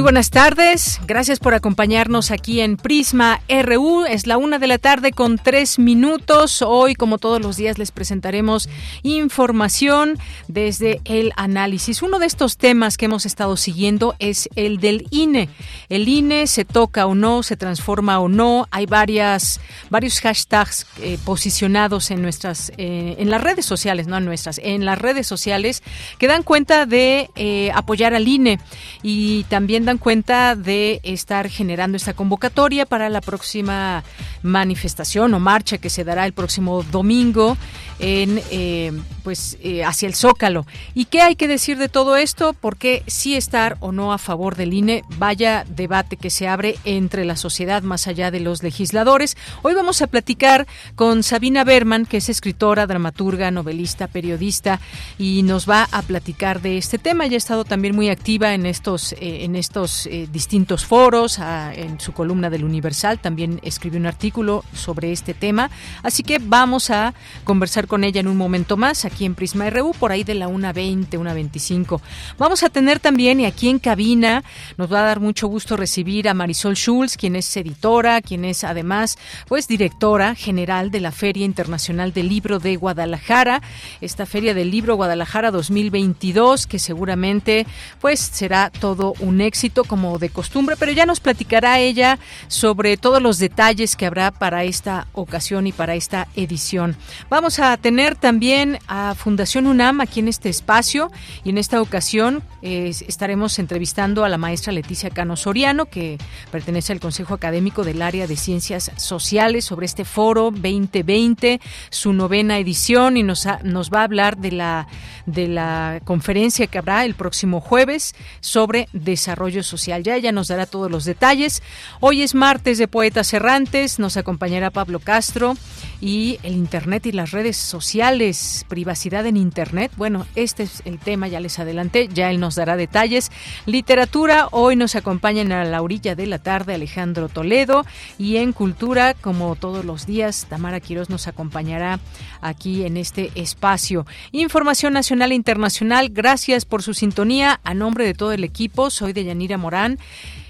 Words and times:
Muy 0.00 0.04
buenas 0.04 0.30
tardes, 0.30 0.98
gracias 1.06 1.38
por 1.40 1.52
acompañarnos 1.52 2.30
aquí 2.30 2.62
en 2.62 2.78
Prisma 2.78 3.42
RU. 3.50 4.06
Es 4.06 4.26
la 4.26 4.38
una 4.38 4.58
de 4.58 4.66
la 4.66 4.78
tarde 4.78 5.12
con 5.12 5.36
tres 5.36 5.78
minutos. 5.78 6.62
Hoy, 6.62 6.94
como 6.94 7.18
todos 7.18 7.38
los 7.42 7.58
días, 7.58 7.76
les 7.76 7.90
presentaremos 7.90 8.70
información 9.02 10.18
desde 10.48 11.02
el 11.04 11.34
análisis. 11.36 12.00
Uno 12.00 12.18
de 12.18 12.24
estos 12.24 12.56
temas 12.56 12.96
que 12.96 13.04
hemos 13.04 13.26
estado 13.26 13.58
siguiendo 13.58 14.14
es 14.20 14.48
el 14.56 14.78
del 14.78 15.06
INE. 15.10 15.50
El 15.90 16.08
INE 16.08 16.46
se 16.46 16.64
toca 16.64 17.04
o 17.04 17.14
no, 17.14 17.42
se 17.42 17.58
transforma 17.58 18.20
o 18.20 18.30
no. 18.30 18.68
Hay 18.70 18.86
varias, 18.86 19.60
varios 19.90 20.18
hashtags 20.20 20.86
eh, 21.02 21.18
posicionados 21.26 22.10
en 22.10 22.22
nuestras, 22.22 22.72
eh, 22.78 23.16
en 23.18 23.28
las 23.28 23.42
redes 23.42 23.66
sociales, 23.66 24.06
no 24.06 24.16
en 24.16 24.24
nuestras, 24.24 24.62
en 24.64 24.86
las 24.86 24.98
redes 24.98 25.26
sociales 25.26 25.82
que 26.16 26.26
dan 26.26 26.42
cuenta 26.42 26.86
de 26.86 27.28
eh, 27.36 27.70
apoyar 27.74 28.14
al 28.14 28.26
INE 28.26 28.58
y 29.02 29.44
también 29.50 29.89
dan 29.90 29.98
cuenta 29.98 30.54
de 30.54 31.00
estar 31.02 31.48
generando 31.48 31.96
esta 31.96 32.14
convocatoria 32.14 32.86
para 32.86 33.08
la 33.08 33.20
próxima 33.20 34.04
manifestación 34.40 35.34
o 35.34 35.40
marcha 35.40 35.78
que 35.78 35.90
se 35.90 36.04
dará 36.04 36.26
el 36.26 36.32
próximo 36.32 36.84
domingo 36.92 37.56
en 38.00 38.40
eh, 38.50 38.92
pues 39.22 39.58
eh, 39.62 39.84
hacia 39.84 40.08
el 40.08 40.14
Zócalo. 40.14 40.66
¿Y 40.94 41.04
qué 41.04 41.20
hay 41.20 41.36
que 41.36 41.48
decir 41.48 41.78
de 41.78 41.88
todo 41.88 42.16
esto? 42.16 42.54
Porque 42.54 43.02
si 43.06 43.36
estar 43.36 43.76
o 43.80 43.92
no 43.92 44.12
a 44.12 44.18
favor 44.18 44.56
del 44.56 44.72
INE, 44.72 45.04
vaya 45.18 45.64
debate 45.68 46.16
que 46.16 46.30
se 46.30 46.48
abre 46.48 46.76
entre 46.84 47.24
la 47.24 47.36
sociedad 47.36 47.82
más 47.82 48.06
allá 48.06 48.30
de 48.30 48.40
los 48.40 48.62
legisladores. 48.62 49.36
Hoy 49.62 49.74
vamos 49.74 50.02
a 50.02 50.06
platicar 50.06 50.66
con 50.94 51.22
Sabina 51.22 51.64
Berman, 51.64 52.06
que 52.06 52.16
es 52.16 52.28
escritora, 52.28 52.86
dramaturga, 52.86 53.50
novelista, 53.50 54.06
periodista 54.06 54.80
y 55.18 55.42
nos 55.42 55.68
va 55.68 55.86
a 55.92 56.02
platicar 56.02 56.62
de 56.62 56.78
este 56.78 56.98
tema. 56.98 57.26
Ella 57.26 57.36
ha 57.36 57.38
estado 57.38 57.64
también 57.64 57.94
muy 57.94 58.08
activa 58.08 58.54
en 58.54 58.66
estos 58.66 59.12
eh, 59.12 59.44
en 59.44 59.56
estos 59.56 60.08
distintos 60.32 60.84
foros, 60.84 61.38
en 61.38 62.00
su 62.00 62.12
columna 62.12 62.50
del 62.50 62.64
Universal 62.64 63.18
también 63.18 63.60
escribió 63.62 63.98
un 63.98 64.06
artículo 64.06 64.64
sobre 64.74 65.12
este 65.12 65.34
tema. 65.34 65.70
Así 66.02 66.22
que 66.22 66.38
vamos 66.40 66.90
a 66.90 67.14
conversar 67.44 67.86
con 67.90 68.04
ella 68.04 68.20
en 68.20 68.28
un 68.28 68.36
momento 68.36 68.76
más 68.76 69.04
aquí 69.04 69.24
en 69.24 69.34
Prisma 69.34 69.68
RU, 69.68 69.92
por 69.98 70.12
ahí 70.12 70.22
de 70.22 70.36
la 70.36 70.48
1.20, 70.48 71.08
1.25. 71.08 72.00
Vamos 72.38 72.62
a 72.62 72.68
tener 72.68 73.00
también, 73.00 73.40
y 73.40 73.46
aquí 73.46 73.68
en 73.68 73.80
cabina, 73.80 74.44
nos 74.76 74.92
va 74.92 75.00
a 75.00 75.06
dar 75.06 75.18
mucho 75.18 75.48
gusto 75.48 75.76
recibir 75.76 76.28
a 76.28 76.34
Marisol 76.34 76.76
Schulz, 76.76 77.16
quien 77.16 77.34
es 77.34 77.56
editora, 77.56 78.22
quien 78.22 78.44
es 78.44 78.62
además, 78.62 79.18
pues, 79.48 79.66
directora 79.66 80.36
general 80.36 80.92
de 80.92 81.00
la 81.00 81.10
Feria 81.10 81.44
Internacional 81.44 82.12
del 82.12 82.28
Libro 82.28 82.60
de 82.60 82.76
Guadalajara, 82.76 83.60
esta 84.00 84.24
Feria 84.24 84.54
del 84.54 84.70
Libro 84.70 84.94
Guadalajara 84.94 85.50
2022, 85.50 86.68
que 86.68 86.78
seguramente, 86.78 87.66
pues, 88.00 88.20
será 88.20 88.70
todo 88.70 89.14
un 89.18 89.40
éxito 89.40 89.82
como 89.82 90.20
de 90.20 90.28
costumbre, 90.30 90.76
pero 90.78 90.92
ya 90.92 91.06
nos 91.06 91.18
platicará 91.18 91.80
ella 91.80 92.20
sobre 92.46 92.96
todos 92.96 93.20
los 93.20 93.38
detalles 93.38 93.96
que 93.96 94.06
habrá 94.06 94.30
para 94.30 94.62
esta 94.62 95.08
ocasión 95.12 95.66
y 95.66 95.72
para 95.72 95.96
esta 95.96 96.28
edición. 96.36 96.94
Vamos 97.28 97.58
a 97.58 97.76
tener 97.80 98.14
también 98.14 98.78
a 98.86 99.14
Fundación 99.14 99.66
UNAM 99.66 100.00
aquí 100.00 100.20
en 100.20 100.28
este 100.28 100.48
espacio 100.48 101.10
y 101.44 101.50
en 101.50 101.58
esta 101.58 101.82
ocasión 101.82 102.42
estaremos 102.62 103.58
entrevistando 103.58 104.24
a 104.24 104.28
la 104.28 104.38
maestra 104.38 104.72
Leticia 104.72 105.10
Cano 105.10 105.36
Soriano, 105.36 105.86
que 105.86 106.18
pertenece 106.52 106.92
al 106.92 107.00
Consejo 107.00 107.34
Académico 107.34 107.84
del 107.84 108.02
Área 108.02 108.26
de 108.26 108.36
Ciencias 108.36 108.92
Sociales, 108.96 109.64
sobre 109.64 109.86
este 109.86 110.04
foro 110.04 110.50
2020, 110.50 111.60
su 111.90 112.12
novena 112.12 112.58
edición, 112.58 113.16
y 113.16 113.22
nos, 113.22 113.46
nos 113.64 113.90
va 113.90 114.00
a 114.00 114.04
hablar 114.04 114.36
de 114.36 114.52
la, 114.52 114.86
de 115.26 115.48
la 115.48 116.00
conferencia 116.04 116.66
que 116.66 116.78
habrá 116.78 117.04
el 117.04 117.14
próximo 117.14 117.60
jueves 117.60 118.14
sobre 118.40 118.88
desarrollo 118.92 119.62
social. 119.62 120.02
Ya 120.02 120.16
ella 120.16 120.32
nos 120.32 120.48
dará 120.48 120.66
todos 120.66 120.90
los 120.90 121.04
detalles. 121.04 121.62
Hoy 122.00 122.22
es 122.22 122.34
martes 122.34 122.78
de 122.78 122.88
Poetas 122.88 123.32
Errantes, 123.32 123.98
nos 123.98 124.16
acompañará 124.16 124.70
Pablo 124.70 125.00
Castro 125.00 125.56
y 126.00 126.38
el 126.42 126.54
Internet 126.54 127.06
y 127.06 127.12
las 127.12 127.30
redes 127.30 127.56
sociales, 127.56 128.64
privacidad 128.68 129.26
en 129.26 129.36
Internet. 129.36 129.92
Bueno, 129.96 130.26
este 130.34 130.62
es 130.62 130.82
el 130.84 130.98
tema, 130.98 131.28
ya 131.28 131.40
les 131.40 131.58
adelanté, 131.58 132.08
ya 132.08 132.30
él 132.30 132.40
nos 132.40 132.54
dará 132.54 132.76
detalles. 132.76 133.30
Literatura, 133.66 134.48
hoy 134.50 134.76
nos 134.76 134.96
acompañan 134.96 135.52
a 135.52 135.64
la 135.64 135.82
orilla 135.82 136.14
de 136.14 136.26
la 136.26 136.38
tarde 136.38 136.74
Alejandro 136.74 137.28
Toledo 137.28 137.84
y 138.18 138.36
en 138.36 138.52
cultura, 138.52 139.14
como 139.14 139.56
todos 139.56 139.84
los 139.84 140.06
días, 140.06 140.46
Tamara 140.48 140.80
Quiroz 140.80 141.10
nos 141.10 141.28
acompañará 141.28 142.00
aquí 142.40 142.84
en 142.84 142.96
este 142.96 143.30
espacio. 143.34 144.06
Información 144.32 144.92
nacional 144.92 145.32
e 145.32 145.34
internacional, 145.34 146.08
gracias 146.10 146.64
por 146.64 146.82
su 146.82 146.94
sintonía. 146.94 147.60
A 147.64 147.74
nombre 147.74 148.04
de 148.04 148.14
todo 148.14 148.32
el 148.32 148.44
equipo, 148.44 148.90
soy 148.90 149.12
de 149.12 149.24
Yanira 149.24 149.58
Morán 149.58 149.98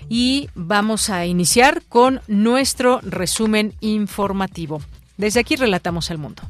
y 0.08 0.48
vamos 0.54 1.10
a 1.10 1.26
iniciar 1.26 1.82
con 1.88 2.20
nuestro 2.26 3.00
resumen 3.02 3.74
informativo. 3.80 4.82
Desde 5.20 5.38
aquí 5.38 5.54
relatamos 5.54 6.10
al 6.10 6.16
mundo. 6.16 6.42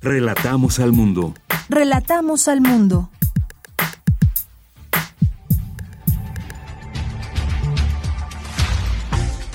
Relatamos 0.00 0.78
al 0.78 0.92
mundo. 0.92 1.34
Relatamos 1.68 2.48
al 2.48 2.62
mundo. 2.62 3.10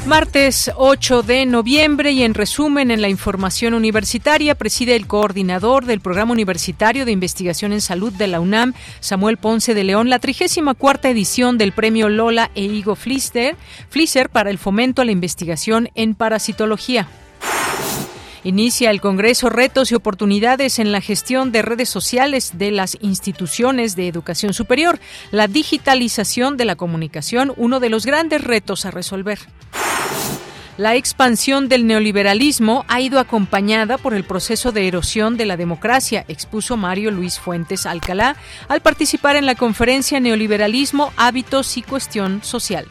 Martes 0.05 0.71
8 0.77 1.21
de 1.21 1.45
noviembre 1.45 2.11
y 2.11 2.23
en 2.23 2.33
resumen 2.33 2.89
en 2.89 3.01
la 3.01 3.07
información 3.07 3.75
universitaria 3.75 4.55
preside 4.55 4.95
el 4.95 5.05
coordinador 5.05 5.85
del 5.85 5.99
Programa 6.01 6.31
Universitario 6.31 7.05
de 7.05 7.11
Investigación 7.11 7.71
en 7.71 7.81
Salud 7.81 8.11
de 8.11 8.25
la 8.25 8.39
UNAM, 8.39 8.73
Samuel 8.99 9.37
Ponce 9.37 9.75
de 9.75 9.83
León, 9.83 10.09
la 10.09 10.17
34 10.17 11.11
edición 11.11 11.59
del 11.59 11.71
Premio 11.71 12.09
Lola 12.09 12.49
e 12.55 12.63
Higo 12.63 12.95
Flisser, 12.95 13.55
para 14.31 14.49
el 14.49 14.57
fomento 14.57 15.03
a 15.03 15.05
la 15.05 15.11
investigación 15.11 15.89
en 15.93 16.15
parasitología. 16.15 17.07
Inicia 18.43 18.89
el 18.89 19.01
Congreso 19.01 19.49
Retos 19.49 19.91
y 19.91 19.95
Oportunidades 19.95 20.79
en 20.79 20.91
la 20.91 20.99
gestión 20.99 21.51
de 21.51 21.61
redes 21.61 21.89
sociales 21.89 22.53
de 22.55 22.71
las 22.71 22.97
instituciones 22.99 23.95
de 23.95 24.07
educación 24.07 24.53
superior. 24.53 24.99
La 25.29 25.47
digitalización 25.47 26.57
de 26.57 26.65
la 26.65 26.75
comunicación, 26.75 27.53
uno 27.55 27.79
de 27.79 27.89
los 27.89 28.05
grandes 28.05 28.43
retos 28.43 28.85
a 28.85 28.91
resolver. 28.91 29.37
La 30.77 30.95
expansión 30.95 31.69
del 31.69 31.85
neoliberalismo 31.85 32.83
ha 32.87 32.99
ido 32.99 33.19
acompañada 33.19 33.99
por 33.99 34.15
el 34.15 34.23
proceso 34.23 34.71
de 34.71 34.87
erosión 34.87 35.37
de 35.37 35.45
la 35.45 35.55
democracia, 35.55 36.25
expuso 36.27 36.77
Mario 36.77 37.11
Luis 37.11 37.39
Fuentes 37.39 37.85
Alcalá 37.85 38.35
al 38.67 38.81
participar 38.81 39.35
en 39.35 39.45
la 39.45 39.53
conferencia 39.53 40.19
Neoliberalismo, 40.19 41.13
Hábitos 41.17 41.77
y 41.77 41.83
Cuestión 41.83 42.43
Social. 42.43 42.87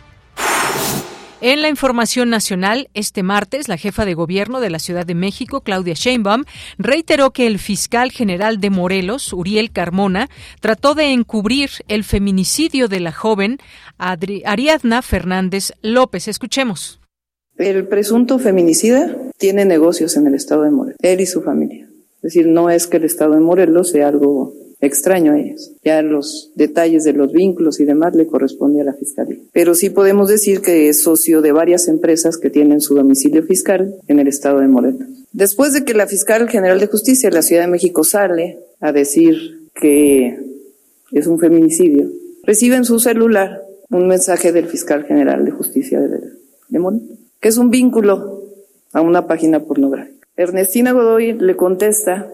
En 1.43 1.63
la 1.63 1.71
información 1.71 2.29
nacional, 2.29 2.91
este 2.93 3.23
martes, 3.23 3.67
la 3.67 3.79
jefa 3.79 4.05
de 4.05 4.13
gobierno 4.13 4.61
de 4.61 4.69
la 4.69 4.79
Ciudad 4.79 5.07
de 5.07 5.15
México, 5.15 5.63
Claudia 5.63 5.95
Sheinbaum, 5.95 6.45
reiteró 6.77 7.31
que 7.31 7.47
el 7.47 7.59
fiscal 7.59 8.11
general 8.11 8.61
de 8.61 8.69
Morelos, 8.69 9.33
Uriel 9.33 9.73
Carmona, 9.73 10.29
trató 10.61 10.95
de 10.95 11.13
encubrir 11.13 11.71
el 11.89 12.05
feminicidio 12.05 12.89
de 12.89 13.01
la 13.01 13.13
joven 13.13 13.57
Ariadna 13.97 15.01
Fernández 15.01 15.73
López. 15.81 16.29
Escuchemos. 16.29 17.01
El 17.57 17.89
presunto 17.89 18.39
feminicida 18.39 19.17
tiene 19.39 19.65
negocios 19.65 20.19
en 20.19 20.27
el 20.27 20.35
estado 20.35 20.65
de 20.65 20.73
Morelos, 20.73 20.99
él 21.01 21.23
y 21.23 21.27
su 21.27 21.41
familia. 21.41 21.89
Es 22.17 22.23
decir, 22.35 22.49
no 22.49 22.69
es 22.69 22.87
que 22.87 22.99
el 22.99 23.05
estado 23.05 23.33
de 23.33 23.41
Morelos 23.41 23.91
sea 23.93 24.09
algo 24.09 24.53
extraño 24.81 25.33
a 25.33 25.39
ellos. 25.39 25.73
Ya 25.85 26.03
los 26.03 26.53
detalles 26.55 27.05
de 27.05 27.13
los 27.13 27.33
vínculos 27.33 27.81
y 27.81 27.85
demás 27.85 28.15
le 28.15 28.27
corresponde 28.27 28.81
a 28.81 28.85
la 28.85 28.95
Fiscalía. 28.95 29.39
Pero 29.53 29.75
sí 29.75 29.91
podemos 29.91 30.29
decir 30.29 30.61
que 30.61 30.89
es 30.89 31.03
socio 31.03 31.43
de 31.43 31.53
varias 31.53 31.89
empresas 31.89 32.39
que 32.39 32.51
tienen 32.51 32.81
su 32.81 32.95
domicilio 32.95 33.43
fiscal 33.43 33.95
en 34.09 34.19
el 34.19 34.29
estado 34.29 34.61
de 34.61 34.69
Morelos. 34.69 35.09
Después 35.33 35.73
de 35.73 35.85
que 35.85 35.95
la 35.95 36.07
fiscal 36.07 36.49
general 36.49 36.81
de 36.81 36.87
justicia 36.87 37.29
de 37.31 37.37
la 37.37 37.43
Ciudad 37.43 37.63
de 37.63 37.69
México 37.69 38.05
sale 38.05 38.59
a 38.81 38.93
decir 38.93 39.69
que 39.75 40.39
es 41.13 41.27
un 41.27 41.39
feminicidio, 41.39 42.11
recibe 42.43 42.77
en 42.77 42.85
su 42.85 42.99
celular 42.99 43.63
un 43.91 44.07
mensaje 44.07 44.53
del 44.53 44.67
fiscal 44.67 45.05
general 45.05 45.45
de 45.45 45.51
justicia 45.51 46.01
de, 46.01 46.21
de 46.69 46.79
Morelos, 46.79 47.19
que 47.41 47.49
es 47.49 47.59
un 47.59 47.71
vínculo 47.71 48.45
a 48.93 49.01
una 49.01 49.27
página 49.27 49.61
pornográfica. 49.61 50.27
Ernestina 50.37 50.93
Godoy 50.93 51.35
le 51.35 51.57
contesta, 51.57 52.33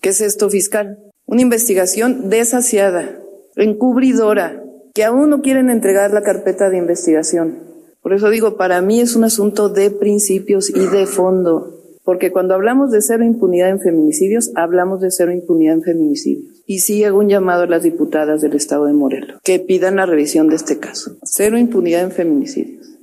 ¿qué 0.00 0.10
es 0.10 0.20
esto 0.20 0.50
fiscal? 0.50 0.98
Una 1.26 1.42
investigación 1.42 2.30
desasiada, 2.30 3.18
encubridora, 3.56 4.62
que 4.94 5.02
aún 5.02 5.28
no 5.28 5.42
quieren 5.42 5.70
entregar 5.70 6.12
la 6.12 6.22
carpeta 6.22 6.70
de 6.70 6.78
investigación. 6.78 7.58
Por 8.00 8.12
eso 8.12 8.30
digo, 8.30 8.56
para 8.56 8.80
mí 8.80 9.00
es 9.00 9.16
un 9.16 9.24
asunto 9.24 9.68
de 9.68 9.90
principios 9.90 10.70
y 10.70 10.86
de 10.86 11.06
fondo, 11.06 11.98
porque 12.04 12.30
cuando 12.30 12.54
hablamos 12.54 12.92
de 12.92 13.02
cero 13.02 13.24
impunidad 13.24 13.70
en 13.70 13.80
feminicidios, 13.80 14.52
hablamos 14.54 15.00
de 15.00 15.10
cero 15.10 15.32
impunidad 15.32 15.74
en 15.74 15.82
feminicidios. 15.82 16.62
Y 16.64 16.78
sí 16.78 17.02
hago 17.02 17.18
un 17.18 17.28
llamado 17.28 17.64
a 17.64 17.66
las 17.66 17.82
diputadas 17.82 18.40
del 18.40 18.54
Estado 18.54 18.84
de 18.84 18.92
Morelos, 18.92 19.40
que 19.42 19.58
pidan 19.58 19.96
la 19.96 20.06
revisión 20.06 20.48
de 20.48 20.54
este 20.54 20.78
caso. 20.78 21.16
Cero 21.24 21.58
impunidad 21.58 22.02
en 22.02 22.12
feminicidios. 22.12 22.95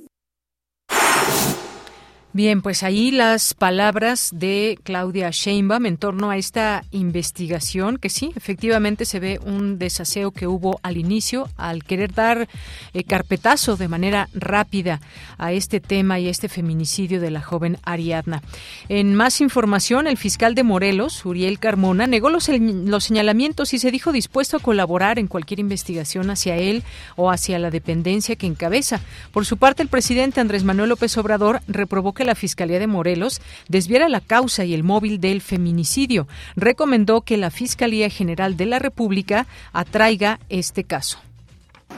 Bien, 2.36 2.62
pues 2.62 2.82
ahí 2.82 3.12
las 3.12 3.54
palabras 3.54 4.30
de 4.34 4.76
Claudia 4.82 5.30
Sheinbaum 5.30 5.86
en 5.86 5.96
torno 5.96 6.30
a 6.30 6.36
esta 6.36 6.82
investigación, 6.90 7.96
que 7.96 8.10
sí, 8.10 8.32
efectivamente 8.34 9.04
se 9.04 9.20
ve 9.20 9.38
un 9.44 9.78
desaseo 9.78 10.32
que 10.32 10.48
hubo 10.48 10.80
al 10.82 10.96
inicio, 10.96 11.48
al 11.56 11.84
querer 11.84 12.12
dar 12.12 12.48
eh, 12.92 13.04
carpetazo 13.04 13.76
de 13.76 13.86
manera 13.86 14.28
rápida 14.34 15.00
a 15.38 15.52
este 15.52 15.78
tema 15.78 16.18
y 16.18 16.26
a 16.26 16.30
este 16.32 16.48
feminicidio 16.48 17.20
de 17.20 17.30
la 17.30 17.40
joven 17.40 17.78
Ariadna. 17.84 18.42
En 18.88 19.14
más 19.14 19.40
información, 19.40 20.08
el 20.08 20.16
fiscal 20.16 20.56
de 20.56 20.64
Morelos, 20.64 21.24
Uriel 21.24 21.60
Carmona, 21.60 22.08
negó 22.08 22.30
los, 22.30 22.48
los 22.48 23.04
señalamientos 23.04 23.72
y 23.74 23.78
se 23.78 23.92
dijo 23.92 24.10
dispuesto 24.10 24.56
a 24.56 24.60
colaborar 24.60 25.20
en 25.20 25.28
cualquier 25.28 25.60
investigación 25.60 26.30
hacia 26.30 26.56
él 26.56 26.82
o 27.14 27.30
hacia 27.30 27.60
la 27.60 27.70
dependencia 27.70 28.34
que 28.34 28.48
encabeza. 28.48 29.00
Por 29.30 29.46
su 29.46 29.56
parte, 29.56 29.84
el 29.84 29.88
presidente 29.88 30.40
Andrés 30.40 30.64
Manuel 30.64 30.88
López 30.88 31.16
Obrador 31.16 31.60
reprobó 31.68 32.12
la 32.24 32.34
Fiscalía 32.34 32.78
de 32.78 32.86
Morelos 32.86 33.40
desviara 33.68 34.08
la 34.08 34.20
causa 34.20 34.64
y 34.64 34.74
el 34.74 34.82
móvil 34.82 35.20
del 35.20 35.40
feminicidio. 35.40 36.26
Recomendó 36.56 37.20
que 37.22 37.36
la 37.36 37.50
Fiscalía 37.50 38.10
General 38.10 38.56
de 38.56 38.66
la 38.66 38.78
República 38.78 39.46
atraiga 39.72 40.40
este 40.48 40.84
caso. 40.84 41.18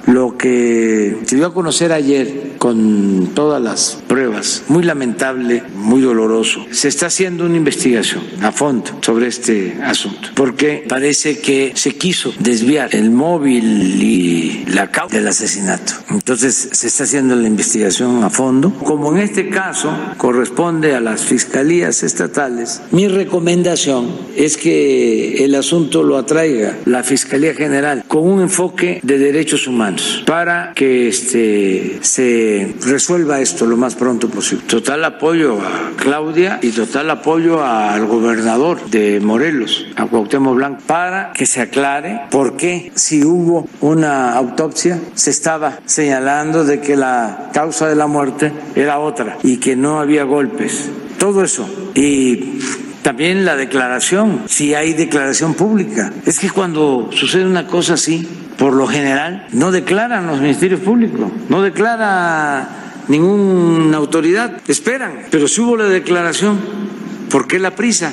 Lo 0.06 0.36
que 0.36 1.16
se 1.26 1.36
dio 1.36 1.46
a 1.46 1.54
conocer 1.54 1.92
ayer 1.92 2.52
con 2.58 3.30
todas 3.34 3.60
las 3.60 3.98
pruebas, 4.06 4.64
muy 4.68 4.84
lamentable, 4.84 5.62
muy 5.74 6.00
doloroso. 6.00 6.64
Se 6.70 6.88
está 6.88 7.06
haciendo 7.06 7.44
una 7.44 7.56
investigación 7.56 8.22
a 8.42 8.52
fondo 8.52 8.98
sobre 9.00 9.26
este 9.26 9.78
asunto, 9.82 10.28
porque 10.34 10.84
parece 10.88 11.38
que 11.38 11.72
se 11.74 11.96
quiso 11.96 12.32
desviar 12.38 12.94
el 12.94 13.10
móvil 13.10 14.02
y 14.02 14.64
la 14.68 14.90
causa 14.90 15.16
del 15.16 15.26
asesinato. 15.26 15.92
Entonces 16.10 16.68
se 16.72 16.86
está 16.86 17.04
haciendo 17.04 17.34
la 17.34 17.48
investigación 17.48 18.22
a 18.22 18.30
fondo. 18.30 18.72
Como 18.84 19.12
en 19.14 19.22
este 19.22 19.48
caso 19.48 19.90
corresponde 20.16 20.94
a 20.94 21.00
las 21.00 21.22
fiscalías 21.22 22.02
estatales, 22.02 22.82
mi 22.90 23.08
recomendación 23.08 24.08
es 24.36 24.56
que 24.56 25.44
el 25.44 25.54
asunto 25.54 26.02
lo 26.02 26.16
atraiga 26.16 26.76
la 26.84 27.02
Fiscalía 27.02 27.54
General 27.54 28.04
con 28.06 28.28
un 28.28 28.40
enfoque 28.40 29.00
de 29.02 29.18
derechos 29.18 29.66
humanos 29.66 29.85
para 30.26 30.72
que 30.74 31.08
este, 31.08 31.98
se 32.02 32.74
resuelva 32.84 33.40
esto 33.40 33.66
lo 33.66 33.76
más 33.76 33.94
pronto 33.94 34.28
posible. 34.28 34.64
Total 34.66 35.04
apoyo 35.04 35.58
a 35.60 35.92
Claudia 35.96 36.58
y 36.62 36.70
total 36.70 37.10
apoyo 37.10 37.64
al 37.64 38.06
gobernador 38.06 38.84
de 38.90 39.20
Morelos, 39.20 39.86
a 39.96 40.06
Cuauhtémoc 40.06 40.56
Blanco, 40.56 40.82
para 40.86 41.32
que 41.32 41.46
se 41.46 41.60
aclare 41.60 42.22
por 42.30 42.56
qué 42.56 42.92
si 42.94 43.24
hubo 43.24 43.68
una 43.80 44.34
autopsia 44.34 45.00
se 45.14 45.30
estaba 45.30 45.80
señalando 45.86 46.64
de 46.64 46.80
que 46.80 46.96
la 46.96 47.50
causa 47.52 47.88
de 47.88 47.96
la 47.96 48.06
muerte 48.06 48.52
era 48.74 48.98
otra 48.98 49.38
y 49.42 49.58
que 49.58 49.76
no 49.76 50.00
había 50.00 50.24
golpes. 50.24 50.90
Todo 51.18 51.42
eso. 51.42 51.68
Y 51.94 52.58
también 53.02 53.44
la 53.44 53.56
declaración, 53.56 54.42
si 54.46 54.74
hay 54.74 54.92
declaración 54.92 55.54
pública. 55.54 56.12
Es 56.26 56.40
que 56.40 56.50
cuando 56.50 57.08
sucede 57.12 57.46
una 57.46 57.66
cosa 57.66 57.94
así, 57.94 58.28
por 58.58 58.74
lo 58.74 58.86
general, 58.86 59.46
no 59.52 59.70
declaran 59.70 60.26
los 60.26 60.40
ministerios 60.40 60.80
públicos, 60.80 61.30
no 61.48 61.62
declara 61.62 62.68
ninguna 63.08 63.96
autoridad, 63.96 64.60
esperan. 64.68 65.26
Pero 65.30 65.48
si 65.48 65.60
hubo 65.60 65.76
la 65.76 65.84
declaración, 65.84 66.58
¿por 67.30 67.46
qué 67.46 67.58
la 67.58 67.72
prisa? 67.72 68.12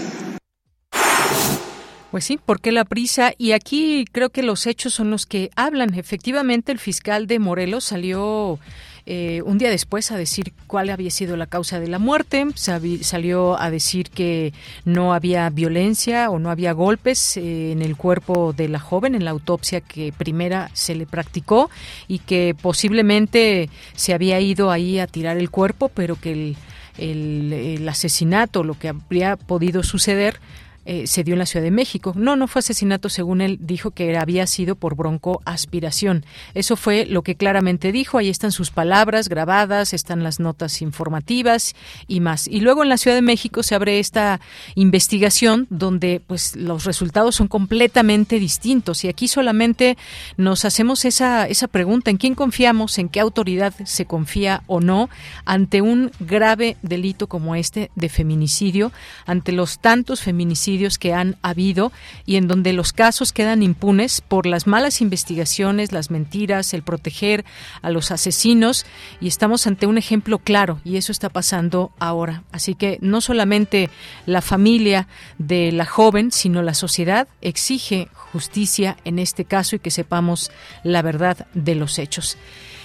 Pues 2.12 2.26
sí, 2.26 2.38
¿por 2.38 2.62
qué 2.62 2.72
la 2.72 2.86
prisa? 2.86 3.34
Y 3.40 3.54
aquí 3.54 4.06
creo 4.12 4.30
que 4.30 4.44
los 4.44 4.68
hechos 4.68 4.94
son 4.94 5.10
los 5.10 5.26
que 5.26 5.50
hablan. 5.56 5.96
Efectivamente, 5.96 6.72
el 6.72 6.78
fiscal 6.78 7.26
de 7.26 7.40
Morelos 7.40 7.86
salió 7.86 8.60
eh, 9.06 9.42
un 9.46 9.58
día 9.58 9.70
después 9.70 10.12
a 10.12 10.18
decir 10.18 10.54
cuál 10.66 10.90
había 10.90 11.12
sido 11.12 11.36
la 11.36 11.48
causa 11.48 11.80
de 11.80 11.88
la 11.88 12.00
muerte, 12.00 12.46
salió 12.56 13.60
a 13.60 13.70
decir 13.70 14.10
que 14.10 14.54
no 14.86 15.14
había 15.14 15.50
violencia 15.50 16.30
o 16.30 16.40
no 16.40 16.50
había 16.50 16.72
golpes 16.72 17.36
eh, 17.36 17.74
en 17.74 17.82
el 17.82 17.98
cuerpo 17.98 18.54
de 18.54 18.70
la 18.70 18.80
joven 18.80 19.16
en 19.16 19.26
la 19.26 19.32
autopsia 19.32 19.82
que 19.82 20.14
primera 20.14 20.70
se 20.74 20.96
le 20.96 21.06
practicó 21.06 21.70
y 22.08 22.20
que 22.20 22.56
posiblemente 22.60 23.70
se 23.94 24.14
había 24.14 24.40
ido 24.40 24.72
ahí 24.72 25.00
a 25.00 25.08
tirar 25.08 25.38
el 25.38 25.50
cuerpo, 25.50 25.90
pero 25.90 26.16
que 26.16 26.32
el, 26.32 26.58
el, 26.98 27.90
asesinato, 27.90 28.64
lo 28.64 28.78
que 28.78 28.90
habría 28.90 29.36
podido 29.36 29.84
suceder, 29.84 30.40
eh, 30.86 31.08
se 31.08 31.24
dio 31.24 31.34
en 31.34 31.40
la 31.40 31.46
Ciudad 31.46 31.64
de 31.64 31.72
México. 31.72 32.14
No, 32.16 32.36
no 32.36 32.48
fue 32.48 32.60
asesinato, 32.60 33.08
según 33.08 33.40
él 33.40 33.58
dijo 33.62 33.92
que 33.92 34.18
había 34.18 34.46
sido 34.48 34.76
por 34.76 34.96
broncoaspiración. 34.96 36.26
Eso 36.54 36.76
fue 36.76 37.06
lo 37.06 37.22
que 37.22 37.36
claramente 37.36 37.94
dijo. 37.94 38.18
Ahí 38.18 38.30
están 38.30 38.52
sus 38.52 38.72
palabras 38.72 39.30
grabadas, 39.30 39.94
están 39.94 40.24
las 40.24 40.42
notas 40.42 40.82
informativas 40.82 41.74
y 42.08 42.20
más. 42.20 42.48
Y 42.48 42.60
luego 42.60 42.84
en 42.84 42.90
la 42.90 42.98
Ciudad 42.98 43.16
de 43.16 43.22
México 43.22 43.64
se 43.64 43.76
abre 43.76 44.00
esta 44.00 44.42
investigación 44.76 45.68
donde 45.70 46.22
pues 46.26 46.58
los 46.58 46.84
resultados 46.84 47.36
son 47.36 47.48
completamente 47.48 48.40
distintos. 48.40 49.06
Y 49.06 49.08
aquí 49.08 49.30
solamente 49.30 49.98
nos 50.36 50.66
hacemos 50.66 51.06
esa, 51.06 51.48
esa 51.48 51.70
pregunta, 51.70 52.12
¿en 52.12 52.18
quién 52.18 52.36
confiamos? 52.36 52.98
¿En 52.98 53.08
qué 53.08 53.22
autoridad 53.22 53.74
se 53.86 54.06
confía 54.06 54.64
o 54.68 54.82
no 54.82 55.10
ante 55.46 55.82
un 55.82 56.12
grave 56.20 56.76
delito 56.82 57.28
como 57.28 57.56
este 57.56 57.90
de 57.96 58.10
feminicidio, 58.10 58.92
ante 59.26 59.54
los 59.54 59.80
tantos 59.80 60.22
feminicidios 60.22 60.73
que 61.00 61.14
han 61.14 61.38
habido 61.42 61.92
y 62.26 62.38
en 62.38 62.48
donde 62.48 62.74
los 62.74 62.94
casos 62.94 63.32
quedan 63.32 63.62
impunes 63.62 64.22
por 64.22 64.46
las 64.46 64.66
malas 64.66 65.02
investigaciones, 65.02 65.92
las 65.92 66.10
mentiras, 66.10 66.74
el 66.74 66.82
proteger 66.82 67.46
a 67.82 67.90
los 67.92 68.12
asesinos 68.12 68.86
y 69.22 69.28
estamos 69.28 69.68
ante 69.68 69.86
un 69.86 69.98
ejemplo 69.98 70.40
claro 70.40 70.80
y 70.84 70.98
eso 70.98 71.12
está 71.12 71.30
pasando 71.30 71.92
ahora. 72.00 72.44
Así 72.52 72.76
que 72.76 72.98
no 73.02 73.22
solamente 73.22 73.90
la 74.26 74.42
familia 74.42 75.08
de 75.38 75.72
la 75.72 75.86
joven, 75.86 76.32
sino 76.32 76.62
la 76.64 76.74
sociedad 76.74 77.28
exige 77.42 78.10
justicia 78.14 78.98
en 79.06 79.20
este 79.20 79.46
caso 79.46 79.76
y 79.76 79.80
que 79.80 79.92
sepamos 79.92 80.52
la 80.84 81.02
verdad 81.02 81.48
de 81.54 81.76
los 81.76 82.00
hechos. 82.00 82.38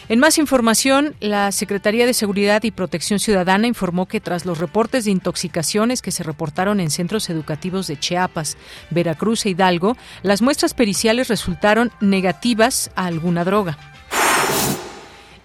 En 0.09 0.21
más 0.21 0.39
información, 0.39 1.15
la 1.21 1.53
Secretaría 1.53 2.07
de 2.07 2.15
Seguridad 2.15 2.63
y 2.63 2.71
Protección 2.71 3.19
Ciudadana 3.19 3.67
informó 3.67 4.07
que 4.07 4.21
tras 4.21 4.47
los 4.47 4.57
reportes 4.57 5.05
de 5.05 5.11
intoxicaciones 5.11 6.01
que 6.01 6.13
se 6.13 6.23
reportaron 6.23 6.81
en 6.81 6.91
centros 6.91 7.29
educativos 7.29 7.87
de 7.89 7.99
Chiapas, 7.99 8.57
Veracruz 8.89 9.45
e 9.45 9.51
Hidalgo, 9.51 9.99
las 10.23 10.41
muestras 10.41 10.73
periciales 10.73 11.29
resultaron 11.29 11.93
negativas 12.01 12.91
a 12.97 13.05
alguna 13.05 13.45
droga. 13.45 13.77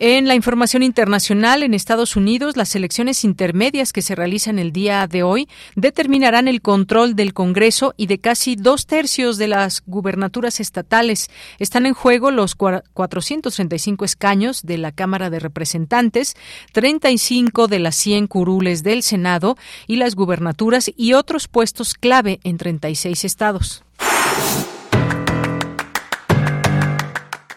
En 0.06 0.28
la 0.28 0.36
información 0.36 0.84
internacional, 0.84 1.64
en 1.64 1.74
Estados 1.74 2.18
Unidos, 2.18 2.58
las 2.58 2.76
elecciones 2.76 3.24
intermedias 3.24 3.94
que 3.94 4.02
se 4.02 4.16
realizan 4.16 4.60
el 4.60 4.74
día 4.74 5.08
de 5.08 5.24
hoy 5.24 5.48
determinarán 5.78 6.50
el 6.50 6.62
control 6.62 7.16
del 7.16 7.34
Congreso 7.34 7.94
y 7.96 8.08
de 8.08 8.20
casi 8.20 8.58
dos 8.58 8.86
tercios 8.86 9.38
de 9.38 9.48
las 9.48 9.82
gubernaturas 9.86 10.60
estatales. 10.60 11.30
Están 11.58 11.86
en 11.86 11.94
juego 11.94 12.32
los 12.32 12.56
435 12.56 14.04
escaños 14.04 14.64
de 14.64 14.78
la 14.78 14.92
Cámara 14.92 15.30
de 15.30 15.40
Representantes, 15.40 16.36
35 16.74 17.68
de 17.70 17.80
las 17.80 17.96
100 17.96 18.28
curules 18.28 18.84
del 18.84 19.04
Senado 19.04 19.56
y 19.88 19.96
las 19.96 20.16
gubernaturas 20.16 20.92
y 20.98 21.14
otros 21.14 21.48
puestos 21.48 21.94
clave 21.94 22.42
en 22.44 22.58
36 22.58 23.24
estados. 23.24 23.86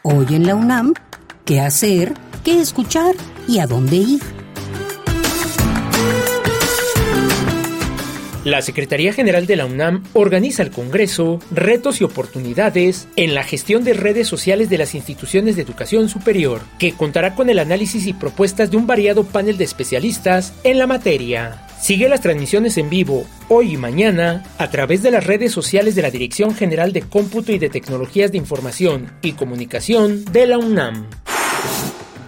Hoy 0.04 0.26
en 0.30 0.46
la 0.46 0.54
UNAM, 0.54 0.94
¿qué 1.44 1.60
hacer? 1.60 2.14
Qué 2.46 2.60
escuchar 2.60 3.16
y 3.48 3.58
a 3.58 3.66
dónde 3.66 3.96
ir. 3.96 4.20
La 8.44 8.62
Secretaría 8.62 9.12
General 9.12 9.48
de 9.48 9.56
la 9.56 9.66
UNAM 9.66 10.04
organiza 10.12 10.62
el 10.62 10.70
Congreso 10.70 11.40
Retos 11.50 12.00
y 12.00 12.04
Oportunidades 12.04 13.08
en 13.16 13.34
la 13.34 13.42
gestión 13.42 13.82
de 13.82 13.94
redes 13.94 14.28
sociales 14.28 14.70
de 14.70 14.78
las 14.78 14.94
instituciones 14.94 15.56
de 15.56 15.62
educación 15.62 16.08
superior, 16.08 16.60
que 16.78 16.92
contará 16.92 17.34
con 17.34 17.50
el 17.50 17.58
análisis 17.58 18.06
y 18.06 18.12
propuestas 18.12 18.70
de 18.70 18.76
un 18.76 18.86
variado 18.86 19.24
panel 19.24 19.58
de 19.58 19.64
especialistas 19.64 20.54
en 20.62 20.78
la 20.78 20.86
materia. 20.86 21.66
Sigue 21.82 22.08
las 22.08 22.20
transmisiones 22.20 22.78
en 22.78 22.88
vivo 22.88 23.26
hoy 23.48 23.72
y 23.72 23.76
mañana 23.76 24.44
a 24.58 24.70
través 24.70 25.02
de 25.02 25.10
las 25.10 25.26
redes 25.26 25.50
sociales 25.50 25.96
de 25.96 26.02
la 26.02 26.12
Dirección 26.12 26.54
General 26.54 26.92
de 26.92 27.02
Cómputo 27.02 27.50
y 27.50 27.58
de 27.58 27.70
Tecnologías 27.70 28.30
de 28.30 28.38
Información 28.38 29.10
y 29.20 29.32
Comunicación 29.32 30.24
de 30.26 30.46
la 30.46 30.58
UNAM. 30.58 31.08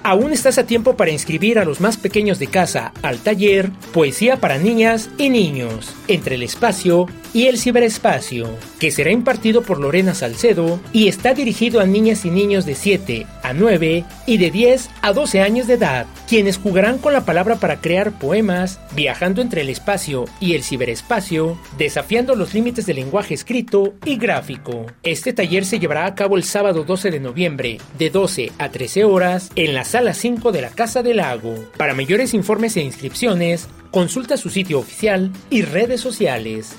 Aún 0.08 0.32
estás 0.32 0.56
a 0.56 0.64
tiempo 0.64 0.96
para 0.96 1.10
inscribir 1.10 1.58
a 1.58 1.66
los 1.66 1.82
más 1.82 1.98
pequeños 1.98 2.38
de 2.38 2.46
casa 2.46 2.94
al 3.02 3.18
taller 3.18 3.70
Poesía 3.92 4.38
para 4.38 4.56
Niñas 4.56 5.10
y 5.18 5.28
Niños, 5.28 5.94
entre 6.08 6.36
el 6.36 6.42
espacio 6.42 7.08
y 7.34 7.44
el 7.44 7.58
ciberespacio, 7.58 8.48
que 8.80 8.90
será 8.90 9.10
impartido 9.10 9.60
por 9.60 9.78
Lorena 9.78 10.14
Salcedo 10.14 10.80
y 10.94 11.08
está 11.08 11.34
dirigido 11.34 11.78
a 11.80 11.84
niñas 11.84 12.24
y 12.24 12.30
niños 12.30 12.64
de 12.64 12.74
7 12.74 13.26
a 13.42 13.52
9 13.52 14.04
y 14.24 14.38
de 14.38 14.50
10 14.50 14.88
a 15.02 15.12
12 15.12 15.42
años 15.42 15.66
de 15.66 15.74
edad, 15.74 16.06
quienes 16.26 16.56
jugarán 16.56 16.96
con 16.96 17.12
la 17.12 17.26
palabra 17.26 17.56
para 17.56 17.82
crear 17.82 18.18
poemas, 18.18 18.80
viajando 18.96 19.42
entre 19.42 19.60
el 19.60 19.68
espacio 19.68 20.24
y 20.40 20.54
el 20.54 20.62
ciberespacio, 20.62 21.58
desafiando 21.76 22.34
los 22.34 22.54
límites 22.54 22.86
del 22.86 22.96
lenguaje 22.96 23.34
escrito 23.34 23.92
y 24.06 24.16
gráfico. 24.16 24.86
Este 25.02 25.34
taller 25.34 25.66
se 25.66 25.78
llevará 25.78 26.06
a 26.06 26.14
cabo 26.14 26.38
el 26.38 26.44
sábado 26.44 26.84
12 26.84 27.10
de 27.10 27.20
noviembre, 27.20 27.78
de 27.98 28.08
12 28.08 28.52
a 28.58 28.70
13 28.70 29.04
horas, 29.04 29.50
en 29.54 29.74
la 29.74 29.84
sala 29.84 29.97
5 30.14 30.52
de 30.52 30.62
la 30.62 30.70
Casa 30.70 31.02
del 31.02 31.16
Lago. 31.16 31.54
Para 31.76 31.92
mayores 31.94 32.32
informes 32.32 32.76
e 32.76 32.82
inscripciones, 32.82 33.68
consulta 33.90 34.36
su 34.36 34.48
sitio 34.48 34.78
oficial 34.78 35.32
y 35.50 35.62
redes 35.62 36.00
sociales. 36.00 36.76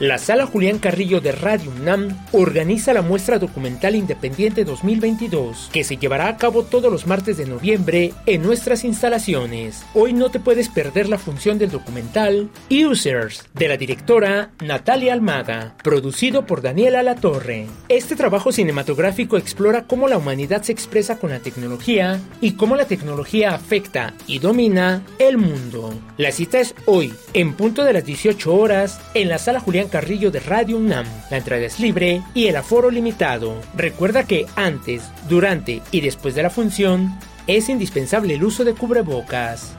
La 0.00 0.18
Sala 0.18 0.46
Julián 0.46 0.78
Carrillo 0.78 1.20
de 1.20 1.32
Radio 1.32 1.72
UNAM 1.72 2.16
organiza 2.30 2.92
la 2.92 3.02
muestra 3.02 3.40
documental 3.40 3.96
independiente 3.96 4.64
2022, 4.64 5.70
que 5.72 5.82
se 5.82 5.96
llevará 5.96 6.28
a 6.28 6.36
cabo 6.36 6.62
todos 6.62 6.92
los 6.92 7.08
martes 7.08 7.36
de 7.36 7.46
noviembre 7.46 8.12
en 8.24 8.42
nuestras 8.42 8.84
instalaciones. 8.84 9.84
Hoy 9.94 10.12
no 10.12 10.30
te 10.30 10.38
puedes 10.38 10.68
perder 10.68 11.08
la 11.08 11.18
función 11.18 11.58
del 11.58 11.72
documental 11.72 12.48
Users, 12.70 13.48
de 13.54 13.66
la 13.66 13.76
directora 13.76 14.52
Natalia 14.64 15.14
Almada, 15.14 15.74
producido 15.82 16.46
por 16.46 16.62
Daniela 16.62 17.02
Latorre. 17.02 17.66
Este 17.88 18.14
trabajo 18.14 18.52
cinematográfico 18.52 19.36
explora 19.36 19.88
cómo 19.88 20.06
la 20.06 20.18
humanidad 20.18 20.62
se 20.62 20.70
expresa 20.70 21.18
con 21.18 21.30
la 21.30 21.40
tecnología 21.40 22.20
y 22.40 22.52
cómo 22.52 22.76
la 22.76 22.84
tecnología 22.84 23.52
afecta 23.52 24.14
y 24.28 24.38
domina 24.38 25.02
el 25.18 25.38
mundo. 25.38 25.92
La 26.18 26.30
cita 26.30 26.60
es 26.60 26.76
hoy, 26.86 27.12
en 27.32 27.54
punto 27.54 27.82
de 27.82 27.94
las 27.94 28.04
18 28.04 28.54
horas, 28.54 29.00
en 29.14 29.28
la 29.28 29.38
Sala 29.38 29.58
Julián 29.58 29.87
Carrillo 29.88 30.30
de 30.30 30.40
Radio 30.40 30.76
UNAM. 30.76 31.06
La 31.30 31.36
entrada 31.36 31.62
es 31.62 31.80
libre 31.80 32.22
y 32.34 32.46
el 32.46 32.56
aforo 32.56 32.90
limitado. 32.90 33.60
Recuerda 33.74 34.24
que 34.24 34.46
antes, 34.56 35.02
durante 35.28 35.82
y 35.90 36.00
después 36.00 36.34
de 36.34 36.42
la 36.42 36.50
función 36.50 37.18
es 37.46 37.68
indispensable 37.68 38.34
el 38.34 38.44
uso 38.44 38.64
de 38.64 38.74
cubrebocas. 38.74 39.74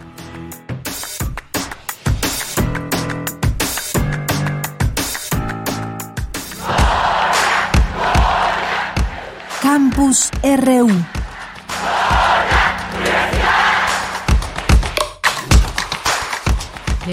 Campus 9.61 10.31
RU 10.41 11.18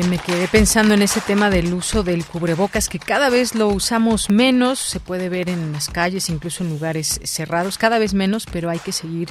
me 0.05 0.19
quedé 0.19 0.49
pensando 0.49 0.95
en 0.95 1.03
ese 1.03 1.21
tema 1.21 1.51
del 1.51 1.73
uso 1.73 2.03
del 2.03 2.25
cubrebocas, 2.25 2.89
que 2.89 2.99
cada 2.99 3.31
vez 3.31 3.55
lo 3.55 3.69
usamos 3.69 4.31
menos, 4.31 4.79
se 4.79 5.01
puede 5.01 5.29
ver 5.29 5.49
en 5.49 5.73
las 5.73 5.89
calles, 5.89 6.29
incluso 6.29 6.65
en 6.65 6.71
lugares 6.71 7.21
cerrados, 7.25 7.79
cada 7.79 7.99
vez 7.99 8.15
menos, 8.15 8.47
pero 8.51 8.69
hay 8.71 8.79
que 8.79 8.93
seguir 8.93 9.29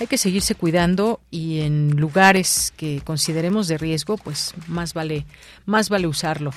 hay 0.00 0.06
que 0.06 0.16
seguirse 0.16 0.54
cuidando 0.54 1.20
y 1.30 1.60
en 1.60 1.96
lugares 1.96 2.72
que 2.78 3.02
consideremos 3.04 3.68
de 3.68 3.76
riesgo, 3.76 4.16
pues 4.16 4.54
más 4.66 4.94
vale 4.94 5.26
más 5.66 5.90
vale 5.90 6.06
usarlo. 6.06 6.52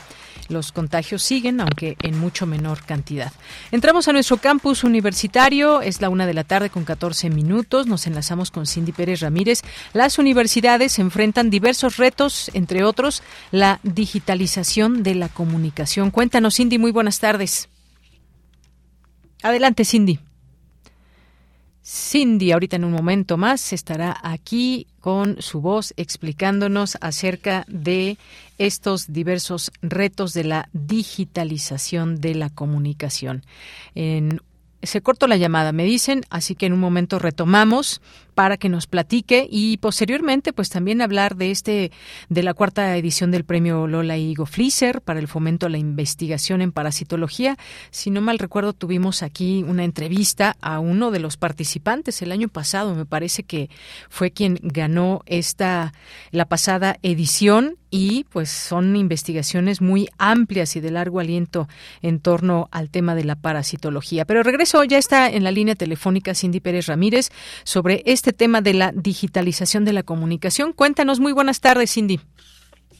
Los 0.48 0.72
contagios 0.72 1.22
siguen, 1.24 1.60
aunque 1.60 1.98
en 2.02 2.18
mucho 2.18 2.46
menor 2.46 2.84
cantidad. 2.84 3.32
Entramos 3.72 4.08
a 4.08 4.14
nuestro 4.14 4.38
campus 4.38 4.84
universitario, 4.84 5.82
es 5.82 6.02
la 6.02 6.10
una 6.10 6.26
de 6.26 6.34
la 6.34 6.46
tarde 6.46 6.70
con 6.70 6.86
14 6.86 7.30
minutos, 7.30 7.86
nos 7.86 8.08
enlazamos 8.08 8.50
con 8.50 8.66
Cindy 8.66 8.94
Pérez 8.94 9.20
Ramírez. 9.20 9.62
Las 9.94 10.18
universidades 10.20 10.98
enfrentan 11.00 11.50
diversos 11.50 11.98
retos, 11.98 12.50
entre 12.54 12.84
otros 12.84 13.24
la 13.52 13.80
digitalización 13.84 15.04
de 15.04 15.16
la 15.16 15.30
comunicación. 15.30 16.12
Cuéntanos, 16.12 16.56
Cindy, 16.56 16.78
muy 16.78 16.92
buenas 16.92 17.20
tardes. 17.20 17.70
Adelante, 19.44 19.84
Cindy. 19.84 20.20
Cindy, 21.86 22.52
ahorita 22.52 22.78
en 22.78 22.86
un 22.86 22.94
momento 22.94 23.38
más, 23.38 23.74
estará 23.74 24.18
aquí 24.24 24.88
con 25.02 25.42
su 25.42 25.60
voz 25.60 25.94
explicándonos 25.98 26.98
acerca 27.02 27.66
de 27.68 28.18
estos 28.58 29.12
diversos 29.12 29.72
retos 29.82 30.34
de 30.34 30.46
la 30.46 30.70
digitalización 30.72 32.22
de 32.22 32.36
la 32.36 32.50
comunicación. 32.50 33.44
En 33.96 34.40
se 34.84 35.02
cortó 35.02 35.28
la 35.28 35.38
llamada, 35.38 35.72
me 35.72 35.86
dicen, 35.86 36.24
así 36.30 36.56
que 36.56 36.66
en 36.66 36.74
un 36.74 36.80
momento 36.80 37.18
retomamos 37.18 38.02
para 38.34 38.58
que 38.58 38.70
nos 38.70 38.88
platique 38.88 39.48
y 39.50 39.78
posteriormente 39.78 40.54
pues 40.54 40.70
también 40.70 41.02
hablar 41.02 41.36
de 41.36 41.52
este 41.52 41.92
de 42.30 42.44
la 42.44 42.54
cuarta 42.54 42.96
edición 42.98 43.32
del 43.32 43.44
premio 43.44 43.88
Lola 43.88 44.18
Higo 44.18 44.46
Flisser 44.46 45.02
para 45.02 45.20
el 45.20 45.28
fomento 45.28 45.66
a 45.66 45.70
la 45.70 45.78
investigación 45.78 46.62
en 46.62 46.72
parasitología. 46.72 47.58
Si 47.92 48.10
no 48.10 48.22
mal 48.22 48.40
recuerdo 48.40 48.74
tuvimos 48.74 49.24
aquí 49.24 49.64
una 49.68 49.84
entrevista 49.84 50.58
a 50.62 50.80
uno 50.80 51.12
de 51.12 51.20
los 51.20 51.38
participantes 51.38 52.22
el 52.22 52.32
año 52.32 52.48
pasado, 52.48 52.96
me 52.96 53.06
parece 53.06 53.44
que 53.44 53.70
fue 54.10 54.32
quien 54.32 54.60
ganó 54.62 55.22
esta 55.26 55.94
la 56.32 56.46
pasada 56.46 56.98
edición 57.02 57.78
y 57.96 58.24
pues 58.32 58.50
son 58.50 58.96
investigaciones 58.96 59.80
muy 59.80 60.10
amplias 60.18 60.76
y 60.76 60.80
de 60.80 60.90
largo 60.90 61.20
aliento 61.20 61.68
en 62.02 62.20
torno 62.20 62.68
al 62.72 62.90
tema 62.90 63.14
de 63.14 63.24
la 63.24 63.36
parasitología. 63.36 64.26
Pero 64.26 64.42
regreso, 64.42 64.84
ya 64.84 64.98
está 64.98 65.30
en 65.30 65.44
la 65.44 65.52
línea 65.52 65.76
telefónica 65.76 66.34
Cindy 66.34 66.60
Pérez 66.60 66.88
Ramírez 66.88 67.30
sobre 67.64 68.02
este 68.08 68.23
tema 68.32 68.62
de 68.62 68.74
la 68.74 68.92
digitalización 68.94 69.84
de 69.84 69.94
la 69.94 70.04
comunicación. 70.04 70.72
Cuéntanos, 70.72 71.20
muy 71.20 71.34
buenas 71.34 71.60
tardes, 71.60 71.94
Cindy. 71.94 72.20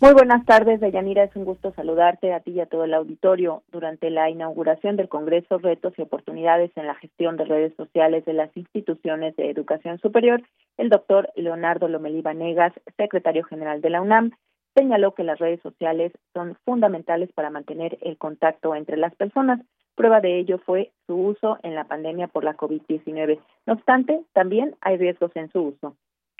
Muy 0.04 0.12
buenas 0.12 0.46
tardes, 0.46 0.82
Deyanira. 0.82 1.24
Es 1.24 1.36
un 1.36 1.46
gusto 1.46 1.72
saludarte 1.76 2.34
a 2.34 2.42
ti 2.42 2.52
y 2.52 2.60
a 2.60 2.66
todo 2.66 2.84
el 2.84 2.94
auditorio 2.94 3.64
durante 3.72 4.10
la 4.10 4.30
inauguración 4.30 4.98
del 4.98 5.08
Congreso 5.08 5.60
Retos 5.60 5.94
y 5.98 6.02
Oportunidades 6.02 6.72
en 6.76 6.88
la 6.88 6.96
Gestión 6.96 7.38
de 7.38 7.46
Redes 7.46 7.74
Sociales 7.78 8.26
de 8.26 8.34
las 8.34 8.50
Instituciones 8.58 9.34
de 9.38 9.50
Educación 9.50 10.00
Superior. 10.00 10.44
El 10.78 10.90
doctor 10.90 11.30
Leonardo 11.38 11.88
Lomelí 11.88 12.22
Vanegas, 12.22 12.74
secretario 12.98 13.46
general 13.46 13.80
de 13.80 13.92
la 13.92 14.02
UNAM, 14.02 14.32
señaló 14.76 15.14
que 15.14 15.24
las 15.24 15.40
redes 15.40 15.62
sociales 15.62 16.12
son 16.34 16.58
fundamentales 16.66 17.32
para 17.32 17.50
mantener 17.50 17.98
el 18.02 18.18
contacto 18.18 18.76
entre 18.76 18.98
las 18.98 19.16
personas. 19.16 19.62
Prueba 19.96 20.22
de 20.22 20.40
ello 20.40 20.60
fue 20.66 20.92
su 21.06 21.16
uso 21.16 21.58
en 21.64 21.76
la 21.76 21.86
pandemia 21.86 22.28
por 22.28 22.44
la 22.44 22.58
COVID-19. 22.58 23.40
No 23.66 23.74
obstante, 23.74 24.22
también 24.34 24.76
hay 24.82 24.98
riesgos 24.98 25.32
en 25.36 25.52
su 25.52 25.62
uso. 25.62 25.96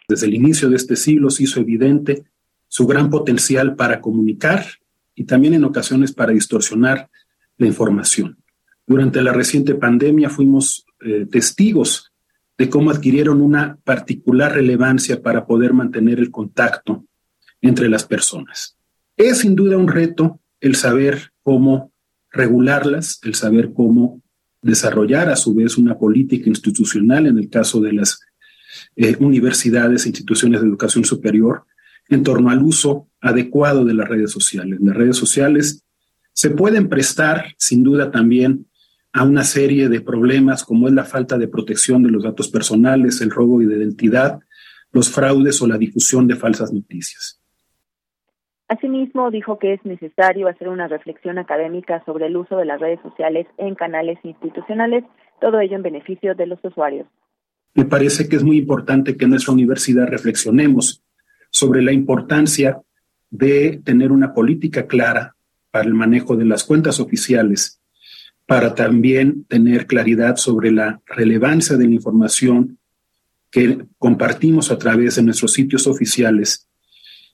Desde 0.08 0.28
el 0.28 0.34
inicio 0.34 0.70
de 0.70 0.76
este 0.76 0.96
siglo 0.96 1.30
se 1.30 1.44
hizo 1.44 1.60
evidente 1.60 2.24
su 2.68 2.88
gran 2.88 3.10
potencial 3.10 3.76
para 3.76 4.02
comunicar 4.02 4.66
y 5.16 5.26
también 5.26 5.54
en 5.54 5.64
ocasiones 5.64 6.12
para 6.12 6.34
distorsionar 6.34 7.10
la 7.58 7.68
información. 7.68 8.38
Durante 8.86 9.22
la 9.22 9.32
reciente 9.32 9.76
pandemia 9.76 10.30
fuimos 10.30 10.86
eh, 11.06 11.26
testigos 11.30 12.12
de 12.58 12.70
cómo 12.70 12.92
adquirieron 12.92 13.42
una 13.42 13.78
particular 13.84 14.54
relevancia 14.54 15.22
para 15.22 15.46
poder 15.46 15.74
mantener 15.74 16.20
el 16.20 16.32
contacto 16.32 17.06
entre 17.62 17.90
las 17.90 18.04
personas. 18.04 18.78
Es 19.16 19.40
sin 19.40 19.56
duda 19.56 19.78
un 19.78 19.88
reto 19.88 20.40
el 20.60 20.76
saber 20.76 21.32
cómo 21.44 21.93
regularlas, 22.34 23.20
el 23.24 23.36
saber 23.36 23.72
cómo 23.74 24.22
desarrollar 24.62 25.30
a 25.30 25.36
su 25.36 25.54
vez 25.54 25.78
una 25.78 25.98
política 25.98 26.50
institucional 26.50 27.28
en 27.28 27.38
el 27.38 27.50
caso 27.50 27.80
de 27.80 27.94
las 27.94 28.20
eh, 28.96 29.16
universidades 29.20 30.06
e 30.06 30.10
instituciones 30.10 30.62
de 30.62 30.68
educación 30.68 31.06
superior 31.06 31.66
en 32.10 32.24
torno 32.24 32.50
al 32.50 32.62
uso 32.64 33.08
adecuado 33.22 33.86
de 33.86 33.94
las 33.94 34.10
redes 34.10 34.32
sociales. 34.32 34.80
Las 34.82 34.96
redes 34.96 35.16
sociales 35.16 35.84
se 36.34 36.50
pueden 36.50 36.90
prestar 36.90 37.54
sin 37.58 37.84
duda 37.84 38.12
también 38.12 38.68
a 39.12 39.24
una 39.24 39.44
serie 39.44 39.90
de 39.90 40.02
problemas 40.02 40.64
como 40.64 40.88
es 40.88 40.94
la 40.94 41.06
falta 41.06 41.38
de 41.38 41.48
protección 41.48 42.02
de 42.02 42.10
los 42.10 42.24
datos 42.24 42.50
personales, 42.50 43.22
el 43.22 43.30
robo 43.30 43.60
de 43.60 43.78
identidad, 43.78 44.40
los 44.92 45.10
fraudes 45.10 45.62
o 45.62 45.68
la 45.68 45.78
difusión 45.78 46.28
de 46.28 46.36
falsas 46.36 46.74
noticias. 46.74 47.40
Asimismo, 48.74 49.30
dijo 49.30 49.60
que 49.60 49.74
es 49.74 49.86
necesario 49.86 50.48
hacer 50.48 50.68
una 50.68 50.88
reflexión 50.88 51.38
académica 51.38 52.04
sobre 52.06 52.26
el 52.26 52.36
uso 52.36 52.58
de 52.58 52.66
las 52.66 52.82
redes 52.82 53.00
sociales 53.04 53.46
en 53.60 53.76
canales 53.76 54.18
institucionales, 54.24 55.04
todo 55.40 55.60
ello 55.60 55.76
en 55.76 55.84
beneficio 55.84 56.34
de 56.34 56.48
los 56.48 56.58
usuarios. 56.64 57.06
Me 57.76 57.86
parece 57.86 58.28
que 58.28 58.36
es 58.36 58.44
muy 58.44 58.58
importante 58.58 59.16
que 59.16 59.26
en 59.26 59.32
nuestra 59.32 59.54
universidad 59.54 60.08
reflexionemos 60.08 61.04
sobre 61.52 61.84
la 61.84 61.92
importancia 61.92 62.82
de 63.30 63.80
tener 63.84 64.12
una 64.12 64.34
política 64.34 64.88
clara 64.88 65.36
para 65.70 65.86
el 65.86 65.94
manejo 65.94 66.36
de 66.36 66.46
las 66.46 66.64
cuentas 66.64 67.00
oficiales, 67.00 67.80
para 68.48 68.74
también 68.74 69.44
tener 69.44 69.86
claridad 69.86 70.38
sobre 70.38 70.72
la 70.72 71.00
relevancia 71.06 71.78
de 71.78 71.86
la 71.86 71.94
información 71.94 72.80
que 73.52 73.86
compartimos 74.00 74.72
a 74.72 74.80
través 74.80 75.18
de 75.18 75.22
nuestros 75.22 75.54
sitios 75.54 75.86
oficiales 75.86 76.68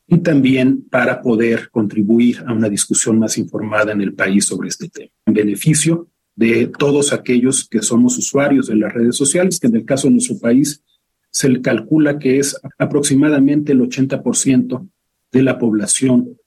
y 0.09 0.17
también 0.19 0.81
para 0.89 1.21
poder 1.21 1.69
contribuir 1.69 2.43
a 2.45 2.53
una 2.53 2.67
discusión 2.67 3.19
más 3.19 3.37
informada 3.37 3.91
en 3.91 4.01
el 4.01 4.13
país 4.13 4.45
sobre 4.45 4.69
este 4.69 4.89
tema, 4.89 5.11
en 5.25 5.33
beneficio 5.33 6.07
de 6.35 6.67
todos 6.67 7.13
aquellos 7.13 7.67
que 7.67 7.81
somos 7.81 8.17
usuarios 8.17 8.67
de 8.67 8.75
las 8.75 8.93
redes 8.93 9.15
sociales, 9.15 9.59
que 9.59 9.67
en 9.67 9.75
el 9.75 9.85
caso 9.85 10.07
de 10.07 10.13
nuestro 10.13 10.39
país 10.39 10.83
se 11.29 11.61
calcula 11.61 12.17
que 12.17 12.39
es 12.39 12.59
aproximadamente 12.79 13.73
el 13.73 13.81
80% 13.81 14.89
de 15.31 15.43
la 15.43 15.59
población, 15.59 16.37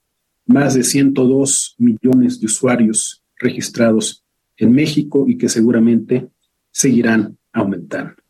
más 0.45 0.73
de 0.73 0.83
102 0.83 1.75
millones 1.77 2.41
de 2.41 2.47
usuarios 2.47 3.23
registrados 3.37 4.25
en 4.57 4.73
México 4.73 5.25
y 5.27 5.37
que 5.37 5.47
seguramente 5.47 6.27
seguirán 6.69 7.37
aumentando. 7.53 8.22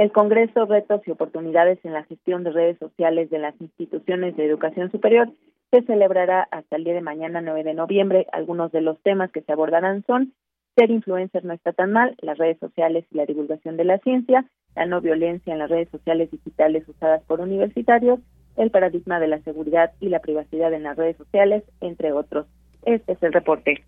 El 0.00 0.12
Congreso 0.12 0.64
Retos 0.64 1.02
y 1.04 1.10
Oportunidades 1.10 1.78
en 1.84 1.92
la 1.92 2.04
Gestión 2.04 2.42
de 2.42 2.52
Redes 2.52 2.78
Sociales 2.78 3.28
de 3.28 3.38
las 3.38 3.54
Instituciones 3.60 4.34
de 4.34 4.46
Educación 4.46 4.90
Superior 4.90 5.30
se 5.70 5.82
celebrará 5.82 6.48
hasta 6.50 6.76
el 6.76 6.84
día 6.84 6.94
de 6.94 7.02
mañana 7.02 7.42
9 7.42 7.64
de 7.64 7.74
noviembre. 7.74 8.26
Algunos 8.32 8.72
de 8.72 8.80
los 8.80 8.98
temas 9.02 9.30
que 9.30 9.42
se 9.42 9.52
abordarán 9.52 10.02
son 10.06 10.32
ser 10.74 10.90
influencer 10.90 11.44
no 11.44 11.52
está 11.52 11.74
tan 11.74 11.92
mal, 11.92 12.16
las 12.22 12.38
redes 12.38 12.58
sociales 12.60 13.04
y 13.10 13.16
la 13.18 13.26
divulgación 13.26 13.76
de 13.76 13.84
la 13.84 13.98
ciencia, 13.98 14.46
la 14.74 14.86
no 14.86 15.02
violencia 15.02 15.52
en 15.52 15.58
las 15.58 15.68
redes 15.68 15.90
sociales 15.90 16.30
digitales 16.30 16.88
usadas 16.88 17.22
por 17.24 17.42
universitarios, 17.42 18.20
el 18.56 18.70
paradigma 18.70 19.20
de 19.20 19.28
la 19.28 19.42
seguridad 19.42 19.92
y 20.00 20.08
la 20.08 20.20
privacidad 20.20 20.72
en 20.72 20.84
las 20.84 20.96
redes 20.96 21.18
sociales, 21.18 21.62
entre 21.82 22.12
otros. 22.12 22.46
Este 22.86 23.12
es 23.12 23.22
el 23.22 23.34
reporte. 23.34 23.84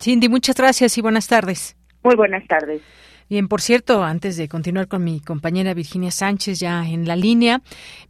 Cindy, 0.00 0.28
muchas 0.28 0.54
gracias 0.54 0.96
y 0.96 1.02
buenas 1.02 1.26
tardes. 1.26 1.76
Muy 2.04 2.14
buenas 2.14 2.46
tardes. 2.46 2.82
Bien, 3.28 3.48
por 3.48 3.60
cierto, 3.60 4.04
antes 4.04 4.36
de 4.36 4.48
continuar 4.48 4.86
con 4.86 5.02
mi 5.02 5.18
compañera 5.18 5.74
Virginia 5.74 6.12
Sánchez 6.12 6.60
ya 6.60 6.88
en 6.88 7.08
la 7.08 7.16
línea, 7.16 7.60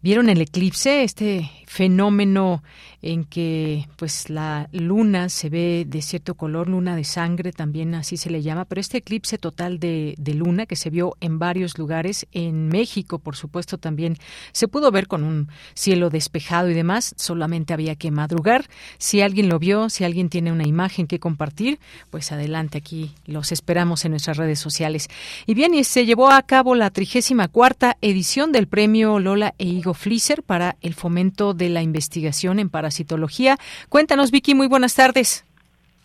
¿vieron 0.02 0.28
el 0.28 0.42
eclipse? 0.42 1.04
Este 1.04 1.50
fenómeno 1.66 2.62
en 3.02 3.25
que 3.25 3.88
pues 3.96 4.30
la 4.30 4.68
luna 4.73 5.28
se 5.28 5.49
ve 5.49 5.85
de 5.87 6.02
cierto 6.02 6.35
color, 6.35 6.68
luna 6.68 6.96
de 6.96 7.04
sangre 7.04 7.52
también 7.52 7.94
así 7.94 8.16
se 8.16 8.30
le 8.30 8.42
llama, 8.42 8.64
pero 8.64 8.80
este 8.80 8.99
eclipse 8.99 9.38
total 9.38 9.78
de, 9.78 10.14
de, 10.18 10.35
luna 10.35 10.66
que 10.66 10.76
se 10.76 10.90
vio 10.90 11.16
en 11.20 11.38
varios 11.38 11.78
lugares, 11.78 12.26
en 12.32 12.68
México 12.68 13.18
por 13.18 13.37
supuesto 13.37 13.78
también 13.78 14.16
se 14.52 14.68
pudo 14.68 14.90
ver 14.90 15.06
con 15.06 15.23
un 15.23 15.49
cielo 15.75 16.11
despejado 16.11 16.70
y 16.70 16.75
demás, 16.75 17.14
solamente 17.16 17.75
había 17.75 17.96
que 17.96 18.11
madrugar. 18.11 18.66
Si 18.99 19.20
alguien 19.20 19.49
lo 19.49 19.58
vio, 19.58 19.88
si 19.88 20.04
alguien 20.04 20.28
tiene 20.28 20.52
una 20.52 20.66
imagen 20.66 21.06
que 21.06 21.20
compartir, 21.20 21.78
pues 22.11 22.32
adelante 22.32 22.78
aquí 22.78 23.12
los 23.26 23.52
esperamos 23.52 24.04
en 24.04 24.12
nuestras 24.12 24.37
redes 24.37 24.58
sociales. 24.58 25.05
Y 25.46 25.54
bien, 25.54 25.75
y 25.75 25.84
se 25.84 26.06
llevó 26.06 26.30
a 26.30 26.42
cabo 26.42 26.75
la 26.75 26.90
trigésima 26.90 27.48
cuarta 27.48 27.96
edición 28.00 28.52
del 28.52 28.68
premio 28.68 29.18
Lola 29.18 29.54
e 29.58 29.64
Higo 29.64 29.94
Flisser 29.94 30.42
para 30.42 30.76
el 30.82 30.94
fomento 30.94 31.54
de 31.54 31.68
la 31.68 31.82
investigación 31.82 32.58
en 32.58 32.70
parasitología. 32.70 33.56
Cuéntanos, 33.88 34.30
Vicky, 34.30 34.54
muy 34.54 34.68
buenas 34.68 34.94
tardes. 34.94 35.44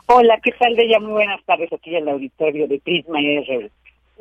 Hola, 0.08 0.40
¿qué 0.44 0.52
tal, 0.60 0.76
de 0.76 0.84
ella? 0.84 1.00
Muy 1.00 1.14
buenas 1.14 1.44
tardes 1.46 1.72
aquí 1.72 1.96
en 1.96 2.04
el 2.04 2.10
auditorio 2.10 2.68
de 2.68 2.80
Prisma 2.80 3.20
RL. 3.20 3.72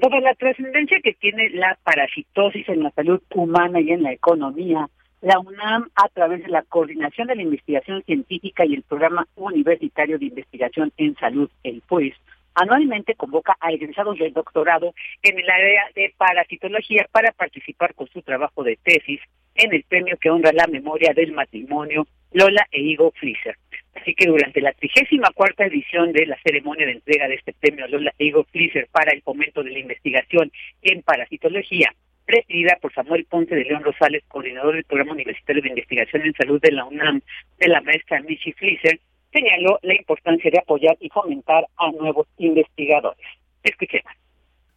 Sobre 0.00 0.20
la 0.20 0.34
trascendencia 0.34 0.98
que 1.02 1.14
tiene 1.14 1.50
la 1.50 1.76
parasitosis 1.82 2.68
en 2.68 2.84
la 2.84 2.90
salud 2.92 3.20
humana 3.34 3.80
y 3.80 3.90
en 3.90 4.04
la 4.04 4.12
economía, 4.12 4.88
la 5.20 5.38
UNAM, 5.38 5.90
a 5.94 6.08
través 6.08 6.42
de 6.42 6.48
la 6.48 6.62
Coordinación 6.62 7.26
de 7.26 7.36
la 7.36 7.42
Investigación 7.42 8.02
Científica 8.04 8.64
y 8.64 8.74
el 8.74 8.82
Programa 8.82 9.26
Universitario 9.36 10.18
de 10.18 10.26
Investigación 10.26 10.92
en 10.96 11.14
Salud, 11.16 11.50
el 11.64 11.82
PUES, 11.82 12.14
anualmente 12.54 13.14
convoca 13.14 13.56
a 13.60 13.72
egresados 13.72 14.18
del 14.18 14.32
doctorado 14.32 14.94
en 15.22 15.38
el 15.38 15.48
área 15.48 15.82
de 15.94 16.14
parasitología 16.16 17.06
para 17.10 17.32
participar 17.32 17.94
con 17.94 18.08
su 18.08 18.22
trabajo 18.22 18.62
de 18.62 18.76
tesis 18.82 19.20
en 19.54 19.72
el 19.74 19.84
premio 19.84 20.16
que 20.18 20.30
honra 20.30 20.52
la 20.52 20.66
memoria 20.66 21.12
del 21.14 21.32
matrimonio 21.32 22.06
Lola 22.32 22.66
e 22.70 22.80
Igo 22.80 23.12
Flisser. 23.12 23.56
Así 23.94 24.14
que 24.14 24.26
durante 24.26 24.60
la 24.60 24.72
trigésima 24.72 25.30
cuarta 25.34 25.66
edición 25.66 26.12
de 26.12 26.26
la 26.26 26.38
ceremonia 26.42 26.86
de 26.86 26.92
entrega 26.92 27.28
de 27.28 27.34
este 27.34 27.52
premio 27.52 27.88
Lola 27.88 28.12
e 28.18 28.26
Igo 28.26 28.44
Flisser 28.44 28.88
para 28.90 29.12
el 29.12 29.22
fomento 29.22 29.62
de 29.62 29.70
la 29.70 29.78
investigación 29.78 30.52
en 30.82 31.02
parasitología, 31.02 31.92
presidida 32.24 32.78
por 32.80 32.94
Samuel 32.94 33.26
Ponce 33.28 33.54
de 33.54 33.64
León 33.64 33.82
Rosales, 33.82 34.22
coordinador 34.28 34.74
del 34.74 34.84
Programa 34.84 35.12
Universitario 35.12 35.62
de 35.62 35.70
Investigación 35.70 36.22
en 36.22 36.32
Salud 36.34 36.60
de 36.60 36.72
la 36.72 36.84
UNAM, 36.84 37.20
de 37.58 37.68
la 37.68 37.80
maestra 37.80 38.22
Michi 38.22 38.52
Flisser, 38.52 39.00
señaló 39.32 39.78
la 39.82 39.94
importancia 39.94 40.50
de 40.50 40.58
apoyar 40.58 40.96
y 41.00 41.08
fomentar 41.08 41.66
a 41.76 41.90
nuevos 41.92 42.26
investigadores. 42.38 43.26
Escuchemos. 43.62 44.12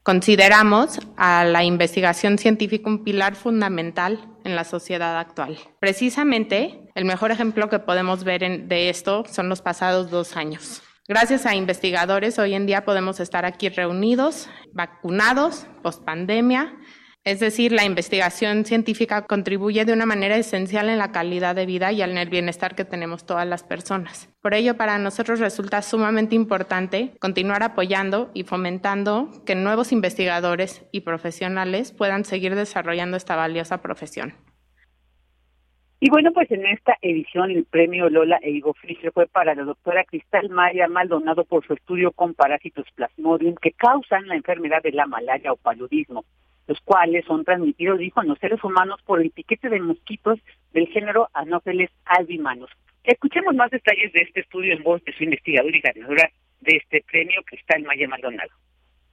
Consideramos 0.04 1.00
a 1.16 1.46
la 1.46 1.64
investigación 1.64 2.38
científica 2.38 2.90
un 2.90 3.06
pilar 3.06 3.36
fundamental 3.36 4.20
en 4.44 4.56
la 4.56 4.66
sociedad 4.66 5.18
actual. 5.18 5.58
Precisamente, 5.80 6.82
el 6.94 7.06
mejor 7.06 7.32
ejemplo 7.32 7.70
que 7.70 7.80
podemos 7.80 8.26
ver 8.26 8.68
de 8.68 8.90
esto 8.90 9.24
son 9.26 9.48
los 9.48 9.62
pasados 9.62 10.12
dos 10.12 10.36
años. 10.36 10.84
Gracias 11.08 11.46
a 11.46 11.56
investigadores, 11.56 12.38
hoy 12.40 12.54
en 12.54 12.66
día 12.66 12.84
podemos 12.84 13.20
estar 13.20 13.46
aquí 13.46 13.70
reunidos, 13.70 14.50
vacunados, 14.74 15.68
post 15.82 16.04
pandemia, 16.04 16.78
es 17.26 17.40
decir, 17.40 17.72
la 17.72 17.86
investigación 17.86 18.66
científica 18.66 19.26
contribuye 19.26 19.86
de 19.86 19.94
una 19.94 20.06
manera 20.06 20.36
esencial 20.36 20.90
en 20.90 20.98
la 20.98 21.14
calidad 21.14 21.56
de 21.56 21.66
vida 21.66 21.94
y 21.94 22.02
en 22.02 22.18
el 22.18 22.30
bienestar 22.30 22.76
que 22.76 22.84
tenemos 22.84 23.26
todas 23.26 23.48
las 23.48 23.64
personas. 23.64 24.28
Por 24.42 24.54
ello, 24.54 24.76
para 24.76 24.98
nosotros 24.98 25.40
resulta 25.40 25.82
sumamente 25.82 26.36
importante 26.36 27.12
continuar 27.22 27.64
apoyando 27.64 28.30
y 28.34 28.44
fomentando 28.44 29.30
que 29.46 29.56
nuevos 29.56 29.94
investigadores 29.94 30.86
y 30.92 31.02
profesionales 31.02 31.94
puedan 31.94 32.26
seguir 32.26 32.56
desarrollando 32.56 33.16
esta 33.16 33.38
valiosa 33.38 33.82
profesión. 33.82 34.34
Y 36.02 36.10
bueno, 36.10 36.34
pues 36.34 36.52
en 36.52 36.66
esta 36.66 36.98
edición 37.02 37.52
el 37.52 37.64
premio 37.64 38.10
Lola 38.10 38.38
e 38.42 38.52
Igo 38.52 38.74
Fischer 38.74 39.14
fue 39.14 39.28
para 39.28 39.56
la 39.56 39.64
doctora 39.64 40.04
Cristal 40.04 40.50
Maya 40.50 40.90
Maldonado 40.90 41.46
por 41.46 41.66
su 41.66 41.72
estudio 41.72 42.12
con 42.12 42.34
parásitos 42.34 42.86
plasmodium 42.96 43.56
que 43.56 43.72
causan 43.72 44.28
la 44.28 44.36
enfermedad 44.36 44.84
de 44.84 44.92
la 44.92 45.06
malaria 45.06 45.54
o 45.54 45.56
paludismo 45.56 46.26
los 46.68 46.80
cuales 46.82 47.26
son 47.26 47.44
transmitidos, 47.44 48.00
dijo, 48.00 48.22
en 48.22 48.30
los 48.30 48.40
seres 48.40 48.64
humanos 48.64 49.00
por 49.06 49.22
el 49.22 49.32
piquete 49.32 49.70
de 49.70 49.80
mosquitos 49.80 50.40
del 50.74 50.88
género 50.88 51.30
Anopheles 51.34 51.90
albimanus. 52.06 52.70
Escuchemos 53.04 53.54
más 53.56 53.70
detalles 53.70 54.14
de 54.14 54.22
este 54.22 54.42
estudio 54.42 54.74
en 54.74 54.84
voz 54.84 55.04
de 55.04 55.14
su 55.14 55.24
investigadora 55.24 55.76
y 55.76 55.82
ganadora 55.82 56.32
de 56.62 56.78
este 56.78 57.04
premio, 57.10 57.42
Cristal 57.46 57.84
Maya 57.84 58.08
Maldonado. 58.08 58.52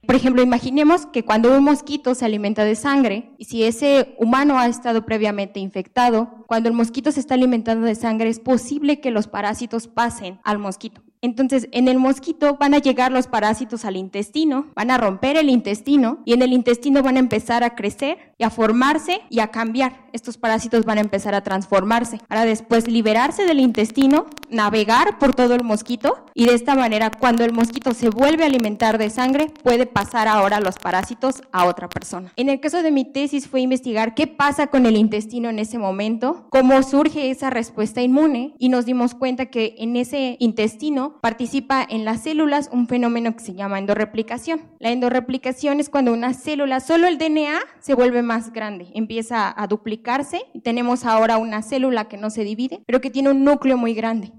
Por 0.05 0.15
ejemplo, 0.15 0.41
imaginemos 0.41 1.05
que 1.05 1.23
cuando 1.23 1.55
un 1.55 1.63
mosquito 1.63 2.15
se 2.15 2.25
alimenta 2.25 2.65
de 2.65 2.75
sangre 2.75 3.29
y 3.37 3.45
si 3.45 3.63
ese 3.63 4.15
humano 4.17 4.57
ha 4.57 4.65
estado 4.65 5.05
previamente 5.05 5.59
infectado, 5.59 6.43
cuando 6.47 6.69
el 6.69 6.75
mosquito 6.75 7.11
se 7.11 7.19
está 7.19 7.35
alimentando 7.35 7.85
de 7.85 7.93
sangre 7.93 8.29
es 8.29 8.39
posible 8.39 8.99
que 8.99 9.11
los 9.11 9.27
parásitos 9.27 9.87
pasen 9.87 10.39
al 10.43 10.57
mosquito. 10.57 11.03
Entonces, 11.23 11.69
en 11.71 11.87
el 11.87 11.99
mosquito 11.99 12.57
van 12.59 12.73
a 12.73 12.79
llegar 12.79 13.11
los 13.11 13.27
parásitos 13.27 13.85
al 13.85 13.95
intestino, 13.95 14.67
van 14.75 14.89
a 14.89 14.97
romper 14.97 15.37
el 15.37 15.49
intestino 15.49 16.19
y 16.25 16.33
en 16.33 16.41
el 16.41 16.51
intestino 16.51 17.03
van 17.03 17.17
a 17.17 17.19
empezar 17.19 17.63
a 17.63 17.75
crecer 17.75 18.33
y 18.39 18.43
a 18.43 18.49
formarse 18.49 19.21
y 19.29 19.39
a 19.39 19.49
cambiar. 19.49 20.07
Estos 20.13 20.37
parásitos 20.37 20.83
van 20.83 20.97
a 20.97 21.01
empezar 21.01 21.35
a 21.35 21.41
transformarse. 21.41 22.19
Ahora 22.27 22.45
después 22.45 22.87
liberarse 22.87 23.45
del 23.45 23.59
intestino, 23.59 24.25
navegar 24.49 25.19
por 25.19 25.35
todo 25.35 25.53
el 25.53 25.63
mosquito 25.63 26.25
y 26.33 26.45
de 26.45 26.55
esta 26.55 26.75
manera 26.75 27.11
cuando 27.11 27.45
el 27.45 27.53
mosquito 27.53 27.93
se 27.93 28.09
vuelve 28.09 28.43
a 28.43 28.47
alimentar 28.47 28.97
de 28.97 29.11
sangre 29.11 29.51
puede 29.63 29.85
pasar 29.85 30.27
ahora 30.27 30.59
los 30.59 30.79
parásitos 30.79 31.43
a 31.51 31.65
otra 31.65 31.87
persona. 31.87 32.33
En 32.35 32.49
el 32.49 32.59
caso 32.59 32.81
de 32.81 32.91
mi 32.91 33.05
tesis 33.05 33.47
fue 33.47 33.61
investigar 33.61 34.15
qué 34.15 34.25
pasa 34.25 34.67
con 34.67 34.87
el 34.87 34.97
intestino 34.97 35.49
en 35.49 35.59
ese 35.59 35.77
momento, 35.77 36.47
cómo 36.49 36.81
surge 36.81 37.29
esa 37.29 37.51
respuesta 37.51 38.01
inmune 38.01 38.55
y 38.57 38.69
nos 38.69 38.85
dimos 38.85 39.13
cuenta 39.13 39.45
que 39.45 39.75
en 39.77 39.95
ese 39.95 40.35
intestino 40.39 41.10
participa 41.21 41.85
en 41.89 42.05
las 42.05 42.23
células 42.23 42.69
un 42.71 42.87
fenómeno 42.87 43.33
que 43.33 43.39
se 43.39 43.53
llama 43.53 43.79
endorreplicación. 43.79 44.61
La 44.79 44.91
endorreplicación 44.91 45.79
es 45.79 45.89
cuando 45.89 46.13
una 46.13 46.33
célula, 46.33 46.79
solo 46.79 47.07
el 47.07 47.17
DNA, 47.17 47.59
se 47.79 47.95
vuelve 47.95 48.21
más 48.21 48.53
grande, 48.53 48.87
empieza 48.93 49.53
a 49.55 49.67
duplicarse 49.67 50.41
y 50.53 50.61
tenemos 50.61 51.05
ahora 51.05 51.37
una 51.37 51.61
célula 51.61 52.07
que 52.07 52.17
no 52.17 52.29
se 52.29 52.43
divide, 52.43 52.79
pero 52.85 53.01
que 53.01 53.09
tiene 53.09 53.31
un 53.31 53.43
núcleo 53.43 53.77
muy 53.77 53.93
grande. 53.93 54.29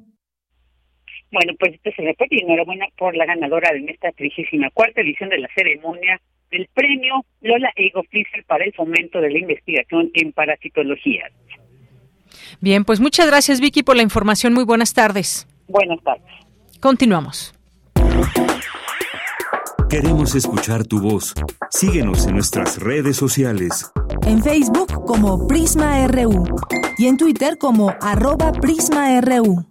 Bueno, 1.30 1.54
pues 1.58 1.74
este 1.74 1.92
se 1.94 2.02
repite 2.02 2.37
y 2.37 2.42
enhorabuena 2.42 2.87
por 2.98 3.16
la 3.16 3.24
ganadora 3.24 3.70
de 3.72 3.90
esta 3.90 4.12
trigésima 4.12 4.70
cuarta 4.70 5.00
edición 5.00 5.30
de 5.30 5.38
la 5.38 5.48
ceremonia 5.54 6.20
del 6.50 6.68
premio 6.74 7.24
Lola 7.40 7.72
Ego 7.74 8.02
Fischer 8.11 8.44
para 8.44 8.64
el 8.64 8.72
fomento 8.74 9.20
de 9.20 9.30
la 9.30 9.38
investigación 9.38 10.11
en 10.14 10.32
parasitología. 10.32 11.30
Bien, 12.61 12.85
pues 12.85 13.00
muchas 13.00 13.26
gracias 13.26 13.61
Vicky 13.61 13.82
por 13.82 13.96
la 13.96 14.02
información. 14.02 14.52
Muy 14.52 14.64
buenas 14.64 14.92
tardes. 14.94 15.48
Buenas 15.68 16.02
tardes. 16.02 16.41
Continuamos. 16.82 17.54
Queremos 19.88 20.34
escuchar 20.34 20.84
tu 20.84 21.00
voz. 21.00 21.32
Síguenos 21.70 22.26
en 22.26 22.34
nuestras 22.34 22.80
redes 22.80 23.16
sociales. 23.16 23.92
En 24.26 24.42
Facebook 24.42 25.04
como 25.06 25.46
Prisma 25.46 26.04
RU 26.08 26.44
y 26.98 27.06
en 27.06 27.16
Twitter 27.18 27.56
como 27.56 27.94
arroba 28.00 28.50
PrismaRU. 28.50 29.64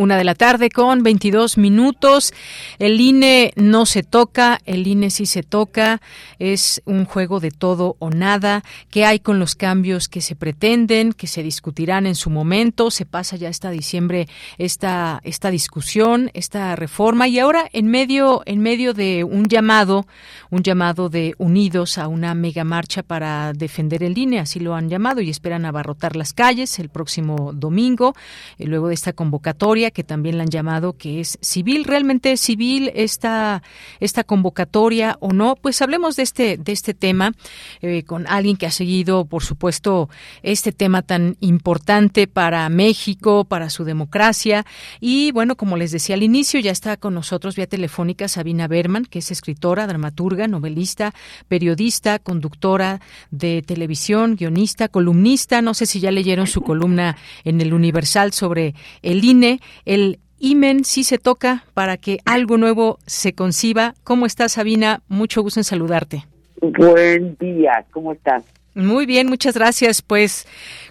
Una 0.00 0.16
de 0.16 0.24
la 0.24 0.34
tarde 0.34 0.70
con 0.70 1.02
22 1.02 1.58
minutos. 1.58 2.32
El 2.78 2.98
INE 3.02 3.52
no 3.56 3.84
se 3.84 4.02
toca, 4.02 4.58
el 4.64 4.86
INE 4.86 5.10
sí 5.10 5.26
se 5.26 5.42
toca. 5.42 6.00
Es 6.38 6.80
un 6.86 7.04
juego 7.04 7.38
de 7.38 7.50
todo 7.50 7.96
o 7.98 8.08
nada. 8.08 8.64
¿Qué 8.88 9.04
hay 9.04 9.18
con 9.20 9.38
los 9.38 9.56
cambios 9.56 10.08
que 10.08 10.22
se 10.22 10.36
pretenden, 10.36 11.12
que 11.12 11.26
se 11.26 11.42
discutirán 11.42 12.06
en 12.06 12.14
su 12.14 12.30
momento? 12.30 12.90
Se 12.90 13.04
pasa 13.04 13.36
ya 13.36 13.50
hasta 13.50 13.70
diciembre 13.70 14.26
esta, 14.56 15.20
esta 15.22 15.50
discusión, 15.50 16.30
esta 16.32 16.76
reforma. 16.76 17.28
Y 17.28 17.38
ahora 17.38 17.68
en 17.70 17.88
medio, 17.88 18.40
en 18.46 18.60
medio 18.60 18.94
de 18.94 19.22
un 19.22 19.48
llamado, 19.48 20.06
un 20.48 20.62
llamado 20.62 21.10
de 21.10 21.34
unidos 21.36 21.98
a 21.98 22.08
una 22.08 22.34
mega 22.34 22.64
marcha 22.64 23.02
para 23.02 23.52
defender 23.52 24.02
el 24.02 24.16
INE, 24.16 24.38
así 24.38 24.60
lo 24.60 24.74
han 24.74 24.88
llamado, 24.88 25.20
y 25.20 25.28
esperan 25.28 25.66
abarrotar 25.66 26.16
las 26.16 26.32
calles 26.32 26.78
el 26.78 26.88
próximo 26.88 27.52
domingo, 27.52 28.14
eh, 28.58 28.64
luego 28.64 28.88
de 28.88 28.94
esta 28.94 29.12
convocatoria 29.12 29.89
que 29.90 30.04
también 30.04 30.38
la 30.38 30.44
han 30.44 30.50
llamado, 30.50 30.96
que 30.96 31.20
es 31.20 31.38
civil. 31.40 31.84
¿Realmente 31.84 32.32
es 32.32 32.40
civil 32.40 32.90
esta, 32.94 33.62
esta 34.00 34.24
convocatoria 34.24 35.16
o 35.20 35.32
no? 35.32 35.56
Pues 35.56 35.82
hablemos 35.82 36.16
de 36.16 36.22
este, 36.22 36.56
de 36.56 36.72
este 36.72 36.94
tema 36.94 37.32
eh, 37.80 38.04
con 38.04 38.26
alguien 38.26 38.56
que 38.56 38.66
ha 38.66 38.70
seguido, 38.70 39.24
por 39.24 39.42
supuesto, 39.42 40.08
este 40.42 40.72
tema 40.72 41.02
tan 41.02 41.36
importante 41.40 42.26
para 42.26 42.68
México, 42.68 43.44
para 43.44 43.70
su 43.70 43.84
democracia. 43.84 44.64
Y 45.00 45.32
bueno, 45.32 45.56
como 45.56 45.76
les 45.76 45.92
decía 45.92 46.14
al 46.14 46.22
inicio, 46.22 46.60
ya 46.60 46.70
está 46.70 46.96
con 46.96 47.14
nosotros 47.14 47.56
vía 47.56 47.66
telefónica 47.66 48.28
Sabina 48.28 48.68
Berman, 48.68 49.04
que 49.04 49.20
es 49.20 49.30
escritora, 49.30 49.86
dramaturga, 49.86 50.48
novelista, 50.48 51.14
periodista, 51.48 52.18
conductora 52.18 53.00
de 53.30 53.62
televisión, 53.62 54.36
guionista, 54.36 54.88
columnista. 54.88 55.62
No 55.62 55.74
sé 55.74 55.86
si 55.86 56.00
ya 56.00 56.10
leyeron 56.10 56.46
su 56.46 56.62
columna 56.62 57.16
en 57.44 57.60
el 57.60 57.72
Universal 57.72 58.32
sobre 58.32 58.74
el 59.02 59.24
INE 59.24 59.60
el 59.84 60.18
IMEN 60.38 60.84
sí 60.84 61.04
se 61.04 61.18
toca 61.18 61.64
para 61.74 61.96
que 61.96 62.18
algo 62.24 62.56
nuevo 62.56 62.98
se 63.06 63.34
conciba. 63.34 63.94
¿Cómo 64.04 64.26
estás, 64.26 64.52
Sabina? 64.52 65.02
Mucho 65.08 65.42
gusto 65.42 65.60
en 65.60 65.64
saludarte. 65.64 66.24
Buen 66.60 67.36
día, 67.38 67.84
¿cómo 67.90 68.12
estás? 68.12 68.44
Muy 68.74 69.06
bien, 69.06 69.26
muchas 69.26 69.54
gracias. 69.54 70.02
Pues 70.02 70.46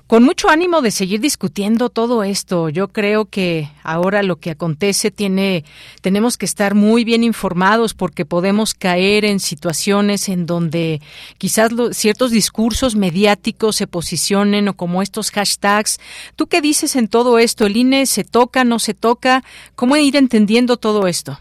con 0.09 0.23
mucho 0.23 0.49
ánimo 0.49 0.81
de 0.81 0.89
seguir 0.89 1.19
discutiendo 1.19 1.89
todo 1.89 2.23
esto. 2.23 2.69
Yo 2.69 2.87
creo 2.87 3.25
que 3.25 3.67
ahora 3.83 4.23
lo 4.23 4.37
que 4.37 4.49
acontece 4.49 5.11
tiene 5.11 5.65
tenemos 6.01 6.35
que 6.35 6.47
estar 6.47 6.73
muy 6.73 7.03
bien 7.03 7.23
informados 7.23 7.93
porque 7.93 8.25
podemos 8.25 8.73
caer 8.73 9.23
en 9.23 9.39
situaciones 9.39 10.27
en 10.27 10.47
donde 10.47 10.99
quizás 11.37 11.71
ciertos 11.91 12.31
discursos 12.31 12.95
mediáticos 12.95 13.75
se 13.75 13.85
posicionen 13.85 14.67
o 14.67 14.73
como 14.73 15.03
estos 15.03 15.29
hashtags. 15.29 15.99
¿Tú 16.35 16.47
qué 16.47 16.59
dices 16.59 16.95
en 16.95 17.07
todo 17.07 17.37
esto? 17.37 17.67
¿El 17.67 17.77
INE 17.77 18.07
se 18.07 18.23
toca, 18.23 18.63
no 18.63 18.79
se 18.79 18.95
toca? 18.95 19.43
¿Cómo 19.75 19.95
ir 19.95 20.15
entendiendo 20.15 20.77
todo 20.77 21.05
esto? 21.05 21.37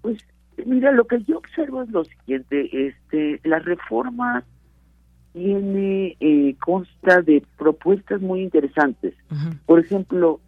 Pues 0.00 0.18
mira, 0.64 0.92
lo 0.92 1.08
que 1.08 1.20
yo 1.24 1.38
observo 1.38 1.82
es 1.82 1.88
lo 1.88 2.04
siguiente, 2.04 2.86
este, 2.86 3.40
la 3.42 3.58
reforma 3.58 4.44
tiene, 5.36 6.16
eh, 6.18 6.56
consta 6.64 7.20
de 7.20 7.42
propuestas 7.58 8.22
muy 8.22 8.40
interesantes. 8.40 9.12
Por 9.66 9.78
ejemplo, 9.78 10.40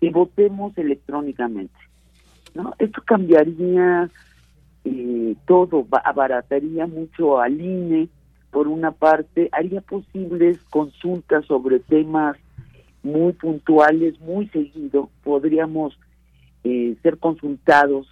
que 0.00 0.08
votemos 0.08 0.72
electrónicamente. 0.78 1.78
¿no? 2.54 2.74
Esto 2.78 3.02
cambiaría 3.04 4.08
eh, 4.86 5.36
todo, 5.46 5.86
abarataría 6.02 6.86
mucho 6.86 7.40
al 7.40 7.60
INE, 7.60 8.08
por 8.50 8.68
una 8.68 8.90
parte, 8.90 9.50
haría 9.52 9.82
posibles 9.82 10.58
consultas 10.70 11.44
sobre 11.44 11.78
temas 11.80 12.38
muy 13.02 13.34
puntuales, 13.34 14.18
muy 14.20 14.48
seguido, 14.48 15.10
podríamos 15.22 15.98
eh, 16.64 16.96
ser 17.02 17.18
consultados 17.18 18.08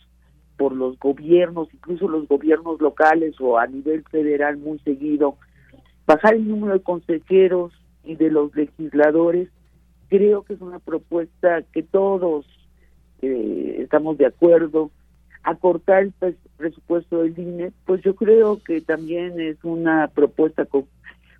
por 0.58 0.74
los 0.74 0.98
gobiernos, 0.98 1.72
incluso 1.72 2.08
los 2.08 2.28
gobiernos 2.28 2.78
locales 2.78 3.40
o 3.40 3.58
a 3.58 3.66
nivel 3.66 4.04
federal 4.10 4.58
muy 4.58 4.78
seguido, 4.80 5.38
bajar 6.08 6.34
el 6.34 6.48
número 6.48 6.72
de 6.72 6.80
consejeros 6.80 7.70
y 8.02 8.16
de 8.16 8.30
los 8.30 8.56
legisladores, 8.56 9.50
creo 10.08 10.42
que 10.42 10.54
es 10.54 10.60
una 10.62 10.78
propuesta 10.78 11.62
que 11.70 11.82
todos 11.82 12.46
eh, 13.20 13.76
estamos 13.80 14.16
de 14.16 14.24
acuerdo. 14.24 14.90
Acortar 15.42 16.04
el 16.20 16.36
presupuesto 16.56 17.22
del 17.22 17.38
INE, 17.38 17.72
pues 17.84 18.02
yo 18.02 18.14
creo 18.16 18.62
que 18.62 18.80
también 18.80 19.38
es 19.38 19.62
una 19.62 20.08
propuesta 20.08 20.66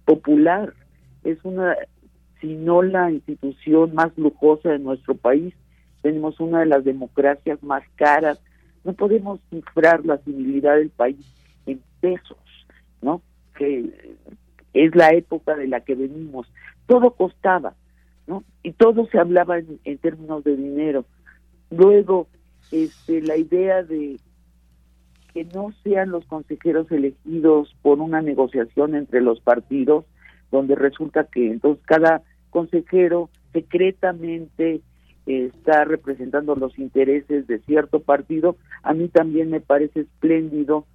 popular, 0.05 0.75
es 1.25 1.39
una, 1.45 1.75
si 2.41 2.55
no 2.55 2.83
la 2.83 3.11
institución 3.11 3.95
más 3.95 4.17
lujosa 4.19 4.71
de 4.71 4.79
nuestro 4.79 5.15
país, 5.15 5.55
tenemos 6.03 6.41
una 6.41 6.61
de 6.61 6.67
las 6.67 6.85
democracias 6.85 7.63
más 7.63 7.83
caras, 7.97 8.39
no 8.85 8.93
podemos 8.93 9.41
cifrar 9.51 10.05
la 10.05 10.19
civilidad 10.19 10.77
del 10.77 10.91
país 10.91 11.27
en 11.67 11.81
pesos, 12.01 12.39
¿no? 13.03 13.21
Que 13.57 14.17
es 14.85 14.95
la 14.95 15.13
época 15.13 15.57
de 15.57 15.67
la 15.67 15.81
que 15.81 15.95
venimos. 15.95 16.47
Todo 16.87 17.11
costaba, 17.11 17.75
¿no? 18.27 18.45
Y 18.63 18.73
todo 18.73 19.07
se 19.07 19.19
hablaba 19.19 19.59
en, 19.59 19.99
términos 19.99 20.45
de 20.45 20.57
dinero. 20.57 21.05
Luego, 21.71 22.29
este, 22.71 23.21
la 23.23 23.37
idea 23.37 23.83
de 23.83 24.19
que 25.35 25.45
no 25.45 25.73
sean 25.83 26.11
los 26.11 26.25
consejeros 26.27 26.91
elegidos 26.93 27.75
por 27.83 27.99
una 27.99 28.23
negociación 28.23 28.95
entre 28.95 29.21
los 29.21 29.41
partidos, 29.41 30.05
donde 30.51 30.77
resulta 30.77 31.25
que 31.25 31.51
entonces 31.51 31.85
cada 31.85 32.23
consejero 32.51 33.29
secretamente 33.53 34.81
está 35.27 35.85
representando 35.85 36.55
los 36.55 36.79
intereses 36.79 37.47
de 37.47 37.59
cierto 37.61 38.01
partido, 38.01 38.57
a 38.83 38.95
mí 38.95 39.09
también 39.09 39.51
me 39.51 39.61
parece 39.61 40.01
espléndido 40.01 40.87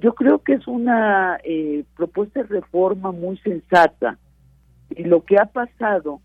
yo 0.00 0.14
creo 0.14 0.40
que 0.40 0.54
es 0.54 0.66
una 0.66 1.38
eh, 1.44 1.84
propuesta 1.96 2.42
de 2.42 2.48
reforma 2.48 3.12
muy 3.12 3.36
sensata. 3.38 4.18
Y 4.90 5.04
lo 5.04 5.24
que 5.24 5.38
ha 5.38 5.46
pasado 5.46 6.20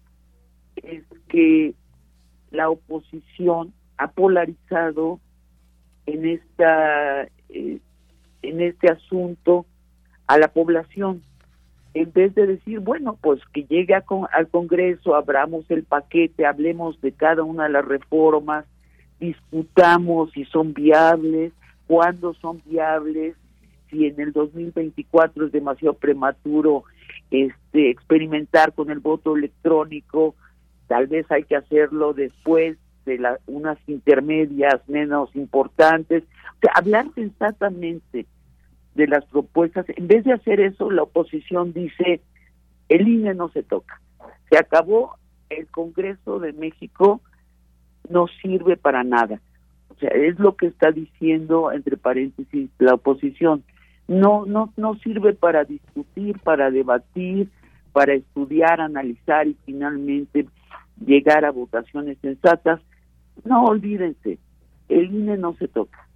es 0.76 1.04
que 1.28 1.74
la 2.52 2.70
oposición 2.70 3.74
ha 3.98 4.12
polarizado 4.12 5.20
en 6.06 6.26
esta 6.26 7.24
eh, 7.50 7.80
en 8.42 8.62
este 8.62 8.90
asunto 8.90 9.66
a 10.28 10.38
la 10.38 10.48
población. 10.48 11.22
En 11.94 12.12
vez 12.14 12.34
de 12.36 12.48
decir 12.48 12.80
bueno 12.80 13.18
pues 13.22 13.42
que 13.54 13.64
llegue 13.66 13.94
al 13.94 14.48
Congreso 14.50 15.16
abramos 15.16 15.70
el 15.70 15.84
paquete 15.84 16.46
hablemos 16.46 17.00
de 17.02 17.12
cada 17.12 17.44
una 17.44 17.64
de 17.64 17.72
las 17.72 17.86
reformas 17.86 18.66
discutamos 19.20 20.32
si 20.32 20.46
son 20.46 20.74
viables 20.74 21.52
cuándo 21.88 22.34
son 22.36 22.62
viables 22.66 23.36
si 23.90 24.06
en 24.06 24.20
el 24.20 24.32
2024 24.32 25.48
es 25.48 25.52
demasiado 25.52 25.94
prematuro 25.94 26.84
este 27.32 27.90
experimentar 27.90 28.74
con 28.74 28.90
el 28.90 29.00
voto 29.00 29.36
electrónico, 29.36 30.36
tal 30.88 31.08
vez 31.08 31.30
hay 31.32 31.44
que 31.44 31.56
hacerlo 31.56 32.14
después 32.14 32.78
de 33.06 33.20
la, 33.20 33.40
unas 33.48 33.78
intermedias 33.88 34.88
menos 34.88 35.36
importantes, 35.36 36.24
hablar 36.76 37.08
sensatamente 37.16 38.26
de 38.96 39.08
las 39.08 39.26
propuestas, 39.26 39.86
en 39.90 40.08
vez 40.08 40.24
de 40.26 40.34
hacer 40.34 40.60
eso, 40.60 40.92
la 40.92 41.04
oposición 41.04 41.74
dice, 41.74 42.22
el 42.90 43.08
INE 43.08 43.34
no 43.34 43.50
se 43.50 43.64
toca, 43.64 44.02
se 44.50 44.58
acabó, 44.58 45.16
el 45.50 45.68
Congreso 45.68 46.40
de 46.40 46.54
México 46.54 47.22
no 48.10 48.28
sirve 48.42 48.78
para 48.78 49.04
nada. 49.04 49.42
O 49.90 49.96
sea, 49.96 50.10
es 50.10 50.40
lo 50.40 50.56
que 50.56 50.68
está 50.68 50.92
diciendo, 50.92 51.72
entre 51.72 51.98
paréntesis, 51.98 52.70
la 52.78 52.96
oposición 52.96 53.64
no, 54.10 54.46
no, 54.46 54.74
no 54.76 54.96
sirve 54.96 55.34
para 55.34 55.64
discutir, 55.64 56.40
para 56.40 56.72
debatir, 56.72 57.48
para 57.94 58.16
estudiar, 58.16 58.82
analizar 58.82 59.48
y 59.48 59.56
finalmente 59.66 60.48
llegar 61.06 61.46
a 61.46 61.52
votaciones 61.52 62.18
sensatas. 62.20 62.82
No 63.46 63.66
olvídense, 63.66 64.40
el 64.90 65.14
INE 65.14 65.38
no 65.38 65.54
se 65.54 65.68
toca. 65.68 66.09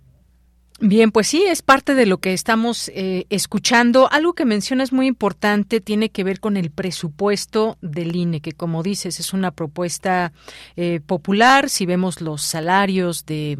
Bien, 0.86 1.14
pues 1.14 1.28
sí, 1.28 1.46
es 1.48 1.62
parte 1.62 1.96
de 1.96 2.06
lo 2.06 2.18
que 2.18 2.34
estamos 2.34 2.92
eh, 2.94 3.26
escuchando. 3.30 4.12
Algo 4.12 4.34
que 4.34 4.44
mencionas 4.44 4.92
muy 4.92 5.08
importante 5.08 5.80
tiene 5.80 6.10
que 6.10 6.26
ver 6.26 6.42
con 6.42 6.58
el 6.58 6.72
presupuesto 6.72 7.78
del 7.80 8.18
INE, 8.18 8.42
que 8.42 8.52
como 8.52 8.84
dices 8.84 9.22
es 9.22 9.32
una 9.32 9.52
propuesta 9.52 10.34
eh, 10.76 11.00
popular. 11.00 11.70
Si 11.70 11.86
vemos 11.86 12.20
los 12.20 12.42
salarios 12.42 13.26
de 13.26 13.60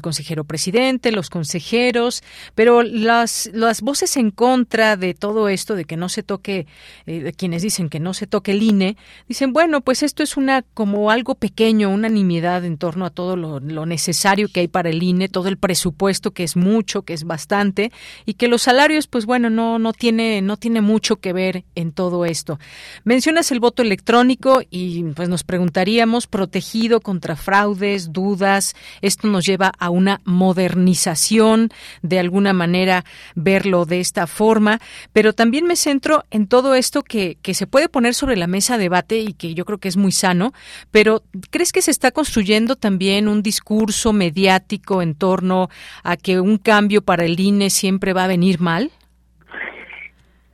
consejero 0.00 0.44
presidente, 0.44 1.10
los 1.10 1.28
consejeros, 1.28 2.22
pero 2.54 2.84
las 2.84 3.50
las 3.52 3.80
voces 3.80 4.16
en 4.16 4.30
contra 4.30 4.96
de 4.96 5.14
todo 5.14 5.48
esto, 5.48 5.74
de 5.74 5.86
que 5.86 5.96
no 5.96 6.08
se 6.08 6.22
toque, 6.22 6.68
eh, 7.06 7.32
quienes 7.36 7.62
dicen 7.62 7.88
que 7.88 7.98
no 7.98 8.14
se 8.14 8.28
toque 8.28 8.52
el 8.52 8.62
INE, 8.62 8.96
dicen 9.26 9.52
bueno, 9.52 9.80
pues 9.80 10.04
esto 10.04 10.22
es 10.22 10.36
una 10.36 10.62
como 10.62 11.10
algo 11.10 11.34
pequeño, 11.34 11.90
una 11.90 12.08
nimiedad 12.08 12.64
en 12.64 12.78
torno 12.78 13.06
a 13.06 13.10
todo 13.10 13.34
lo, 13.34 13.58
lo 13.58 13.86
necesario 13.86 14.46
que 14.46 14.60
hay 14.60 14.68
para 14.68 14.90
el 14.90 15.02
INE, 15.02 15.28
todo 15.28 15.48
el 15.48 15.56
presupuesto 15.56 16.30
que 16.30 16.44
es 16.44 16.59
mucho, 16.60 17.02
que 17.02 17.14
es 17.14 17.24
bastante 17.24 17.90
y 18.26 18.34
que 18.34 18.48
los 18.48 18.62
salarios, 18.62 19.06
pues 19.06 19.26
bueno, 19.26 19.48
no 19.48 19.78
no 19.78 19.92
tiene 19.92 20.42
no 20.42 20.56
tiene 20.56 20.80
mucho 20.80 21.16
que 21.16 21.32
ver 21.32 21.64
en 21.74 21.92
todo 21.92 22.24
esto. 22.26 22.58
Mencionas 23.04 23.50
el 23.52 23.60
voto 23.60 23.82
electrónico 23.82 24.60
y 24.70 25.02
pues 25.14 25.28
nos 25.28 25.42
preguntaríamos 25.42 26.26
protegido 26.26 27.00
contra 27.00 27.36
fraudes, 27.36 28.12
dudas. 28.12 28.74
Esto 29.00 29.28
nos 29.28 29.46
lleva 29.46 29.72
a 29.78 29.90
una 29.90 30.20
modernización 30.24 31.70
de 32.02 32.18
alguna 32.18 32.52
manera 32.52 33.04
verlo 33.34 33.86
de 33.86 34.00
esta 34.00 34.26
forma, 34.26 34.80
pero 35.12 35.32
también 35.32 35.66
me 35.66 35.76
centro 35.76 36.24
en 36.30 36.46
todo 36.46 36.74
esto 36.74 37.02
que 37.02 37.38
que 37.42 37.54
se 37.54 37.66
puede 37.66 37.88
poner 37.88 38.14
sobre 38.14 38.36
la 38.36 38.46
mesa 38.46 38.76
de 38.76 38.90
debate 38.90 39.20
y 39.20 39.34
que 39.34 39.54
yo 39.54 39.64
creo 39.64 39.78
que 39.78 39.86
es 39.86 39.96
muy 39.96 40.10
sano, 40.10 40.52
pero 40.90 41.22
¿crees 41.50 41.70
que 41.70 41.80
se 41.80 41.92
está 41.92 42.10
construyendo 42.10 42.74
también 42.74 43.28
un 43.28 43.40
discurso 43.40 44.12
mediático 44.12 45.00
en 45.00 45.14
torno 45.14 45.70
a 46.02 46.16
que 46.16 46.39
un 46.40 46.58
cambio 46.58 47.02
para 47.02 47.24
el 47.24 47.38
INE 47.38 47.70
siempre 47.70 48.12
va 48.12 48.24
a 48.24 48.28
venir 48.28 48.60
mal? 48.60 48.90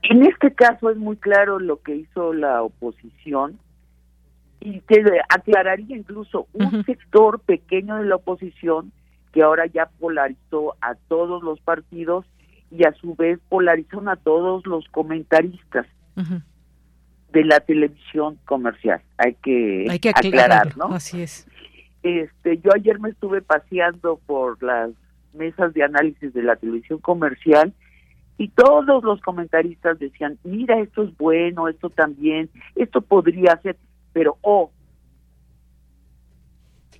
En 0.02 0.24
este 0.24 0.52
caso 0.54 0.90
es 0.90 0.96
muy 0.96 1.16
claro 1.16 1.58
lo 1.58 1.82
que 1.82 1.96
hizo 1.96 2.32
la 2.32 2.62
oposición 2.62 3.58
y 4.60 4.80
te 4.80 5.02
aclararía 5.28 5.96
incluso 5.96 6.46
un 6.52 6.84
sector 6.84 7.40
pequeño 7.40 7.96
de 7.96 8.06
la 8.06 8.16
oposición 8.16 8.92
que 9.32 9.42
ahora 9.42 9.66
ya 9.66 9.90
polarizó 9.98 10.76
a 10.80 10.94
todos 11.08 11.42
los 11.42 11.60
partidos 11.60 12.24
y 12.70 12.84
a 12.84 12.92
su 12.94 13.14
vez 13.14 13.38
polarizan 13.48 14.08
a 14.08 14.16
todos 14.16 14.66
los 14.66 14.86
comentaristas 14.88 15.86
de 17.32 17.44
la 17.44 17.60
televisión 17.60 18.38
comercial. 18.44 19.02
Hay 19.18 19.34
que, 19.34 19.86
aclarar, 20.14 20.76
¿no? 20.76 20.86
Así 20.86 21.22
es. 21.22 21.46
Este, 22.02 22.58
yo 22.58 22.70
ayer 22.74 22.98
me 23.00 23.10
estuve 23.10 23.42
paseando 23.42 24.20
por 24.26 24.62
las 24.62 24.90
mesas 25.36 25.72
de 25.74 25.82
análisis 25.82 26.32
de 26.32 26.42
la 26.42 26.56
televisión 26.56 26.98
comercial 26.98 27.72
y 28.38 28.48
todos 28.48 29.02
los 29.02 29.20
comentaristas 29.22 29.98
decían, 29.98 30.38
mira, 30.44 30.78
esto 30.80 31.04
es 31.04 31.16
bueno, 31.16 31.68
esto 31.68 31.90
también, 31.90 32.50
esto 32.74 33.00
podría 33.00 33.56
ser, 33.62 33.76
pero 34.12 34.36
oh, 34.42 34.70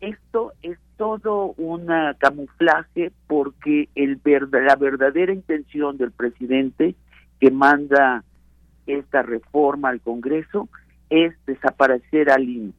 esto 0.00 0.52
es 0.62 0.78
todo 0.96 1.54
un 1.58 1.88
camuflaje 2.18 3.12
porque 3.26 3.88
el 3.94 4.20
la 4.50 4.76
verdadera 4.76 5.32
intención 5.32 5.98
del 5.98 6.10
presidente 6.10 6.94
que 7.38 7.50
manda 7.50 8.24
esta 8.86 9.22
reforma 9.22 9.90
al 9.90 10.00
Congreso 10.00 10.68
es 11.10 11.34
desaparecer 11.46 12.30
al 12.30 12.48
INE. 12.48 12.72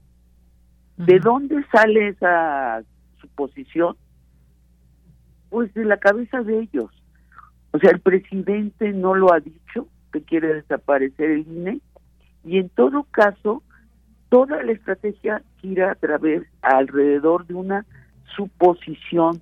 ¿De 0.98 1.20
dónde 1.20 1.63
sale 1.72 2.10
esa 2.10 2.82
suposición? 3.22 3.96
Pues 5.50 5.74
de 5.74 5.86
la 5.86 5.98
cabeza 5.98 6.42
de 6.42 6.60
ellos. 6.60 6.92
O 7.72 7.80
sea, 7.80 7.92
el 7.92 8.00
presidente 8.00 8.92
no 8.94 9.16
lo 9.16 9.34
ha 9.34 9.40
dicho 9.40 9.88
que 10.12 10.22
quiere 10.22 10.54
desaparecer 10.54 11.30
el 11.32 11.48
INE 11.48 11.80
y 12.44 12.60
en 12.60 12.70
todo 12.70 13.04
caso 13.12 13.62
toda 14.30 14.64
la 14.64 14.72
estrategia 14.72 15.44
gira 15.58 15.92
a 15.92 15.96
través 15.96 16.44
alrededor 16.62 17.46
de 17.46 17.54
una 17.54 17.86
suposición 18.36 19.42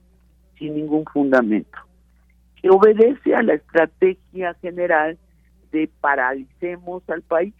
sin 0.57 0.75
ningún 0.75 1.05
fundamento 1.05 1.77
que 2.65 2.69
obedece 2.69 3.35
a 3.35 3.43
la 3.43 3.53
estrategia 3.53 4.55
general 4.55 5.17
de 5.71 5.89
paralicemos 6.01 7.07
al 7.09 7.21
país 7.21 7.53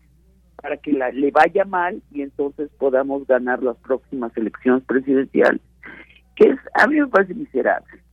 para 0.56 0.78
que 0.78 0.94
le 0.94 1.32
vaya 1.32 1.64
mal 1.66 2.02
y 2.12 2.24
entonces 2.24 2.72
podamos 2.80 3.28
ganar 3.28 3.62
las 3.62 3.78
próximas 3.78 4.36
elecciones 4.36 4.84
presidenciales, 4.86 5.62
que 6.36 6.50
es, 6.50 6.60
a 6.74 6.88
mí 6.88 7.00
me 7.00 7.08
parece 7.08 7.36
miserable. 7.36 8.05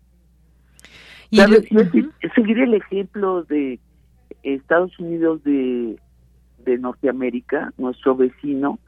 Y 1.32 2.28
seguir 2.34 2.58
el 2.58 2.74
ejemplo 2.74 3.42
de 3.44 3.80
Estados 4.42 4.96
Unidos 4.98 5.42
de, 5.42 5.98
de 6.64 6.78
Norteamérica, 6.78 7.72
nuestro 7.78 8.14
vecino, 8.14 8.78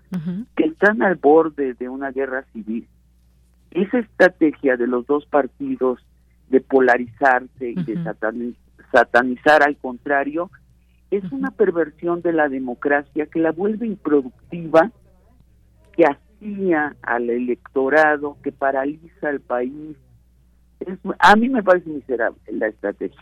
que 0.56 0.64
están 0.64 1.02
al 1.02 1.16
borde 1.16 1.74
de 1.74 1.88
una 1.88 2.12
guerra 2.12 2.44
civil. 2.52 2.86
Esa 3.72 3.98
estrategia 3.98 4.76
de 4.76 4.86
los 4.86 5.06
dos 5.06 5.26
partidos 5.26 5.98
de 6.48 6.60
polarizarse 6.60 7.70
y 7.70 7.82
de 7.82 8.04
satanizar 8.92 9.62
al 9.62 9.76
contrario, 9.76 10.50
es 11.10 11.24
una 11.32 11.50
perversión 11.50 12.22
de 12.22 12.32
la 12.32 12.48
democracia 12.48 13.26
que 13.26 13.40
la 13.40 13.52
vuelve 13.52 13.86
improductiva, 13.86 14.90
que 15.96 16.04
hacía 16.04 16.94
al 17.02 17.30
electorado, 17.30 18.36
que 18.42 18.52
paraliza 18.52 19.28
al 19.28 19.40
país. 19.40 19.96
A 21.18 21.36
mí 21.36 21.48
me 21.48 21.62
parece 21.62 21.88
miserable 21.88 22.40
la 22.50 22.68
estrategia. 22.68 23.20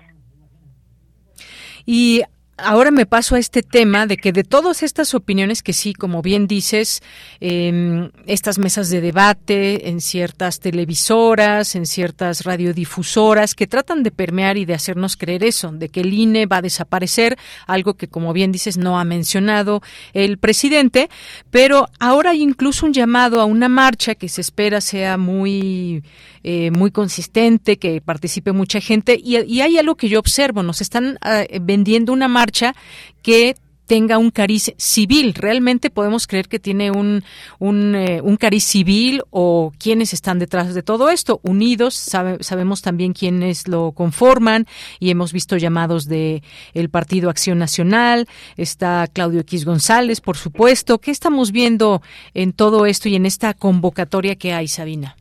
Y 1.85 2.23
ahora 2.63 2.91
me 2.91 3.07
paso 3.07 3.35
a 3.35 3.39
este 3.39 3.63
tema 3.63 4.07
de 4.07 4.17
que 4.17 4.33
de 4.33 4.45
todas 4.45 4.83
estas 4.83 5.15
opiniones 5.15 5.63
que 5.63 5.73
sí, 5.73 5.95
como 5.95 6.23
bien 6.23 6.47
dices, 6.47 7.03
eh, 7.41 8.11
estas 8.27 8.59
mesas 8.59 8.91
de 8.91 9.01
debate 9.01 9.89
en 9.89 10.01
ciertas 10.01 10.61
televisoras, 10.61 11.75
en 11.75 11.87
ciertas 11.87 12.45
radiodifusoras, 12.45 13.55
que 13.55 13.67
tratan 13.67 14.03
de 14.03 14.11
permear 14.11 14.57
y 14.57 14.65
de 14.65 14.75
hacernos 14.75 15.17
creer 15.17 15.45
eso, 15.45 15.73
de 15.73 15.89
que 15.89 16.01
el 16.01 16.13
INE 16.13 16.47
va 16.47 16.59
a 16.59 16.63
desaparecer, 16.63 17.37
algo 17.67 17.95
que 17.95 18.09
como 18.09 18.33
bien 18.33 18.53
dices 18.53 18.79
no 18.79 18.99
ha 18.99 19.05
mencionado 19.05 19.83
el 20.13 20.39
presidente, 20.39 21.09
pero 21.51 21.89
ahora 21.99 22.31
hay 22.31 22.43
incluso 22.43 22.87
un 22.87 22.93
llamado 22.93 23.41
a 23.41 23.45
una 23.45 23.69
marcha 23.69 24.15
que 24.15 24.29
se 24.29 24.41
espera 24.41 24.81
sea 24.81 25.17
muy 25.17 26.03
eh, 26.45 26.71
muy 26.71 26.91
consistente, 26.91 27.79
que 27.79 28.01
participe 28.01 28.53
mucha 28.53 28.81
gente. 28.81 29.19
Y, 29.23 29.61
hay 29.61 29.79
algo 29.79 29.97
que 29.97 30.09
yo 30.09 30.19
observo, 30.19 30.63
nos 30.63 30.81
están 30.81 31.19
ah, 31.21 31.45
vendiendo 31.61 32.13
una 32.13 32.29
marcha 32.29 32.75
que 33.23 33.55
tenga 33.93 34.17
un 34.17 34.31
cariz 34.31 34.73
civil. 34.79 35.35
¿Realmente 35.35 35.91
podemos 35.91 36.27
creer 36.27 36.49
que 36.49 36.59
tiene 36.59 36.91
un, 36.91 37.25
un, 37.59 37.95
eh, 37.95 38.23
cariz 38.39 38.65
civil 38.65 39.23
o 39.31 39.71
quiénes 39.79 40.13
están 40.15 40.39
detrás 40.39 40.75
de 40.75 40.83
todo 40.83 41.11
esto? 41.11 41.41
Unidos, 41.43 41.95
sabemos 41.95 42.81
también 42.81 43.13
quiénes 43.13 43.69
lo 43.69 43.93
conforman 43.93 44.67
y 44.99 45.11
hemos 45.11 45.33
visto 45.33 45.57
llamados 45.59 46.07
de 46.07 46.43
el 46.73 46.89
Partido 46.89 47.29
Acción 47.29 47.59
Nacional, 47.59 48.27
está 48.57 49.07
Claudio 49.13 49.41
X 49.41 49.65
González, 49.65 50.23
por 50.23 50.37
supuesto. 50.39 50.99
¿Qué 50.99 51.11
estamos 51.11 51.53
viendo 51.53 52.01
en 52.33 52.55
todo 52.55 52.87
esto 52.87 53.11
y 53.11 53.17
en 53.17 53.27
esta 53.27 53.53
convocatoria 53.53 54.37
que 54.37 54.55
hay, 54.55 54.69
Sabina? 54.69 55.17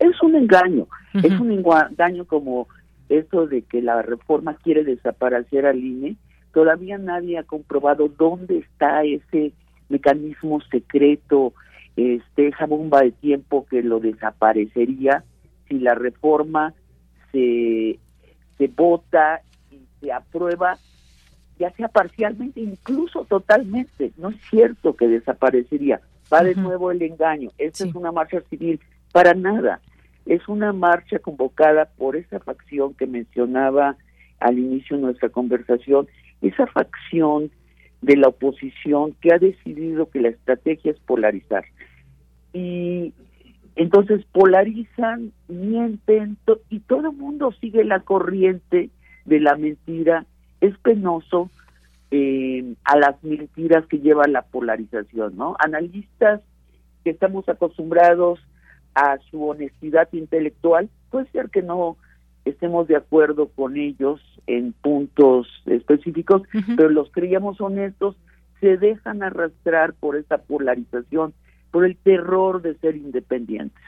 Es 0.00 0.20
un 0.22 0.34
engaño, 0.34 0.88
es 1.12 1.38
un 1.38 1.52
engaño 1.52 2.24
como 2.24 2.68
eso 3.10 3.46
de 3.46 3.60
que 3.62 3.82
la 3.82 4.00
reforma 4.00 4.54
quiere 4.54 4.82
desaparecer 4.82 5.66
al 5.66 5.84
INE. 5.84 6.16
Todavía 6.54 6.96
nadie 6.96 7.38
ha 7.38 7.42
comprobado 7.42 8.08
dónde 8.08 8.58
está 8.58 9.04
ese 9.04 9.52
mecanismo 9.90 10.62
secreto, 10.62 11.52
este, 11.96 12.48
esa 12.48 12.64
bomba 12.64 13.02
de 13.02 13.10
tiempo 13.12 13.66
que 13.66 13.82
lo 13.82 14.00
desaparecería 14.00 15.22
si 15.68 15.78
la 15.78 15.94
reforma 15.94 16.72
se, 17.30 17.98
se 18.56 18.68
vota 18.68 19.42
y 19.70 19.80
se 20.00 20.12
aprueba, 20.12 20.78
ya 21.58 21.70
sea 21.72 21.88
parcialmente, 21.88 22.60
incluso 22.60 23.26
totalmente. 23.26 24.12
No 24.16 24.30
es 24.30 24.40
cierto 24.48 24.96
que 24.96 25.08
desaparecería. 25.08 26.00
Va 26.32 26.42
de 26.42 26.54
nuevo 26.54 26.90
el 26.90 27.02
engaño. 27.02 27.50
Esta 27.58 27.84
es 27.84 27.94
una 27.94 28.12
marcha 28.12 28.40
civil. 28.48 28.80
Para 29.12 29.34
nada 29.34 29.80
es 30.26 30.46
una 30.48 30.72
marcha 30.72 31.18
convocada 31.18 31.86
por 31.96 32.16
esa 32.16 32.40
facción 32.40 32.94
que 32.94 33.06
mencionaba 33.06 33.96
al 34.38 34.58
inicio 34.58 34.96
de 34.96 35.02
nuestra 35.02 35.28
conversación, 35.28 36.08
esa 36.40 36.66
facción 36.66 37.50
de 38.00 38.16
la 38.16 38.28
oposición 38.28 39.14
que 39.20 39.32
ha 39.32 39.38
decidido 39.38 40.08
que 40.08 40.20
la 40.20 40.28
estrategia 40.28 40.92
es 40.92 40.98
polarizar. 41.00 41.64
Y 42.52 43.12
entonces 43.76 44.24
polarizan, 44.32 45.32
mienten 45.48 46.36
y 46.68 46.80
todo 46.80 47.10
el 47.10 47.16
mundo 47.16 47.52
sigue 47.60 47.84
la 47.84 48.00
corriente 48.00 48.90
de 49.24 49.40
la 49.40 49.56
mentira. 49.56 50.26
Es 50.60 50.76
penoso 50.78 51.50
eh, 52.10 52.74
a 52.84 52.98
las 52.98 53.22
mentiras 53.22 53.86
que 53.86 53.98
lleva 53.98 54.26
la 54.26 54.42
polarización, 54.42 55.36
¿no? 55.36 55.56
Analistas 55.58 56.40
que 57.04 57.10
estamos 57.10 57.48
acostumbrados 57.48 58.40
a 58.94 59.18
su 59.30 59.48
honestidad 59.48 60.08
intelectual, 60.12 60.88
puede 61.10 61.30
ser 61.30 61.50
que 61.50 61.62
no 61.62 61.96
estemos 62.44 62.88
de 62.88 62.96
acuerdo 62.96 63.48
con 63.48 63.76
ellos 63.76 64.20
en 64.46 64.72
puntos 64.72 65.46
específicos, 65.66 66.42
pero 66.76 66.88
los 66.88 67.10
creíamos 67.10 67.60
honestos, 67.60 68.16
se 68.60 68.76
dejan 68.76 69.22
arrastrar 69.22 69.94
por 69.94 70.16
esa 70.16 70.38
polarización, 70.38 71.32
por 71.70 71.84
el 71.84 71.96
terror 71.96 72.60
de 72.62 72.74
ser 72.76 72.96
independientes. 72.96 73.82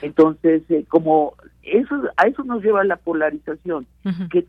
Entonces, 0.00 0.62
eh, 0.68 0.84
como 0.88 1.34
eso 1.62 1.94
a 2.16 2.26
eso 2.26 2.42
nos 2.44 2.62
lleva 2.62 2.82
la 2.84 2.96
polarización, 2.96 3.86
que 4.30 4.46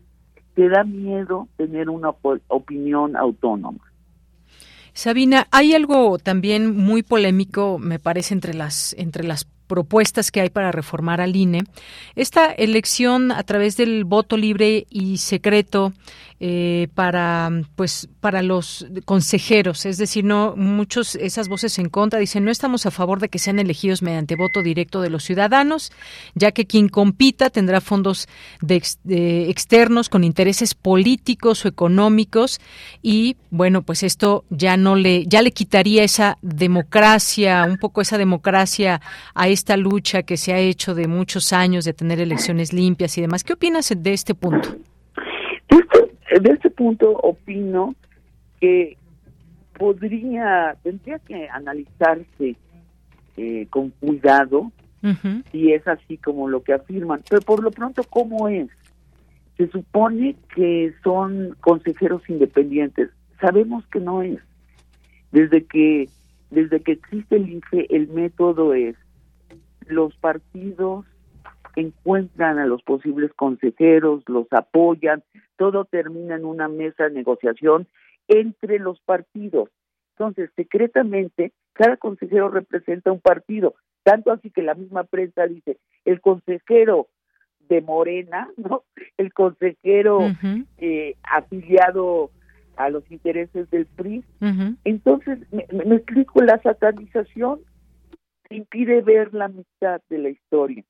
te 0.54 0.68
da 0.68 0.84
miedo 0.84 1.48
tener 1.56 1.90
una 1.90 2.10
opinión 2.48 3.16
autónoma. 3.16 3.84
Sabina, 4.94 5.48
hay 5.50 5.74
algo 5.74 6.18
también 6.18 6.76
muy 6.76 7.02
polémico, 7.02 7.78
me 7.78 7.98
parece, 7.98 8.32
entre 8.32 8.54
las, 8.54 8.94
entre 8.96 9.24
las 9.24 9.44
propuestas 9.66 10.30
que 10.30 10.40
hay 10.40 10.50
para 10.50 10.72
reformar 10.72 11.20
al 11.20 11.36
INE. 11.36 11.64
Esta 12.16 12.46
elección 12.52 13.32
a 13.32 13.42
través 13.42 13.76
del 13.76 14.04
voto 14.04 14.36
libre 14.36 14.86
y 14.90 15.18
secreto 15.18 15.92
eh, 16.40 16.88
para 16.94 17.48
pues 17.76 18.08
para 18.20 18.42
los 18.42 18.86
consejeros, 19.04 19.86
es 19.86 19.98
decir, 19.98 20.24
no 20.24 20.54
muchos 20.56 21.14
esas 21.14 21.48
voces 21.48 21.78
en 21.78 21.88
contra 21.88 22.18
dicen 22.18 22.44
no 22.44 22.50
estamos 22.50 22.86
a 22.86 22.90
favor 22.90 23.20
de 23.20 23.28
que 23.28 23.38
sean 23.38 23.60
elegidos 23.60 24.02
mediante 24.02 24.34
voto 24.34 24.60
directo 24.60 25.00
de 25.00 25.10
los 25.10 25.22
ciudadanos, 25.22 25.92
ya 26.34 26.50
que 26.50 26.66
quien 26.66 26.88
compita 26.88 27.50
tendrá 27.50 27.80
fondos 27.80 28.28
de, 28.60 28.82
externos 29.48 30.08
con 30.08 30.24
intereses 30.24 30.74
políticos 30.74 31.64
o 31.64 31.68
económicos 31.68 32.60
y 33.00 33.36
bueno 33.50 33.82
pues 33.82 34.02
esto 34.02 34.44
ya 34.50 34.76
no 34.76 34.96
le 34.96 35.26
ya 35.26 35.40
le 35.40 35.52
quitaría 35.52 36.02
esa 36.02 36.36
democracia 36.42 37.64
un 37.64 37.78
poco 37.78 38.00
esa 38.00 38.18
democracia 38.18 39.00
a 39.34 39.48
esta 39.64 39.78
lucha 39.78 40.24
que 40.24 40.36
se 40.36 40.52
ha 40.52 40.58
hecho 40.58 40.94
de 40.94 41.08
muchos 41.08 41.54
años 41.54 41.86
de 41.86 41.94
tener 41.94 42.20
elecciones 42.20 42.74
limpias 42.74 43.16
y 43.16 43.22
demás. 43.22 43.42
¿Qué 43.42 43.54
opinas 43.54 43.90
de 43.96 44.12
este 44.12 44.34
punto? 44.34 44.76
de 45.68 46.50
este 46.50 46.68
punto 46.68 47.12
opino 47.12 47.94
que 48.60 48.98
podría, 49.78 50.76
tendría 50.82 51.18
que 51.20 51.48
analizarse 51.48 52.56
eh, 53.38 53.66
con 53.70 53.88
cuidado 53.88 54.70
si 55.50 55.72
es 55.72 55.88
así 55.88 56.18
como 56.18 56.46
lo 56.46 56.62
que 56.62 56.74
afirman. 56.74 57.22
Pero 57.30 57.40
por 57.40 57.62
lo 57.62 57.70
pronto, 57.70 58.02
¿cómo 58.10 58.48
es? 58.48 58.68
Se 59.56 59.66
supone 59.68 60.36
que 60.54 60.92
son 61.02 61.56
consejeros 61.60 62.20
independientes. 62.28 63.08
Sabemos 63.40 63.86
que 63.86 64.00
no 64.00 64.20
es. 64.20 64.40
Desde 65.32 65.64
que 65.64 66.10
desde 66.50 66.80
que 66.80 66.92
existe 66.92 67.36
el 67.36 67.48
INFE, 67.48 67.86
el 67.88 68.08
método 68.08 68.74
es 68.74 68.96
los 69.86 70.16
partidos 70.16 71.04
encuentran 71.76 72.58
a 72.58 72.66
los 72.66 72.82
posibles 72.82 73.32
consejeros, 73.34 74.22
los 74.28 74.46
apoyan, 74.52 75.22
todo 75.56 75.84
termina 75.84 76.36
en 76.36 76.44
una 76.44 76.68
mesa 76.68 77.04
de 77.04 77.10
negociación 77.10 77.86
entre 78.28 78.78
los 78.78 79.00
partidos. 79.00 79.70
Entonces, 80.16 80.50
secretamente, 80.54 81.52
cada 81.72 81.96
consejero 81.96 82.48
representa 82.48 83.10
un 83.10 83.20
partido, 83.20 83.74
tanto 84.04 84.30
así 84.30 84.50
que 84.50 84.62
la 84.62 84.74
misma 84.74 85.04
prensa 85.04 85.46
dice, 85.46 85.78
el 86.04 86.20
consejero 86.20 87.08
de 87.68 87.80
Morena, 87.80 88.48
¿no? 88.56 88.84
El 89.16 89.32
consejero 89.32 90.20
eh, 90.78 91.16
afiliado 91.22 92.30
a 92.76 92.90
los 92.90 93.08
intereses 93.10 93.70
del 93.70 93.86
PRI. 93.86 94.24
Entonces, 94.84 95.38
me, 95.52 95.66
me, 95.72 95.96
explico, 95.96 96.42
la 96.42 96.60
satanización 96.60 97.60
impide 98.54 99.02
ver 99.02 99.34
la 99.34 99.48
mitad 99.48 100.00
de 100.08 100.18
la 100.18 100.28
historia. 100.30 100.84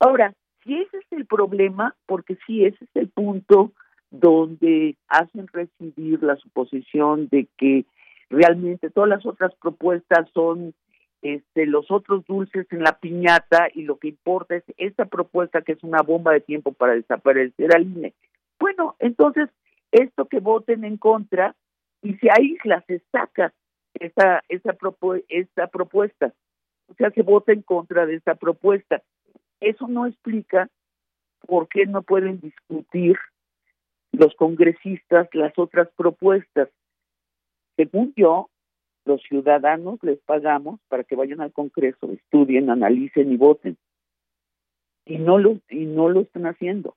Ahora, 0.00 0.32
si 0.62 0.74
ese 0.74 0.98
es 0.98 1.12
el 1.12 1.26
problema, 1.26 1.94
porque 2.06 2.36
sí, 2.46 2.64
ese 2.64 2.84
es 2.84 2.90
el 2.94 3.08
punto 3.08 3.72
donde 4.10 4.96
hacen 5.08 5.46
recibir 5.48 6.22
la 6.22 6.36
suposición 6.36 7.28
de 7.28 7.48
que 7.56 7.84
realmente 8.30 8.90
todas 8.90 9.08
las 9.08 9.26
otras 9.26 9.54
propuestas 9.56 10.28
son 10.32 10.74
este, 11.22 11.66
los 11.66 11.90
otros 11.90 12.24
dulces 12.26 12.66
en 12.70 12.82
la 12.82 12.98
piñata 12.98 13.68
y 13.74 13.82
lo 13.82 13.98
que 13.98 14.08
importa 14.08 14.56
es 14.56 14.64
esta 14.76 15.06
propuesta 15.06 15.62
que 15.62 15.72
es 15.72 15.82
una 15.82 16.02
bomba 16.02 16.32
de 16.32 16.40
tiempo 16.40 16.72
para 16.72 16.94
desaparecer 16.94 17.74
al 17.74 17.82
INE. 17.82 18.14
Bueno, 18.58 18.94
entonces 18.98 19.48
esto 19.90 20.26
que 20.26 20.40
voten 20.40 20.84
en 20.84 20.96
contra 20.96 21.54
y 22.02 22.14
se 22.14 22.28
aísla, 22.30 22.84
se 22.86 23.00
saca 23.10 23.52
esa, 23.94 24.42
esa, 24.48 24.78
esa 25.28 25.66
propuesta, 25.66 26.32
o 26.88 26.94
sea, 26.94 27.10
se 27.10 27.22
vota 27.22 27.52
en 27.52 27.62
contra 27.62 28.06
de 28.06 28.16
esta 28.16 28.34
propuesta. 28.34 29.02
Eso 29.60 29.86
no 29.88 30.06
explica 30.06 30.68
por 31.46 31.68
qué 31.68 31.86
no 31.86 32.02
pueden 32.02 32.40
discutir 32.40 33.16
los 34.12 34.34
congresistas 34.34 35.28
las 35.32 35.56
otras 35.58 35.88
propuestas. 35.96 36.68
Según 37.76 38.12
yo, 38.16 38.50
los 39.04 39.22
ciudadanos 39.22 39.98
les 40.02 40.18
pagamos 40.20 40.80
para 40.88 41.04
que 41.04 41.16
vayan 41.16 41.40
al 41.40 41.52
Congreso, 41.52 42.10
estudien, 42.12 42.70
analicen 42.70 43.32
y 43.32 43.36
voten. 43.36 43.76
Y 45.04 45.18
no 45.18 45.38
lo, 45.38 45.58
y 45.68 45.86
no 45.86 46.08
lo 46.08 46.20
están 46.20 46.46
haciendo. 46.46 46.96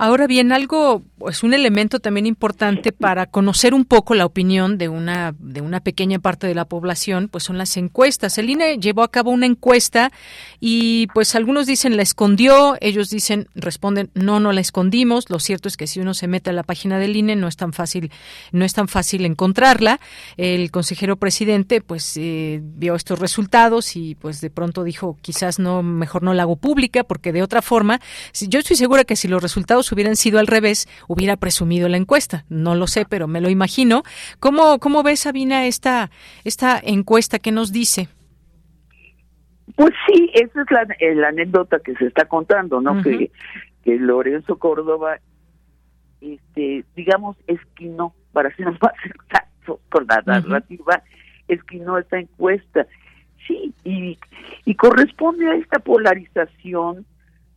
Ahora 0.00 0.28
bien, 0.28 0.52
algo 0.52 1.02
es 1.02 1.02
pues, 1.18 1.42
un 1.42 1.54
elemento 1.54 1.98
también 1.98 2.24
importante 2.24 2.92
para 2.92 3.26
conocer 3.26 3.74
un 3.74 3.84
poco 3.84 4.14
la 4.14 4.26
opinión 4.26 4.78
de 4.78 4.88
una 4.88 5.34
de 5.40 5.60
una 5.60 5.80
pequeña 5.80 6.20
parte 6.20 6.46
de 6.46 6.54
la 6.54 6.66
población, 6.66 7.26
pues 7.26 7.42
son 7.42 7.58
las 7.58 7.76
encuestas. 7.76 8.38
El 8.38 8.48
INE 8.48 8.78
llevó 8.78 9.02
a 9.02 9.10
cabo 9.10 9.32
una 9.32 9.46
encuesta 9.46 10.12
y 10.60 11.08
pues 11.08 11.34
algunos 11.34 11.66
dicen 11.66 11.96
la 11.96 12.02
escondió, 12.02 12.76
ellos 12.80 13.10
dicen 13.10 13.48
responden 13.56 14.10
no 14.14 14.38
no 14.38 14.52
la 14.52 14.60
escondimos. 14.60 15.30
Lo 15.30 15.40
cierto 15.40 15.66
es 15.66 15.76
que 15.76 15.88
si 15.88 15.98
uno 15.98 16.14
se 16.14 16.28
mete 16.28 16.50
a 16.50 16.52
la 16.52 16.62
página 16.62 17.00
del 17.00 17.16
INE 17.16 17.34
no 17.34 17.48
es 17.48 17.56
tan 17.56 17.72
fácil 17.72 18.12
no 18.52 18.64
es 18.64 18.74
tan 18.74 18.86
fácil 18.86 19.26
encontrarla. 19.26 19.98
El 20.36 20.70
consejero 20.70 21.16
presidente 21.16 21.80
pues 21.80 22.16
eh, 22.16 22.60
vio 22.62 22.94
estos 22.94 23.18
resultados 23.18 23.96
y 23.96 24.14
pues 24.14 24.40
de 24.40 24.50
pronto 24.50 24.84
dijo 24.84 25.18
quizás 25.22 25.58
no 25.58 25.82
mejor 25.82 26.22
no 26.22 26.34
la 26.34 26.44
hago 26.44 26.54
pública 26.54 27.02
porque 27.02 27.32
de 27.32 27.42
otra 27.42 27.62
forma 27.62 28.00
yo 28.40 28.60
estoy 28.60 28.76
segura 28.76 29.02
que 29.02 29.16
si 29.16 29.26
los 29.26 29.42
resultados 29.42 29.87
hubieran 29.92 30.16
sido 30.16 30.38
al 30.38 30.46
revés, 30.46 30.88
hubiera 31.08 31.36
presumido 31.36 31.88
la 31.88 31.96
encuesta. 31.96 32.44
No 32.48 32.74
lo 32.74 32.86
sé, 32.86 33.04
pero 33.08 33.26
me 33.26 33.40
lo 33.40 33.48
imagino. 33.48 34.02
¿Cómo, 34.40 34.78
cómo 34.78 35.02
ves, 35.02 35.20
Sabina, 35.20 35.66
esta, 35.66 36.10
esta 36.44 36.78
encuesta 36.82 37.38
que 37.38 37.52
nos 37.52 37.72
dice? 37.72 38.08
Pues 39.76 39.92
sí, 40.06 40.30
esa 40.34 40.62
es 40.62 40.70
la, 40.70 40.82
eh, 40.98 41.24
anécdota 41.24 41.78
que 41.78 41.94
se 41.94 42.06
está 42.06 42.24
contando, 42.24 42.80
¿no? 42.80 43.02
que, 43.02 43.30
que 43.84 43.96
Lorenzo 43.96 44.58
Córdoba, 44.58 45.18
este, 46.20 46.84
digamos, 46.96 47.36
esquinó, 47.46 48.14
para 48.32 48.54
ser 48.56 48.66
más 48.82 48.92
exacto 49.04 49.80
con 49.88 50.06
la 50.08 50.22
narrativa, 50.26 51.02
esquinó 51.46 51.98
esta 51.98 52.18
encuesta. 52.18 52.86
Sí, 53.46 53.72
y, 53.84 54.18
y 54.64 54.74
corresponde 54.74 55.48
a 55.48 55.54
esta 55.54 55.78
polarización 55.78 57.06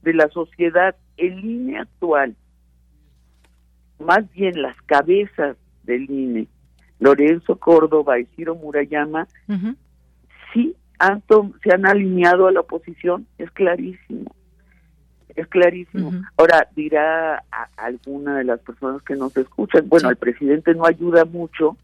de 0.04 0.14
la 0.14 0.30
sociedad 0.30 0.96
el 1.18 1.44
INE 1.44 1.80
actual, 1.80 2.36
más 4.00 4.32
bien 4.34 4.62
las 4.62 4.76
cabezas 4.84 5.58
del 5.84 6.10
INE, 6.10 6.48
Lorenzo 7.00 7.58
Córdoba 7.58 8.20
y 8.20 8.26
Ciro 8.36 8.56
Murayama, 8.56 9.28
sí 10.54 10.76
han 11.00 11.24
se 11.64 11.74
han 11.74 11.86
alineado 11.86 12.48
a 12.48 12.52
la 12.52 12.62
oposición, 12.62 13.26
es 13.38 13.50
clarísimo. 13.52 14.36
Es 15.36 15.48
clarísimo. 15.48 16.12
Ahora 16.36 16.68
dirá 16.76 17.44
a 17.52 17.70
alguna 17.78 18.38
de 18.38 18.44
las 18.44 18.60
personas 18.60 19.02
que 19.02 19.16
nos 19.16 19.36
escuchan, 19.38 19.88
bueno, 19.88 20.10
el 20.10 20.18
presidente 20.18 20.76
no 20.76 20.86
ayuda 20.86 21.26
mucho, 21.26 21.78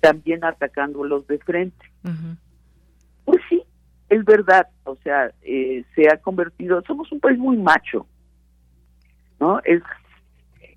también 0.00 0.44
atacándolos 0.44 1.26
de 1.26 1.38
frente. 1.38 1.86
Pues 3.24 3.40
sí, 3.48 3.62
es 4.08 4.24
verdad, 4.24 4.66
o 4.84 4.96
sea, 4.96 5.30
eh, 5.42 5.84
se 5.94 6.08
ha 6.08 6.16
convertido, 6.16 6.82
somos 6.86 7.12
un 7.12 7.20
país 7.20 7.38
muy 7.38 7.56
macho, 7.56 8.06
¿no? 9.40 9.60
Es, 9.64 9.82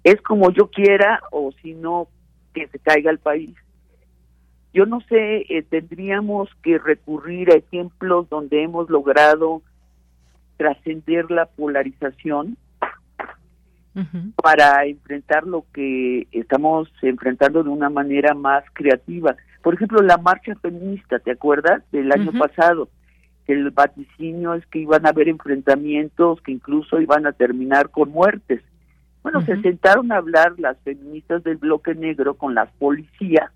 es 0.03 0.21
como 0.21 0.51
yo 0.51 0.69
quiera 0.69 1.21
o 1.31 1.51
si 1.61 1.73
no, 1.73 2.07
que 2.53 2.67
se 2.67 2.79
caiga 2.79 3.11
el 3.11 3.19
país. 3.19 3.55
Yo 4.73 4.85
no 4.85 5.01
sé, 5.01 5.45
eh, 5.49 5.63
tendríamos 5.69 6.49
que 6.63 6.79
recurrir 6.79 7.51
a 7.51 7.57
ejemplos 7.57 8.27
donde 8.29 8.63
hemos 8.63 8.89
logrado 8.89 9.61
trascender 10.57 11.29
la 11.29 11.45
polarización 11.45 12.57
para 14.41 14.85
enfrentar 14.85 15.45
lo 15.45 15.65
que 15.71 16.27
estamos 16.31 16.91
enfrentando 17.03 17.63
de 17.63 17.69
una 17.69 17.91
manera 17.91 18.33
más 18.33 18.63
creativa. 18.73 19.35
Por 19.61 19.75
ejemplo, 19.75 20.01
la 20.01 20.17
marcha 20.17 20.55
feminista, 20.55 21.19
¿te 21.19 21.31
acuerdas? 21.31 21.83
Del 21.91 22.11
año 22.11 22.31
pasado 22.31 22.89
el 23.47 23.69
vaticinio 23.71 24.53
es 24.53 24.65
que 24.67 24.79
iban 24.79 25.05
a 25.05 25.09
haber 25.09 25.27
enfrentamientos 25.27 26.41
que 26.41 26.51
incluso 26.51 26.99
iban 27.01 27.25
a 27.25 27.33
terminar 27.33 27.89
con 27.89 28.09
muertes. 28.09 28.61
Bueno, 29.21 29.41
se 29.41 29.61
sentaron 29.61 30.11
a 30.11 30.17
hablar 30.17 30.53
las 30.57 30.77
feministas 30.79 31.43
del 31.43 31.57
bloque 31.57 31.95
negro 31.95 32.35
con 32.35 32.55
las 32.55 32.71
policías 32.73 33.51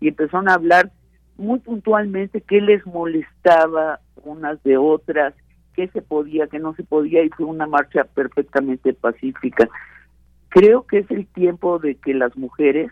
y 0.00 0.08
empezaron 0.08 0.48
a 0.48 0.54
hablar 0.54 0.92
muy 1.36 1.60
puntualmente 1.60 2.40
qué 2.40 2.60
les 2.60 2.84
molestaba 2.86 4.00
unas 4.24 4.62
de 4.64 4.76
otras, 4.76 5.34
qué 5.74 5.88
se 5.88 6.02
podía, 6.02 6.48
qué 6.48 6.58
no 6.58 6.74
se 6.74 6.82
podía, 6.82 7.22
y 7.22 7.30
fue 7.30 7.46
una 7.46 7.66
marcha 7.66 8.04
perfectamente 8.04 8.92
pacífica. 8.92 9.68
Creo 10.48 10.84
que 10.86 10.98
es 10.98 11.10
el 11.10 11.26
tiempo 11.26 11.78
de 11.78 11.94
que 11.94 12.14
las 12.14 12.36
mujeres 12.36 12.90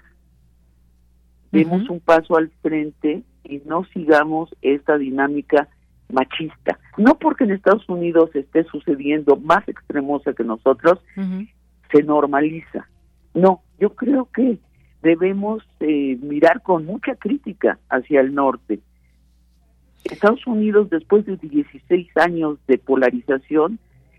demos 1.50 1.88
un 1.88 2.00
paso 2.00 2.36
al 2.36 2.50
frente 2.62 3.22
y 3.42 3.62
no 3.64 3.84
sigamos 3.86 4.54
esta 4.62 4.98
dinámica 4.98 5.68
machista. 6.10 6.78
No 6.96 7.18
porque 7.18 7.44
en 7.44 7.52
Estados 7.52 7.88
Unidos 7.88 8.30
esté 8.34 8.64
sucediendo 8.64 9.36
más 9.36 9.68
extremosa 9.68 10.32
que 10.32 10.44
nosotros, 10.44 11.00
se 11.92 12.02
normaliza. 12.02 12.88
No, 13.34 13.62
yo 13.78 13.90
creo 13.94 14.28
que 14.32 14.58
debemos 15.02 15.62
eh, 15.80 16.18
mirar 16.20 16.62
con 16.62 16.84
mucha 16.84 17.14
crítica 17.14 17.78
hacia 17.88 18.20
el 18.20 18.34
norte. 18.34 18.80
Estados 20.04 20.46
Unidos, 20.46 20.88
después 20.90 21.26
de 21.26 21.36
16 21.36 22.08
años 22.16 22.58
de 22.66 22.78
polarización, 22.78 23.78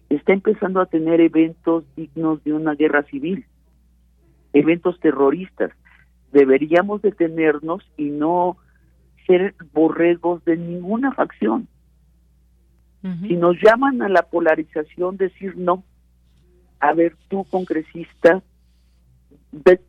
está 0.09 0.33
empezando 0.33 0.81
a 0.81 0.85
tener 0.85 1.21
eventos 1.21 1.83
dignos 1.95 2.43
de 2.43 2.53
una 2.53 2.75
guerra 2.75 3.03
civil, 3.03 3.45
eventos 4.53 4.99
terroristas. 4.99 5.71
Deberíamos 6.31 7.01
detenernos 7.01 7.83
y 7.97 8.09
no 8.09 8.57
ser 9.25 9.55
borregos 9.73 10.43
de 10.45 10.57
ninguna 10.57 11.11
facción. 11.13 11.67
Si 13.27 13.35
nos 13.35 13.55
llaman 13.61 14.01
a 14.01 14.09
la 14.09 14.23
polarización, 14.23 15.17
decir 15.17 15.55
no. 15.57 15.83
A 16.79 16.93
ver, 16.93 17.15
tú, 17.27 17.45
congresista, 17.45 18.41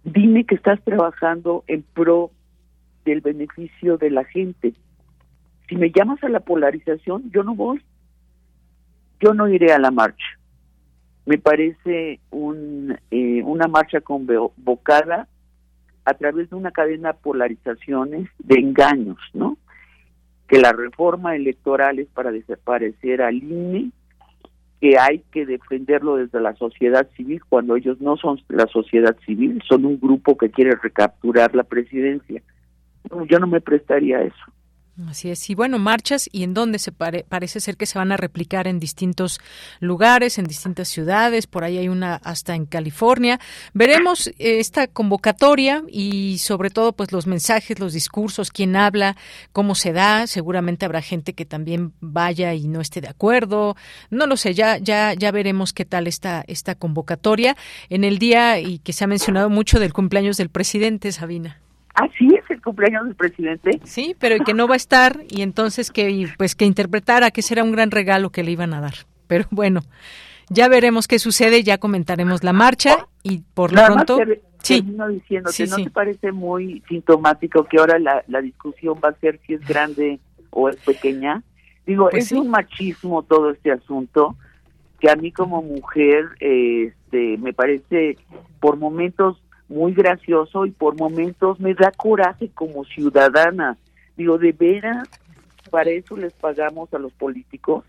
dime 0.05 0.45
que 0.45 0.55
estás 0.55 0.81
trabajando 0.83 1.65
en 1.67 1.83
pro 1.83 2.31
del 3.05 3.21
beneficio 3.21 3.99
de 3.99 4.11
la 4.11 4.25
gente. 4.25 4.75
Si 5.69 5.77
me 5.77 5.91
llamas 5.91 6.23
a 6.23 6.29
la 6.29 6.41
polarización, 6.41 7.31
yo 7.31 7.43
no 7.43 7.55
voy. 7.55 7.83
Yo 9.21 9.35
no 9.35 9.49
iré 9.49 9.73
a 9.73 9.79
la 9.79 9.91
marcha. 9.91 10.27
Me 11.27 11.39
parece 11.39 12.21
un, 12.31 12.97
eh, 13.11 13.43
una 13.43 13.67
marcha 13.67 14.01
convocada 14.01 15.29
a 16.05 16.15
través 16.15 16.49
de 16.49 16.57
una 16.57 16.71
cadena 16.71 17.13
de 17.13 17.19
polarizaciones, 17.19 18.31
de 18.39 18.61
engaños, 18.61 19.19
¿no? 19.35 19.59
Que 20.49 20.59
la 20.59 20.73
reforma 20.73 21.37
electoral 21.37 21.99
es 21.99 22.09
para 22.09 22.33
desaparecer 22.33 23.23
al 23.23 23.37
INE, 23.37 23.91
que 24.81 24.99
hay 24.99 25.23
que 25.33 25.45
defenderlo 25.45 26.17
desde 26.17 26.41
la 26.41 26.55
sociedad 26.55 27.09
civil 27.17 27.43
cuando 27.49 27.77
ellos 27.77 28.01
no 28.01 28.17
son 28.17 28.41
la 28.49 28.67
sociedad 28.67 29.17
civil, 29.27 29.63
son 29.69 29.85
un 29.85 30.01
grupo 30.01 30.37
que 30.37 30.51
quiere 30.51 30.75
recapturar 30.83 31.55
la 31.55 31.65
presidencia. 31.65 32.43
yo 33.29 33.39
no 33.39 33.47
me 33.47 33.61
prestaría 33.61 34.19
a 34.19 34.23
eso. 34.23 34.45
Así 35.07 35.31
es. 35.31 35.49
Y 35.49 35.55
bueno, 35.55 35.79
marchas 35.79 36.29
y 36.33 36.43
en 36.43 36.55
dónde 36.55 36.81
se 36.81 36.91
parece 36.91 37.61
ser 37.61 37.77
que 37.77 37.87
se 37.87 37.99
van 37.99 38.11
a 38.11 38.17
replicar 38.17 38.67
en 38.67 38.81
distintos 38.81 39.41
lugares, 39.79 40.39
en 40.39 40.47
distintas 40.47 40.89
ciudades. 40.89 41.47
Por 41.47 41.63
ahí 41.63 41.79
hay 41.79 41.89
una 41.89 42.17
hasta 42.17 42.57
en 42.57 42.67
California. 42.67 43.39
Veremos 43.75 44.27
eh, 44.27 44.35
esta 44.39 44.89
convocatoria 44.89 45.85
y 45.89 46.39
sobre 46.39 46.71
todo 46.71 46.93
pues 46.95 47.13
los 47.13 47.29
mensajes, 47.29 47.79
los 47.79 47.93
discursos, 47.93 48.51
quién 48.51 48.75
habla, 48.75 49.17
cómo 49.53 49.77
se 49.77 49.93
da. 49.93 50.27
Seguramente 50.27 50.85
habrá 50.85 51.01
gente 51.01 51.33
que 51.33 51.45
también 51.45 51.93
vaya 52.01 52.55
y 52.55 52.67
no 52.67 52.81
esté 52.81 53.01
de 53.01 53.09
acuerdo. 53.09 53.77
No 54.11 54.27
lo 54.27 54.37
sé. 54.37 54.55
Ya 54.55 54.79
ya 54.79 55.15
ya 55.15 55.31
veremos 55.31 55.73
qué 55.73 55.85
tal 55.85 56.09
está 56.09 56.45
esta 56.49 56.75
convocatoria 56.75 57.57
en 57.89 58.03
el 58.03 58.19
día 58.19 58.59
y 58.59 58.81
que 58.81 58.93
se 58.93 59.05
ha 59.05 59.07
mencionado 59.07 59.49
mucho 59.49 59.79
del 59.79 59.93
cumpleaños 59.93 60.39
del 60.39 60.49
presidente 60.49 61.13
Sabina. 61.13 61.61
Así 61.95 62.29
cumpleaños 62.69 63.07
del 63.07 63.15
presidente. 63.15 63.81
Sí, 63.85 64.15
pero 64.19 64.45
que 64.45 64.55
no 64.55 64.69
va 64.69 64.75
a 64.75 64.77
estar 64.77 65.21
y 65.29 65.43
entonces 65.43 65.91
que 65.91 66.29
pues 66.37 66.55
que 66.55 66.65
interpretara 66.65 67.31
que 67.31 67.43
será 67.43 67.65
un 67.65 67.73
gran 67.73 67.91
regalo 67.91 68.31
que 68.31 68.43
le 68.43 68.51
iban 68.51 68.75
a 68.75 68.81
dar. 68.81 68.95
Pero 69.27 69.47
bueno, 69.51 69.81
ya 70.51 70.69
veremos 70.69 71.09
qué 71.09 71.19
sucede, 71.19 71.63
ya 71.63 71.79
comentaremos 71.79 72.45
la 72.45 72.53
marcha 72.53 73.09
y 73.23 73.43
por 73.55 73.73
lo 73.73 73.85
pronto 73.85 74.19
sí. 74.63 74.83
diciendo 74.83 75.51
que 75.57 75.67
no 75.67 75.77
te 75.77 75.91
parece 75.91 76.33
muy 76.33 76.83
sintomático 76.89 77.65
que 77.65 77.79
ahora 77.79 77.99
la, 77.99 78.23
la, 78.29 78.41
discusión 78.41 78.99
va 79.03 79.11
a 79.11 79.15
ser 79.15 79.41
si 79.47 79.55
es 79.55 79.67
grande 79.67 80.21
o 80.51 80.69
es 80.69 80.77
pequeña. 80.77 81.43
Digo, 81.87 82.09
pues 82.11 82.27
es 82.27 82.33
un 82.33 82.51
machismo 82.51 83.23
todo 83.23 83.51
este 83.51 83.73
asunto 83.73 84.37
que 85.01 85.11
a 85.11 85.17
mí 85.17 85.33
como 85.33 85.63
mujer 85.63 86.27
este 86.41 87.39
me 87.39 87.53
parece 87.53 88.19
por 88.61 88.77
momentos 88.77 89.43
muy 89.69 89.93
gracioso 89.93 90.67
y 90.67 90.71
por 90.71 90.99
momentos 90.99 91.61
me 91.61 91.75
da 91.75 91.91
coraje 91.93 92.51
como 92.55 92.85
ciudadana. 92.85 93.77
Digo, 94.17 94.39
de 94.39 94.53
veras, 94.53 95.09
para 95.71 95.91
eso 95.91 96.17
les 96.17 96.33
pagamos 96.33 96.93
a 96.95 96.99
los 96.99 97.13
políticos. 97.13 97.85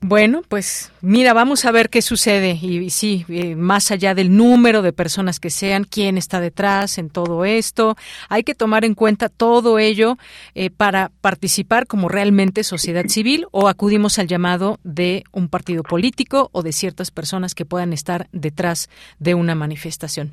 Bueno, 0.00 0.42
pues 0.48 0.92
mira, 1.00 1.32
vamos 1.32 1.64
a 1.64 1.72
ver 1.72 1.90
qué 1.90 2.02
sucede 2.02 2.52
y, 2.60 2.90
sí, 2.90 3.24
eh, 3.28 3.56
más 3.56 3.90
allá 3.90 4.14
del 4.14 4.36
número 4.36 4.82
de 4.82 4.92
personas 4.92 5.40
que 5.40 5.50
sean, 5.50 5.84
quién 5.84 6.16
está 6.16 6.40
detrás 6.40 6.98
en 6.98 7.10
todo 7.10 7.44
esto, 7.44 7.96
hay 8.28 8.44
que 8.44 8.54
tomar 8.54 8.84
en 8.84 8.94
cuenta 8.94 9.28
todo 9.28 9.78
ello 9.78 10.16
eh, 10.54 10.70
para 10.70 11.10
participar 11.20 11.86
como 11.86 12.08
realmente 12.08 12.62
sociedad 12.62 13.06
civil 13.08 13.46
o 13.50 13.68
acudimos 13.68 14.18
al 14.18 14.28
llamado 14.28 14.78
de 14.84 15.24
un 15.32 15.48
partido 15.48 15.82
político 15.82 16.50
o 16.52 16.62
de 16.62 16.72
ciertas 16.72 17.10
personas 17.10 17.54
que 17.54 17.64
puedan 17.64 17.92
estar 17.92 18.28
detrás 18.32 18.88
de 19.18 19.34
una 19.34 19.54
manifestación. 19.54 20.30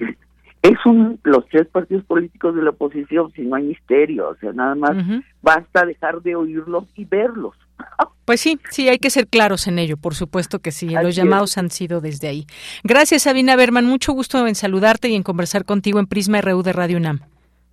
Es 0.62 0.78
un, 0.86 1.20
los 1.24 1.48
tres 1.48 1.68
partidos 1.68 2.06
políticos 2.06 2.56
de 2.56 2.62
la 2.62 2.70
oposición, 2.70 3.32
si 3.32 3.42
no 3.42 3.56
hay 3.56 3.64
misterio, 3.64 4.30
o 4.30 4.36
sea, 4.36 4.52
nada 4.54 4.76
más 4.76 4.96
basta 5.42 5.86
dejar 5.86 6.22
de 6.22 6.36
oírlos 6.36 6.86
y 6.96 7.06
verlos. 7.06 7.56
Pues 8.32 8.40
sí, 8.40 8.62
sí, 8.70 8.88
hay 8.88 8.98
que 8.98 9.10
ser 9.10 9.28
claros 9.28 9.68
en 9.68 9.78
ello, 9.78 9.98
por 9.98 10.16
supuesto 10.16 10.60
que 10.60 10.72
sí. 10.72 10.88
Los 10.88 11.18
llamados 11.18 11.58
han 11.58 11.70
sido 11.70 12.00
desde 12.00 12.30
ahí. 12.30 12.48
Gracias, 12.82 13.24
Sabina 13.24 13.58
Berman. 13.58 13.86
Mucho 13.86 14.14
gusto 14.14 14.48
en 14.48 14.56
saludarte 14.56 15.10
y 15.10 15.16
en 15.16 15.24
conversar 15.24 15.66
contigo 15.66 16.00
en 16.00 16.08
Prisma 16.08 16.40
RU 16.40 16.64
de 16.64 16.72
Radio 16.72 16.96
UNAM. 16.96 17.20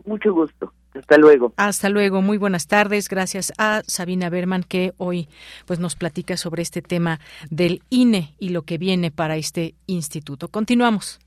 Mucho 0.04 0.32
gusto. 0.32 0.72
Hasta 0.94 1.16
luego. 1.16 1.52
Hasta 1.56 1.90
luego. 1.90 2.22
Muy 2.22 2.38
buenas 2.38 2.66
tardes. 2.66 3.09
Gracias 3.09 3.52
a 3.56 3.82
Sabina 3.86 4.30
Berman 4.30 4.64
que 4.64 4.94
hoy 4.96 5.28
pues 5.64 5.78
nos 5.78 5.94
platica 5.94 6.36
sobre 6.36 6.62
este 6.62 6.82
tema 6.82 7.20
del 7.50 7.80
INE 7.88 8.34
y 8.40 8.48
lo 8.48 8.62
que 8.62 8.78
viene 8.78 9.12
para 9.12 9.36
este 9.36 9.76
instituto. 9.86 10.48
Continuamos. 10.48 11.20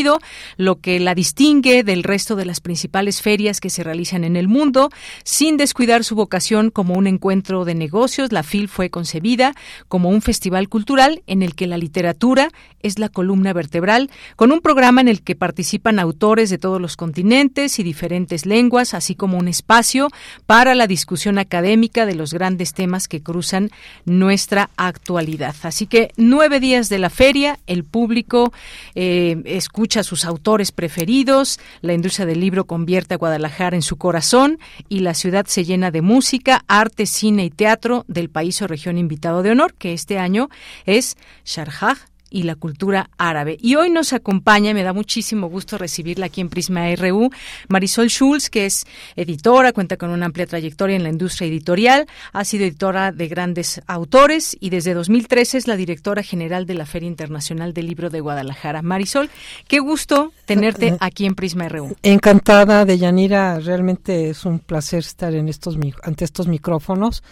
lo 0.58 0.80
que 0.80 1.00
la 1.00 1.16
distingue 1.16 1.84
del 1.84 2.04
resto 2.04 2.36
de 2.36 2.46
las 2.46 2.62
principales 2.62 3.22
ferias 3.22 3.60
que 3.60 3.70
se 3.70 3.84
realizan 3.84 4.24
en 4.24 4.36
el 4.36 4.48
mundo, 4.48 4.90
sin 5.24 5.58
descuidar 5.58 6.04
su 6.04 6.16
vocación 6.16 6.70
como 6.72 6.94
un 6.94 7.08
encuentro 7.08 7.66
de 7.66 7.76
negocios. 7.76 8.32
La 8.32 8.44
FIL 8.44 8.68
fue 8.68 8.90
concebida 8.90 9.56
como 9.88 10.10
un 10.10 10.22
festival 10.22 10.70
cultural 10.70 11.22
en 11.28 11.44
el 11.44 11.56
que 11.56 11.68
la 11.68 11.78
literatura 11.78 12.50
es 12.82 13.00
la 13.00 13.10
columna 13.10 13.54
vertebral, 13.54 14.10
con 14.36 14.52
un 14.52 14.62
programa 14.62 15.02
en 15.02 15.08
el 15.08 15.22
que 15.22 15.36
participan 15.36 16.00
autores 16.00 16.50
de 16.50 16.58
todos 16.58 16.80
los 16.80 16.96
continentes 16.96 17.80
y 17.80 17.84
diferentes 17.84 18.46
lenguas, 18.46 18.94
así 18.94 19.16
como 19.16 19.38
un 19.38 19.48
espacio 19.48 20.10
para 20.46 20.76
la 20.76 20.88
discusión 20.88 21.38
académica 21.38 22.06
de 22.06 22.16
los 22.16 22.34
grandes 22.34 22.74
temas 22.74 23.08
que 23.08 23.22
cruzan 23.22 23.70
nuestra 24.06 24.70
actualidad. 24.78 25.56
Así 25.64 25.88
que 25.88 26.12
nueve 26.16 26.60
días 26.60 26.90
de 26.90 27.00
la 27.00 27.10
feria, 27.10 27.60
el 27.68 27.84
público 27.84 28.54
eh, 28.96 29.42
escucha 29.46 29.89
a 29.98 30.04
sus 30.04 30.26
autores 30.26 30.72
preferidos, 30.72 31.60
la 31.82 31.94
industria 31.94 32.26
del 32.26 32.40
libro 32.40 32.66
convierte 32.66 33.16
a 33.16 33.18
Guadalajara 33.18 33.76
en 33.76 33.82
su 33.82 33.98
corazón 33.98 34.60
y 34.88 35.00
la 35.00 35.14
ciudad 35.14 35.46
se 35.48 35.66
llena 35.66 35.90
de 35.90 36.02
música, 36.02 36.64
arte, 36.68 37.06
cine 37.06 37.46
y 37.46 37.50
teatro 37.50 38.06
del 38.08 38.30
país 38.30 38.62
o 38.62 38.68
región 38.68 38.98
invitado 38.98 39.42
de 39.42 39.52
honor, 39.52 39.74
que 39.74 39.94
este 39.94 40.20
año 40.20 40.50
es 40.86 41.18
Sharjah 41.46 42.09
y 42.30 42.44
la 42.44 42.56
cultura 42.56 43.10
árabe. 43.18 43.58
Y 43.60 43.76
hoy 43.76 43.90
nos 43.90 44.14
acompaña, 44.14 44.74
me 44.74 44.84
da 44.84 44.94
muchísimo 44.94 45.48
gusto 45.48 45.78
recibirla 45.78 46.28
aquí 46.28 46.42
en 46.42 46.50
Prisma 46.50 46.94
RU, 46.96 47.30
Marisol 47.68 48.08
Schulz, 48.08 48.50
que 48.50 48.66
es 48.66 48.86
editora, 49.16 49.74
cuenta 49.74 49.98
con 49.98 50.10
una 50.10 50.26
amplia 50.26 50.46
trayectoria 50.46 50.96
en 50.96 51.04
la 51.04 51.10
industria 51.10 51.48
editorial, 51.48 52.08
ha 52.34 52.46
sido 52.46 52.66
editora 52.66 53.12
de 53.12 53.28
grandes 53.28 53.82
autores 53.88 54.56
y 54.60 54.70
desde 54.70 54.94
2013 54.94 55.58
es 55.58 55.68
la 55.68 55.76
directora 55.76 56.24
general 56.24 56.66
de 56.66 56.76
la 56.76 56.86
Feria 56.86 57.08
Internacional 57.08 57.74
del 57.74 57.88
Libro 57.88 58.10
de 58.10 58.22
Guadalajara. 58.22 58.82
Marisol, 58.82 59.30
qué 59.68 59.80
gusto 59.80 60.34
tenerte 60.46 60.98
aquí 61.00 61.26
en 61.26 61.36
Prisma 61.36 61.70
RU. 61.70 61.96
Encantada 62.04 62.86
de 62.86 62.98
Yanira, 62.98 63.60
realmente 63.60 64.30
es 64.30 64.46
un 64.46 64.60
placer 64.60 65.00
estar 65.00 65.34
en 65.34 65.50
estos 65.50 65.78
ante 66.04 66.26
estos 66.26 66.48
micrófonos 66.48 67.24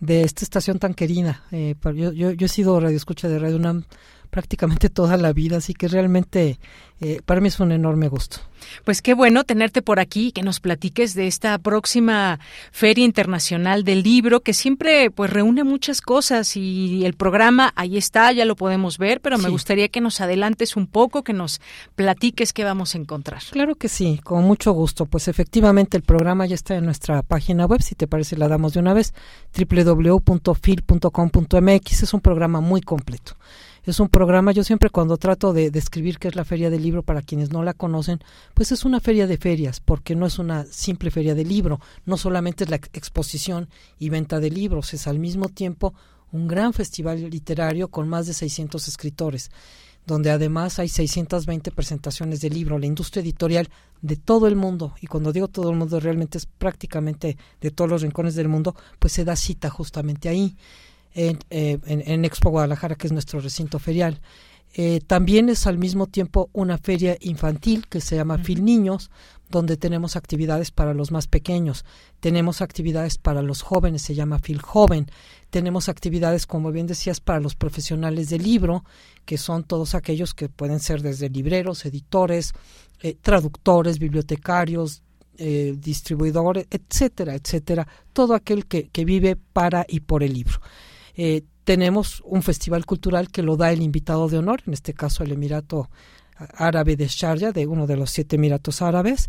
de 0.00 0.22
esta 0.22 0.44
estación 0.44 0.78
tan 0.78 0.94
querida. 0.94 1.42
Eh, 1.50 1.74
yo, 1.94 2.12
yo, 2.12 2.32
yo, 2.32 2.46
he 2.46 2.48
sido 2.48 2.78
radioescucha 2.78 3.28
de 3.28 3.38
Radio 3.38 3.56
UNAM 3.56 3.84
prácticamente 4.34 4.90
toda 4.90 5.16
la 5.16 5.32
vida, 5.32 5.58
así 5.58 5.74
que 5.74 5.86
realmente 5.86 6.58
eh, 7.00 7.20
para 7.24 7.40
mí 7.40 7.46
es 7.46 7.60
un 7.60 7.70
enorme 7.70 8.08
gusto. 8.08 8.38
Pues 8.84 9.00
qué 9.00 9.14
bueno 9.14 9.44
tenerte 9.44 9.80
por 9.80 10.00
aquí, 10.00 10.32
que 10.32 10.42
nos 10.42 10.58
platiques 10.58 11.14
de 11.14 11.28
esta 11.28 11.56
próxima 11.58 12.40
Feria 12.72 13.04
Internacional 13.04 13.84
del 13.84 14.02
Libro, 14.02 14.40
que 14.40 14.52
siempre 14.52 15.12
pues 15.12 15.30
reúne 15.30 15.62
muchas 15.62 16.00
cosas 16.00 16.56
y 16.56 17.04
el 17.04 17.14
programa 17.14 17.72
ahí 17.76 17.96
está, 17.96 18.32
ya 18.32 18.44
lo 18.44 18.56
podemos 18.56 18.98
ver, 18.98 19.20
pero 19.20 19.38
me 19.38 19.50
gustaría 19.50 19.86
que 19.86 20.00
nos 20.00 20.20
adelantes 20.20 20.74
un 20.74 20.88
poco, 20.88 21.22
que 21.22 21.32
nos 21.32 21.60
platiques 21.94 22.52
qué 22.52 22.64
vamos 22.64 22.96
a 22.96 22.98
encontrar. 22.98 23.40
Claro 23.52 23.76
que 23.76 23.88
sí, 23.88 24.18
con 24.24 24.42
mucho 24.42 24.72
gusto. 24.72 25.06
Pues 25.06 25.28
efectivamente 25.28 25.96
el 25.96 26.02
programa 26.02 26.44
ya 26.44 26.56
está 26.56 26.74
en 26.74 26.86
nuestra 26.86 27.22
página 27.22 27.66
web, 27.66 27.82
si 27.82 27.94
te 27.94 28.08
parece 28.08 28.36
la 28.36 28.48
damos 28.48 28.72
de 28.72 28.80
una 28.80 28.94
vez, 28.94 29.14
www.fil.com.mx, 29.56 30.32
es 32.02 32.14
un 32.14 32.20
programa 32.20 32.60
muy 32.60 32.80
completo. 32.80 33.36
Es 33.86 34.00
un 34.00 34.08
programa, 34.08 34.52
yo 34.52 34.64
siempre 34.64 34.88
cuando 34.88 35.18
trato 35.18 35.52
de 35.52 35.70
describir 35.70 36.18
qué 36.18 36.28
es 36.28 36.36
la 36.36 36.46
Feria 36.46 36.70
del 36.70 36.82
Libro 36.82 37.02
para 37.02 37.20
quienes 37.20 37.50
no 37.50 37.62
la 37.62 37.74
conocen, 37.74 38.18
pues 38.54 38.72
es 38.72 38.86
una 38.86 38.98
feria 38.98 39.26
de 39.26 39.36
ferias, 39.36 39.80
porque 39.80 40.16
no 40.16 40.24
es 40.24 40.38
una 40.38 40.64
simple 40.64 41.10
feria 41.10 41.34
de 41.34 41.44
libro, 41.44 41.80
no 42.06 42.16
solamente 42.16 42.64
es 42.64 42.70
la 42.70 42.76
exposición 42.76 43.68
y 43.98 44.08
venta 44.08 44.40
de 44.40 44.48
libros, 44.48 44.94
es 44.94 45.06
al 45.06 45.18
mismo 45.18 45.50
tiempo 45.50 45.92
un 46.32 46.48
gran 46.48 46.72
festival 46.72 47.28
literario 47.28 47.88
con 47.88 48.08
más 48.08 48.26
de 48.26 48.32
600 48.32 48.88
escritores, 48.88 49.50
donde 50.06 50.30
además 50.30 50.78
hay 50.78 50.88
620 50.88 51.70
presentaciones 51.70 52.40
de 52.40 52.48
libro, 52.48 52.78
la 52.78 52.86
industria 52.86 53.22
editorial 53.22 53.68
de 54.00 54.16
todo 54.16 54.46
el 54.46 54.56
mundo, 54.56 54.94
y 55.02 55.08
cuando 55.08 55.30
digo 55.30 55.48
todo 55.48 55.68
el 55.70 55.76
mundo 55.76 56.00
realmente 56.00 56.38
es 56.38 56.46
prácticamente 56.46 57.36
de 57.60 57.70
todos 57.70 57.90
los 57.90 58.00
rincones 58.00 58.34
del 58.34 58.48
mundo, 58.48 58.74
pues 58.98 59.12
se 59.12 59.26
da 59.26 59.36
cita 59.36 59.68
justamente 59.68 60.30
ahí. 60.30 60.56
Eh, 61.16 61.78
en, 61.86 62.24
Expo 62.24 62.50
Guadalajara, 62.50 62.96
que 62.96 63.06
es 63.06 63.12
nuestro 63.12 63.38
recinto 63.38 63.78
ferial. 63.78 64.20
Eh, 64.76 65.00
también 65.06 65.48
es 65.48 65.68
al 65.68 65.78
mismo 65.78 66.08
tiempo 66.08 66.50
una 66.52 66.76
feria 66.76 67.16
infantil 67.20 67.86
que 67.88 68.00
se 68.00 68.16
llama 68.16 68.38
Fil 68.38 68.64
Niños, 68.64 69.12
donde 69.48 69.76
tenemos 69.76 70.16
actividades 70.16 70.72
para 70.72 70.92
los 70.92 71.12
más 71.12 71.28
pequeños, 71.28 71.84
tenemos 72.18 72.60
actividades 72.60 73.18
para 73.18 73.42
los 73.42 73.62
jóvenes, 73.62 74.02
se 74.02 74.16
llama 74.16 74.40
Fil 74.40 74.60
Joven, 74.60 75.06
tenemos 75.50 75.88
actividades, 75.88 76.46
como 76.46 76.72
bien 76.72 76.88
decías, 76.88 77.20
para 77.20 77.38
los 77.38 77.54
profesionales 77.54 78.30
del 78.30 78.42
libro, 78.42 78.84
que 79.24 79.38
son 79.38 79.62
todos 79.62 79.94
aquellos 79.94 80.34
que 80.34 80.48
pueden 80.48 80.80
ser 80.80 81.02
desde 81.02 81.30
libreros, 81.30 81.86
editores, 81.86 82.52
eh, 83.00 83.16
traductores, 83.20 84.00
bibliotecarios, 84.00 85.02
distribuidores, 85.36 86.68
etcétera, 86.70 87.34
etcétera, 87.34 87.88
todo 88.12 88.34
aquel 88.34 88.66
que, 88.66 88.88
que 88.90 89.04
vive 89.04 89.34
para 89.34 89.84
y 89.88 89.98
por 89.98 90.22
el 90.22 90.32
libro. 90.32 90.60
Eh, 91.16 91.42
tenemos 91.64 92.22
un 92.26 92.42
festival 92.42 92.84
cultural 92.84 93.28
que 93.28 93.42
lo 93.42 93.56
da 93.56 93.72
el 93.72 93.82
invitado 93.82 94.28
de 94.28 94.38
honor, 94.38 94.62
en 94.66 94.74
este 94.74 94.92
caso 94.92 95.24
el 95.24 95.32
Emirato 95.32 95.90
Árabe 96.36 96.96
de 96.96 97.06
Sharjah, 97.06 97.52
de 97.52 97.66
uno 97.66 97.86
de 97.86 97.96
los 97.96 98.10
siete 98.10 98.36
Emiratos 98.36 98.82
Árabes. 98.82 99.28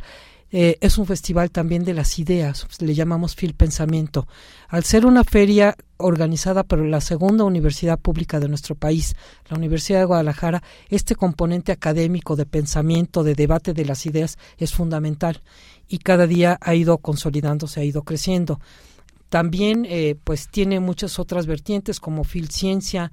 Eh, 0.52 0.78
es 0.80 0.98
un 0.98 1.06
festival 1.06 1.50
también 1.50 1.84
de 1.84 1.94
las 1.94 2.20
ideas, 2.20 2.68
le 2.80 2.94
llamamos 2.94 3.36
Fil 3.36 3.56
Pensamiento. 3.56 4.28
Al 4.70 4.84
ser 4.84 5.06
una 5.06 5.24
feria 5.24 5.76
organizada 5.98 6.64
por 6.64 6.80
la 6.80 7.02
segunda 7.02 7.44
universidad 7.44 8.00
pública 8.00 8.40
de 8.40 8.48
nuestro 8.48 8.76
país, 8.76 9.16
la 9.50 9.58
Universidad 9.58 10.00
de 10.00 10.06
Guadalajara, 10.06 10.62
este 10.90 11.16
componente 11.16 11.72
académico 11.72 12.36
de 12.36 12.46
pensamiento, 12.46 13.24
de 13.24 13.34
debate 13.34 13.74
de 13.74 13.86
las 13.86 14.06
ideas 14.06 14.38
es 14.58 14.74
fundamental 14.74 15.42
y 15.88 15.98
cada 15.98 16.28
día 16.28 16.58
ha 16.62 16.76
ido 16.76 17.00
consolidándose, 17.00 17.82
ha 17.82 17.84
ido 17.84 18.04
creciendo. 18.04 18.60
También 19.30 19.86
eh, 19.90 20.16
pues 20.24 20.48
tiene 20.50 20.80
muchas 20.80 21.20
otras 21.20 21.46
vertientes 21.46 22.00
como 22.00 22.24
Fil 22.24 22.50
Ciencia, 22.50 23.12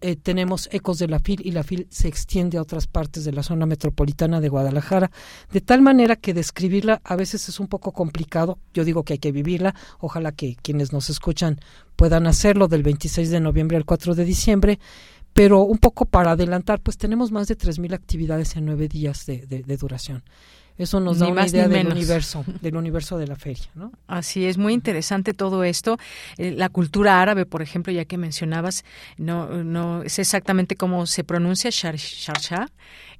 eh, 0.00 0.16
tenemos 0.16 0.70
ecos 0.72 0.98
de 0.98 1.06
la 1.06 1.18
FIL 1.18 1.42
y 1.44 1.50
la 1.50 1.62
FIL 1.62 1.86
se 1.90 2.08
extiende 2.08 2.56
a 2.56 2.62
otras 2.62 2.86
partes 2.86 3.26
de 3.26 3.32
la 3.32 3.42
zona 3.42 3.66
metropolitana 3.66 4.40
de 4.40 4.48
Guadalajara, 4.48 5.10
de 5.52 5.60
tal 5.60 5.82
manera 5.82 6.16
que 6.16 6.32
describirla 6.32 7.02
a 7.04 7.14
veces 7.14 7.50
es 7.50 7.60
un 7.60 7.68
poco 7.68 7.92
complicado. 7.92 8.58
Yo 8.72 8.84
digo 8.84 9.04
que 9.04 9.14
hay 9.14 9.18
que 9.18 9.32
vivirla, 9.32 9.74
ojalá 9.98 10.32
que 10.32 10.56
quienes 10.62 10.94
nos 10.94 11.10
escuchan 11.10 11.60
puedan 11.94 12.26
hacerlo 12.26 12.68
del 12.68 12.82
26 12.82 13.28
de 13.30 13.40
noviembre 13.40 13.76
al 13.76 13.84
4 13.84 14.14
de 14.14 14.24
diciembre, 14.24 14.78
pero 15.34 15.60
un 15.60 15.76
poco 15.76 16.06
para 16.06 16.30
adelantar, 16.30 16.80
pues 16.80 16.96
tenemos 16.96 17.30
más 17.30 17.46
de 17.46 17.58
3.000 17.58 17.92
actividades 17.92 18.56
en 18.56 18.64
nueve 18.64 18.88
días 18.88 19.26
de, 19.26 19.46
de 19.46 19.76
duración. 19.76 20.24
Eso 20.78 21.00
nos 21.00 21.18
da 21.18 21.28
una 21.28 21.46
idea 21.46 21.68
del 21.68 21.88
universo, 21.88 22.44
del 22.60 22.76
universo 22.76 23.16
de 23.16 23.26
la 23.26 23.36
feria, 23.36 23.64
¿no? 23.74 23.92
Así 24.06 24.44
es, 24.44 24.58
muy 24.58 24.74
interesante 24.74 25.32
todo 25.32 25.64
esto. 25.64 25.98
Eh, 26.36 26.50
la 26.50 26.68
cultura 26.68 27.22
árabe, 27.22 27.46
por 27.46 27.62
ejemplo, 27.62 27.92
ya 27.92 28.04
que 28.04 28.18
mencionabas, 28.18 28.84
no, 29.16 29.64
no 29.64 30.02
es 30.02 30.18
exactamente 30.18 30.76
cómo 30.76 31.06
se 31.06 31.24
pronuncia 31.24 31.70
Sharsha, 31.70 32.68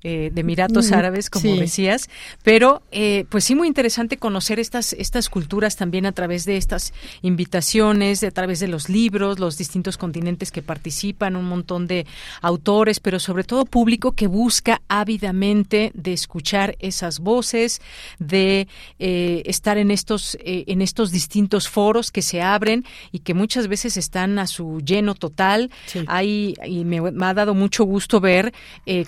eh, 0.02 0.30
de 0.32 0.40
Emiratos 0.42 0.92
Árabes, 0.92 1.30
como 1.30 1.56
decías, 1.56 2.10
pero 2.44 2.82
eh, 2.92 3.24
pues 3.30 3.44
sí 3.44 3.54
muy 3.54 3.66
interesante 3.66 4.18
conocer 4.18 4.60
estas 4.60 4.92
estas 4.92 5.28
culturas 5.28 5.76
también 5.76 6.06
a 6.06 6.12
través 6.12 6.44
de 6.44 6.58
estas 6.58 6.92
invitaciones, 7.22 8.22
a 8.22 8.30
través 8.30 8.60
de 8.60 8.68
los 8.68 8.88
libros, 8.88 9.38
los 9.38 9.56
distintos 9.56 9.96
continentes 9.96 10.52
que 10.52 10.62
participan, 10.62 11.34
un 11.34 11.46
montón 11.46 11.86
de 11.86 12.06
autores, 12.42 13.00
pero 13.00 13.18
sobre 13.18 13.42
todo 13.42 13.64
público 13.64 14.12
que 14.12 14.26
busca 14.26 14.82
ávidamente 14.86 15.92
de 15.94 16.12
escuchar 16.12 16.76
esas 16.78 17.18
voces, 17.18 17.80
de 18.18 18.68
eh, 18.98 19.42
estar 19.46 19.78
en 19.78 19.90
estos 19.90 20.36
en 20.40 20.82
estos 20.82 21.10
distintos 21.10 21.68
foros 21.68 22.10
que 22.10 22.22
se 22.22 22.42
abren 22.42 22.84
y 23.12 23.20
que 23.20 23.34
muchas 23.34 23.66
veces 23.66 23.96
están 23.96 24.38
a 24.38 24.46
su 24.46 24.80
lleno 24.82 25.14
total. 25.14 25.70
Hay 26.06 26.54
y 26.66 26.84
me, 26.84 27.00
me, 27.00 27.26
ha 27.26 27.34
dado 27.34 27.54
mucho 27.54 27.84
gusto 27.84 28.20
ver 28.20 28.52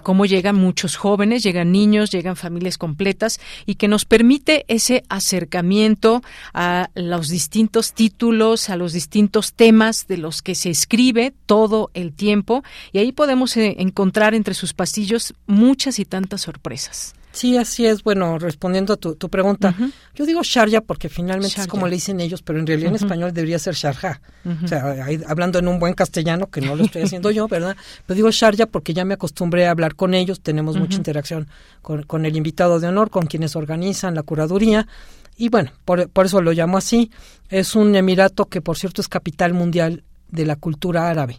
cómo 0.02 0.24
llegan 0.26 0.56
muchos 0.56 0.77
jóvenes, 0.96 1.42
llegan 1.42 1.72
niños, 1.72 2.10
llegan 2.10 2.36
familias 2.36 2.78
completas 2.78 3.40
y 3.66 3.74
que 3.74 3.88
nos 3.88 4.04
permite 4.04 4.64
ese 4.68 5.04
acercamiento 5.08 6.22
a 6.54 6.90
los 6.94 7.28
distintos 7.28 7.92
títulos, 7.92 8.70
a 8.70 8.76
los 8.76 8.92
distintos 8.92 9.52
temas 9.52 10.06
de 10.06 10.18
los 10.18 10.42
que 10.42 10.54
se 10.54 10.70
escribe 10.70 11.34
todo 11.46 11.90
el 11.94 12.12
tiempo 12.12 12.62
y 12.92 12.98
ahí 12.98 13.12
podemos 13.12 13.56
eh, 13.56 13.76
encontrar 13.78 14.34
entre 14.34 14.54
sus 14.54 14.72
pasillos 14.72 15.34
muchas 15.46 15.98
y 15.98 16.04
tantas 16.04 16.42
sorpresas. 16.42 17.17
Sí, 17.38 17.56
así 17.56 17.86
es. 17.86 18.02
Bueno, 18.02 18.36
respondiendo 18.36 18.94
a 18.94 18.96
tu, 18.96 19.16
pregunta, 19.30 19.72
yo 20.12 20.26
digo 20.26 20.40
Sharjah 20.42 20.80
porque 20.80 21.08
finalmente 21.08 21.60
es 21.60 21.68
como 21.68 21.86
le 21.86 21.94
dicen 21.94 22.18
ellos, 22.18 22.42
pero 22.42 22.58
en 22.58 22.66
realidad 22.66 22.88
en 22.88 22.96
español 22.96 23.32
debería 23.32 23.60
ser 23.60 23.74
Sharjah. 23.74 24.20
O 24.64 24.66
sea, 24.66 25.06
hablando 25.28 25.60
en 25.60 25.68
un 25.68 25.78
buen 25.78 25.94
castellano, 25.94 26.48
que 26.50 26.60
no 26.60 26.74
lo 26.74 26.82
estoy 26.82 27.02
haciendo 27.02 27.30
yo, 27.30 27.46
¿verdad? 27.46 27.76
Pero 28.06 28.16
digo 28.16 28.30
Sharjah 28.32 28.66
porque 28.66 28.92
ya 28.92 29.04
me 29.04 29.14
acostumbré 29.14 29.68
a 29.68 29.70
hablar 29.70 29.94
con 29.94 30.14
ellos, 30.14 30.40
tenemos 30.40 30.76
mucha 30.76 30.96
interacción 30.96 31.46
con, 31.80 32.02
con, 32.02 32.26
el 32.26 32.34
invitado 32.34 32.80
de 32.80 32.88
honor, 32.88 33.08
con 33.08 33.26
quienes 33.26 33.54
organizan 33.54 34.16
la 34.16 34.24
curaduría. 34.24 34.88
Y 35.36 35.48
bueno, 35.48 35.70
por, 35.84 36.08
por 36.08 36.26
eso 36.26 36.42
lo 36.42 36.50
llamo 36.50 36.76
así. 36.76 37.12
Es 37.50 37.76
un 37.76 37.94
emirato 37.94 38.46
que, 38.46 38.60
por 38.60 38.76
cierto, 38.76 39.00
es 39.00 39.06
capital 39.06 39.54
mundial 39.54 40.02
de 40.28 40.44
la 40.44 40.56
cultura 40.56 41.08
árabe. 41.08 41.38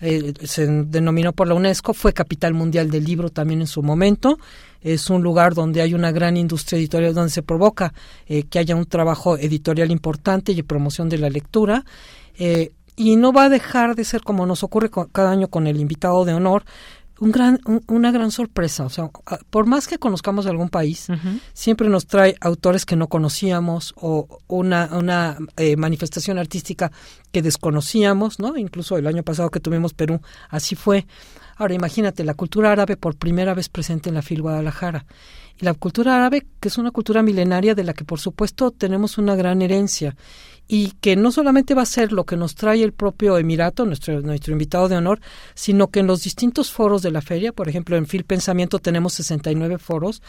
Eh, 0.00 0.32
se 0.44 0.66
denominó 0.66 1.32
por 1.32 1.46
la 1.46 1.54
UNESCO, 1.54 1.92
fue 1.92 2.12
capital 2.12 2.54
mundial 2.54 2.90
del 2.90 3.04
libro 3.04 3.30
también 3.30 3.60
en 3.60 3.66
su 3.66 3.82
momento. 3.82 4.38
Es 4.80 5.10
un 5.10 5.22
lugar 5.22 5.54
donde 5.54 5.82
hay 5.82 5.94
una 5.94 6.12
gran 6.12 6.36
industria 6.36 6.78
editorial, 6.78 7.14
donde 7.14 7.30
se 7.30 7.42
provoca 7.42 7.92
eh, 8.26 8.44
que 8.44 8.58
haya 8.58 8.74
un 8.76 8.86
trabajo 8.86 9.36
editorial 9.36 9.90
importante 9.90 10.52
y 10.52 10.62
promoción 10.62 11.08
de 11.08 11.18
la 11.18 11.28
lectura. 11.28 11.84
Eh, 12.38 12.72
y 12.96 13.16
no 13.16 13.32
va 13.32 13.44
a 13.44 13.48
dejar 13.48 13.94
de 13.94 14.04
ser 14.04 14.22
como 14.22 14.44
nos 14.46 14.62
ocurre 14.62 14.90
cada 14.90 15.30
año 15.30 15.48
con 15.48 15.66
el 15.66 15.80
invitado 15.80 16.24
de 16.24 16.34
honor, 16.34 16.64
un 17.20 17.30
gran, 17.30 17.60
una 17.86 18.10
gran 18.10 18.30
sorpresa. 18.30 18.84
O 18.84 18.88
sea, 18.88 19.10
por 19.50 19.66
más 19.66 19.86
que 19.86 19.98
conozcamos 19.98 20.46
algún 20.46 20.70
país, 20.70 21.06
siempre 21.52 21.88
nos 21.88 22.06
trae 22.06 22.34
autores 22.40 22.86
que 22.86 22.96
no 22.96 23.08
conocíamos 23.08 23.94
o 23.96 24.40
una, 24.48 24.88
una 24.92 25.36
eh, 25.56 25.76
manifestación 25.76 26.38
artística 26.38 26.90
que 27.30 27.42
desconocíamos, 27.42 28.40
¿no? 28.40 28.56
Incluso 28.56 28.96
el 28.96 29.06
año 29.06 29.22
pasado 29.22 29.50
que 29.50 29.60
tuvimos 29.60 29.92
Perú, 29.92 30.20
así 30.48 30.74
fue. 30.74 31.06
Ahora 31.56 31.74
imagínate, 31.74 32.24
la 32.24 32.32
cultura 32.32 32.72
árabe 32.72 32.96
por 32.96 33.16
primera 33.16 33.52
vez 33.52 33.68
presente 33.68 34.08
en 34.08 34.14
la 34.14 34.22
FIL 34.22 34.40
Guadalajara. 34.40 35.04
Y 35.60 35.66
la 35.66 35.74
cultura 35.74 36.16
árabe, 36.16 36.46
que 36.58 36.68
es 36.68 36.78
una 36.78 36.90
cultura 36.90 37.22
milenaria 37.22 37.74
de 37.74 37.84
la 37.84 37.92
que 37.92 38.04
por 38.04 38.18
supuesto 38.18 38.70
tenemos 38.70 39.18
una 39.18 39.36
gran 39.36 39.60
herencia 39.60 40.16
y 40.72 40.92
que 41.00 41.16
no 41.16 41.32
solamente 41.32 41.74
va 41.74 41.82
a 41.82 41.86
ser 41.86 42.12
lo 42.12 42.24
que 42.24 42.36
nos 42.36 42.54
trae 42.54 42.84
el 42.84 42.92
propio 42.92 43.36
Emirato, 43.36 43.84
nuestro, 43.84 44.20
nuestro 44.20 44.52
invitado 44.52 44.88
de 44.88 44.96
honor, 44.96 45.20
sino 45.52 45.88
que 45.88 45.98
en 45.98 46.06
los 46.06 46.22
distintos 46.22 46.70
foros 46.70 47.02
de 47.02 47.10
la 47.10 47.22
feria, 47.22 47.52
por 47.52 47.68
ejemplo, 47.68 47.96
en 47.96 48.06
FIL 48.06 48.22
Pensamiento 48.22 48.78
tenemos 48.78 49.14
69 49.14 49.78
foros, 49.78 50.22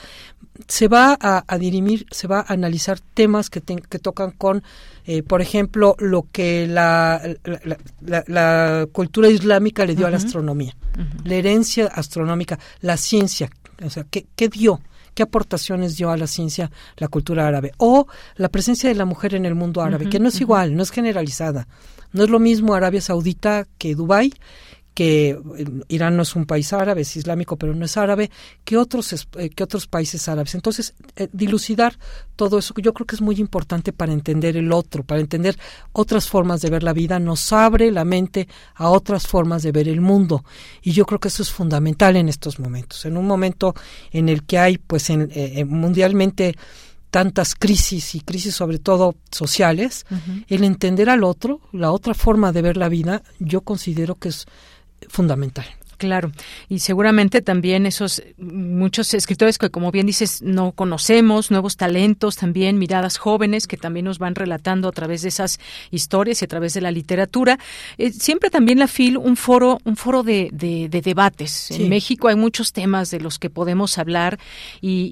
se 0.67 0.87
va 0.87 1.15
a, 1.21 1.57
dirimir, 1.59 2.07
se 2.09 2.25
va 2.25 2.39
a 2.39 2.53
analizar 2.53 2.99
temas 2.99 3.51
que, 3.51 3.61
que 3.61 3.99
tocan 3.99 4.31
con, 4.31 4.63
eh, 5.05 5.21
por 5.21 5.43
ejemplo, 5.43 5.95
lo 5.99 6.25
que 6.31 6.65
la, 6.65 7.21
la, 8.01 8.87
cultura 8.91 9.29
islámica 9.29 9.85
le 9.85 9.93
dio 9.93 10.07
a 10.07 10.09
la 10.09 10.17
astronomía, 10.17 10.75
la 11.23 11.35
herencia 11.35 11.85
astronómica, 11.85 12.57
la 12.79 12.97
ciencia, 12.97 13.51
o 13.85 13.91
sea, 13.91 14.07
¿qué, 14.09 14.25
qué 14.35 14.49
dio? 14.49 14.81
Qué 15.13 15.23
aportaciones 15.23 15.97
dio 15.97 16.09
a 16.09 16.17
la 16.17 16.27
ciencia 16.27 16.71
la 16.97 17.07
cultura 17.07 17.47
árabe 17.47 17.71
o 17.77 18.07
la 18.35 18.49
presencia 18.49 18.89
de 18.89 18.95
la 18.95 19.05
mujer 19.05 19.35
en 19.35 19.45
el 19.45 19.55
mundo 19.55 19.81
árabe, 19.81 20.09
que 20.09 20.19
no 20.19 20.29
es 20.29 20.41
igual, 20.41 20.75
no 20.75 20.83
es 20.83 20.91
generalizada. 20.91 21.67
No 22.13 22.23
es 22.23 22.29
lo 22.29 22.39
mismo 22.39 22.73
Arabia 22.73 22.99
Saudita 22.99 23.67
que 23.77 23.95
Dubái 23.95 24.33
que 24.93 25.29
eh, 25.29 25.65
Irán 25.87 26.17
no 26.17 26.23
es 26.23 26.35
un 26.35 26.45
país 26.45 26.73
árabe, 26.73 27.01
es 27.01 27.15
islámico, 27.15 27.57
pero 27.57 27.73
no 27.73 27.85
es 27.85 27.95
árabe, 27.97 28.29
que 28.65 28.77
otros, 28.77 29.27
eh, 29.37 29.49
que 29.49 29.63
otros 29.63 29.87
países 29.87 30.27
árabes. 30.27 30.55
Entonces, 30.55 30.93
eh, 31.15 31.29
dilucidar 31.31 31.97
todo 32.35 32.59
eso, 32.59 32.73
yo 32.77 32.93
creo 32.93 33.07
que 33.07 33.15
es 33.15 33.21
muy 33.21 33.35
importante 33.35 33.93
para 33.93 34.11
entender 34.11 34.57
el 34.57 34.71
otro, 34.71 35.03
para 35.03 35.21
entender 35.21 35.57
otras 35.93 36.27
formas 36.27 36.61
de 36.61 36.69
ver 36.69 36.83
la 36.83 36.93
vida, 36.93 37.19
nos 37.19 37.53
abre 37.53 37.91
la 37.91 38.03
mente 38.03 38.47
a 38.75 38.89
otras 38.89 39.27
formas 39.27 39.63
de 39.63 39.71
ver 39.71 39.87
el 39.87 40.01
mundo. 40.01 40.43
Y 40.81 40.91
yo 40.91 41.05
creo 41.05 41.19
que 41.19 41.29
eso 41.29 41.43
es 41.43 41.51
fundamental 41.51 42.15
en 42.17 42.27
estos 42.27 42.59
momentos, 42.59 43.05
en 43.05 43.17
un 43.17 43.27
momento 43.27 43.73
en 44.11 44.27
el 44.29 44.43
que 44.43 44.57
hay, 44.57 44.77
pues, 44.77 45.09
en, 45.09 45.29
mundialmente, 45.69 46.55
tantas 47.11 47.55
crisis 47.55 48.15
y 48.15 48.21
crisis 48.21 48.55
sobre 48.55 48.79
todo 48.79 49.15
sociales, 49.31 50.05
el 50.47 50.63
entender 50.63 51.09
al 51.09 51.25
otro, 51.25 51.59
la 51.73 51.91
otra 51.91 52.13
forma 52.13 52.53
de 52.53 52.61
ver 52.61 52.77
la 52.77 52.87
vida, 52.87 53.21
yo 53.37 53.61
considero 53.61 54.15
que 54.15 54.29
es 54.29 54.47
fundamental. 55.09 55.65
Claro, 56.01 56.31
y 56.67 56.79
seguramente 56.79 57.43
también 57.43 57.85
esos 57.85 58.23
muchos 58.39 59.13
escritores 59.13 59.59
que, 59.59 59.69
como 59.69 59.91
bien 59.91 60.07
dices, 60.07 60.41
no 60.41 60.71
conocemos, 60.71 61.51
nuevos 61.51 61.77
talentos 61.77 62.37
también, 62.37 62.79
miradas 62.79 63.19
jóvenes 63.19 63.67
que 63.67 63.77
también 63.77 64.05
nos 64.05 64.17
van 64.17 64.33
relatando 64.33 64.87
a 64.87 64.91
través 64.93 65.21
de 65.21 65.27
esas 65.27 65.59
historias 65.91 66.41
y 66.41 66.45
a 66.45 66.47
través 66.47 66.73
de 66.73 66.81
la 66.81 66.89
literatura. 66.89 67.59
Eh, 67.99 68.11
siempre 68.11 68.49
también 68.49 68.79
la 68.79 68.87
FIL, 68.87 69.15
un 69.15 69.37
foro, 69.37 69.77
un 69.83 69.95
foro 69.95 70.23
de, 70.23 70.49
de, 70.51 70.89
debates. 70.89 71.69
En 71.69 71.87
México 71.87 72.29
hay 72.29 72.35
muchos 72.35 72.73
temas 72.73 73.11
de 73.11 73.19
los 73.19 73.37
que 73.37 73.51
podemos 73.51 73.99
hablar 73.99 74.39
y, 74.81 75.11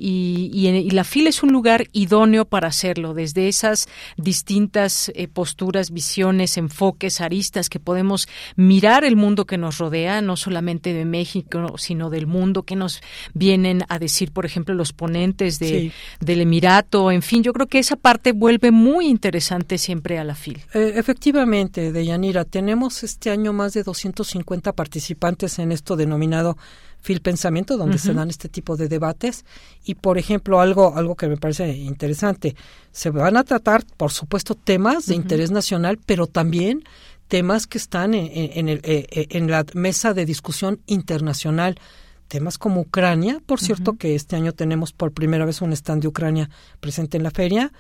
y, 0.52 0.90
la 0.90 1.04
FIL 1.04 1.28
es 1.28 1.44
un 1.44 1.52
lugar 1.52 1.86
idóneo 1.92 2.46
para 2.46 2.70
hacerlo, 2.70 3.14
desde 3.14 3.48
esas 3.48 3.88
distintas 4.18 5.12
eh, 5.14 5.28
posturas, 5.28 5.92
visiones, 5.92 6.58
enfoques, 6.58 7.22
aristas 7.22 7.70
que 7.70 7.80
podemos 7.80 8.28
mirar 8.56 9.04
el 9.04 9.16
mundo 9.16 9.46
que 9.46 9.60
nos 9.60 9.78
rodea, 9.78 10.22
no 10.22 10.36
solamente 10.36 10.79
de 10.80 11.06
México, 11.06 11.78
sino 11.78 12.10
del 12.10 12.28
mundo, 12.28 12.64
que 12.64 12.76
nos 12.76 13.02
vienen 13.34 13.84
a 13.90 14.00
decir, 14.00 14.32
por 14.32 14.46
ejemplo, 14.46 14.74
los 14.74 14.94
ponentes 14.94 15.60
de, 15.60 15.92
del 16.20 16.42
Emirato, 16.42 17.12
en 17.12 17.22
fin, 17.22 17.44
yo 17.44 17.54
creo 17.54 17.68
que 17.68 17.80
esa 17.80 17.96
parte 17.96 18.32
vuelve 18.32 18.72
muy 18.72 19.08
interesante 19.08 19.78
siempre 19.78 20.18
a 20.18 20.24
la 20.24 20.36
FIL. 20.36 20.62
Eh, 20.74 20.94
efectivamente, 20.96 21.92
Deyanira, 21.92 22.46
tenemos 22.46 23.04
este 23.04 23.30
año 23.30 23.54
más 23.54 23.74
de 23.74 23.84
250 23.84 24.74
participantes 24.74 25.60
en 25.60 25.72
esto 25.72 25.96
denominado 25.96 26.58
Fil 27.02 27.22
Pensamiento, 27.22 27.78
donde 27.78 27.98
se 27.98 28.14
dan 28.14 28.30
este 28.30 28.50
tipo 28.50 28.76
de 28.76 28.90
debates. 28.90 29.46
Y, 29.86 29.96
por 29.96 30.18
ejemplo, 30.18 30.60
algo, 30.60 30.96
algo 30.96 31.16
que 31.16 31.28
me 31.28 31.38
parece 31.38 31.70
interesante, 31.70 32.56
se 32.92 33.10
van 33.10 33.38
a 33.38 33.44
tratar, 33.44 33.86
por 33.98 34.12
supuesto, 34.12 34.56
temas 34.56 35.06
de 35.06 35.16
interés 35.16 35.52
nacional, 35.52 35.98
pero 36.06 36.28
también 36.28 36.84
temas 37.30 37.68
que 37.68 37.78
están 37.78 38.14
en, 38.16 38.68
el, 38.68 38.80
eh, 38.84 39.08
eh, 39.12 39.28
en 39.30 39.50
la 39.50 39.66
mesa 39.74 40.14
de 40.14 40.26
discusión 40.26 40.82
internacional. 40.88 41.80
Temas 42.28 42.58
como 42.58 42.82
Ucrania, 42.82 43.42
por 43.46 43.60
cierto 43.60 43.98
que 43.98 44.14
este 44.14 44.36
año 44.36 44.52
tenemos 44.52 44.92
por 44.92 45.14
primera 45.14 45.46
vez 45.46 45.62
un 45.62 45.72
stand 45.74 46.02
de 46.02 46.10
Ucrania 46.10 46.50
presente 46.80 47.18
en 47.18 47.24
la 47.24 47.32
feria 47.32 47.72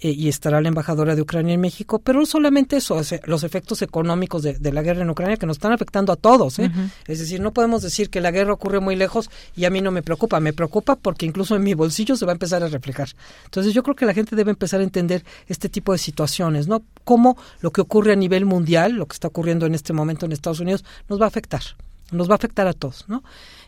eh, 0.00 0.10
y 0.10 0.28
estará 0.28 0.60
la 0.60 0.68
embajadora 0.68 1.14
de 1.14 1.22
Ucrania 1.22 1.54
en 1.54 1.60
México, 1.60 1.98
pero 1.98 2.20
no 2.20 2.26
solamente 2.26 2.76
eso, 2.76 3.00
los 3.24 3.44
efectos 3.44 3.80
económicos 3.80 4.42
de, 4.42 4.72
la 4.72 4.82
guerra 4.82 5.02
en 5.02 5.10
Ucrania 5.10 5.38
que 5.38 5.46
nos 5.46 5.56
están 5.56 5.72
afectando 5.72 6.12
a 6.12 6.16
todos. 6.16 6.58
Es 7.06 7.18
decir, 7.18 7.40
no 7.40 7.52
podemos 7.52 7.82
decir 7.82 8.10
que 8.10 8.20
la 8.20 8.30
guerra 8.30 8.52
ocurre 8.52 8.80
muy 8.80 8.94
lejos 8.94 9.30
y 9.54 9.64
a 9.64 9.70
mí 9.70 9.80
no 9.80 9.90
me 9.90 10.02
preocupa, 10.02 10.38
me 10.38 10.52
preocupa 10.52 10.96
porque 10.96 11.24
incluso 11.24 11.56
en 11.56 11.62
mi 11.62 11.74
bolsillo 11.74 12.16
se 12.16 12.26
va 12.26 12.32
a 12.32 12.34
empezar 12.34 12.62
a 12.62 12.68
reflejar. 12.68 13.08
Entonces 13.44 13.72
yo 13.72 13.82
creo 13.82 13.96
que 13.96 14.04
la 14.04 14.12
gente 14.12 14.36
debe 14.36 14.50
empezar 14.50 14.80
a 14.80 14.84
entender 14.84 15.24
este 15.48 15.68
tipo 15.68 15.92
de 15.92 15.98
situaciones, 15.98 16.68
¿no? 16.68 16.82
Cómo 17.04 17.38
lo 17.60 17.70
que 17.70 17.80
ocurre 17.80 18.12
a 18.12 18.16
nivel 18.16 18.44
mundial, 18.44 18.92
lo 18.92 19.06
que 19.06 19.14
está 19.14 19.28
ocurriendo 19.28 19.64
en 19.64 19.74
este 19.74 19.92
momento 19.92 20.26
en 20.26 20.32
Estados 20.32 20.60
Unidos, 20.60 20.84
nos 21.08 21.20
va 21.20 21.24
a 21.24 21.28
afectar 21.28 21.62
nos 22.12 22.28
va 22.28 22.34
a 22.34 22.36
afectar 22.36 22.66
a 22.66 22.72
todos, 22.72 23.04
¿no? 23.08 23.22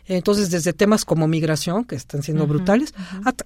Entonces, 0.09 0.49
desde 0.49 0.73
temas 0.73 1.05
como 1.05 1.27
migración, 1.27 1.85
que 1.85 1.95
están 1.95 2.23
siendo 2.23 2.47
brutales, 2.47 2.95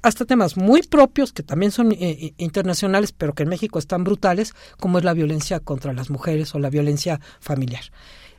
hasta 0.02 0.26
temas 0.26 0.56
muy 0.56 0.82
propios, 0.82 1.34
que 1.34 1.44
también 1.44 1.72
son 1.74 1.92
eh, 1.92 1.98
eh, 2.00 2.34
internacionales, 2.38 3.12
pero 3.12 3.34
que 3.34 3.44
en 3.44 3.50
México 3.50 3.80
están 3.80 4.06
brutales, 4.06 4.54
como 4.80 4.98
es 4.98 5.04
la 5.04 5.14
violencia 5.14 5.60
contra 5.60 5.92
las 5.92 6.10
mujeres 6.10 6.56
o 6.56 6.60
la 6.60 6.70
violencia 6.70 7.20
familiar. 7.42 7.84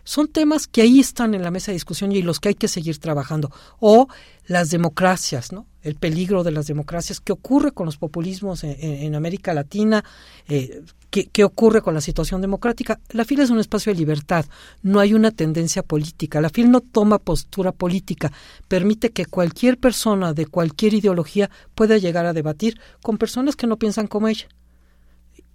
Son 0.05 0.29
temas 0.29 0.67
que 0.67 0.83
ahí 0.83 1.01
están 1.01 1.35
en 1.35 1.43
la 1.43 1.51
mesa 1.51 1.73
de 1.73 1.77
discusión 1.77 2.13
y 2.13 2.23
los 2.23 2.39
que 2.39 2.51
hay 2.51 2.55
que 2.55 2.69
seguir 2.69 2.99
trabajando. 2.99 3.51
O 3.81 4.09
las 4.47 4.71
democracias, 4.71 5.53
¿no? 5.53 5.67
El 5.83 5.97
peligro 5.97 6.45
de 6.45 6.53
las 6.53 6.67
democracias, 6.67 7.21
qué 7.21 7.33
ocurre 7.33 7.73
con 7.73 7.87
los 7.87 7.97
populismos 7.97 8.65
en, 8.65 9.15
América 9.15 9.53
Latina, 9.53 10.05
eh, 10.49 10.83
¿Qué, 11.23 11.45
ocurre 11.45 11.81
con 11.81 11.95
la 11.95 12.01
situación 12.01 12.41
democrática? 12.41 12.99
La 13.11 13.25
FIL 13.25 13.39
es 13.39 13.51
un 13.51 13.61
espacio 13.61 13.93
de 13.93 13.99
libertad, 14.01 14.47
no 14.83 14.99
hay 14.99 15.15
una 15.15 15.31
tendencia 15.31 15.85
política. 15.85 16.41
La 16.41 16.51
FIL 16.51 16.73
no 16.73 16.81
toma 16.81 17.21
postura 17.21 17.71
política, 17.71 18.33
permite 18.67 19.11
que 19.11 19.25
cualquier 19.25 19.79
persona 19.79 20.35
de 20.35 20.47
cualquier 20.47 20.93
ideología 20.93 21.51
pueda 21.77 21.99
llegar 21.99 22.27
a 22.27 22.33
debatir 22.33 22.81
con 23.01 23.17
personas 23.17 23.55
que 23.55 23.69
no 23.69 23.77
piensan 23.77 24.09
como 24.09 24.27
ella. 24.27 24.49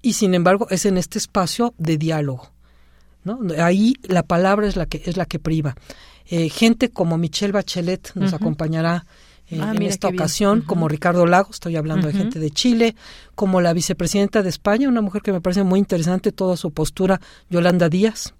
Y 0.01 0.13
sin 0.13 0.33
embargo, 0.33 0.65
es 0.69 0.85
en 0.85 0.97
este 0.97 1.17
espacio 1.17 1.73
de 1.77 1.97
diálogo. 1.97 2.53
¿No? 3.23 3.39
Ahí 3.57 3.95
la 4.03 4.23
palabra 4.23 4.67
es 4.67 4.75
la 4.75 4.85
que, 4.85 5.01
es 5.05 5.17
la 5.17 5.25
que 5.25 5.39
priva. 5.39 5.75
Eh, 6.25 6.49
gente 6.49 6.89
como 6.89 7.17
Michelle 7.17 7.51
Bachelet 7.51 8.11
nos 8.15 8.33
acompañará 8.33 9.05
en, 9.49 9.63
ah, 9.63 9.73
esta 9.79 10.09
ocasión, 10.09 10.61
como 10.61 10.87
Ricardo 10.87 11.25
Lago, 11.25 11.49
estoy 11.49 11.75
hablando 11.75 12.07
de 12.07 12.13
gente 12.13 12.37
de 12.39 12.51
Chile, 12.51 12.95
como 13.33 13.61
la 13.61 13.73
vicepresidenta 13.73 14.43
de 14.43 14.49
España, 14.49 14.87
una 14.87 15.01
mujer 15.01 15.23
que 15.23 15.31
me 15.31 15.41
parece 15.41 15.63
muy 15.63 15.79
interesante 15.79 16.31
toda 16.31 16.55
su 16.55 16.71
postura, 16.71 17.19
Yolanda 17.49 17.89
Díaz, 17.89 18.35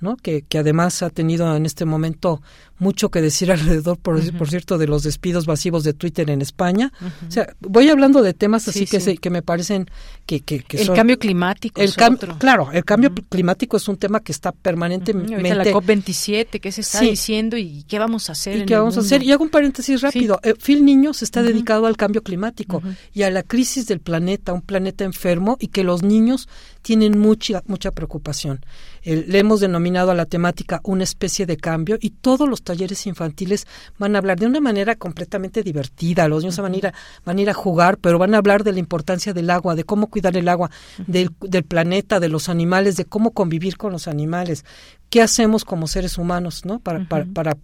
¿no? 0.00 0.16
Que, 0.16 0.42
que 0.42 0.58
además 0.58 1.02
ha 1.02 1.10
tenido 1.10 1.56
en 1.56 1.66
este 1.66 1.84
momento 1.84 2.42
mucho 2.78 3.10
que 3.10 3.20
decir 3.20 3.50
alrededor, 3.52 3.98
por, 3.98 4.20
por 4.36 4.50
cierto, 4.50 4.78
de 4.78 4.86
los 4.86 5.02
despidos 5.02 5.46
masivos 5.46 5.84
de 5.84 5.92
Twitter 5.92 6.30
en 6.30 6.42
España. 6.42 6.92
O 7.26 7.30
sea, 7.30 7.54
voy 7.60 7.88
hablando 7.88 8.22
de 8.22 8.34
temas 8.34 8.68
así 8.68 8.86
que, 8.86 9.16
que 9.16 9.30
me 9.30 9.42
parecen 9.42 9.88
que, 10.26 10.40
que, 10.40 10.64
el 10.70 10.92
cambio 10.92 11.18
climático. 11.18 11.80
El 11.80 11.92
Claro, 12.38 12.70
el 12.72 12.84
cambio 12.84 13.12
climático 13.28 13.76
es 13.76 13.88
un 13.88 13.96
tema 13.96 14.20
que 14.20 14.32
está 14.32 14.52
permanentemente. 14.52 15.54
la 15.54 15.64
COP27, 15.64 16.60
¿qué 16.60 16.72
se 16.72 16.80
está 16.80 17.00
diciendo 17.00 17.56
y 17.56 17.84
qué 17.84 17.98
vamos 17.98 18.28
a 18.28 18.32
hacer? 18.32 18.58
¿Y 18.58 18.66
qué 18.66 18.76
vamos 18.76 18.96
a 18.96 19.00
hacer? 19.00 19.22
Y 19.22 19.32
hago 19.32 19.44
un 19.44 19.50
paréntesis 19.50 20.00
rápido. 20.00 20.40
Eh, 20.42 20.54
Phil 20.54 20.84
Niños 20.84 21.22
está 21.22 21.42
dedicado 21.42 21.86
al 21.86 21.96
cambio 21.96 22.22
climático 22.22 22.82
y 23.12 23.22
a 23.22 23.30
la 23.30 23.42
crisis 23.42 23.86
del 23.86 24.00
planeta, 24.00 24.52
un 24.52 24.62
planeta 24.62 25.04
enfermo 25.04 25.56
y 25.60 25.68
que 25.68 25.84
los 25.84 26.02
niños 26.02 26.48
tienen 26.82 27.18
mucha, 27.18 27.62
mucha 27.66 27.92
preocupación. 27.92 28.60
le 29.04 29.38
hemos 29.38 29.60
denominado 29.60 30.10
a 30.10 30.14
la 30.14 30.26
temática 30.26 30.80
una 30.84 31.04
especie 31.04 31.46
de 31.46 31.56
cambio 31.56 31.96
y 32.00 32.10
todos 32.10 32.48
los 32.48 32.61
talleres 32.62 33.06
infantiles 33.06 33.66
van 33.98 34.14
a 34.14 34.18
hablar 34.18 34.38
de 34.38 34.46
una 34.46 34.60
manera 34.60 34.96
completamente 34.96 35.62
divertida. 35.62 36.28
Los 36.28 36.42
niños 36.42 36.58
van 36.58 36.74
a 36.74 36.76
ir 36.76 36.86
a, 36.86 36.94
van 37.24 37.38
a, 37.38 37.40
ir 37.40 37.50
a 37.50 37.54
jugar, 37.54 37.98
pero 37.98 38.18
van 38.18 38.34
a 38.34 38.38
hablar 38.38 38.64
de 38.64 38.72
la 38.72 38.78
importancia 38.78 39.32
del 39.32 39.50
agua, 39.50 39.74
de 39.74 39.84
cómo 39.84 40.08
cuidar 40.08 40.36
el 40.36 40.48
agua, 40.48 40.70
del, 41.06 41.30
del 41.40 41.64
planeta, 41.64 42.20
de 42.20 42.28
los 42.28 42.48
animales, 42.48 42.96
de 42.96 43.04
cómo 43.04 43.32
convivir 43.32 43.76
con 43.76 43.92
los 43.92 44.08
animales. 44.08 44.64
¿Qué 45.10 45.20
hacemos 45.20 45.64
como 45.64 45.86
seres 45.86 46.18
humanos, 46.18 46.64
no? 46.64 46.78
Para, 46.78 47.06
para, 47.06 47.26
para 47.26 47.56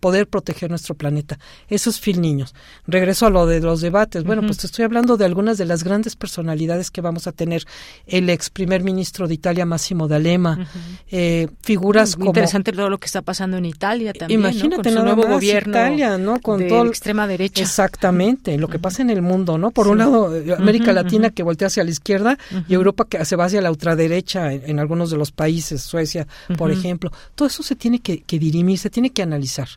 poder 0.00 0.26
proteger 0.28 0.70
nuestro 0.70 0.94
planeta. 0.94 1.38
Eso 1.68 1.90
es 1.90 2.00
Phil 2.00 2.20
Niños. 2.20 2.54
Regreso 2.86 3.26
a 3.26 3.30
lo 3.30 3.46
de 3.46 3.60
los 3.60 3.80
debates. 3.80 4.24
Bueno, 4.24 4.42
pues 4.42 4.58
te 4.58 4.66
estoy 4.66 4.84
hablando 4.84 5.16
de 5.16 5.24
algunas 5.24 5.58
de 5.58 5.64
las 5.64 5.84
grandes 5.84 6.16
personalidades 6.16 6.90
que 6.90 7.00
vamos 7.00 7.26
a 7.26 7.32
tener. 7.32 7.64
El 8.06 8.30
ex 8.30 8.50
primer 8.50 8.82
ministro 8.82 9.28
de 9.28 9.34
Italia, 9.34 9.66
Massimo 9.66 10.08
D'Alema, 10.08 10.68
eh, 11.10 11.48
figuras 11.62 12.10
Muy 12.16 12.26
como... 12.26 12.30
Interesante 12.30 12.72
todo 12.72 12.90
lo 12.90 12.98
que 12.98 13.06
está 13.06 13.22
pasando 13.22 13.56
en 13.56 13.64
Italia 13.64 14.12
también, 14.12 14.40
Imagínate 14.40 14.90
¿no? 14.90 14.96
Con 15.02 15.10
su 15.10 15.16
nuevo 15.16 15.34
gobierno 15.34 15.72
Italia, 15.72 16.18
¿no? 16.18 16.40
Con 16.40 16.60
de 16.60 16.68
todo 16.68 16.84
la 16.84 16.90
extrema 16.90 17.26
derecha. 17.26 17.62
Exactamente, 17.62 18.56
lo 18.58 18.68
que 18.68 18.78
pasa 18.78 19.02
en 19.02 19.10
el 19.10 19.22
mundo, 19.22 19.58
¿no? 19.58 19.70
Por 19.70 19.86
Sí. 19.86 19.92
un 19.92 19.98
lado, 19.98 20.36
eh, 20.36 20.54
América 20.56 20.92
Latina 20.92 21.30
que 21.30 21.42
voltea 21.42 21.68
hacia 21.68 21.84
la 21.84 21.90
izquierda 21.90 22.38
y 22.68 22.74
Europa 22.74 23.06
que 23.08 23.24
se 23.24 23.36
va 23.36 23.46
hacia 23.46 23.60
la 23.60 23.70
ultraderecha 23.70 24.52
en, 24.52 24.62
en 24.66 24.78
algunos 24.78 25.10
de 25.10 25.16
los 25.16 25.32
países, 25.32 25.82
Suecia, 25.82 26.26
por 26.56 26.70
ejemplo. 26.70 27.10
Todo 27.34 27.48
eso 27.48 27.62
se 27.62 27.74
tiene 27.76 28.00
que, 28.00 28.22
que 28.22 28.38
dirimir, 28.38 28.78
se 28.78 28.90
tiene 28.90 29.10
que 29.10 29.22
analizar. 29.22 29.68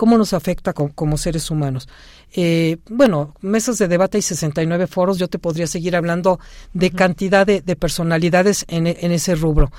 ¿Cómo 0.00 0.16
nos 0.16 0.32
afecta 0.32 0.72
co- 0.72 0.90
como 0.94 1.18
seres 1.18 1.50
humanos? 1.50 1.86
Eh, 2.32 2.78
bueno, 2.88 3.34
mesas 3.42 3.76
de 3.76 3.86
debate 3.86 4.16
y 4.16 4.22
69 4.22 4.86
foros, 4.86 5.18
yo 5.18 5.28
te 5.28 5.38
podría 5.38 5.66
seguir 5.66 5.94
hablando 5.94 6.40
de 6.72 6.90
cantidad 6.90 7.46
de, 7.46 7.60
de 7.60 7.76
personalidades 7.76 8.64
en, 8.68 8.86
e- 8.86 8.96
en 9.02 9.12
ese 9.12 9.34
rubro. 9.34 9.70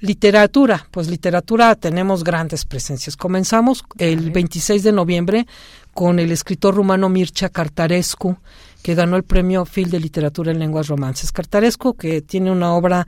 Literatura, 0.00 0.86
pues 0.90 1.08
literatura 1.08 1.74
tenemos 1.76 2.24
grandes 2.24 2.66
presencias. 2.66 3.16
Comenzamos 3.16 3.82
el 3.96 4.30
26 4.32 4.82
de 4.82 4.92
noviembre 4.92 5.46
con 5.94 6.18
el 6.18 6.30
escritor 6.30 6.74
rumano 6.74 7.08
Mircea 7.08 7.48
Cartarescu, 7.48 8.36
que 8.82 8.94
ganó 8.94 9.16
el 9.16 9.22
premio 9.24 9.64
Phil 9.64 9.90
de 9.90 9.98
Literatura 10.00 10.52
en 10.52 10.58
Lenguas 10.58 10.88
Romances. 10.88 11.32
Cartarescu, 11.32 11.94
que 11.94 12.20
tiene 12.20 12.50
una 12.50 12.74
obra 12.74 13.06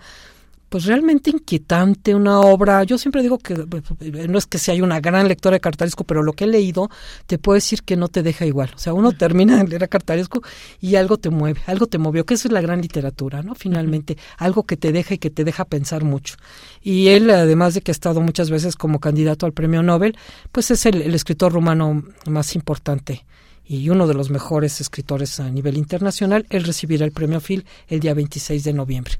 pues 0.72 0.86
realmente 0.86 1.28
inquietante, 1.28 2.14
una 2.14 2.40
obra, 2.40 2.82
yo 2.84 2.96
siempre 2.96 3.20
digo 3.20 3.36
que 3.36 3.52
eh, 3.52 4.26
no 4.26 4.38
es 4.38 4.46
que 4.46 4.56
sea 4.56 4.74
una 4.82 5.00
gran 5.00 5.28
lectora 5.28 5.56
de 5.56 5.60
Cartarescu, 5.60 6.04
pero 6.04 6.22
lo 6.22 6.32
que 6.32 6.44
he 6.44 6.46
leído 6.46 6.88
te 7.26 7.36
puedo 7.36 7.56
decir 7.56 7.82
que 7.82 7.94
no 7.94 8.08
te 8.08 8.22
deja 8.22 8.46
igual. 8.46 8.70
O 8.74 8.78
sea, 8.78 8.94
uno 8.94 9.12
termina 9.12 9.58
de 9.58 9.68
leer 9.68 9.84
a 9.84 9.88
Cartarescu 9.88 10.40
y 10.80 10.96
algo 10.96 11.18
te 11.18 11.28
mueve, 11.28 11.60
algo 11.66 11.88
te 11.88 11.98
movió, 11.98 12.24
que 12.24 12.32
eso 12.32 12.48
es 12.48 12.52
la 12.52 12.62
gran 12.62 12.80
literatura, 12.80 13.42
¿no? 13.42 13.54
Finalmente, 13.54 14.16
algo 14.38 14.62
que 14.62 14.78
te 14.78 14.92
deja 14.92 15.12
y 15.12 15.18
que 15.18 15.28
te 15.28 15.44
deja 15.44 15.66
pensar 15.66 16.04
mucho. 16.04 16.36
Y 16.80 17.08
él, 17.08 17.28
además 17.28 17.74
de 17.74 17.82
que 17.82 17.90
ha 17.90 17.92
estado 17.92 18.22
muchas 18.22 18.48
veces 18.48 18.74
como 18.74 18.98
candidato 18.98 19.44
al 19.44 19.52
premio 19.52 19.82
Nobel, 19.82 20.16
pues 20.52 20.70
es 20.70 20.86
el, 20.86 21.02
el 21.02 21.14
escritor 21.14 21.52
rumano 21.52 22.02
más 22.24 22.54
importante 22.54 23.26
y 23.66 23.90
uno 23.90 24.06
de 24.06 24.14
los 24.14 24.30
mejores 24.30 24.80
escritores 24.80 25.38
a 25.38 25.50
nivel 25.50 25.76
internacional. 25.76 26.46
Él 26.48 26.64
recibirá 26.64 27.04
el 27.04 27.12
premio 27.12 27.42
Phil 27.42 27.66
el 27.88 28.00
día 28.00 28.14
26 28.14 28.64
de 28.64 28.72
noviembre. 28.72 29.16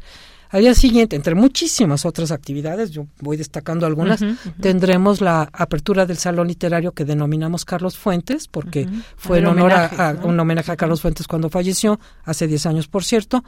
Al 0.53 0.61
día 0.61 0.75
siguiente, 0.75 1.17
entre 1.17 1.35
muchísimas 1.35 2.05
otras 2.05 2.31
actividades, 2.31 2.91
yo 2.93 3.07
voy 3.21 3.37
destacando 3.37 3.87
algunas, 3.87 4.21
tendremos 4.61 5.21
la 5.21 5.49
apertura 5.53 6.07
del 6.07 6.19
salón 6.19 6.47
literario 6.49 6.93
que 6.93 7.05
denominamos 7.05 7.65
Carlos 7.65 7.97
Fuentes, 7.99 8.47
porque 8.49 8.87
fue 9.17 9.39
en 9.39 9.47
honor 9.47 9.73
a, 9.73 9.75
homenaje, 9.77 10.03
a- 10.03 10.13
¿no? 10.13 10.27
un 10.27 10.39
homenaje 10.41 10.71
a 10.71 10.77
Carlos 10.77 11.01
Fuentes 11.03 11.27
cuando 11.27 11.49
falleció, 11.51 11.99
hace 12.25 12.47
10 12.47 12.67
años 12.67 12.87
por 12.87 13.03
cierto, 13.03 13.43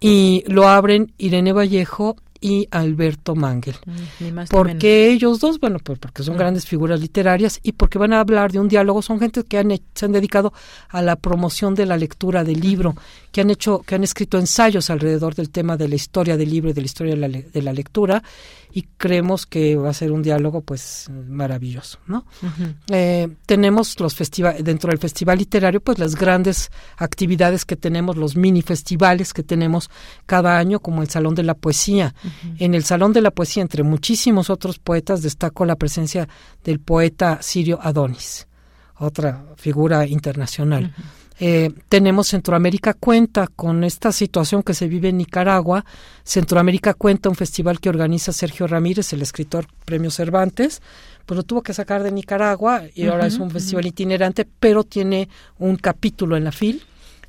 y 0.00 0.44
lo 0.46 0.68
abren 0.68 1.12
Irene 1.18 1.52
Vallejo 1.52 2.16
y 2.46 2.68
Alberto 2.70 3.34
Mangel. 3.34 3.76
Ni 4.20 4.30
más 4.30 4.50
ni 4.50 4.54
¿Por 4.54 4.66
menos. 4.66 4.80
qué 4.82 5.10
ellos 5.10 5.40
dos? 5.40 5.58
Bueno, 5.58 5.78
pues 5.82 5.98
porque 5.98 6.22
son 6.22 6.34
Mm. 6.34 6.38
grandes 6.38 6.66
figuras 6.66 7.00
literarias 7.00 7.58
y 7.62 7.72
porque 7.72 7.98
van 7.98 8.12
a 8.12 8.20
hablar 8.20 8.52
de 8.52 8.60
un 8.60 8.68
diálogo. 8.68 9.00
Son 9.00 9.18
gente 9.18 9.44
que 9.44 9.56
han, 9.56 9.72
se 9.94 10.04
han 10.04 10.12
dedicado 10.12 10.52
a 10.90 11.00
la 11.00 11.16
promoción 11.16 11.74
de 11.74 11.86
la 11.86 11.96
lectura 11.96 12.44
del 12.44 12.60
libro, 12.60 12.94
que 13.32 13.40
han 13.40 13.48
hecho, 13.48 13.80
que 13.80 13.94
han 13.94 14.04
escrito 14.04 14.36
ensayos 14.38 14.90
alrededor 14.90 15.34
del 15.34 15.48
tema 15.48 15.78
de 15.78 15.88
la 15.88 15.94
historia 15.94 16.36
del 16.36 16.50
libro 16.50 16.68
y 16.68 16.74
de 16.74 16.82
la 16.82 16.86
historia 16.86 17.14
de 17.16 17.20
la, 17.28 17.28
de 17.28 17.62
la 17.62 17.72
lectura 17.72 18.22
y 18.76 18.88
creemos 18.96 19.46
que 19.46 19.76
va 19.76 19.90
a 19.90 19.94
ser 19.94 20.10
un 20.10 20.20
diálogo 20.20 20.60
pues 20.60 21.08
maravilloso, 21.28 22.00
¿no? 22.08 22.26
Eh, 22.88 23.28
tenemos 23.46 24.00
los 24.00 24.16
festivales 24.16 24.64
dentro 24.64 24.90
del 24.90 24.98
festival 24.98 25.38
literario 25.38 25.80
pues 25.80 26.00
las 26.00 26.16
grandes 26.16 26.72
actividades 26.96 27.64
que 27.64 27.76
tenemos 27.76 28.16
los 28.16 28.34
mini 28.34 28.62
festivales 28.62 29.32
que 29.32 29.44
tenemos 29.44 29.90
cada 30.26 30.58
año 30.58 30.80
como 30.80 31.02
el 31.02 31.08
salón 31.08 31.36
de 31.36 31.44
la 31.44 31.54
poesía. 31.54 32.16
En 32.58 32.74
el 32.74 32.82
salón 32.82 33.12
de 33.12 33.20
la 33.20 33.30
poesía 33.30 33.62
entre 33.62 33.84
muchísimos 33.84 34.50
otros 34.50 34.80
poetas 34.80 35.22
destaco 35.22 35.64
la 35.64 35.76
presencia 35.76 36.28
del 36.64 36.80
poeta 36.80 37.38
sirio 37.42 37.78
Adonis 37.80 38.48
otra 38.96 39.44
figura 39.56 40.06
internacional 40.06 40.94
Eh, 41.40 41.72
tenemos 41.88 42.28
Centroamérica 42.28 42.94
Cuenta 42.94 43.48
con 43.48 43.82
esta 43.82 44.12
situación 44.12 44.62
que 44.62 44.74
se 44.74 44.88
vive 44.88 45.08
en 45.08 45.18
Nicaragua. 45.18 45.84
Centroamérica 46.22 46.94
Cuenta, 46.94 47.28
un 47.28 47.34
festival 47.34 47.80
que 47.80 47.88
organiza 47.88 48.32
Sergio 48.32 48.66
Ramírez, 48.66 49.12
el 49.12 49.22
escritor 49.22 49.66
Premio 49.84 50.10
Cervantes, 50.10 50.80
pues 51.26 51.36
lo 51.36 51.42
tuvo 51.42 51.62
que 51.62 51.74
sacar 51.74 52.02
de 52.02 52.12
Nicaragua 52.12 52.82
y 52.94 53.06
ahora 53.06 53.26
es 53.26 53.38
un 53.38 53.50
festival 53.50 53.86
itinerante, 53.86 54.46
pero 54.60 54.84
tiene 54.84 55.28
un 55.58 55.76
capítulo 55.76 56.36
en 56.36 56.44
la 56.44 56.52
FIL. 56.52 56.82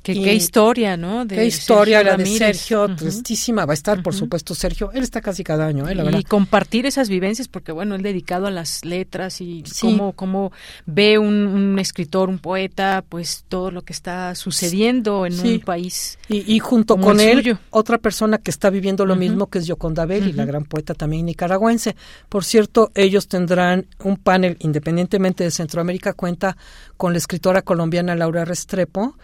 Que- 0.06 0.12
Y- 0.12 0.22
qué 0.22 0.34
historia, 0.34 0.96
¿no? 0.96 1.24
De 1.24 1.34
qué 1.34 1.46
historia 1.46 1.98
Sergio 1.98 2.12
la 2.12 2.16
de. 2.22 2.26
Sergio, 2.38 2.84
Ujú. 2.84 2.94
tristísima. 2.94 3.66
Va 3.66 3.72
a 3.72 3.74
estar, 3.74 4.04
por 4.04 4.14
supuesto, 4.14 4.54
Sergio. 4.54 4.92
Él 4.94 5.02
está 5.02 5.20
casi 5.20 5.42
cada 5.42 5.66
año, 5.66 5.88
¿eh? 5.88 5.96
la 5.96 6.02
y 6.02 6.06
verdad. 6.06 6.22
compartir 6.28 6.86
esas 6.86 7.08
vivencias 7.08 7.48
porque 7.48 7.72
bueno 7.72 7.96
él 7.96 8.02
dedicado 8.02 8.46
a 8.46 8.52
las 8.52 8.84
letras 8.84 9.40
y 9.40 9.64
Sí. 9.66 9.80
cómo, 9.80 10.12
cómo 10.12 10.52
ve 10.86 11.18
un, 11.18 11.34
un 11.48 11.78
escritor 11.80 12.28
un 12.28 12.38
poeta 12.38 13.04
pues 13.08 13.44
todo 13.48 13.72
lo 13.72 13.82
que 13.82 13.92
está 13.92 14.36
sucediendo 14.36 15.26
en 15.26 15.32
Sí. 15.32 15.54
un 15.54 15.60
país 15.62 16.18
Y, 16.28 16.54
y 16.54 16.60
junto 16.60 16.96
con 16.98 17.18
él, 17.18 17.38
suyo. 17.38 17.58
otra 17.70 17.98
persona 17.98 18.38
que 18.38 18.52
está 18.52 18.70
viviendo 18.70 19.06
lo 19.06 19.16
mismo, 19.16 19.48
que 19.48 19.58
es 19.58 19.66
Yoconda 19.66 20.06
Belli, 20.06 20.32
la 20.34 20.44
gran 20.44 20.64
poeta 20.66 20.94
también 20.94 21.26
nicaragüense. 21.26 21.96
Por 22.28 22.44
cierto, 22.44 22.92
ellos 22.94 23.26
tendrán 23.26 23.86
un 24.04 24.16
panel, 24.18 24.56
independientemente 24.60 25.42
de 25.42 25.50
Centroamérica, 25.50 26.12
cuenta 26.12 26.56
con 26.96 27.10
la 27.12 27.18
escritora 27.18 27.62
colombiana 27.62 28.14
Laura 28.14 28.44
Restrepo, 28.44 29.16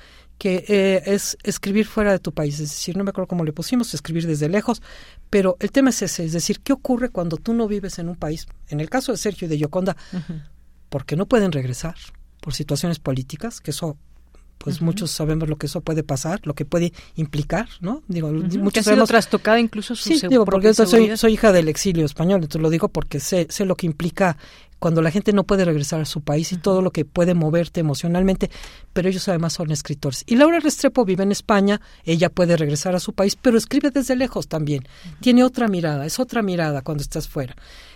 que 0.42 0.64
eh, 0.66 1.02
es 1.06 1.38
escribir 1.44 1.86
fuera 1.86 2.10
de 2.10 2.18
tu 2.18 2.32
país, 2.32 2.54
es 2.54 2.70
decir, 2.70 2.96
no 2.96 3.04
me 3.04 3.10
acuerdo 3.10 3.28
cómo 3.28 3.44
le 3.44 3.52
pusimos, 3.52 3.94
escribir 3.94 4.26
desde 4.26 4.48
lejos, 4.48 4.82
pero 5.30 5.56
el 5.60 5.70
tema 5.70 5.90
es 5.90 6.02
ese, 6.02 6.24
es 6.24 6.32
decir, 6.32 6.58
¿qué 6.58 6.72
ocurre 6.72 7.10
cuando 7.10 7.36
tú 7.36 7.54
no 7.54 7.68
vives 7.68 8.00
en 8.00 8.08
un 8.08 8.16
país? 8.16 8.48
En 8.66 8.80
el 8.80 8.90
caso 8.90 9.12
de 9.12 9.18
Sergio 9.18 9.46
y 9.46 9.48
de 9.48 9.58
Yoconda, 9.58 9.96
porque 10.88 11.14
no 11.14 11.26
pueden 11.26 11.52
regresar 11.52 11.94
por 12.40 12.54
situaciones 12.54 12.98
políticas, 12.98 13.60
que 13.60 13.70
eso 13.70 13.96
pues 14.58 14.80
muchos 14.80 15.12
sabemos 15.12 15.48
lo 15.48 15.58
que 15.58 15.66
eso 15.66 15.80
puede 15.80 16.02
pasar, 16.02 16.40
lo 16.44 16.54
que 16.54 16.64
puede 16.64 16.92
implicar, 17.14 17.68
¿no? 17.80 18.02
Digo, 18.08 18.28
Ujú, 18.28 18.48
que 18.48 18.58
muchos 18.58 18.84
sabemos 18.84 19.08
trastocada 19.08 19.60
incluso 19.60 19.94
su 19.94 20.08
Sí, 20.08 20.26
digo, 20.28 20.44
porque 20.44 20.72
yo 20.72 20.86
soy, 20.86 21.16
soy 21.16 21.34
hija 21.34 21.52
del 21.52 21.68
exilio 21.68 22.04
español, 22.04 22.42
entonces 22.42 22.62
lo 22.62 22.70
digo 22.70 22.88
porque 22.88 23.20
sé, 23.20 23.46
sé 23.48 23.64
lo 23.64 23.76
que 23.76 23.86
implica 23.86 24.36
cuando 24.82 25.00
la 25.00 25.12
gente 25.12 25.32
no 25.32 25.44
puede 25.44 25.64
regresar 25.64 26.00
a 26.00 26.04
su 26.04 26.22
país 26.22 26.50
y 26.50 26.56
todo 26.56 26.82
lo 26.82 26.90
que 26.90 27.04
puede 27.04 27.34
moverte 27.34 27.78
emocionalmente, 27.78 28.50
pero 28.92 29.08
ellos 29.08 29.28
además 29.28 29.52
son 29.52 29.70
escritores. 29.70 30.24
Y 30.26 30.34
Laura 30.34 30.58
Restrepo 30.58 31.04
vive 31.04 31.22
en 31.22 31.30
España, 31.30 31.80
ella 32.04 32.28
puede 32.30 32.56
regresar 32.56 32.96
a 32.96 33.00
su 33.00 33.12
país, 33.12 33.36
pero 33.40 33.56
escribe 33.56 33.92
desde 33.92 34.16
lejos 34.16 34.48
también. 34.48 34.82
Tiene 35.20 35.44
otra 35.44 35.68
mirada, 35.68 36.04
es 36.04 36.18
otra 36.18 36.42
mirada 36.42 36.82
cuando 36.82 37.02
estás 37.02 37.28
fuera. 37.28 37.54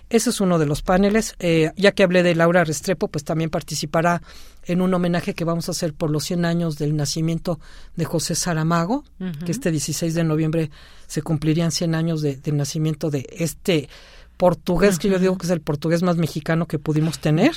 Ese 0.08 0.30
es 0.30 0.40
uno 0.40 0.60
de 0.60 0.66
los 0.66 0.82
paneles. 0.82 1.34
Eh, 1.40 1.72
ya 1.76 1.90
que 1.90 2.04
hablé 2.04 2.22
de 2.22 2.36
Laura 2.36 2.62
Restrepo, 2.62 3.08
pues 3.08 3.24
también 3.24 3.50
participará 3.50 4.22
en 4.64 4.80
un 4.80 4.94
homenaje 4.94 5.34
que 5.34 5.44
vamos 5.44 5.68
a 5.68 5.72
hacer 5.72 5.92
por 5.94 6.10
los 6.10 6.22
100 6.22 6.44
años 6.44 6.78
del 6.78 6.94
nacimiento 6.94 7.58
de 7.96 8.04
José 8.04 8.36
Saramago, 8.36 9.02
que 9.44 9.50
este 9.50 9.72
16 9.72 10.14
de 10.14 10.22
noviembre 10.22 10.70
se 11.08 11.22
cumplirían 11.22 11.72
100 11.72 11.96
años 11.96 12.22
de- 12.22 12.36
del 12.36 12.56
nacimiento 12.56 13.10
de 13.10 13.26
este 13.32 13.88
portugués, 14.36 14.98
que 14.98 15.08
yo 15.08 15.18
digo 15.18 15.36
que 15.38 15.46
es 15.46 15.50
el 15.50 15.60
portugués 15.60 16.02
más 16.02 16.16
mexicano 16.16 16.66
que 16.66 16.78
pudimos 16.78 17.18
tener. 17.18 17.52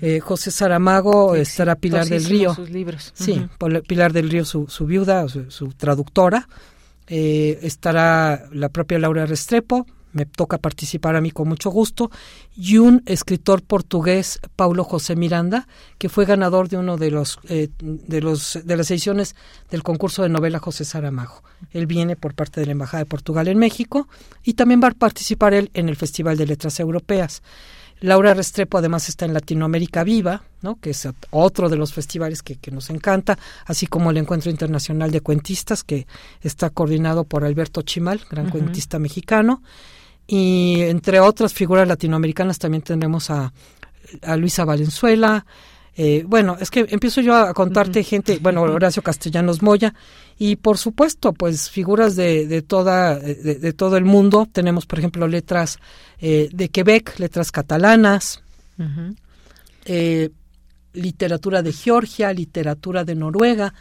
Eh, 0.00 0.20
José 0.20 0.50
Saramago, 0.50 1.34
estará 1.34 1.76
Pilar 1.76 2.06
del 2.06 2.24
Río. 2.24 2.54
Sus 2.54 2.70
libros. 2.70 3.12
Sí, 3.14 3.46
Pilar 3.86 4.12
del 4.12 4.30
Río, 4.30 4.44
su, 4.44 4.66
su 4.68 4.86
viuda, 4.86 5.28
su, 5.28 5.50
su 5.50 5.68
traductora. 5.68 6.48
Eh, 7.08 7.60
estará 7.62 8.48
la 8.52 8.68
propia 8.68 8.98
Laura 8.98 9.26
Restrepo, 9.26 9.86
me 10.16 10.26
toca 10.26 10.58
participar 10.58 11.14
a 11.14 11.20
mí 11.20 11.30
con 11.30 11.46
mucho 11.48 11.70
gusto, 11.70 12.10
y 12.56 12.78
un 12.78 13.02
escritor 13.06 13.62
portugués, 13.62 14.40
Paulo 14.56 14.82
José 14.82 15.14
Miranda, 15.14 15.68
que 15.98 16.08
fue 16.08 16.24
ganador 16.24 16.68
de 16.68 16.78
uno 16.78 16.96
de 16.96 17.10
los 17.10 17.38
eh, 17.48 17.68
de 17.80 18.20
los 18.20 18.58
de 18.64 18.76
las 18.76 18.90
ediciones 18.90 19.36
del 19.70 19.82
concurso 19.82 20.22
de 20.22 20.30
novela 20.30 20.58
José 20.58 20.84
Saramago. 20.84 21.42
Él 21.70 21.86
viene 21.86 22.16
por 22.16 22.34
parte 22.34 22.60
de 22.60 22.66
la 22.66 22.72
Embajada 22.72 23.04
de 23.04 23.10
Portugal 23.10 23.46
en 23.48 23.58
México 23.58 24.08
y 24.42 24.54
también 24.54 24.80
va 24.82 24.88
a 24.88 24.92
participar 24.92 25.54
él 25.54 25.70
en 25.74 25.88
el 25.88 25.96
Festival 25.96 26.36
de 26.36 26.46
Letras 26.46 26.80
Europeas. 26.80 27.42
Laura 28.00 28.34
Restrepo 28.34 28.76
además 28.76 29.08
está 29.08 29.24
en 29.24 29.32
Latinoamérica 29.32 30.04
Viva, 30.04 30.42
¿no? 30.60 30.78
que 30.78 30.90
es 30.90 31.06
ot- 31.06 31.14
otro 31.30 31.70
de 31.70 31.76
los 31.76 31.94
festivales 31.94 32.42
que, 32.42 32.56
que 32.56 32.70
nos 32.70 32.90
encanta, 32.90 33.38
así 33.64 33.86
como 33.86 34.10
el 34.10 34.18
Encuentro 34.18 34.50
Internacional 34.50 35.10
de 35.10 35.22
Cuentistas, 35.22 35.82
que 35.82 36.06
está 36.42 36.68
coordinado 36.68 37.24
por 37.24 37.42
Alberto 37.42 37.80
Chimal, 37.80 38.20
gran 38.30 38.50
cuentista 38.50 38.98
mexicano. 38.98 39.62
Y 40.26 40.80
entre 40.82 41.20
otras 41.20 41.54
figuras 41.54 41.86
latinoamericanas 41.86 42.58
también 42.58 42.82
tendremos 42.82 43.30
a, 43.30 43.52
a 44.22 44.36
Luisa 44.36 44.64
Valenzuela. 44.64 45.46
eh, 45.96 46.24
bueno, 46.26 46.56
es 46.60 46.70
que 46.70 46.86
empiezo 46.90 47.20
yo 47.20 47.34
a 47.34 47.54
contarte 47.54 48.02
gente, 48.04 48.38
bueno, 48.40 48.62
Horacio 48.62 49.02
Castellanos 49.02 49.62
Moya, 49.62 49.94
y 50.38 50.56
por 50.56 50.76
supuesto, 50.76 51.32
pues 51.32 51.70
figuras 51.70 52.14
de, 52.16 52.46
de 52.46 52.60
toda, 52.60 53.18
de, 53.18 53.54
de 53.54 53.72
todo 53.72 53.96
el 53.96 54.04
mundo. 54.04 54.46
Tenemos, 54.52 54.84
por 54.84 54.98
ejemplo, 54.98 55.26
letras 55.26 55.78
eh, 56.20 56.48
de 56.52 56.68
Quebec, 56.68 57.18
letras 57.18 57.50
catalanas, 57.50 58.42
eh, 59.86 60.30
literatura 60.92 61.62
de 61.62 61.72
Georgia, 61.72 62.32
literatura 62.32 63.04
de 63.04 63.14
Noruega. 63.14 63.72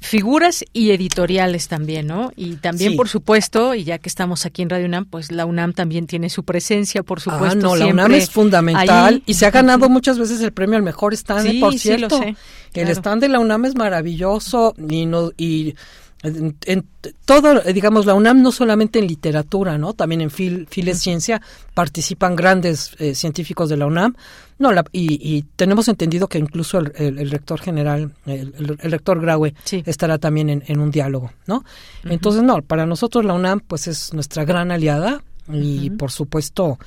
Figuras 0.00 0.64
y 0.72 0.90
editoriales 0.90 1.68
también, 1.68 2.06
¿no? 2.06 2.32
Y 2.36 2.56
también, 2.56 2.96
por 2.96 3.08
supuesto, 3.08 3.74
y 3.74 3.84
ya 3.84 3.98
que 3.98 4.08
estamos 4.08 4.46
aquí 4.46 4.62
en 4.62 4.70
Radio 4.70 4.86
UNAM, 4.86 5.06
pues 5.06 5.32
la 5.32 5.46
UNAM 5.46 5.72
también 5.72 6.06
tiene 6.06 6.30
su 6.30 6.44
presencia, 6.44 7.02
por 7.02 7.20
supuesto. 7.20 7.58
Ah, 7.58 7.62
no, 7.62 7.76
la 7.76 7.86
UNAM 7.86 8.14
es 8.14 8.30
fundamental 8.30 9.22
y 9.26 9.34
se 9.34 9.46
ha 9.46 9.50
ganado 9.50 9.88
muchas 9.88 10.18
veces 10.18 10.40
el 10.40 10.52
premio 10.52 10.76
al 10.76 10.82
mejor 10.82 11.14
stand, 11.14 11.60
por 11.60 11.78
cierto. 11.78 12.18
Sí, 12.18 12.24
lo 12.26 12.36
sé, 12.72 12.80
el 12.80 12.88
stand 12.90 13.22
de 13.22 13.28
la 13.28 13.38
UNAM 13.40 13.64
es 13.64 13.74
maravilloso 13.74 14.74
y 14.88 15.06
no 15.06 15.30
y 15.36 15.74
en, 16.22 16.84
todo, 17.24 17.60
digamos, 17.60 18.04
la 18.04 18.14
UNAM 18.14 18.42
no 18.42 18.50
solamente 18.50 18.98
en 18.98 19.06
literatura, 19.06 19.78
¿no? 19.78 19.92
También 19.92 20.20
en 20.20 20.30
Fil, 20.30 20.66
Ciencia 20.94 21.40
participan 21.74 22.34
grandes 22.34 22.92
eh, 22.98 23.14
científicos 23.14 23.68
de 23.68 23.76
la 23.76 23.86
UNAM. 23.86 24.16
No, 24.58 24.70
y, 24.90 25.44
tenemos 25.54 25.86
entendido 25.86 26.26
que 26.26 26.38
incluso 26.38 26.78
el, 26.78 27.30
rector 27.30 27.60
general, 27.60 28.12
el, 28.26 28.52
rector 28.78 29.20
Graue, 29.20 29.54
estará 29.70 30.18
también 30.18 30.64
en, 30.66 30.80
un 30.80 30.90
diálogo, 30.90 31.32
¿no? 31.46 31.64
Entonces, 32.04 32.42
no, 32.42 32.60
para 32.62 32.84
nosotros 32.84 33.24
la 33.24 33.34
UNAM, 33.34 33.60
pues 33.60 33.86
es 33.86 34.12
nuestra 34.12 34.44
gran 34.44 34.72
aliada 34.72 35.22
y, 35.52 35.90
por 35.90 36.10
supuesto, 36.10 36.80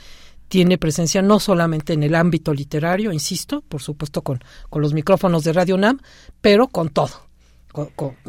tiene 0.50 0.78
presencia 0.78 1.22
no 1.22 1.40
solamente 1.40 1.94
en 1.94 2.04
el 2.04 2.14
ámbito 2.14 2.54
literario, 2.54 3.14
insisto, 3.14 3.62
por 3.62 3.82
supuesto 3.82 4.22
con, 4.22 4.44
con 4.70 4.82
los 4.82 4.94
micrófonos 4.94 5.46
de 5.46 5.54
Radio 5.54 5.76
UNAM, 5.76 6.02
pero 6.42 6.68
con 6.68 6.90
todo 6.90 7.31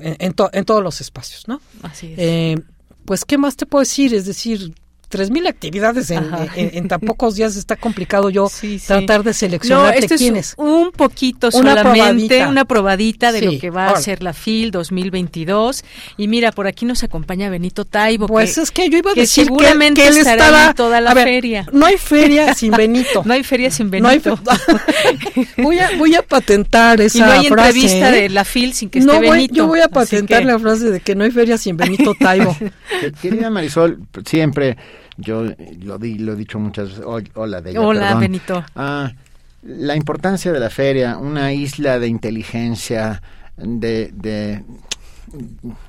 en, 0.01 0.17
en, 0.19 0.65
todos 0.65 0.83
los 0.83 1.01
espacios, 1.01 1.49
¿no? 1.49 1.61
Así 1.83 2.15
eh, 2.17 2.57
pues, 3.05 3.25
¿qué 3.25 3.39
más 3.39 3.57
te 3.57 3.67
puedo 3.67 3.81
decir? 3.81 4.15
Es 4.15 4.27
decir, 4.27 4.75
tres 5.13 5.31
mil 5.31 5.47
actividades 5.47 6.11
en, 6.11 6.89
tan 6.89 7.01
pocos 7.01 7.35
días 7.35 7.55
está 7.57 7.77
complicado 7.77 8.31
yo 8.31 8.49
tratar 8.87 9.23
de 9.23 9.35
seleccionar 9.35 9.95
no, 10.01 10.17
quiénes. 10.17 10.55
un 10.57 10.91
poquito 10.91 11.51
solamente, 11.51 12.47
una 12.47 12.65
probadita 12.65 13.31
de 13.31 13.43
lo 13.43 13.59
que 13.59 13.69
va 13.69 13.91
a 13.91 14.01
ser 14.01 14.23
la 14.23 14.33
FIL 14.33 14.71
2022. 14.71 15.85
Y 16.17 16.29
mira, 16.29 16.51
por 16.51 16.67
aquí 16.67 16.87
nos 16.87 17.03
acompaña 17.03 17.51
Benito 17.51 17.85
Taibo. 17.85 18.27
Pues 18.27 18.55
que, 18.55 18.63
es 18.63 18.71
que 18.71 18.89
yo 18.89 18.97
iba 18.97 19.11
a 19.11 19.15
decir 19.15 19.45
seguramente 19.45 20.01
que, 20.01 20.09
él 20.09 20.17
estará 20.17 20.73
toda 20.73 21.03
la 21.03 21.13
feria. 21.13 21.67
No 21.73 21.85
hay 21.85 21.99
feria 21.99 22.55
sin 22.55 22.71
Benito. 22.71 23.23
no 23.27 23.35
hay 23.35 23.45
feria 23.45 23.71
sin 23.71 23.91
Benito. 23.91 24.41
voy 25.59 25.79
a 25.79 25.91
voy 25.99 26.15
a 26.15 26.23
patentar 26.23 27.03
esa 27.03 27.19
y 27.19 27.21
no 27.21 27.31
hay 27.33 27.49
frase. 27.49 27.69
entrevista 27.69 28.17
¿eh? 28.17 28.23
de 28.23 28.29
la 28.31 28.47
FIL 28.47 28.73
sin 28.73 28.89
que 28.89 29.01
esté 29.01 29.19
Benito. 29.19 29.55
yo 29.55 29.67
voy 29.67 29.81
a 29.81 29.89
patentar 29.89 30.43
la 30.47 30.59
frase 30.59 30.89
de 30.89 31.01
que 31.01 31.15
no 31.15 31.25
hay 31.25 31.31
feria 31.31 31.59
sin 31.59 31.77
Benito 31.77 32.15
Taibo. 32.19 32.57
Querida 33.21 33.51
Marisol, 33.51 33.99
siempre 34.25 34.79
yo 35.17 35.45
lo, 35.81 35.99
di, 35.99 36.19
lo 36.19 36.33
he 36.33 36.37
dicho 36.37 36.59
muchas 36.59 37.01
hola 37.35 37.61
de 37.61 37.79
Hola, 37.79 38.15
Benito. 38.15 38.65
Ah, 38.75 39.13
la 39.63 39.97
importancia 39.97 40.53
de 40.53 40.61
la 40.61 40.71
feria, 40.71 41.17
una 41.17 41.53
isla 41.53 41.99
de 41.99 42.09
inteligencia, 42.09 43.23
de, 43.57 44.11
de, 44.13 44.65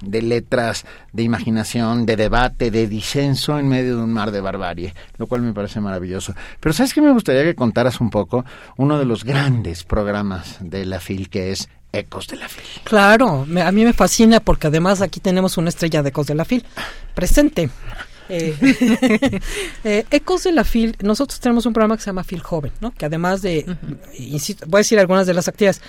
de 0.02 0.22
letras, 0.22 0.86
de 1.12 1.24
imaginación, 1.24 2.06
de 2.06 2.16
debate, 2.16 2.72
de 2.72 2.88
disenso 2.88 3.58
en 3.58 3.68
medio 3.68 3.98
de 3.98 4.04
un 4.04 4.14
mar 4.14 4.32
de 4.32 4.42
barbarie, 4.42 4.94
lo 5.18 5.28
cual 5.28 5.42
me 5.42 5.54
parece 5.54 5.80
maravilloso. 5.80 6.34
Pero 6.60 6.74
¿sabes 6.74 6.94
qué 6.94 7.02
me 7.02 7.12
gustaría 7.12 7.44
que 7.44 7.56
contaras 7.56 8.00
un 8.00 8.10
poco? 8.10 8.46
Uno 8.78 9.00
de 9.00 9.06
los 9.06 9.24
grandes 9.24 9.84
programas 9.84 10.58
de 10.60 10.86
la 10.86 11.00
FIL 11.00 11.30
que 11.30 11.52
es 11.52 11.70
Ecos 11.92 12.28
de 12.28 12.38
la 12.38 12.50
FIL. 12.50 12.82
Claro, 12.84 13.46
a 13.64 13.72
mí 13.72 13.86
me 13.86 13.94
fascina 13.94 14.40
porque 14.40 14.68
además 14.68 15.02
aquí 15.02 15.20
tenemos 15.20 15.58
una 15.58 15.70
estrella 15.70 16.02
de 16.02 16.10
Ecos 16.10 16.28
de 16.28 16.36
la 16.36 16.46
FIL 16.46 16.66
presente. 17.14 17.70
Eh, 18.30 18.56
eh, 19.84 20.06
Ecos 20.12 20.44
de 20.44 20.52
la 20.52 20.64
FIL, 20.64 20.96
nosotros 21.02 21.40
tenemos 21.40 21.66
un 21.66 21.74
programa 21.74 21.98
que 21.98 22.04
se 22.04 22.08
llama 22.08 22.24
FIL 22.24 22.42
Joven, 22.42 22.72
¿no? 22.82 22.92
que 22.92 23.06
además 23.06 23.42
de, 23.42 23.66
voy 24.68 24.78
a 24.78 24.82
decir 24.82 25.00
algunas 25.00 25.28
de 25.28 25.34
las 25.34 25.48
actividades, 25.48 25.82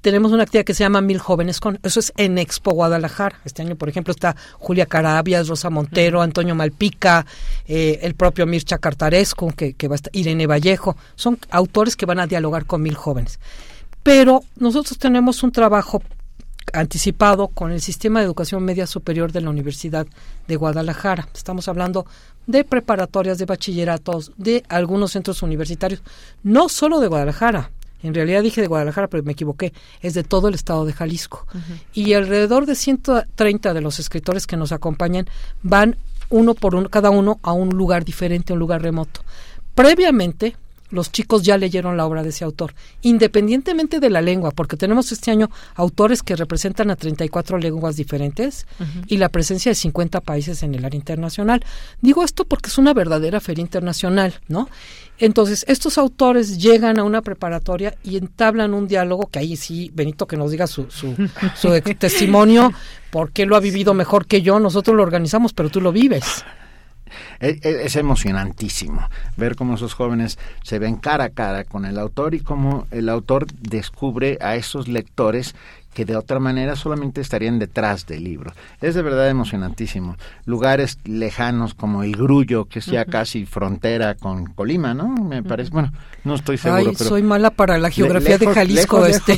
tenemos 0.00 0.32
una 0.32 0.44
actividad 0.44 0.64
que 0.64 0.74
se 0.74 0.82
llama 0.82 1.00
Mil 1.00 1.18
Jóvenes 1.18 1.60
con, 1.60 1.78
eso 1.82 2.00
es 2.00 2.12
en 2.16 2.38
Expo 2.38 2.72
Guadalajara. 2.72 3.38
Este 3.44 3.62
año, 3.62 3.76
por 3.76 3.88
ejemplo, 3.88 4.12
está 4.12 4.34
Julia 4.58 4.86
Carabias, 4.86 5.48
Rosa 5.48 5.68
Montero, 5.68 6.22
Antonio 6.22 6.54
Malpica, 6.54 7.26
eh, 7.66 7.98
el 8.02 8.14
propio 8.14 8.46
Mircha 8.46 8.78
Cartarescu, 8.78 9.52
que, 9.52 9.74
que 9.74 9.88
va 9.88 9.94
a 9.94 9.96
estar, 9.96 10.16
Irene 10.16 10.46
Vallejo, 10.46 10.96
son 11.16 11.38
autores 11.50 11.96
que 11.96 12.06
van 12.06 12.18
a 12.20 12.26
dialogar 12.26 12.64
con 12.64 12.82
mil 12.82 12.94
jóvenes. 12.94 13.38
Pero 14.02 14.42
nosotros 14.56 14.98
tenemos 14.98 15.42
un 15.42 15.52
trabajo 15.52 16.02
anticipado 16.72 17.48
con 17.48 17.72
el 17.72 17.80
sistema 17.80 18.20
de 18.20 18.26
educación 18.26 18.64
media 18.64 18.86
superior 18.86 19.32
de 19.32 19.40
la 19.40 19.50
Universidad 19.50 20.06
de 20.46 20.56
Guadalajara. 20.56 21.28
Estamos 21.34 21.68
hablando 21.68 22.06
de 22.46 22.64
preparatorias, 22.64 23.38
de 23.38 23.46
bachilleratos, 23.46 24.32
de 24.36 24.64
algunos 24.68 25.12
centros 25.12 25.42
universitarios, 25.42 26.02
no 26.42 26.68
solo 26.68 27.00
de 27.00 27.08
Guadalajara. 27.08 27.70
En 28.02 28.14
realidad 28.14 28.42
dije 28.42 28.60
de 28.60 28.66
Guadalajara, 28.66 29.08
pero 29.08 29.22
me 29.22 29.32
equivoqué. 29.32 29.72
Es 30.00 30.14
de 30.14 30.24
todo 30.24 30.48
el 30.48 30.54
estado 30.54 30.86
de 30.86 30.92
Jalisco. 30.92 31.46
Y 31.92 32.14
alrededor 32.14 32.64
de 32.66 32.74
130 32.74 33.74
de 33.74 33.80
los 33.80 33.98
escritores 33.98 34.46
que 34.46 34.56
nos 34.56 34.72
acompañan 34.72 35.28
van 35.62 35.96
uno 36.30 36.54
por 36.54 36.74
uno, 36.74 36.88
cada 36.88 37.10
uno 37.10 37.38
a 37.42 37.52
un 37.52 37.70
lugar 37.70 38.04
diferente, 38.04 38.52
un 38.52 38.58
lugar 38.58 38.80
remoto. 38.80 39.20
Previamente, 39.74 40.56
los 40.90 41.12
chicos 41.12 41.42
ya 41.42 41.56
leyeron 41.56 41.96
la 41.96 42.06
obra 42.06 42.22
de 42.22 42.30
ese 42.30 42.44
autor, 42.44 42.74
independientemente 43.02 44.00
de 44.00 44.10
la 44.10 44.20
lengua, 44.20 44.50
porque 44.50 44.76
tenemos 44.76 45.12
este 45.12 45.30
año 45.30 45.50
autores 45.74 46.22
que 46.22 46.36
representan 46.36 46.90
a 46.90 46.96
34 46.96 47.58
lenguas 47.58 47.96
diferentes 47.96 48.66
y 49.06 49.16
la 49.16 49.28
presencia 49.28 49.70
de 49.70 49.76
50 49.76 50.20
países 50.20 50.62
en 50.62 50.74
el 50.74 50.84
área 50.84 50.96
internacional. 50.98 51.64
Digo 52.00 52.24
esto 52.24 52.44
porque 52.44 52.68
es 52.68 52.78
una 52.78 52.94
verdadera 52.94 53.40
feria 53.40 53.62
internacional, 53.62 54.34
¿no? 54.48 54.68
Entonces, 55.18 55.66
estos 55.68 55.98
autores 55.98 56.58
llegan 56.58 56.98
a 56.98 57.04
una 57.04 57.20
preparatoria 57.20 57.94
y 58.02 58.16
entablan 58.16 58.72
un 58.72 58.88
diálogo, 58.88 59.28
que 59.30 59.38
ahí 59.38 59.54
sí, 59.56 59.90
Benito, 59.92 60.26
que 60.26 60.38
nos 60.38 60.50
diga 60.50 60.66
su, 60.66 60.90
su, 60.90 61.14
su 61.54 61.78
testimonio, 61.98 62.72
porque 63.10 63.44
lo 63.44 63.54
ha 63.54 63.60
vivido 63.60 63.92
mejor 63.92 64.26
que 64.26 64.40
yo, 64.40 64.58
nosotros 64.58 64.96
lo 64.96 65.02
organizamos, 65.02 65.52
pero 65.52 65.68
tú 65.68 65.82
lo 65.82 65.92
vives. 65.92 66.44
Es, 67.40 67.96
emocionantísimo 67.96 69.08
ver 69.36 69.56
cómo 69.56 69.74
esos 69.74 69.94
jóvenes 69.94 70.38
se 70.62 70.78
ven 70.78 70.96
cara 70.96 71.24
a 71.24 71.30
cara 71.30 71.64
con 71.64 71.84
el 71.84 71.98
autor 71.98 72.34
y 72.34 72.40
cómo 72.40 72.86
el 72.90 73.08
autor 73.08 73.46
descubre 73.52 74.38
a 74.40 74.56
esos 74.56 74.88
lectores 74.88 75.54
que 75.94 76.04
de 76.04 76.16
otra 76.16 76.38
manera 76.38 76.76
solamente 76.76 77.20
estarían 77.20 77.58
detrás 77.58 78.06
del 78.06 78.22
libro. 78.22 78.52
Es 78.80 78.94
de 78.94 79.02
verdad 79.02 79.28
emocionantísimo. 79.28 80.16
Lugares 80.44 80.98
lejanos 81.04 81.74
como 81.74 82.04
el 82.04 82.12
Grullo, 82.12 82.66
que 82.66 82.78
es 82.78 82.86
ya 82.86 83.04
casi 83.04 83.44
frontera 83.44 84.14
con 84.14 84.46
Colima, 84.46 84.94
¿no? 84.94 85.08
Me 85.08 85.42
parece, 85.42 85.70
bueno, 85.70 85.92
no 86.22 86.36
estoy 86.36 86.58
seguro. 86.58 86.90
Ay, 86.90 86.94
soy 86.94 87.22
mala 87.22 87.50
para 87.50 87.76
la 87.78 87.90
geografía 87.90 88.38
de 88.38 88.46
Jalisco. 88.46 89.04
este. 89.04 89.36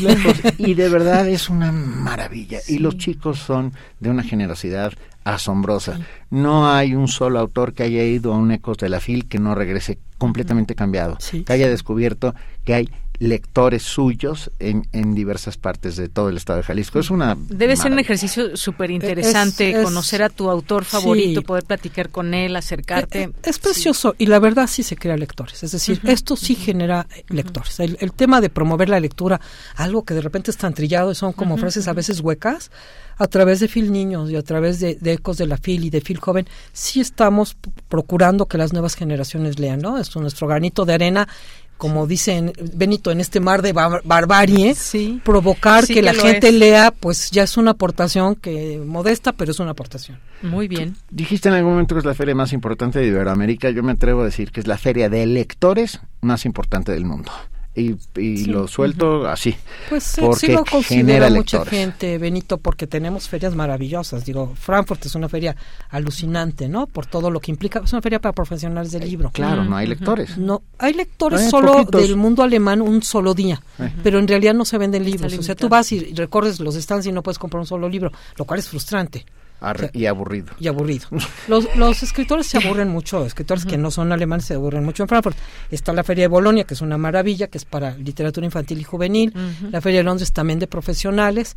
y 0.59 0.75
de 0.75 0.89
verdad 0.89 1.27
es 1.27 1.49
una 1.49 1.73
maravilla. 1.73 2.59
Y 2.69 2.79
los 2.79 2.99
chicos 2.99 3.39
son 3.39 3.73
de 4.01 4.11
una 4.11 4.23
generosidad 4.23 4.93
asombrosa. 5.25 5.99
No 6.31 6.71
hay 6.73 6.95
un 6.95 7.09
solo 7.09 7.39
autor 7.39 7.75
que 7.75 7.85
haya 7.85 8.03
ido 8.05 8.33
a 8.33 8.37
un 8.37 8.51
Ecos 8.51 8.79
de 8.79 8.89
la 8.89 9.01
Fil 9.01 9.29
que 9.29 9.39
no 9.39 9.55
regrese 9.55 9.99
completamente 10.19 10.75
cambiado, 10.75 11.19
que 11.45 11.53
haya 11.53 11.69
descubierto 11.69 12.35
que 12.65 12.75
hay 12.75 12.89
lectores 13.23 13.85
suyos 13.85 14.51
en, 14.59 14.89
en, 14.93 15.15
diversas 15.15 15.57
partes 15.57 15.97
de 15.97 16.09
todo 16.09 16.29
el 16.29 16.37
estado 16.37 16.57
de 16.59 16.65
Jalisco. 16.65 16.99
Es 16.99 17.09
una 17.09 17.37
Debe 17.39 17.77
ser 17.77 17.93
un 17.93 18.01
ejercicio 18.01 18.57
súper 18.57 18.91
interesante 18.91 19.81
conocer 19.81 20.25
a 20.25 20.29
tu 20.29 20.51
autor 20.51 20.85
favorito, 20.85 21.43
poder 21.43 21.65
platicar 21.65 22.11
con 22.11 22.35
él, 22.35 22.57
acercarte. 22.57 23.23
Eh, 23.23 23.31
eh, 23.33 23.41
es, 23.45 23.61
precioso 23.61 24.17
y 24.19 24.27
la 24.27 24.41
verdad 24.41 24.67
sí 24.67 24.83
se 24.83 24.97
crea 24.97 25.17
lectores. 25.17 25.63
Es 25.63 25.71
decir, 25.71 26.01
esto 26.05 26.37
sí 26.37 26.57
genera 26.57 27.07
lectores. 27.29 27.79
El, 27.79 28.13
tema 28.13 28.41
de 28.41 28.51
promover 28.51 28.89
la 28.89 28.99
lectura, 28.99 29.41
algo 29.77 30.05
que 30.05 30.15
de 30.15 30.21
repente 30.21 30.51
es 30.51 30.57
tan 30.57 30.75
trillado 30.75 31.13
y 31.13 31.15
son 31.15 31.33
como 31.33 31.57
frases 31.57 31.87
a 31.87 31.93
veces 31.93 32.21
huecas, 32.21 32.73
a 33.19 33.29
través 33.29 33.61
de 33.61 33.69
Fil 33.69 33.93
Niños 33.93 34.31
y 34.31 34.37
a 34.37 34.43
través 34.43 34.81
de, 34.81 34.99
Ecos 35.05 35.37
de 35.37 35.47
la 35.47 35.59
Fil 35.59 35.85
y 35.85 35.91
de 35.91 36.01
Fil 36.01 36.19
Joven, 36.19 36.49
sí 36.73 37.01
estamos 37.01 37.57
procurando 37.89 38.47
que 38.47 38.59
las 38.59 38.73
nuevas 38.73 38.97
generaciones 38.97 39.61
lean, 39.61 39.81
¿no? 39.81 39.99
Es 39.99 40.15
nuestro 40.17 40.49
granito 40.49 40.85
de 40.85 40.95
arena 40.95 41.29
como 41.83 42.07
dicen 42.07 42.53
Benito, 42.75 43.11
en 43.11 43.19
este 43.19 43.41
mar 43.41 43.61
de 43.61 43.73
barbarie, 43.73 44.77
provocar 45.25 45.85
que, 45.85 46.01
la 46.01 46.15
gente 46.15 46.53
lea, 46.53 46.93
pues 46.93 47.33
ya 47.33 47.43
es 47.43 47.57
una 47.57 47.73
aportación 47.73 48.37
que 48.37 48.81
modesta, 48.87 49.33
pero 49.33 49.51
es 49.51 49.59
una 49.59 49.73
aportación. 49.73 50.21
Muy 50.43 50.69
bien. 50.69 50.95
Dijiste 51.11 51.49
en 51.49 51.57
algún 51.57 51.73
momento 51.73 51.97
que 51.97 51.99
es 51.99 52.05
la 52.05 52.15
feria 52.15 52.37
más 52.37 52.53
importante 52.53 53.01
de 53.01 53.09
Iberoamérica, 53.09 53.69
yo 53.71 53.83
me 53.83 53.91
atrevo 53.91 54.21
a 54.21 54.27
decir 54.27 54.53
que 54.53 54.61
es 54.61 54.69
la 54.69 54.79
feria 54.79 55.09
de 55.09 55.27
lectores 55.27 56.01
más 56.21 56.45
importante 56.45 56.93
del 56.93 57.05
mundo 57.05 57.33
y, 57.75 58.45
lo 58.47 58.69
suelto 58.69 59.27
así. 59.27 59.57
Pues 59.89 60.17
porque 60.21 60.47
sí 60.47 60.53
lo 60.53 60.65
considera 60.65 61.31
mucha 61.31 61.65
gente, 61.65 62.19
Benito, 62.19 62.59
porque 62.59 62.87
tenemos 62.87 63.29
ferias 63.29 63.55
maravillosas. 63.55 64.27
Digo, 64.27 64.53
Frankfurt 64.55 65.07
es 65.07 65.15
una 65.15 65.29
feria 65.29 65.57
alucinante, 65.89 66.69
¿no? 66.69 66.87
Por 66.87 67.07
todo 67.07 67.31
lo 67.31 67.41
que 67.41 67.51
implica. 67.51 67.81
Es 67.83 67.93
una 67.93 68.03
feria 68.03 68.19
para 68.19 68.35
profesionales 68.35 68.93
del 68.93 69.09
libro. 69.09 69.31
Claro, 69.31 69.65
no 69.65 69.77
hay 69.77 69.87
lectores. 69.87 70.37
No, 70.37 70.63
hay 70.79 70.93
lectores 70.93 71.49
solo 71.49 71.85
del 71.85 72.17
mundo 72.17 72.43
alemán 72.43 72.83
un 72.83 73.03
solo 73.03 73.33
día, 73.33 73.63
pero 74.03 74.19
en 74.19 74.29
realidad 74.29 74.55
no 74.55 74.65
se 74.65 74.77
venden 74.77 75.05
libros. 75.05 75.33
O 75.39 75.43
sea, 75.43 75.55
tú 75.55 75.69
vas 75.69 75.91
y 75.93 76.13
recorres 76.15 76.61
los 76.61 76.75
stands 76.75 77.07
y 77.07 77.13
no 77.13 77.23
puedes 77.23 77.39
comprar 77.39 77.61
un 77.61 77.67
solo 77.67 77.89
libro, 77.89 78.13
lo 78.37 78.45
cual 78.45 78.61
es 78.61 78.69
frustrante. 78.69 79.25
Y 79.93 80.07
aburrido. 80.07 80.55
Y 80.59 80.69
aburrido. 80.69 81.07
Los, 81.49 81.75
los 81.77 82.03
escritores 82.03 82.47
se 82.47 82.59
aburren 82.59 82.89
mucho, 82.89 83.25
escritores 83.25 83.65
que 83.65 83.77
no 83.77 83.91
son 83.91 84.13
alemanes 84.13 84.47
se 84.47 84.55
aburren 84.55 84.85
mucho 84.85 85.03
en 85.03 85.09
Frankfurt. 85.09 85.37
Está 85.71 85.93
la 85.93 86.05
Feria 86.05 86.25
de 86.25 86.29
Bolonia, 86.29 86.65
que 86.65 86.75
es 86.75 86.81
una 86.81 86.99
maravilla, 86.99 87.49
que 87.49 87.59
es 87.59 87.65
para 87.65 87.97
literatura 87.97 88.45
infantil 88.45 88.81
y 88.81 88.85
juvenil. 88.85 89.33
La 89.71 89.81
Feria 89.81 90.01
de 90.01 90.05
Londres 90.05 90.33
también 90.33 90.59
de 90.59 90.67
profesionales. 90.67 91.57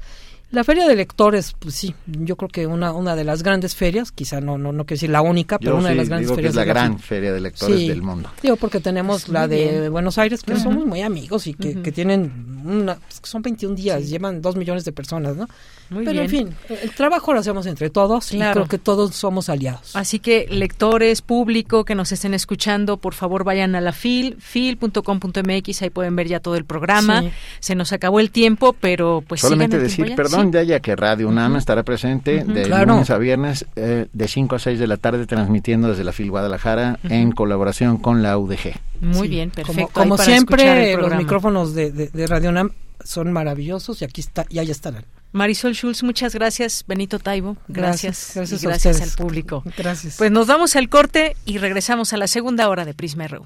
La 0.51 0.63
feria 0.63 0.87
de 0.87 0.95
lectores, 0.95 1.55
pues 1.59 1.75
sí, 1.75 1.93
yo 2.05 2.35
creo 2.35 2.49
que 2.49 2.67
una, 2.67 2.93
una 2.93 3.15
de 3.15 3.23
las 3.23 3.43
grandes 3.43 3.75
ferias, 3.75 4.11
quizá 4.11 4.39
no 4.39 4.57
no 4.57 4.71
no 4.71 4.85
quiero 4.85 4.97
decir 4.97 5.09
la 5.09 5.21
única, 5.21 5.59
pero 5.59 5.77
una 5.77 5.89
de 5.89 5.95
las 5.95 6.07
grandes 6.07 6.29
ferias. 6.29 6.51
es 6.51 6.55
la 6.55 6.63
gran 6.63 6.99
feria 6.99 7.33
de 7.33 7.41
lectores 7.41 7.87
del 7.87 8.01
mundo. 8.01 8.29
Digo, 8.41 8.55
porque 8.55 8.79
tenemos 8.79 9.27
la 9.27 9.47
de 9.47 9.89
Buenos 9.89 10.17
Aires, 10.17 10.43
que 10.43 10.57
somos 10.57 10.85
muy 10.85 11.01
amigos 11.01 11.47
y 11.47 11.53
que, 11.53 11.81
que 11.81 11.91
tienen 11.91 12.61
una, 12.65 12.95
pues, 12.95 13.21
son 13.23 13.41
21 13.41 13.75
días, 13.75 14.07
llevan 14.07 14.41
dos 14.41 14.55
millones 14.55 14.85
de 14.85 14.91
personas, 14.91 15.35
¿no? 15.35 15.47
Pero 15.89 16.21
en 16.21 16.29
fin, 16.29 16.55
el 16.81 16.91
trabajo 16.91 17.33
lo 17.33 17.39
hacemos 17.39 17.67
entre 17.67 17.89
todos 17.89 18.33
y 18.33 18.39
creo 18.39 18.67
que 18.67 18.79
todos 18.79 19.13
somos 19.15 19.49
aliados. 19.49 19.95
Así 19.95 20.19
que 20.19 20.47
lectores, 20.49 21.21
público 21.21 21.85
que 21.85 21.93
nos 21.93 22.11
estén 22.11 22.33
escuchando, 22.33 22.97
por 22.97 23.13
favor 23.13 23.43
vayan 23.43 23.75
a 23.75 23.81
la 23.81 23.91
FIL, 23.91 24.37
fil.com.mx, 24.39 25.81
ahí 25.81 25.89
pueden 25.91 26.15
ver 26.15 26.27
ya 26.27 26.39
todo 26.39 26.55
el 26.55 26.65
programa. 26.65 27.23
Se 27.59 27.75
nos 27.75 27.93
acabó 27.93 28.19
el 28.19 28.31
tiempo, 28.31 28.75
pero 28.79 29.23
pues 29.27 29.41
Solamente 29.41 29.77
decir, 29.77 30.15
perdón, 30.15 30.34
ya, 30.51 30.63
ya 30.63 30.79
que 30.79 30.95
Radio 30.95 31.27
UNAM 31.27 31.55
estará 31.55 31.83
presente 31.83 32.43
de 32.43 32.67
lunes 32.67 33.09
a 33.09 33.17
viernes 33.17 33.65
eh, 33.75 34.07
de 34.11 34.27
5 34.27 34.55
a 34.55 34.59
6 34.59 34.79
de 34.79 34.87
la 34.87 34.97
tarde 34.97 35.25
transmitiendo 35.25 35.89
desde 35.89 36.03
la 36.03 36.11
FIL 36.11 36.31
Guadalajara 36.31 36.99
en 37.03 37.31
colaboración 37.31 37.97
con 37.97 38.23
la 38.23 38.37
UDG. 38.37 38.73
Muy 39.01 39.27
bien, 39.27 39.51
perfecto. 39.51 39.89
Como, 39.93 40.17
siempre, 40.17 40.95
los 40.97 41.15
micrófonos 41.15 41.73
de, 41.73 41.91
de, 41.91 42.27
Radio 42.27 42.49
UNAM 42.49 42.71
son 43.03 43.31
maravillosos 43.31 44.01
y 44.01 44.05
aquí 44.05 44.21
está, 44.21 44.45
y 44.49 44.59
ahí 44.59 44.71
estarán. 44.71 45.05
Marisol 45.31 45.73
Schulz, 45.73 46.01
muchas 46.03 46.33
gracias. 46.33 46.85
Benito 46.87 47.19
Taibo, 47.19 47.57
gracias. 47.67 48.31
Gracias, 48.35 48.61
gracias, 48.61 49.01
al 49.01 49.09
público. 49.11 49.63
Gracias. 49.77 50.15
Pues 50.17 50.31
nos 50.31 50.47
damos 50.47 50.75
al 50.77 50.87
corte 50.87 51.35
y 51.45 51.57
regresamos 51.57 52.13
a 52.13 52.17
la 52.17 52.27
segunda 52.27 52.69
hora 52.69 52.85
de 52.85 52.93
Prisma 52.93 53.27
RU. 53.27 53.45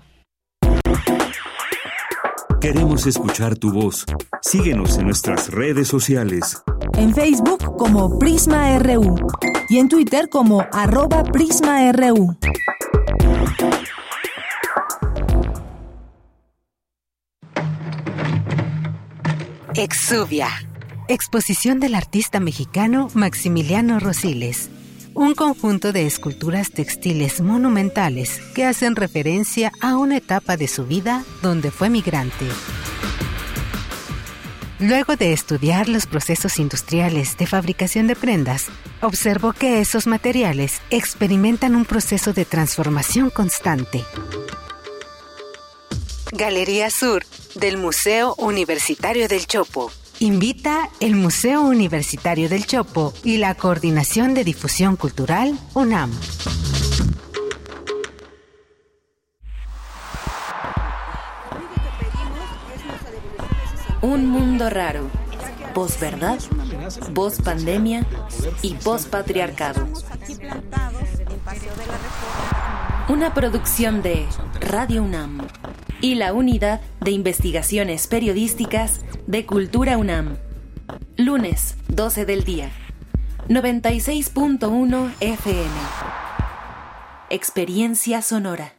Queremos 2.61 3.07
escuchar 3.07 3.57
tu 3.57 3.71
voz. 3.71 4.05
Síguenos 4.41 4.97
en 4.97 5.05
nuestras 5.05 5.49
redes 5.49 5.87
sociales. 5.87 6.61
En 6.99 7.15
Facebook 7.15 7.77
como 7.77 8.19
Prisma 8.19 8.77
RU 8.77 9.15
y 9.69 9.77
en 9.79 9.87
Twitter 9.87 10.27
como 10.27 10.65
arroba 10.73 11.23
PrismaRU. 11.23 12.35
Exuvia 19.75 20.49
Exposición 21.07 21.79
del 21.79 21.95
artista 21.95 22.41
mexicano 22.41 23.07
Maximiliano 23.13 24.01
Rosiles. 24.01 24.69
Un 25.13 25.35
conjunto 25.35 25.93
de 25.93 26.05
esculturas 26.05 26.71
textiles 26.71 27.39
monumentales 27.39 28.41
que 28.53 28.65
hacen 28.65 28.97
referencia 28.97 29.71
a 29.79 29.95
una 29.95 30.17
etapa 30.17 30.57
de 30.57 30.67
su 30.67 30.85
vida 30.85 31.23
donde 31.41 31.71
fue 31.71 31.89
migrante. 31.89 32.45
Luego 34.79 35.17
de 35.17 35.33
estudiar 35.33 35.89
los 35.89 36.05
procesos 36.05 36.57
industriales 36.57 37.37
de 37.37 37.45
fabricación 37.45 38.07
de 38.07 38.15
prendas, 38.15 38.67
observó 39.01 39.51
que 39.51 39.81
esos 39.81 40.07
materiales 40.07 40.81
experimentan 40.89 41.75
un 41.75 41.83
proceso 41.83 42.31
de 42.31 42.45
transformación 42.45 43.29
constante. 43.29 44.05
Galería 46.31 46.89
Sur 46.91 47.25
del 47.55 47.77
Museo 47.77 48.35
Universitario 48.37 49.27
del 49.27 49.47
Chopo 49.47 49.91
invita 50.19 50.89
el 51.01 51.15
Museo 51.15 51.61
Universitario 51.61 52.47
del 52.47 52.65
Chopo 52.65 53.13
y 53.23 53.37
la 53.37 53.55
Coordinación 53.55 54.33
de 54.33 54.45
Difusión 54.45 54.95
Cultural 54.95 55.57
UNAM. 55.73 56.11
Un 64.01 64.27
mundo 64.27 64.69
raro. 64.69 65.09
Posverdad, 65.73 66.39
voz 67.11 67.41
pandemia 67.41 68.05
y 68.61 68.75
voz 68.75 69.07
patriarcado. 69.07 69.87
Una 73.09 73.33
producción 73.33 74.01
de 74.01 74.25
Radio 74.61 75.03
UNAM 75.03 75.47
y 75.99 76.15
la 76.15 76.31
Unidad 76.31 76.79
de 77.01 77.11
Investigaciones 77.11 78.07
Periodísticas 78.07 79.01
de 79.27 79.45
Cultura 79.45 79.97
UNAM. 79.97 80.37
Lunes, 81.17 81.75
12 81.89 82.25
del 82.25 82.45
día. 82.45 82.71
96.1 83.49 85.13
FM. 85.19 85.69
Experiencia 87.29 88.21
sonora. 88.21 88.75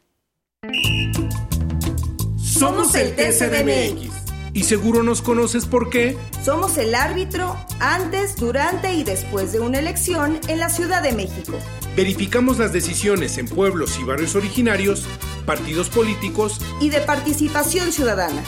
Somos 2.38 2.94
el 2.94 3.14
TCDMX. 3.16 4.19
¿Y 4.52 4.64
seguro 4.64 5.02
nos 5.02 5.22
conoces 5.22 5.64
por 5.64 5.90
qué? 5.90 6.18
Somos 6.44 6.76
el 6.76 6.94
árbitro 6.94 7.56
antes, 7.78 8.36
durante 8.36 8.92
y 8.94 9.04
después 9.04 9.52
de 9.52 9.60
una 9.60 9.78
elección 9.78 10.40
en 10.48 10.58
la 10.58 10.68
Ciudad 10.68 11.02
de 11.02 11.12
México. 11.12 11.52
Verificamos 11.96 12.58
las 12.58 12.72
decisiones 12.72 13.38
en 13.38 13.46
pueblos 13.46 13.98
y 14.00 14.04
barrios 14.04 14.34
originarios, 14.34 15.04
partidos 15.46 15.88
políticos 15.88 16.60
y 16.80 16.90
de 16.90 17.00
participación 17.00 17.92
ciudadana. 17.92 18.42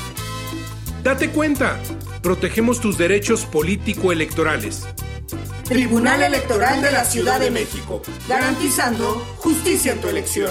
Date 1.04 1.30
cuenta, 1.30 1.78
protegemos 2.20 2.80
tus 2.80 2.98
derechos 2.98 3.44
político-electorales. 3.44 4.86
Tribunal 5.64 6.22
Electoral 6.22 6.82
de 6.82 6.92
la 6.92 7.04
Ciudad 7.04 7.38
de 7.38 7.50
México, 7.50 8.02
garantizando 8.28 9.24
justicia 9.38 9.92
en 9.92 10.00
tu 10.00 10.08
elección. 10.08 10.50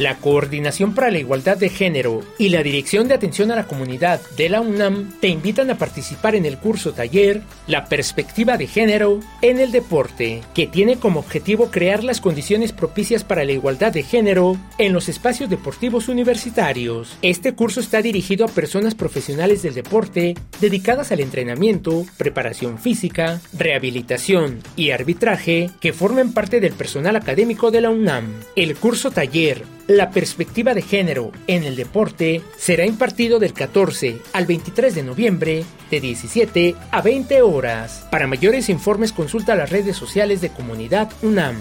La 0.00 0.16
Coordinación 0.16 0.94
para 0.94 1.10
la 1.10 1.18
Igualdad 1.18 1.58
de 1.58 1.68
Género 1.68 2.22
y 2.38 2.48
la 2.48 2.62
Dirección 2.62 3.06
de 3.06 3.12
Atención 3.12 3.50
a 3.50 3.54
la 3.54 3.66
Comunidad 3.66 4.18
de 4.34 4.48
la 4.48 4.62
UNAM 4.62 5.12
te 5.20 5.28
invitan 5.28 5.70
a 5.70 5.76
participar 5.76 6.34
en 6.34 6.46
el 6.46 6.56
curso 6.56 6.94
taller 6.94 7.42
La 7.66 7.84
Perspectiva 7.84 8.56
de 8.56 8.66
Género 8.66 9.20
en 9.42 9.60
el 9.60 9.72
Deporte, 9.72 10.40
que 10.54 10.66
tiene 10.66 10.96
como 10.96 11.20
objetivo 11.20 11.70
crear 11.70 12.02
las 12.02 12.22
condiciones 12.22 12.72
propicias 12.72 13.24
para 13.24 13.44
la 13.44 13.52
igualdad 13.52 13.92
de 13.92 14.02
género 14.02 14.56
en 14.78 14.94
los 14.94 15.10
espacios 15.10 15.50
deportivos 15.50 16.08
universitarios. 16.08 17.18
Este 17.20 17.52
curso 17.52 17.80
está 17.80 18.00
dirigido 18.00 18.46
a 18.46 18.48
personas 18.48 18.94
profesionales 18.94 19.60
del 19.60 19.74
deporte 19.74 20.34
dedicadas 20.62 21.12
al 21.12 21.20
entrenamiento, 21.20 22.06
preparación 22.16 22.78
física, 22.78 23.42
rehabilitación 23.52 24.60
y 24.76 24.92
arbitraje 24.92 25.68
que 25.78 25.92
formen 25.92 26.32
parte 26.32 26.58
del 26.58 26.72
personal 26.72 27.16
académico 27.16 27.70
de 27.70 27.82
la 27.82 27.90
UNAM. 27.90 28.32
El 28.56 28.76
curso 28.76 29.10
taller 29.10 29.66
la 29.90 30.10
perspectiva 30.10 30.72
de 30.72 30.82
género 30.82 31.32
en 31.48 31.64
el 31.64 31.74
deporte 31.74 32.42
será 32.56 32.86
impartido 32.86 33.40
del 33.40 33.52
14 33.52 34.20
al 34.32 34.46
23 34.46 34.94
de 34.94 35.02
noviembre 35.02 35.64
de 35.90 36.00
17 36.00 36.76
a 36.92 37.02
20 37.02 37.42
horas. 37.42 38.06
Para 38.08 38.28
mayores 38.28 38.68
informes 38.68 39.12
consulta 39.12 39.56
las 39.56 39.70
redes 39.70 39.96
sociales 39.96 40.40
de 40.40 40.50
Comunidad 40.50 41.10
UNAM. 41.22 41.56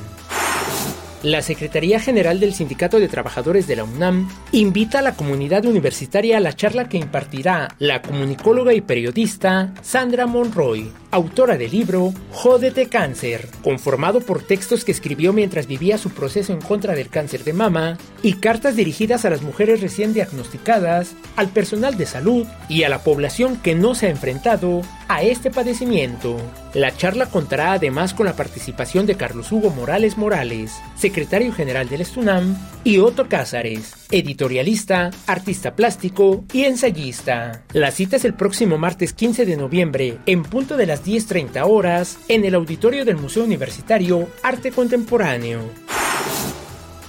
La 1.22 1.42
Secretaría 1.42 2.00
General 2.00 2.40
del 2.40 2.54
Sindicato 2.54 2.98
de 2.98 3.10
Trabajadores 3.10 3.68
de 3.68 3.76
la 3.76 3.84
UNAM 3.84 4.30
invita 4.54 5.00
a 5.00 5.02
la 5.02 5.16
comunidad 5.16 5.66
universitaria 5.66 6.38
a 6.38 6.40
la 6.40 6.54
charla 6.54 6.88
que 6.88 6.98
impartirá 6.98 7.76
la 7.78 8.02
comunicóloga 8.02 8.74
y 8.74 8.80
periodista 8.80 9.74
Sandra 9.82 10.28
Monroy, 10.28 10.90
autora 11.12 11.58
del 11.58 11.72
libro 11.72 12.14
Jódete 12.32 12.88
Cáncer, 12.88 13.50
conformado 13.62 14.22
por 14.22 14.44
textos 14.44 14.86
que 14.86 14.94
escribió 14.94 15.34
mientras 15.34 15.68
vivía 15.68 15.98
su 15.98 16.12
proceso 16.12 16.54
en 16.54 16.62
contra 16.62 16.96
del 16.96 17.10
cáncer 17.10 17.44
de 17.44 17.52
mama 17.52 17.98
y 18.24 18.36
cartas 18.36 18.78
dirigidas 18.78 19.26
a 19.26 19.30
las 19.30 19.42
mujeres 19.42 19.82
recién 19.82 20.14
diagnosticadas, 20.14 21.16
al 21.36 21.50
personal 21.50 21.98
de 21.98 22.06
salud 22.06 22.48
y 22.70 22.84
a 22.84 22.90
la 22.90 23.04
población 23.04 23.58
que 23.58 23.76
no 23.76 23.94
se 23.94 24.08
ha 24.08 24.10
enfrentado 24.10 24.84
a 25.10 25.24
este 25.24 25.52
padecimiento. 25.52 26.38
La 26.74 26.96
charla 26.96 27.26
contará 27.26 27.74
además 27.74 28.14
con 28.14 28.28
la 28.28 28.36
participación 28.36 29.08
de 29.08 29.16
Carlos 29.16 29.52
Hugo 29.52 29.72
Morales 29.72 30.18
Morales, 30.18 30.74
secretario 31.10 31.52
general 31.52 31.90
del 31.90 32.02
Estunam, 32.02 32.56
y 32.84 33.00
Otto 33.00 33.28
Cázares, 33.28 33.94
editorialista, 34.12 35.10
artista 35.26 35.76
plástico 35.76 36.46
y 36.54 36.66
ensayista. 36.66 37.64
La 37.74 37.90
cita 37.90 38.18
es 38.18 38.26
el 38.26 38.36
próximo 38.36 38.78
martes 38.78 39.14
15 39.14 39.48
de 39.48 39.58
noviembre, 39.58 40.20
en 40.28 40.44
punto 40.44 40.78
de 40.78 40.86
las 40.86 41.04
10.30 41.04 41.64
horas, 41.68 42.20
en 42.28 42.46
el 42.46 42.54
auditorio 42.54 43.06
del 43.06 43.18
Museo 43.18 43.44
Universitario 43.44 44.28
Arte 44.44 44.72
Contemporáneo 44.72 45.62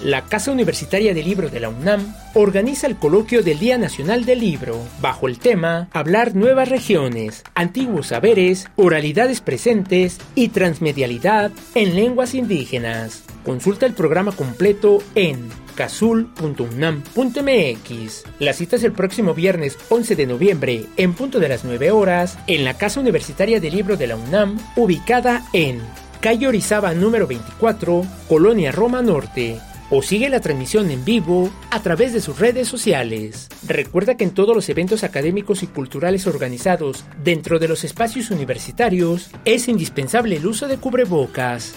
la 0.02 0.22
Casa 0.22 0.50
Universitaria 0.50 1.12
de 1.12 1.22
Libro 1.22 1.50
de 1.50 1.60
la 1.60 1.68
UNAM 1.68 2.14
organiza 2.34 2.86
el 2.86 2.96
coloquio 2.96 3.42
del 3.42 3.58
Día 3.58 3.76
Nacional 3.76 4.24
del 4.24 4.40
Libro, 4.40 4.78
bajo 5.00 5.28
el 5.28 5.38
tema 5.38 5.88
Hablar 5.92 6.34
nuevas 6.34 6.68
regiones, 6.68 7.42
antiguos 7.54 8.08
saberes, 8.08 8.66
oralidades 8.76 9.40
presentes 9.40 10.18
y 10.34 10.48
transmedialidad 10.48 11.50
en 11.74 11.96
lenguas 11.96 12.34
indígenas. 12.34 13.24
Consulta 13.44 13.86
el 13.86 13.94
programa 13.94 14.32
completo 14.32 14.98
en 15.14 15.48
casul.unam.mx. 15.74 18.24
La 18.38 18.52
cita 18.52 18.76
es 18.76 18.84
el 18.84 18.92
próximo 18.92 19.34
viernes 19.34 19.78
11 19.88 20.16
de 20.16 20.26
noviembre, 20.26 20.86
en 20.96 21.14
punto 21.14 21.40
de 21.40 21.48
las 21.48 21.64
9 21.64 21.90
horas, 21.90 22.38
en 22.46 22.64
la 22.64 22.74
Casa 22.74 23.00
Universitaria 23.00 23.60
de 23.60 23.70
Libro 23.70 23.96
de 23.96 24.06
la 24.06 24.16
UNAM, 24.16 24.58
ubicada 24.76 25.42
en 25.52 25.80
calle 26.20 26.48
Orizaba 26.48 26.94
número 26.94 27.26
24, 27.26 28.04
Colonia 28.28 28.72
Roma 28.72 29.00
Norte 29.00 29.58
o 29.90 30.02
sigue 30.02 30.28
la 30.28 30.40
transmisión 30.40 30.90
en 30.90 31.04
vivo 31.04 31.50
a 31.70 31.82
través 31.82 32.12
de 32.12 32.20
sus 32.20 32.38
redes 32.38 32.68
sociales. 32.68 33.48
Recuerda 33.66 34.16
que 34.16 34.24
en 34.24 34.30
todos 34.30 34.54
los 34.54 34.68
eventos 34.68 35.04
académicos 35.04 35.62
y 35.62 35.66
culturales 35.66 36.26
organizados 36.26 37.04
dentro 37.22 37.58
de 37.58 37.68
los 37.68 37.84
espacios 37.84 38.30
universitarios 38.30 39.30
es 39.44 39.68
indispensable 39.68 40.36
el 40.36 40.46
uso 40.46 40.68
de 40.68 40.78
cubrebocas. 40.78 41.74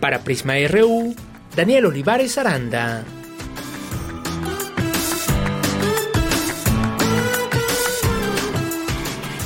Para 0.00 0.24
Prisma 0.24 0.54
RU, 0.68 1.14
Daniel 1.56 1.86
Olivares 1.86 2.36
Aranda. 2.36 3.04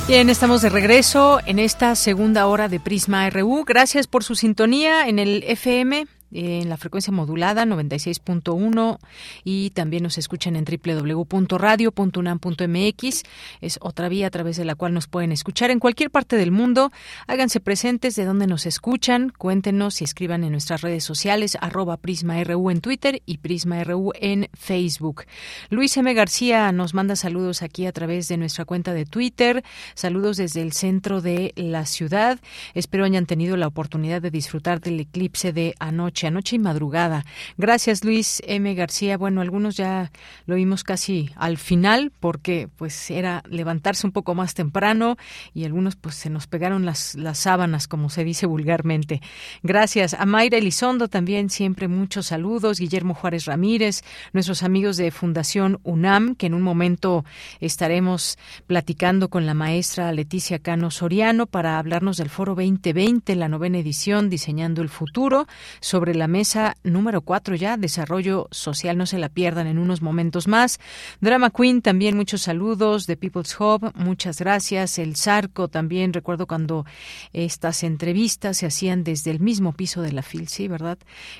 Bien, 0.07 0.29
estamos 0.29 0.61
de 0.61 0.69
regreso 0.69 1.41
en 1.45 1.59
esta 1.59 1.93
segunda 1.95 2.47
hora 2.47 2.69
de 2.69 2.79
Prisma 2.79 3.29
RU. 3.29 3.65
Gracias 3.65 4.07
por 4.07 4.23
su 4.23 4.35
sintonía 4.35 5.05
en 5.09 5.19
el 5.19 5.43
FM 5.45 6.07
en 6.31 6.69
la 6.69 6.77
frecuencia 6.77 7.13
modulada 7.13 7.65
96.1 7.65 8.99
y 9.43 9.71
también 9.71 10.03
nos 10.03 10.17
escuchan 10.17 10.55
en 10.55 10.65
www.radio.unam.mx. 10.65 13.23
Es 13.61 13.79
otra 13.81 14.09
vía 14.09 14.27
a 14.27 14.29
través 14.29 14.57
de 14.57 14.65
la 14.65 14.75
cual 14.75 14.93
nos 14.93 15.07
pueden 15.07 15.31
escuchar 15.31 15.71
en 15.71 15.79
cualquier 15.79 16.11
parte 16.11 16.35
del 16.35 16.51
mundo. 16.51 16.91
Háganse 17.27 17.59
presentes 17.59 18.15
de 18.15 18.25
donde 18.25 18.47
nos 18.47 18.65
escuchan, 18.65 19.31
cuéntenos 19.37 20.01
y 20.01 20.03
escriban 20.03 20.43
en 20.43 20.51
nuestras 20.51 20.81
redes 20.81 21.03
sociales 21.03 21.57
arroba 21.61 21.97
PrismaRU 21.97 22.71
en 22.71 22.81
Twitter 22.81 23.21
y 23.25 23.37
PrismaRU 23.37 24.11
en 24.19 24.49
Facebook. 24.53 25.25
Luis 25.69 25.95
M. 25.97 26.13
García 26.13 26.71
nos 26.71 26.93
manda 26.93 27.15
saludos 27.15 27.61
aquí 27.61 27.85
a 27.85 27.91
través 27.91 28.27
de 28.27 28.37
nuestra 28.37 28.65
cuenta 28.65 28.93
de 28.93 29.05
Twitter. 29.05 29.63
Saludos 29.93 30.37
desde 30.37 30.61
el 30.61 30.73
centro 30.73 31.21
de 31.21 31.53
la 31.55 31.85
ciudad. 31.85 32.39
Espero 32.73 33.05
hayan 33.05 33.25
tenido 33.25 33.57
la 33.57 33.67
oportunidad 33.67 34.21
de 34.21 34.31
disfrutar 34.31 34.81
del 34.81 34.99
eclipse 34.99 35.53
de 35.53 35.75
anoche 35.79 36.16
anoche, 36.25 36.55
y 36.55 36.59
madrugada. 36.59 37.25
Gracias, 37.57 38.03
Luis 38.03 38.41
M. 38.47 38.73
García. 38.73 39.17
Bueno, 39.17 39.41
algunos 39.41 39.75
ya 39.77 40.11
lo 40.45 40.55
vimos 40.55 40.83
casi 40.83 41.29
al 41.35 41.57
final 41.57 42.11
porque 42.19 42.69
pues 42.77 43.11
era 43.11 43.43
levantarse 43.47 44.07
un 44.07 44.13
poco 44.13 44.33
más 44.33 44.55
temprano 44.55 45.17
y 45.53 45.65
algunos 45.65 45.95
pues 45.95 46.15
se 46.15 46.29
nos 46.29 46.47
pegaron 46.47 46.85
las, 46.85 47.15
las 47.15 47.37
sábanas, 47.37 47.87
como 47.87 48.09
se 48.09 48.23
dice 48.23 48.45
vulgarmente. 48.45 49.21
Gracias. 49.61 50.15
A 50.15 50.25
Mayra 50.25 50.57
Elizondo 50.57 51.07
también 51.07 51.49
siempre 51.49 51.87
muchos 51.87 52.27
saludos. 52.27 52.79
Guillermo 52.79 53.13
Juárez 53.13 53.45
Ramírez, 53.45 54.01
nuestros 54.33 54.63
amigos 54.63 54.97
de 54.97 55.11
Fundación 55.11 55.79
UNAM, 55.83 56.35
que 56.35 56.47
en 56.47 56.53
un 56.53 56.61
momento 56.61 57.25
estaremos 57.59 58.37
platicando 58.65 59.29
con 59.29 59.45
la 59.45 59.53
maestra 59.53 60.11
Leticia 60.11 60.59
Cano 60.59 60.91
Soriano 60.91 61.45
para 61.45 61.79
hablarnos 61.79 62.17
del 62.17 62.29
Foro 62.29 62.55
2020, 62.55 63.35
la 63.35 63.49
novena 63.49 63.79
edición, 63.79 64.29
Diseñando 64.29 64.81
el 64.81 64.89
Futuro, 64.89 65.47
sobre 65.79 66.06
la 66.15 66.27
mesa 66.27 66.75
número 66.83 67.21
4 67.21 67.55
ya, 67.55 67.77
desarrollo 67.77 68.47
social, 68.51 68.97
no 68.97 69.05
se 69.05 69.17
la 69.17 69.29
pierdan 69.29 69.67
en 69.67 69.77
unos 69.77 70.01
momentos 70.01 70.47
más. 70.47 70.79
Drama 71.21 71.49
Queen, 71.49 71.81
también 71.81 72.15
muchos 72.15 72.41
saludos 72.41 73.07
de 73.07 73.17
People's 73.17 73.55
Hub, 73.59 73.91
muchas 73.95 74.39
gracias. 74.39 74.99
El 74.99 75.15
Zarco 75.15 75.67
también, 75.67 76.13
recuerdo 76.13 76.47
cuando 76.47 76.85
estas 77.33 77.83
entrevistas 77.83 78.57
se 78.57 78.65
hacían 78.65 79.03
desde 79.03 79.31
el 79.31 79.39
mismo 79.39 79.73
piso 79.73 80.01
de 80.01 80.11
la 80.11 80.21
FIL, 80.21 80.47
sí, 80.47 80.67
¿verdad? 80.67 80.97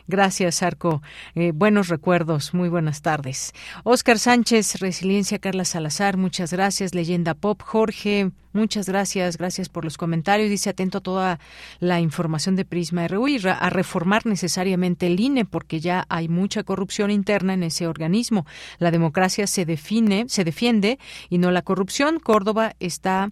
Gracias, 0.08 0.60
Zarco. 0.60 1.02
Eh, 1.36 1.52
buenos 1.54 1.88
recuerdos, 1.88 2.54
muy 2.54 2.70
buenas 2.70 3.02
tardes. 3.02 3.54
Oscar 3.84 4.20
Sánchez, 4.20 4.80
Resiliencia, 4.80 5.40
Carla 5.40 5.66
Salazar, 5.66 6.18
muchas 6.18 6.52
gracias. 6.52 6.94
Leyenda 6.94 7.34
Pop, 7.34 7.62
Jorge, 7.62 8.32
Muchas 8.58 8.90
gracias, 8.90 9.38
gracias 9.38 9.70
por 9.70 9.84
los 9.84 9.98
comentarios. 9.98 10.50
Dice 10.50 10.72
atento 10.72 10.98
a 10.98 11.02
toda 11.02 11.40
la 11.80 12.00
información 12.00 12.56
de 12.56 12.66
Prisma 12.66 13.08
RU 13.08 13.28
a 13.46 13.70
reformar 13.70 14.26
necesariamente 14.26 15.06
el 15.06 15.20
INE 15.20 15.46
porque 15.46 15.80
ya 15.80 16.08
hay 16.10 16.28
mucha 16.28 16.64
corrupción 16.64 17.12
interna 17.12 17.54
en 17.54 17.62
ese 17.62 17.86
organismo. 17.86 18.48
La 18.80 18.90
democracia 18.90 19.46
se 19.46 19.64
define, 19.64 20.26
se 20.28 20.44
defiende 20.44 20.98
y 21.30 21.38
no 21.38 21.52
la 21.52 21.62
corrupción. 21.62 22.20
Córdoba 22.20 22.74
está 22.80 23.30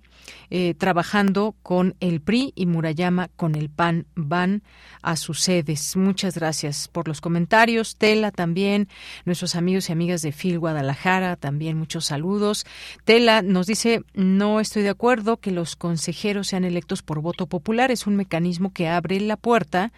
eh, 0.51 0.75
trabajando 0.77 1.55
con 1.63 1.95
el 2.01 2.21
PRI 2.21 2.53
y 2.55 2.67
Murayama 2.67 3.29
con 3.35 3.55
el 3.55 3.69
PAN 3.69 4.05
van 4.13 4.61
a 5.01 5.15
sus 5.15 5.39
sedes. 5.39 5.95
Muchas 5.95 6.35
gracias 6.35 6.87
por 6.87 7.07
los 7.07 7.19
comentarios. 7.19 7.95
Tela 7.95 8.29
también, 8.29 8.89
nuestros 9.25 9.55
amigos 9.55 9.89
y 9.89 9.91
amigas 9.91 10.21
de 10.21 10.31
FIL 10.31 10.59
Guadalajara, 10.59 11.35
también 11.35 11.79
muchos 11.79 12.05
saludos. 12.05 12.67
Tela 13.05 13.41
nos 13.41 13.65
dice, 13.65 14.03
no 14.13 14.59
estoy 14.59 14.83
de 14.83 14.89
acuerdo 14.89 15.14
que 15.39 15.51
los 15.51 15.75
consejeros 15.75 16.47
sean 16.47 16.65
electos 16.65 17.01
por 17.01 17.21
voto 17.21 17.47
popular. 17.47 17.89
Es 17.89 18.05
un 18.05 18.15
mecanismo 18.15 18.73
que 18.73 18.87
abre 18.87 19.19
la 19.21 19.37
puerta 19.37 19.93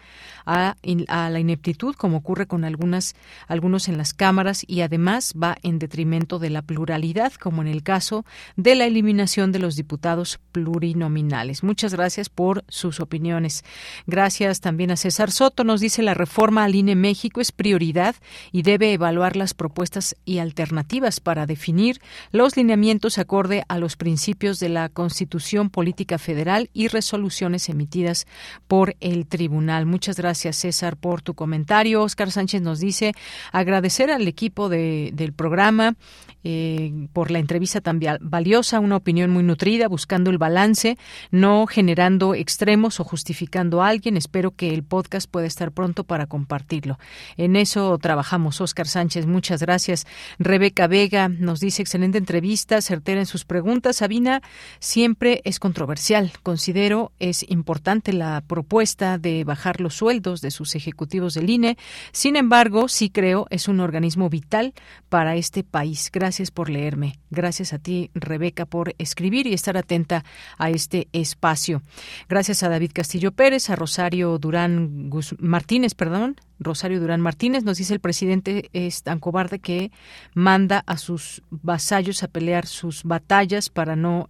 a, 0.46 0.76
a, 1.08 1.30
la 1.30 1.40
ineptitud, 1.40 1.94
como 1.96 2.18
ocurre 2.18 2.46
con 2.46 2.64
algunas, 2.64 3.16
algunos 3.48 3.88
en 3.88 3.98
las 3.98 4.14
cámaras, 4.14 4.64
y 4.66 4.82
además 4.82 5.34
va 5.40 5.56
en 5.62 5.78
detrimento 5.78 6.38
de 6.38 6.50
la 6.50 6.62
pluralidad, 6.62 7.32
como 7.32 7.62
en 7.62 7.68
el 7.68 7.82
caso 7.82 8.24
de 8.56 8.76
la 8.76 8.86
eliminación 8.86 9.50
de 9.50 9.58
los 9.58 9.74
diputados 9.74 10.38
plurinominales. 10.52 11.64
Muchas 11.64 11.94
gracias 11.94 12.28
por 12.28 12.64
sus 12.68 13.00
opiniones. 13.00 13.64
Gracias 14.06 14.60
también 14.60 14.92
a 14.92 14.96
César 14.96 15.32
Soto. 15.32 15.64
Nos 15.64 15.80
dice 15.80 16.02
la 16.02 16.14
reforma 16.14 16.64
al 16.64 16.74
INE 16.74 16.94
México 16.94 17.40
es 17.40 17.50
prioridad 17.50 18.14
y 18.52 18.62
debe 18.62 18.92
evaluar 18.92 19.36
las 19.36 19.52
propuestas 19.52 20.16
y 20.24 20.38
alternativas 20.38 21.20
para 21.20 21.46
definir 21.46 22.00
los 22.30 22.56
lineamientos 22.56 23.18
acorde 23.18 23.64
a 23.68 23.78
los 23.78 23.96
principios 23.96 24.60
de 24.60 24.68
la 24.68 24.88
Constitución 24.88 25.07
Constitución 25.08 25.70
Política 25.70 26.18
Federal 26.18 26.68
y 26.74 26.88
resoluciones 26.88 27.70
emitidas 27.70 28.26
por 28.66 28.94
el 29.00 29.26
tribunal. 29.26 29.86
Muchas 29.86 30.18
gracias, 30.18 30.56
César, 30.56 30.98
por 30.98 31.22
tu 31.22 31.32
comentario. 31.32 32.02
Oscar 32.02 32.30
Sánchez 32.30 32.60
nos 32.60 32.78
dice 32.78 33.14
agradecer 33.50 34.10
al 34.10 34.28
equipo 34.28 34.68
de, 34.68 35.10
del 35.14 35.32
programa 35.32 35.96
eh, 36.44 37.08
por 37.12 37.30
la 37.30 37.40
entrevista 37.40 37.80
tan 37.80 38.00
valiosa, 38.20 38.80
una 38.80 38.96
opinión 38.96 39.30
muy 39.30 39.42
nutrida, 39.42 39.88
buscando 39.88 40.30
el 40.30 40.38
balance, 40.38 40.96
no 41.30 41.66
generando 41.66 42.34
extremos 42.34 43.00
o 43.00 43.04
justificando 43.04 43.82
a 43.82 43.88
alguien. 43.88 44.16
Espero 44.16 44.52
que 44.52 44.72
el 44.72 44.84
podcast 44.84 45.28
pueda 45.28 45.46
estar 45.46 45.72
pronto 45.72 46.04
para 46.04 46.26
compartirlo. 46.26 46.98
En 47.36 47.56
eso 47.56 47.96
trabajamos. 47.98 48.60
Oscar 48.60 48.86
Sánchez, 48.86 49.26
muchas 49.26 49.62
gracias. 49.62 50.06
Rebeca 50.38 50.86
Vega 50.86 51.28
nos 51.28 51.60
dice 51.60 51.82
excelente 51.82 52.18
entrevista, 52.18 52.80
certera 52.82 53.20
en 53.20 53.26
sus 53.26 53.44
preguntas. 53.44 53.96
Sabina 53.96 54.40
siempre 54.88 55.42
es 55.44 55.60
controversial. 55.60 56.32
Considero 56.42 57.12
es 57.18 57.44
importante 57.50 58.14
la 58.14 58.42
propuesta 58.46 59.18
de 59.18 59.44
bajar 59.44 59.82
los 59.82 59.94
sueldos 59.94 60.40
de 60.40 60.50
sus 60.50 60.74
ejecutivos 60.74 61.34
del 61.34 61.50
INE. 61.50 61.76
Sin 62.10 62.36
embargo, 62.36 62.88
sí 62.88 63.10
creo 63.10 63.46
es 63.50 63.68
un 63.68 63.80
organismo 63.80 64.30
vital 64.30 64.72
para 65.10 65.36
este 65.36 65.62
país. 65.62 66.08
Gracias 66.10 66.50
por 66.50 66.70
leerme. 66.70 67.18
Gracias 67.28 67.74
a 67.74 67.78
ti, 67.78 68.10
Rebeca, 68.14 68.64
por 68.64 68.94
escribir 68.96 69.46
y 69.46 69.52
estar 69.52 69.76
atenta 69.76 70.24
a 70.56 70.70
este 70.70 71.08
espacio. 71.12 71.82
Gracias 72.26 72.62
a 72.62 72.70
David 72.70 72.92
Castillo 72.94 73.32
Pérez, 73.32 73.68
a 73.68 73.76
Rosario 73.76 74.38
Durán 74.38 75.10
Martínez, 75.38 75.94
perdón. 75.94 76.36
Rosario 76.60 77.00
Durán 77.00 77.20
Martínez 77.20 77.62
nos 77.62 77.78
dice 77.78 77.94
el 77.94 78.00
presidente 78.00 78.68
es 78.72 79.02
tan 79.02 79.20
cobarde 79.20 79.60
que 79.60 79.92
manda 80.34 80.82
a 80.86 80.96
sus 80.96 81.42
vasallos 81.50 82.22
a 82.22 82.28
pelear 82.28 82.66
sus 82.66 83.04
batallas 83.04 83.68
para 83.68 83.94
no 83.94 84.28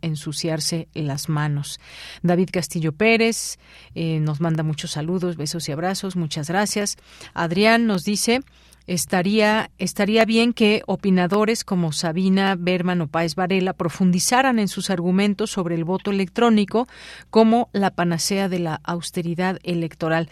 las 0.95 1.29
manos. 1.29 1.81
David 2.23 2.51
Castillo 2.53 2.93
Pérez 2.93 3.59
eh, 3.95 4.20
nos 4.20 4.41
manda 4.41 4.62
muchos 4.62 4.93
saludos, 4.93 5.37
besos 5.37 5.69
y 5.69 5.73
abrazos. 5.73 6.16
Muchas 6.16 6.49
gracias. 6.49 6.97
Adrián 7.35 7.87
nos 7.87 8.05
dice 8.05 8.41
estaría, 8.89 9.70
estaría 9.79 10.25
bien 10.25 10.53
que 10.53 10.83
opinadores 10.87 11.62
como 11.62 11.93
Sabina 11.93 12.57
Berman 12.59 13.03
o 13.03 13.07
Páez 13.07 13.35
Varela 13.35 13.75
profundizaran 13.75 14.59
en 14.59 14.66
sus 14.66 14.91
argumentos 14.91 15.51
sobre 15.51 15.75
el 15.75 15.85
voto 15.85 16.11
electrónico 16.11 16.89
como 17.31 17.69
la 17.73 17.91
panacea 17.91 18.49
de 18.49 18.59
la 18.59 18.81
austeridad 18.83 19.59
electoral 19.62 20.31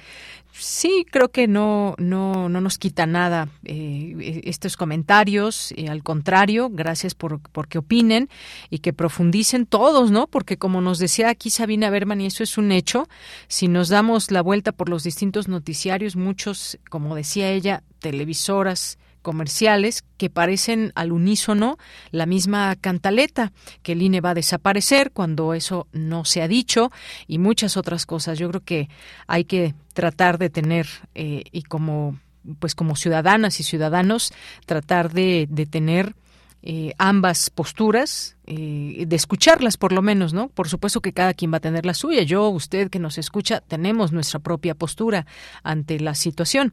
sí 0.59 1.07
creo 1.11 1.31
que 1.31 1.47
no 1.49 1.95
no 1.99 2.49
no 2.49 2.61
nos 2.61 2.79
quita 2.79 3.07
nada 3.07 3.49
eh, 3.65 4.43
estos 4.45 4.77
comentarios 4.77 5.75
al 5.89 6.03
contrario 6.03 6.71
gracias 6.71 7.15
por 7.15 7.41
que 7.69 7.79
opinen 7.79 8.29
y 8.71 8.79
que 8.79 8.93
profundicen 8.93 9.67
todos 9.67 10.11
no 10.11 10.27
porque 10.27 10.57
como 10.57 10.81
nos 10.81 10.99
decía 10.99 11.29
aquí 11.29 11.51
Sabina 11.51 11.91
Berman 11.91 12.21
y 12.21 12.27
eso 12.27 12.43
es 12.43 12.59
un 12.59 12.73
hecho 12.73 13.09
si 13.49 13.69
nos 13.69 13.89
damos 13.89 14.31
la 14.31 14.43
vuelta 14.43 14.73
por 14.73 14.89
los 14.89 15.03
distintos 15.03 15.49
noticiarios 15.49 16.17
muchos 16.17 16.79
como 16.91 17.15
decía 17.15 17.51
ella 17.51 17.83
televisoras 17.99 18.99
comerciales 19.27 20.05
que 20.19 20.31
parecen 20.31 20.93
al 20.95 21.11
unísono 21.11 21.79
la 22.13 22.27
misma 22.27 22.77
cantaleta, 22.77 23.53
que 23.83 23.93
el 23.93 24.03
INE 24.03 24.21
va 24.21 24.31
a 24.31 24.35
desaparecer 24.35 25.11
cuando 25.11 25.53
eso 25.53 25.89
no 25.91 26.25
se 26.25 26.43
ha 26.43 26.47
dicho 26.47 26.93
y 27.27 27.39
muchas 27.39 27.77
otras 27.77 28.07
cosas. 28.07 28.39
Yo 28.39 28.49
creo 28.49 28.61
que 28.61 28.89
hay 29.27 29.43
que 29.43 29.75
tratar 29.95 30.39
de 30.39 30.49
tener 30.49 30.87
eh, 31.17 31.43
y 31.51 31.63
como 31.63 32.21
pues 32.61 32.77
como 32.77 32.95
ciudadanas 32.95 33.59
y 33.59 33.65
ciudadanos 33.65 34.33
tratar 34.65 35.13
de, 35.13 35.49
de 35.51 35.67
tener 35.67 36.15
eh, 36.63 36.93
ambas 36.97 37.51
posturas, 37.51 38.36
eh, 38.47 39.05
de 39.07 39.17
escucharlas 39.17 39.77
por 39.77 39.93
lo 39.93 40.03
menos, 40.03 40.33
¿no? 40.33 40.49
Por 40.49 40.69
supuesto 40.69 41.01
que 41.01 41.13
cada 41.13 41.35
quien 41.35 41.53
va 41.53 41.57
a 41.57 41.61
tener 41.61 41.85
la 41.85 41.95
suya. 41.95 42.23
Yo, 42.23 42.49
usted 42.49 42.91
que 42.91 42.99
nos 42.99 43.19
escucha, 43.19 43.61
tenemos 43.61 44.13
nuestra 44.13 44.39
propia 44.39 44.75
postura 44.75 45.27
ante 45.63 45.99
la 45.99 46.15
situación. 46.15 46.73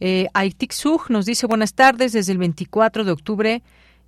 Eh, 0.00 0.28
Aitik 0.34 0.72
nos 1.08 1.26
dice 1.26 1.46
buenas 1.46 1.74
tardes 1.74 2.12
desde 2.12 2.32
el 2.32 2.38
24 2.38 3.04
de 3.04 3.12
octubre 3.12 3.62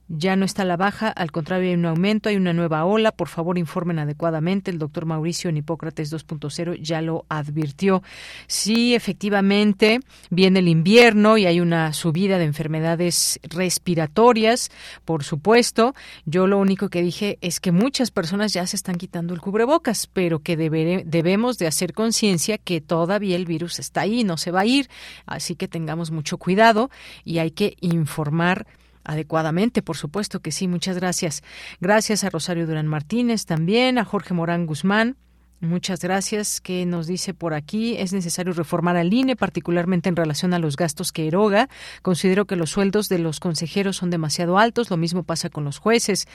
ya 0.08 0.36
no 0.36 0.44
está 0.44 0.64
la 0.64 0.76
baja, 0.76 1.08
al 1.08 1.32
contrario 1.32 1.68
hay 1.68 1.74
un 1.74 1.86
aumento, 1.86 2.28
hay 2.28 2.36
una 2.36 2.52
nueva 2.52 2.84
ola. 2.84 3.12
Por 3.12 3.28
favor, 3.28 3.56
informen 3.56 3.98
adecuadamente. 3.98 4.70
El 4.70 4.78
doctor 4.78 5.06
Mauricio 5.06 5.48
en 5.50 5.56
Hipócrates 5.56 6.12
2.0 6.12 6.78
ya 6.80 7.00
lo 7.00 7.24
advirtió. 7.28 8.02
Sí, 8.46 8.94
efectivamente, 8.94 10.00
viene 10.30 10.58
el 10.58 10.68
invierno 10.68 11.38
y 11.38 11.46
hay 11.46 11.60
una 11.60 11.92
subida 11.92 12.38
de 12.38 12.44
enfermedades 12.44 13.40
respiratorias, 13.42 14.70
por 15.04 15.24
supuesto. 15.24 15.94
Yo 16.26 16.46
lo 16.46 16.58
único 16.58 16.90
que 16.90 17.02
dije 17.02 17.38
es 17.40 17.60
que 17.60 17.72
muchas 17.72 18.10
personas 18.10 18.52
ya 18.52 18.66
se 18.66 18.76
están 18.76 18.96
quitando 18.96 19.32
el 19.32 19.40
cubrebocas, 19.40 20.06
pero 20.06 20.40
que 20.40 20.56
debemos 20.56 21.58
de 21.58 21.66
hacer 21.66 21.94
conciencia 21.94 22.58
que 22.58 22.80
todavía 22.80 23.36
el 23.36 23.46
virus 23.46 23.78
está 23.78 24.02
ahí, 24.02 24.24
no 24.24 24.36
se 24.36 24.50
va 24.50 24.60
a 24.60 24.66
ir. 24.66 24.88
Así 25.24 25.56
que 25.56 25.68
tengamos 25.68 26.10
mucho 26.10 26.36
cuidado 26.36 26.90
y 27.24 27.38
hay 27.38 27.50
que 27.52 27.76
informar 27.80 28.66
adecuadamente, 29.04 29.82
por 29.82 29.96
supuesto 29.96 30.40
que 30.40 30.52
sí, 30.52 30.68
muchas 30.68 30.96
gracias. 30.96 31.42
Gracias 31.80 32.24
a 32.24 32.30
Rosario 32.30 32.66
Durán 32.66 32.86
Martínez 32.86 33.46
también, 33.46 33.98
a 33.98 34.04
Jorge 34.04 34.34
Morán 34.34 34.66
Guzmán, 34.66 35.16
Muchas 35.64 36.00
gracias. 36.00 36.60
¿Qué 36.60 36.84
nos 36.84 37.06
dice 37.06 37.32
por 37.32 37.54
aquí? 37.54 37.96
Es 37.96 38.12
necesario 38.12 38.52
reformar 38.52 38.96
al 38.96 39.12
INE, 39.12 39.34
particularmente 39.34 40.08
en 40.08 40.16
relación 40.16 40.52
a 40.52 40.58
los 40.58 40.76
gastos 40.76 41.10
que 41.10 41.26
eroga. 41.26 41.68
Considero 42.02 42.44
que 42.44 42.56
los 42.56 42.70
sueldos 42.70 43.08
de 43.08 43.18
los 43.18 43.40
consejeros 43.40 43.96
son 43.96 44.10
demasiado 44.10 44.58
altos. 44.58 44.90
Lo 44.90 44.96
mismo 44.96 45.22
pasa 45.22 45.48
con 45.48 45.64
los 45.64 45.78
jueces. 45.78 46.26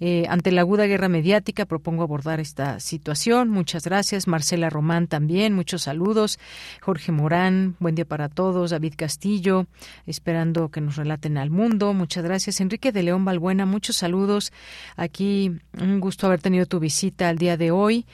Eh, 0.00 0.24
ante 0.28 0.52
la 0.52 0.62
aguda 0.62 0.86
guerra 0.86 1.08
mediática, 1.08 1.66
propongo 1.66 2.02
abordar 2.02 2.40
esta 2.40 2.80
situación. 2.80 3.50
Muchas 3.50 3.84
gracias. 3.84 4.26
Marcela 4.26 4.70
Román 4.70 5.06
también. 5.06 5.54
Muchos 5.54 5.82
saludos. 5.82 6.38
Jorge 6.80 7.12
Morán, 7.12 7.76
buen 7.80 7.94
día 7.94 8.06
para 8.06 8.28
todos. 8.28 8.70
David 8.70 8.94
Castillo, 8.96 9.66
esperando 10.06 10.70
que 10.70 10.80
nos 10.80 10.96
relaten 10.96 11.36
al 11.36 11.50
mundo. 11.50 11.92
Muchas 11.92 12.24
gracias. 12.24 12.60
Enrique 12.60 12.92
de 12.92 13.02
León 13.02 13.24
Balbuena, 13.24 13.66
muchos 13.66 13.96
saludos. 13.96 14.52
Aquí 14.96 15.52
un 15.78 16.00
gusto 16.00 16.26
haber 16.26 16.40
tenido 16.40 16.66
tu 16.66 16.80
visita 16.80 17.28
al 17.28 17.38
día 17.38 17.56
de 17.56 17.70
hoy. 17.70 18.06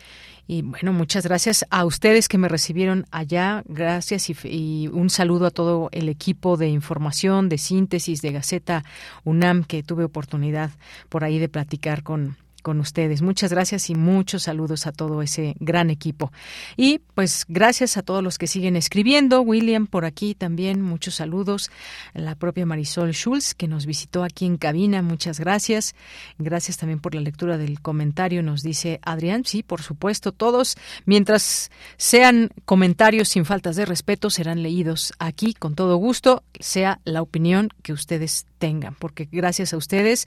Y 0.47 0.63
bueno, 0.63 0.93
muchas 0.93 1.25
gracias 1.25 1.65
a 1.71 1.85
ustedes 1.85 2.29
que 2.29 2.37
me 2.37 2.49
recibieron 2.49 3.07
allá. 3.11 3.63
Gracias 3.67 4.29
y, 4.45 4.89
un 4.89 5.09
saludo 5.09 5.47
a 5.47 5.51
todo 5.51 5.89
el 5.93 6.09
equipo 6.09 6.57
de 6.57 6.69
información, 6.69 7.49
de 7.49 7.59
síntesis, 7.59 8.21
de 8.21 8.33
Gaceta 8.33 8.85
UNAM, 9.25 9.65
que 9.65 9.83
tuve 9.83 10.05
oportunidad 10.05 10.71
por 11.09 11.25
ahí 11.25 11.39
de 11.39 11.49
platicar 11.49 12.03
con, 12.03 12.37
con 12.65 12.81
ustedes. 12.81 13.21
Muchas 13.21 13.53
gracias 13.53 13.91
y 13.91 13.95
muchos 13.95 14.45
saludos 14.45 14.87
a 14.87 14.93
todo 14.93 15.21
ese 15.21 15.55
gran 15.61 15.91
equipo. 15.91 16.33
Y 16.77 17.01
pues 17.15 17.45
gracias 17.47 17.99
a 17.99 18.03
todos 18.03 18.25
los 18.25 18.39
que 18.39 18.47
siguen 18.47 18.75
escribiendo. 18.75 19.43
William 19.43 19.87
por 19.87 20.07
aquí 20.07 20.35
también, 20.35 20.81
muchos 20.81 21.17
saludos. 21.17 21.71
La 22.15 22.35
propia 22.35 22.65
Marisol 22.65 23.13
Schulz 23.13 23.55
que 23.55 23.69
nos 23.69 23.85
visitó 23.85 24.25
aquí 24.25 24.47
en 24.47 24.57
cabina, 24.57 25.03
muchas 25.03 25.39
gracias. 25.39 25.95
Gracias 26.39 26.79
también 26.79 27.01
por 27.01 27.15
la 27.15 27.21
lectura 27.21 27.59
del 27.59 27.83
comentario, 27.83 28.43
nos 28.43 28.63
dice 28.63 28.99
Adrián. 29.03 29.45
Sí, 29.45 29.63
por 29.63 29.83
supuesto, 29.83 30.33
todos, 30.33 30.77
mientras 31.05 31.71
sean 31.99 32.49
comentarios 32.65 33.29
sin 33.29 33.45
faltas 33.45 33.77
de 33.77 33.85
respeto, 33.85 34.31
serán 34.31 34.63
leídos 34.63 35.13
aquí 35.19 35.53
con 35.53 35.75
todo 35.75 35.97
gusto, 35.97 36.45
sea 36.59 37.01
la 37.05 37.21
opinión 37.21 37.69
que 37.83 37.93
ustedes 37.93 38.47
tengan, 38.59 38.95
porque 38.95 39.29
gracias 39.31 39.75
a 39.75 39.77
ustedes, 39.77 40.27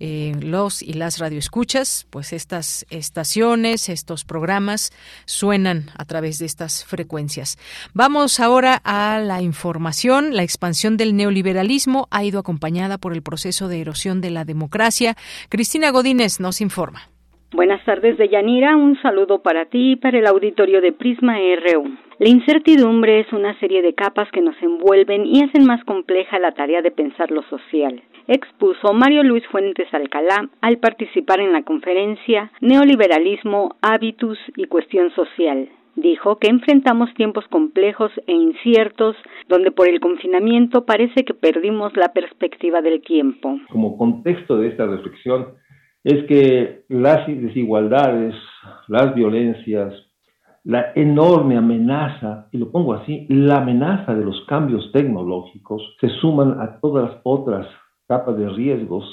eh, 0.00 0.34
los 0.40 0.82
y 0.82 0.94
las 0.94 1.18
radioescuchas, 1.18 1.75
pues 2.10 2.32
estas 2.32 2.86
estaciones, 2.90 3.88
estos 3.88 4.24
programas 4.24 4.90
suenan 5.26 5.90
a 5.98 6.04
través 6.06 6.38
de 6.38 6.46
estas 6.46 6.84
frecuencias. 6.84 7.58
Vamos 7.92 8.40
ahora 8.40 8.80
a 8.82 9.18
la 9.18 9.42
información. 9.42 10.34
La 10.34 10.42
expansión 10.42 10.96
del 10.96 11.14
neoliberalismo 11.14 12.08
ha 12.10 12.24
ido 12.24 12.40
acompañada 12.40 12.96
por 12.96 13.12
el 13.12 13.22
proceso 13.22 13.68
de 13.68 13.80
erosión 13.82 14.20
de 14.20 14.30
la 14.30 14.44
democracia. 14.44 15.16
Cristina 15.50 15.90
Godínez 15.90 16.40
nos 16.40 16.60
informa. 16.62 17.02
Buenas 17.52 17.84
tardes, 17.84 18.16
Deyanira. 18.16 18.76
Un 18.76 19.00
saludo 19.02 19.42
para 19.42 19.66
ti 19.66 19.92
y 19.92 19.96
para 19.96 20.18
el 20.18 20.26
auditorio 20.26 20.80
de 20.80 20.92
Prisma 20.92 21.36
RU. 21.36 22.05
La 22.18 22.30
incertidumbre 22.30 23.20
es 23.20 23.30
una 23.34 23.58
serie 23.60 23.82
de 23.82 23.92
capas 23.92 24.30
que 24.32 24.40
nos 24.40 24.56
envuelven 24.62 25.26
y 25.26 25.42
hacen 25.42 25.66
más 25.66 25.84
compleja 25.84 26.38
la 26.38 26.52
tarea 26.52 26.80
de 26.80 26.90
pensar 26.90 27.30
lo 27.30 27.42
social, 27.42 28.00
expuso 28.26 28.94
Mario 28.94 29.22
Luis 29.22 29.46
Fuentes 29.48 29.92
Alcalá 29.92 30.48
al 30.62 30.78
participar 30.78 31.40
en 31.40 31.52
la 31.52 31.62
conferencia 31.62 32.50
Neoliberalismo, 32.62 33.76
Hábitus 33.82 34.38
y 34.56 34.64
Cuestión 34.64 35.10
Social. 35.10 35.68
Dijo 35.94 36.38
que 36.38 36.48
enfrentamos 36.48 37.12
tiempos 37.12 37.46
complejos 37.48 38.10
e 38.26 38.32
inciertos 38.32 39.14
donde 39.50 39.70
por 39.70 39.86
el 39.86 40.00
confinamiento 40.00 40.86
parece 40.86 41.22
que 41.22 41.34
perdimos 41.34 41.94
la 41.98 42.14
perspectiva 42.14 42.80
del 42.80 43.02
tiempo. 43.02 43.58
Como 43.70 43.98
contexto 43.98 44.56
de 44.56 44.68
esta 44.68 44.86
reflexión 44.86 45.48
es 46.02 46.24
que 46.24 46.80
las 46.88 47.26
desigualdades, 47.26 48.34
las 48.88 49.14
violencias, 49.14 50.05
la 50.66 50.92
enorme 50.96 51.56
amenaza, 51.56 52.48
y 52.50 52.58
lo 52.58 52.72
pongo 52.72 52.94
así, 52.94 53.24
la 53.28 53.58
amenaza 53.58 54.16
de 54.16 54.24
los 54.24 54.44
cambios 54.46 54.90
tecnológicos 54.92 55.80
se 56.00 56.08
suman 56.20 56.60
a 56.60 56.80
todas 56.80 57.08
las 57.08 57.20
otras 57.22 57.68
capas 58.08 58.36
de 58.36 58.48
riesgos, 58.48 59.04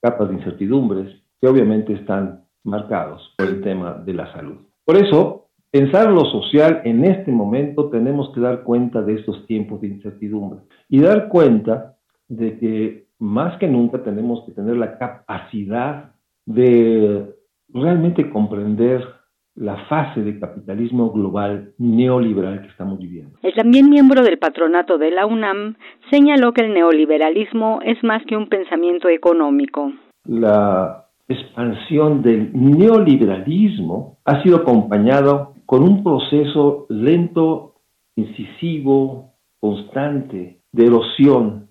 capas 0.00 0.28
de 0.28 0.36
incertidumbres, 0.36 1.12
que 1.40 1.48
obviamente 1.48 1.94
están 1.94 2.44
marcados 2.62 3.34
por 3.36 3.48
el 3.48 3.60
tema 3.60 3.94
de 3.94 4.14
la 4.14 4.32
salud. 4.32 4.58
Por 4.84 4.96
eso, 4.96 5.48
pensar 5.72 6.12
lo 6.12 6.24
social 6.26 6.82
en 6.84 7.04
este 7.04 7.32
momento 7.32 7.90
tenemos 7.90 8.30
que 8.32 8.40
dar 8.40 8.62
cuenta 8.62 9.02
de 9.02 9.14
estos 9.14 9.44
tiempos 9.46 9.80
de 9.80 9.88
incertidumbre 9.88 10.60
y 10.88 11.00
dar 11.00 11.28
cuenta 11.28 11.96
de 12.28 12.56
que 12.56 13.06
más 13.18 13.58
que 13.58 13.66
nunca 13.66 14.04
tenemos 14.04 14.44
que 14.44 14.52
tener 14.52 14.76
la 14.76 14.96
capacidad 14.96 16.12
de 16.46 17.34
realmente 17.72 18.30
comprender 18.30 19.19
la 19.60 19.76
fase 19.88 20.22
de 20.22 20.40
capitalismo 20.40 21.10
global 21.10 21.72
neoliberal 21.76 22.62
que 22.62 22.68
estamos 22.68 22.98
viviendo. 22.98 23.38
El 23.42 23.52
también 23.52 23.90
miembro 23.90 24.22
del 24.22 24.38
patronato 24.38 24.96
de 24.96 25.10
la 25.10 25.26
UNAM 25.26 25.76
señaló 26.10 26.52
que 26.52 26.62
el 26.62 26.72
neoliberalismo 26.72 27.80
es 27.84 28.02
más 28.02 28.24
que 28.24 28.38
un 28.38 28.48
pensamiento 28.48 29.10
económico. 29.10 29.92
La 30.24 31.04
expansión 31.28 32.22
del 32.22 32.50
neoliberalismo 32.54 34.16
ha 34.24 34.42
sido 34.42 34.56
acompañado 34.56 35.52
con 35.66 35.82
un 35.82 36.02
proceso 36.02 36.86
lento, 36.88 37.74
incisivo, 38.16 39.34
constante 39.60 40.62
de 40.72 40.86
erosión 40.86 41.68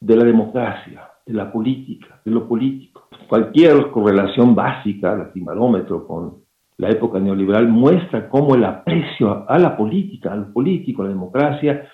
de 0.00 0.16
la 0.16 0.24
democracia, 0.24 1.10
de 1.26 1.34
la 1.34 1.52
política, 1.52 2.18
de 2.24 2.30
lo 2.30 2.48
político. 2.48 3.08
Cualquier 3.28 3.90
correlación 3.90 4.54
básica, 4.54 5.14
lastimarómetro, 5.14 6.06
con 6.06 6.49
la 6.80 6.88
época 6.88 7.20
neoliberal 7.20 7.68
muestra 7.68 8.30
cómo 8.30 8.54
el 8.54 8.64
aprecio 8.64 9.44
a 9.46 9.58
la 9.58 9.76
política, 9.76 10.32
al 10.32 10.50
político, 10.50 11.02
a 11.02 11.04
la 11.04 11.10
democracia, 11.10 11.86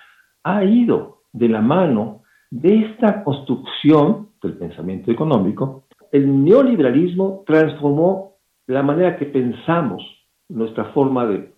ha 0.44 0.62
ido 0.62 1.22
de 1.32 1.48
la 1.48 1.60
mano 1.60 2.22
de 2.50 2.82
esta 2.82 3.24
construcción 3.24 4.28
del 4.40 4.54
pensamiento 4.54 5.10
económico. 5.10 5.86
El 6.12 6.44
neoliberalismo 6.44 7.42
transformó 7.44 8.36
la 8.68 8.84
manera 8.84 9.16
que 9.16 9.26
pensamos, 9.26 10.04
nuestra 10.48 10.84
forma 10.92 11.26
de 11.26 11.52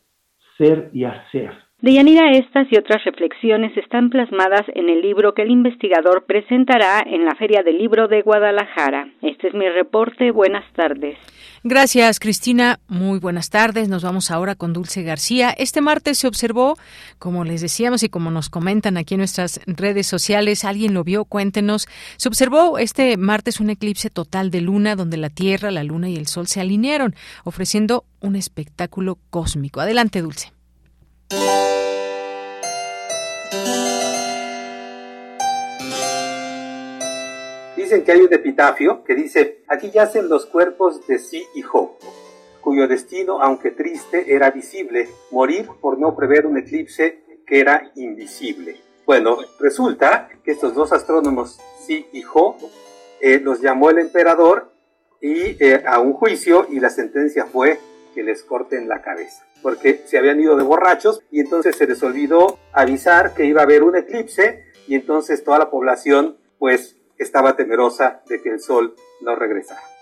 ser 0.56 0.88
y 0.94 1.05
hacer. 1.05 1.52
Deyanira, 1.80 2.32
estas 2.32 2.66
y 2.72 2.76
otras 2.76 3.05
reflexiones 3.05 3.76
están 3.76 4.10
plasmadas 4.10 4.62
en 4.74 4.88
el 4.88 5.00
libro 5.00 5.32
que 5.32 5.42
el 5.42 5.50
investigador 5.52 6.24
presentará 6.26 7.05
en 7.06 7.24
la 7.24 7.36
Feria 7.36 7.62
del 7.62 7.78
Libro 7.78 8.09
de 8.09 8.22
Guadalajara. 8.22 9.09
Este 9.22 9.46
es 9.46 9.55
mi 9.55 9.68
reporte. 9.68 10.32
Buenas 10.32 10.64
tardes. 10.72 11.16
Gracias, 11.62 12.18
Cristina. 12.18 12.80
Muy 12.88 13.20
buenas 13.20 13.50
tardes. 13.50 13.88
Nos 13.88 14.02
vamos 14.02 14.32
ahora 14.32 14.56
con 14.56 14.72
Dulce 14.72 15.05
García. 15.05 15.50
Este 15.50 15.80
martes 15.80 16.18
se 16.18 16.26
observó, 16.26 16.76
como 17.20 17.44
les 17.44 17.60
decíamos 17.60 18.02
y 18.02 18.09
como 18.09 18.32
nos 18.32 18.50
comentan 18.50 18.96
aquí 18.96 19.14
en 19.14 19.18
nuestras 19.18 19.60
redes 19.68 20.09
sociales, 20.09 20.64
alguien 20.64 20.94
lo 20.94 21.05
vio, 21.05 21.26
cuéntenos. 21.26 21.86
Se 22.16 22.28
observó 22.28 22.78
este 22.78 23.16
martes 23.16 23.60
un 23.60 23.70
eclipse 23.70 24.10
total 24.10 24.50
de 24.50 24.62
luna 24.62 24.96
donde 24.96 25.16
la 25.16 25.30
Tierra, 25.30 25.70
la 25.70 25.84
Luna 25.84 26.09
y 26.09 26.16
el 26.16 26.26
Sol 26.26 26.48
se 26.48 26.60
alinearon, 26.60 27.14
ofreciendo 27.44 28.05
un 28.20 28.34
espectáculo 28.34 29.16
cósmico. 29.30 29.80
Adelante, 29.80 30.22
Dulce. 30.22 30.52
Dicen 37.76 38.04
que 38.04 38.12
hay 38.12 38.20
un 38.20 38.32
epitafio 38.32 39.02
que 39.02 39.14
dice, 39.14 39.62
aquí 39.66 39.90
yacen 39.90 40.28
los 40.28 40.46
cuerpos 40.46 41.06
de 41.06 41.18
Sí 41.18 41.46
y 41.54 41.62
Jo, 41.62 41.96
cuyo 42.60 42.86
destino, 42.86 43.40
aunque 43.40 43.70
triste, 43.70 44.34
era 44.34 44.50
visible, 44.50 45.08
morir 45.30 45.68
por 45.80 45.98
no 45.98 46.14
prever 46.14 46.46
un 46.46 46.58
eclipse 46.58 47.22
que 47.46 47.60
era 47.60 47.90
invisible. 47.94 48.76
Bueno, 49.06 49.38
resulta 49.58 50.28
que 50.44 50.52
estos 50.52 50.74
dos 50.74 50.92
astrónomos, 50.92 51.58
Sí 51.80 52.06
y 52.12 52.20
Jo, 52.20 52.58
eh, 53.22 53.40
los 53.40 53.62
llamó 53.62 53.88
el 53.88 53.98
emperador 53.98 54.70
y 55.22 55.56
eh, 55.64 55.82
a 55.86 55.98
un 55.98 56.12
juicio 56.12 56.66
y 56.70 56.80
la 56.80 56.90
sentencia 56.90 57.46
fue 57.46 57.80
que 58.14 58.22
les 58.22 58.42
corten 58.42 58.86
la 58.86 59.00
cabeza, 59.00 59.46
porque 59.62 60.02
se 60.06 60.18
habían 60.18 60.40
ido 60.40 60.56
de 60.56 60.62
borrachos 60.62 61.22
y 61.30 61.40
entonces 61.40 61.76
se 61.76 61.86
les 61.86 62.02
olvidó 62.02 62.59
avisar 62.72 63.35
que 63.35 63.44
iba 63.44 63.60
a 63.60 63.64
haber 63.64 63.82
un 63.82 63.97
eclipse 63.97 64.64
y 64.86 64.94
entonces 64.94 65.44
toda 65.44 65.59
la 65.59 65.70
población 65.70 66.39
pues 66.59 66.97
estaba 67.18 67.56
temerosa 67.56 68.22
de 68.28 68.40
que 68.40 68.51
el 68.51 68.60
sol 68.60 68.94
no 69.20 69.35
regresara. 69.35 69.97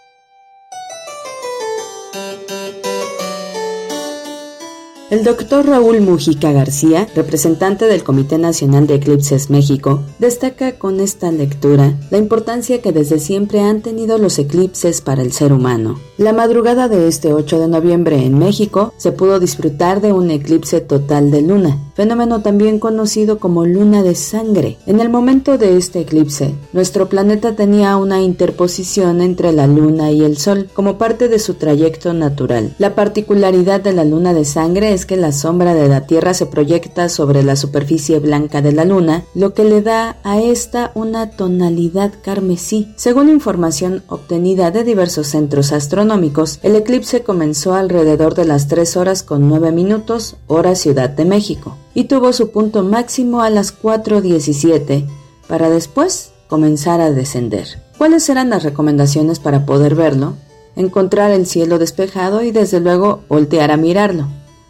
El 5.16 5.24
doctor 5.24 5.64
Raúl 5.64 6.02
Mujica 6.02 6.52
García, 6.52 7.08
representante 7.14 7.86
del 7.86 8.04
Comité 8.04 8.36
Nacional 8.36 8.86
de 8.86 8.96
Eclipses 8.96 9.48
México, 9.48 10.02
destaca 10.18 10.72
con 10.72 11.00
esta 11.00 11.32
lectura 11.32 11.94
la 12.10 12.18
importancia 12.18 12.82
que 12.82 12.92
desde 12.92 13.18
siempre 13.18 13.60
han 13.60 13.80
tenido 13.80 14.18
los 14.18 14.38
eclipses 14.38 15.00
para 15.00 15.22
el 15.22 15.32
ser 15.32 15.54
humano. 15.54 15.98
La 16.18 16.34
madrugada 16.34 16.88
de 16.88 17.08
este 17.08 17.32
8 17.32 17.60
de 17.60 17.68
noviembre 17.68 18.26
en 18.26 18.38
México 18.38 18.92
se 18.98 19.10
pudo 19.10 19.40
disfrutar 19.40 20.02
de 20.02 20.12
un 20.12 20.30
eclipse 20.30 20.82
total 20.82 21.30
de 21.30 21.40
luna, 21.40 21.78
fenómeno 21.94 22.42
también 22.42 22.78
conocido 22.78 23.38
como 23.38 23.64
luna 23.64 24.02
de 24.02 24.14
sangre. 24.14 24.76
En 24.84 25.00
el 25.00 25.08
momento 25.08 25.56
de 25.56 25.78
este 25.78 26.00
eclipse, 26.00 26.54
nuestro 26.74 27.08
planeta 27.08 27.56
tenía 27.56 27.96
una 27.96 28.20
interposición 28.20 29.22
entre 29.22 29.52
la 29.52 29.66
luna 29.66 30.10
y 30.10 30.22
el 30.22 30.36
sol 30.36 30.68
como 30.74 30.98
parte 30.98 31.28
de 31.28 31.38
su 31.38 31.54
trayecto 31.54 32.12
natural. 32.12 32.74
La 32.78 32.94
particularidad 32.94 33.80
de 33.80 33.94
la 33.94 34.04
luna 34.04 34.34
de 34.34 34.44
sangre 34.44 34.92
es 34.92 35.05
que 35.06 35.16
la 35.16 35.32
sombra 35.32 35.72
de 35.74 35.88
la 35.88 36.06
Tierra 36.06 36.34
se 36.34 36.46
proyecta 36.46 37.08
sobre 37.08 37.42
la 37.42 37.56
superficie 37.56 38.18
blanca 38.18 38.60
de 38.60 38.72
la 38.72 38.84
Luna, 38.84 39.24
lo 39.34 39.54
que 39.54 39.64
le 39.64 39.80
da 39.80 40.16
a 40.24 40.40
esta 40.40 40.90
una 40.94 41.30
tonalidad 41.30 42.12
carmesí. 42.22 42.92
Según 42.96 43.28
información 43.28 44.02
obtenida 44.08 44.70
de 44.70 44.84
diversos 44.84 45.28
centros 45.28 45.72
astronómicos, 45.72 46.58
el 46.62 46.76
eclipse 46.76 47.22
comenzó 47.22 47.74
alrededor 47.74 48.34
de 48.34 48.44
las 48.44 48.68
3 48.68 48.96
horas 48.96 49.22
con 49.22 49.48
9 49.48 49.72
minutos, 49.72 50.36
hora 50.46 50.74
Ciudad 50.74 51.08
de 51.08 51.24
México, 51.24 51.76
y 51.94 52.04
tuvo 52.04 52.32
su 52.32 52.50
punto 52.50 52.82
máximo 52.82 53.40
a 53.40 53.50
las 53.50 53.72
4.17, 53.80 55.06
para 55.48 55.70
después 55.70 56.32
comenzar 56.48 57.00
a 57.00 57.12
descender. 57.12 57.66
¿Cuáles 57.98 58.24
serán 58.24 58.50
las 58.50 58.62
recomendaciones 58.62 59.38
para 59.38 59.64
poder 59.64 59.94
verlo? 59.94 60.34
Encontrar 60.76 61.30
el 61.30 61.46
cielo 61.46 61.78
despejado 61.78 62.42
y 62.42 62.50
desde 62.50 62.80
luego 62.80 63.22
voltear 63.28 63.70
a 63.70 63.76
mirarlo. 63.76 64.26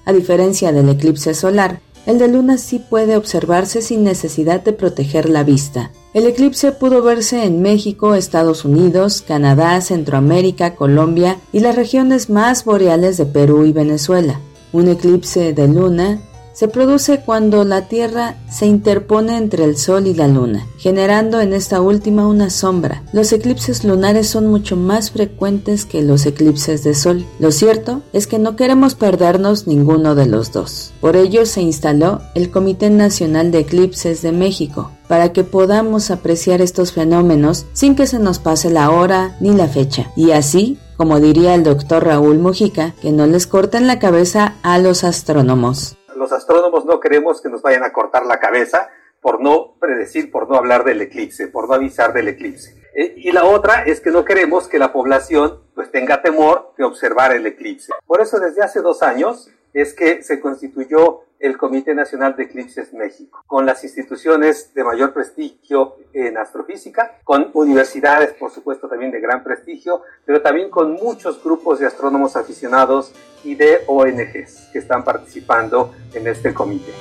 A 0.06 0.12
diferencia 0.12 0.72
del 0.72 0.88
eclipse 0.88 1.34
solar, 1.34 1.80
el 2.06 2.18
de 2.18 2.28
luna 2.28 2.56
sí 2.58 2.78
puede 2.78 3.16
observarse 3.16 3.82
sin 3.82 4.04
necesidad 4.04 4.62
de 4.62 4.72
proteger 4.72 5.28
la 5.28 5.42
vista. 5.42 5.90
El 6.14 6.26
eclipse 6.26 6.70
pudo 6.70 7.02
verse 7.02 7.44
en 7.44 7.60
México, 7.60 8.14
Estados 8.14 8.64
Unidos, 8.64 9.24
Canadá, 9.26 9.80
Centroamérica, 9.80 10.76
Colombia 10.76 11.38
y 11.52 11.58
las 11.58 11.74
regiones 11.74 12.30
más 12.30 12.64
boreales 12.64 13.16
de 13.16 13.26
Perú 13.26 13.64
y 13.64 13.72
Venezuela. 13.72 14.40
Un 14.72 14.88
eclipse 14.88 15.52
de 15.52 15.66
luna 15.66 16.20
se 16.56 16.68
produce 16.68 17.20
cuando 17.20 17.64
la 17.64 17.82
Tierra 17.82 18.36
se 18.50 18.64
interpone 18.64 19.36
entre 19.36 19.64
el 19.64 19.76
Sol 19.76 20.06
y 20.06 20.14
la 20.14 20.26
Luna, 20.26 20.66
generando 20.78 21.42
en 21.42 21.52
esta 21.52 21.82
última 21.82 22.26
una 22.26 22.48
sombra. 22.48 23.02
Los 23.12 23.30
eclipses 23.34 23.84
lunares 23.84 24.28
son 24.28 24.46
mucho 24.46 24.74
más 24.74 25.10
frecuentes 25.10 25.84
que 25.84 26.00
los 26.00 26.24
eclipses 26.24 26.82
de 26.82 26.94
Sol. 26.94 27.26
Lo 27.40 27.50
cierto 27.52 28.00
es 28.14 28.26
que 28.26 28.38
no 28.38 28.56
queremos 28.56 28.94
perdernos 28.94 29.66
ninguno 29.66 30.14
de 30.14 30.24
los 30.24 30.50
dos. 30.50 30.94
Por 31.02 31.16
ello 31.16 31.44
se 31.44 31.60
instaló 31.60 32.22
el 32.34 32.50
Comité 32.50 32.88
Nacional 32.88 33.50
de 33.50 33.58
Eclipses 33.58 34.22
de 34.22 34.32
México, 34.32 34.92
para 35.08 35.34
que 35.34 35.44
podamos 35.44 36.10
apreciar 36.10 36.62
estos 36.62 36.92
fenómenos 36.92 37.66
sin 37.74 37.94
que 37.94 38.06
se 38.06 38.18
nos 38.18 38.38
pase 38.38 38.70
la 38.70 38.90
hora 38.90 39.36
ni 39.40 39.50
la 39.50 39.68
fecha. 39.68 40.10
Y 40.16 40.30
así 40.30 40.78
como 40.96 41.20
diría 41.20 41.54
el 41.54 41.62
doctor 41.62 42.06
Raúl 42.06 42.38
Mujica, 42.38 42.94
que 43.02 43.12
no 43.12 43.26
les 43.26 43.46
corten 43.46 43.86
la 43.86 43.98
cabeza 43.98 44.54
a 44.62 44.78
los 44.78 45.04
astrónomos 45.04 45.95
los 46.16 46.32
astrónomos 46.32 46.84
no 46.84 47.00
queremos 47.00 47.40
que 47.40 47.48
nos 47.48 47.62
vayan 47.62 47.84
a 47.84 47.92
cortar 47.92 48.26
la 48.26 48.40
cabeza 48.40 48.88
por 49.20 49.40
no 49.40 49.74
predecir, 49.80 50.30
por 50.30 50.48
no 50.48 50.56
hablar 50.56 50.84
del 50.84 51.02
eclipse, 51.02 51.48
por 51.48 51.68
no 51.68 51.74
avisar 51.74 52.12
del 52.12 52.28
eclipse. 52.28 52.80
Eh, 52.94 53.14
y 53.16 53.32
la 53.32 53.44
otra 53.44 53.82
es 53.82 54.00
que 54.00 54.10
no 54.10 54.24
queremos 54.24 54.68
que 54.68 54.78
la 54.78 54.92
población 54.92 55.62
pues 55.74 55.90
tenga 55.90 56.22
temor 56.22 56.72
de 56.78 56.84
observar 56.84 57.34
el 57.34 57.46
eclipse. 57.46 57.92
Por 58.06 58.20
eso 58.20 58.38
desde 58.38 58.62
hace 58.62 58.80
dos 58.80 59.02
años 59.02 59.50
es 59.74 59.92
que 59.92 60.22
se 60.22 60.40
constituyó 60.40 61.24
el 61.40 61.56
Comité 61.56 61.94
Nacional 61.94 62.34
de 62.36 62.44
Eclipses 62.44 62.92
México, 62.92 63.42
con 63.46 63.66
las 63.66 63.84
instituciones 63.84 64.72
de 64.74 64.84
mayor 64.84 65.12
prestigio 65.12 65.96
en 66.12 66.38
astrofísica, 66.38 67.18
con 67.24 67.50
universidades, 67.54 68.32
por 68.34 68.50
supuesto, 68.50 68.88
también 68.88 69.10
de 69.10 69.20
gran 69.20 69.42
prestigio, 69.44 70.02
pero 70.24 70.42
también 70.42 70.70
con 70.70 70.92
muchos 70.94 71.42
grupos 71.42 71.78
de 71.78 71.86
astrónomos 71.86 72.36
aficionados 72.36 73.12
y 73.44 73.54
de 73.54 73.80
ONGs 73.86 74.68
que 74.72 74.78
están 74.78 75.04
participando 75.04 75.94
en 76.14 76.26
este 76.26 76.52
comité. 76.52 76.92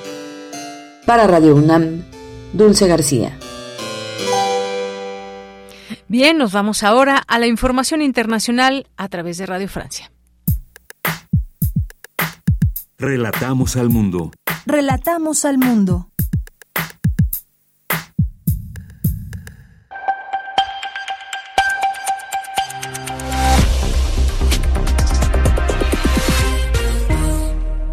Para 1.06 1.26
Radio 1.26 1.54
UNAM, 1.54 2.04
Dulce 2.52 2.88
García. 2.88 3.38
Bien, 6.08 6.38
nos 6.38 6.52
vamos 6.52 6.82
ahora 6.82 7.22
a 7.26 7.38
la 7.38 7.46
información 7.46 8.00
internacional 8.00 8.86
a 8.96 9.08
través 9.08 9.38
de 9.38 9.46
Radio 9.46 9.68
Francia. 9.68 10.10
Relatamos 12.98 13.76
al 13.76 13.90
mundo. 13.90 14.32
Relatamos 14.64 15.44
al 15.44 15.58
mundo. 15.58 16.08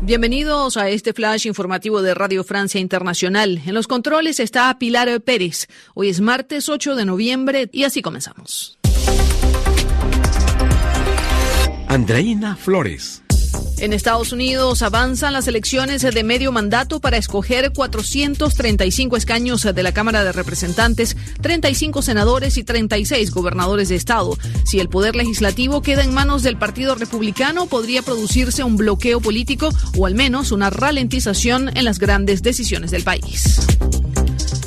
Bienvenidos 0.03 0.77
a 0.77 0.87
este 0.87 1.11
flash 1.11 1.47
informativo 1.47 2.01
de 2.01 2.13
Radio 2.13 2.45
Francia 2.45 2.79
Internacional. 2.79 3.61
En 3.65 3.73
los 3.73 3.87
controles 3.87 4.39
está 4.39 4.79
Pilar 4.79 5.19
Pérez. 5.19 5.67
Hoy 5.95 6.07
es 6.07 6.21
martes 6.21 6.69
8 6.69 6.95
de 6.95 7.03
noviembre 7.03 7.69
y 7.73 7.83
así 7.83 8.01
comenzamos. 8.01 8.79
Andreina 11.89 12.55
Flores 12.55 13.22
en 13.83 13.91
Estados 13.91 14.31
Unidos 14.31 14.81
avanzan 14.81 15.33
las 15.33 15.45
elecciones 15.49 16.03
de 16.03 16.23
medio 16.23 16.53
mandato 16.53 17.01
para 17.01 17.17
escoger 17.17 17.73
435 17.73 19.17
escaños 19.17 19.63
de 19.63 19.83
la 19.83 19.91
Cámara 19.91 20.23
de 20.23 20.31
Representantes, 20.31 21.17
35 21.41 22.01
senadores 22.01 22.55
y 22.55 22.63
36 22.63 23.31
gobernadores 23.31 23.89
de 23.89 23.97
estado. 23.97 24.37
Si 24.63 24.79
el 24.79 24.87
poder 24.87 25.17
legislativo 25.17 25.81
queda 25.81 26.05
en 26.05 26.13
manos 26.13 26.43
del 26.43 26.57
Partido 26.57 26.95
Republicano, 26.95 27.65
podría 27.65 28.03
producirse 28.03 28.63
un 28.63 28.77
bloqueo 28.77 29.19
político 29.19 29.67
o 29.97 30.05
al 30.05 30.15
menos 30.15 30.53
una 30.53 30.69
ralentización 30.69 31.75
en 31.75 31.83
las 31.83 31.99
grandes 31.99 32.41
decisiones 32.41 32.89
del 32.89 33.03
país. 33.03 33.59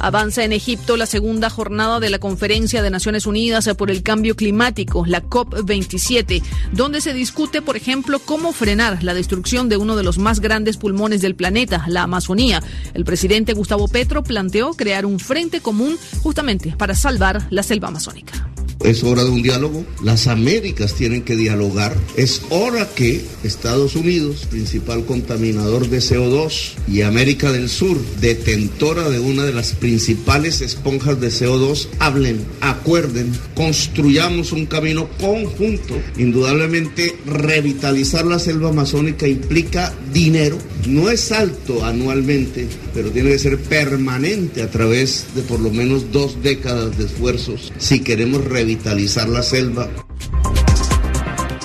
Avanza 0.07 0.45
en 0.45 0.53
Egipto 0.53 0.97
la 0.97 1.05
segunda 1.05 1.51
jornada 1.51 1.99
de 1.99 2.11
la 2.11 2.21
Conferencia 2.21 2.81
de 2.81 2.91
Naciones 2.91 3.27
Unidas 3.27 3.69
por 3.77 3.91
el 3.91 4.05
Cambio 4.05 4.37
Climático, 4.37 5.05
la 5.05 5.25
COP27, 5.25 6.45
donde 6.71 7.01
se 7.01 7.13
discute, 7.13 7.61
por 7.61 7.77
ejemplo, 7.77 8.21
cómo 8.21 8.53
frenar 8.53 9.03
la 9.03 9.15
destrucción 9.15 9.69
de 9.69 9.79
uno 9.79 9.97
de 9.97 10.05
los 10.05 10.19
más 10.19 10.39
grandes 10.39 10.77
pulmones 10.77 11.23
del 11.23 11.35
planeta, 11.35 11.87
la 11.89 12.05
Amazonía. 12.05 12.63
El 12.95 13.05
presidente 13.05 13.53
Gustavo 13.53 13.89
Petro 13.89 14.23
planteó 14.23 14.75
crear 14.75 15.07
un 15.07 15.19
frente 15.19 15.61
común 15.61 15.99
justamente 16.23 16.77
para 16.79 16.95
salvar 16.95 17.45
la 17.51 17.65
selva 17.65 17.89
amazónica. 17.89 18.49
Es 18.85 19.03
hora 19.03 19.25
de 19.25 19.31
un 19.31 19.43
diálogo. 19.43 19.85
Las 20.03 20.27
Américas 20.27 20.95
tienen 20.95 21.23
que 21.23 21.37
dialogar. 21.37 21.97
Es 22.17 22.43
hora 22.51 22.89
que 22.95 23.25
Estados 23.43 23.97
Unidos, 23.97 24.47
principal 24.51 25.05
contaminador 25.05 25.89
de 25.89 25.99
CO2, 25.99 26.75
y 26.87 27.03
América 27.03 27.53
del 27.53 27.69
Sur, 27.69 27.99
detentora 28.21 29.09
de 29.09 29.19
una 29.19 29.45
de 29.45 29.53
las 29.53 29.73
principales 29.73 30.61
esponjas 30.61 31.21
de 31.21 31.29
CO2, 31.29 31.89
hablen, 31.99 32.45
acuerden, 32.61 33.33
construyamos 33.55 34.53
un 34.53 34.67
camino 34.67 35.09
conjunto. 35.21 35.95
Indudablemente, 36.17 37.17
revitalizar 37.27 38.27
la 38.27 38.39
selva 38.39 38.69
amazónica 38.69 39.27
implica 39.27 39.93
dinero. 40.13 40.59
No 40.87 41.11
es 41.11 41.33
alto 41.33 41.85
anualmente, 41.85 42.69
pero 42.95 43.11
tiene 43.11 43.31
que 43.31 43.39
ser 43.39 43.59
permanente 43.59 44.63
a 44.63 44.71
través 44.71 45.27
de 45.35 45.43
por 45.43 45.59
lo 45.59 45.71
menos 45.71 46.13
dos 46.13 46.43
décadas 46.43 46.97
de 46.97 47.07
esfuerzos 47.07 47.73
si 47.79 48.01
queremos 48.01 48.45
revitalizar 48.67 49.29
la 49.29 49.45
selva. 49.45 49.89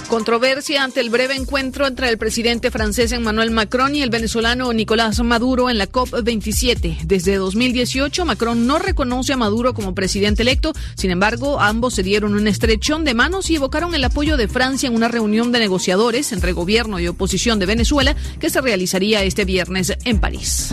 Controversia 0.07 0.83
ante 0.83 0.99
el 0.99 1.09
breve 1.09 1.35
encuentro 1.35 1.87
entre 1.87 2.09
el 2.09 2.19
presidente 2.19 2.69
francés 2.69 3.11
Emmanuel 3.11 3.49
Macron 3.49 3.95
y 3.95 4.03
el 4.03 4.11
venezolano 4.11 4.71
Nicolás 4.71 5.19
Maduro 5.23 5.71
en 5.71 5.79
la 5.79 5.89
COP27. 5.89 6.99
Desde 7.05 7.37
2018, 7.37 8.23
Macron 8.23 8.67
no 8.67 8.77
reconoce 8.77 9.33
a 9.33 9.37
Maduro 9.37 9.73
como 9.73 9.95
presidente 9.95 10.43
electo. 10.43 10.73
Sin 10.93 11.09
embargo, 11.09 11.59
ambos 11.59 11.95
se 11.95 12.03
dieron 12.03 12.35
un 12.35 12.47
estrechón 12.47 13.03
de 13.03 13.15
manos 13.15 13.49
y 13.49 13.55
evocaron 13.55 13.95
el 13.95 14.03
apoyo 14.03 14.37
de 14.37 14.47
Francia 14.47 14.85
en 14.85 14.95
una 14.95 15.07
reunión 15.07 15.51
de 15.51 15.57
negociadores 15.57 16.31
entre 16.33 16.51
gobierno 16.51 16.99
y 16.99 17.07
oposición 17.07 17.57
de 17.57 17.65
Venezuela 17.65 18.15
que 18.39 18.51
se 18.51 18.61
realizaría 18.61 19.23
este 19.23 19.43
viernes 19.43 19.97
en 20.05 20.19
París. 20.19 20.71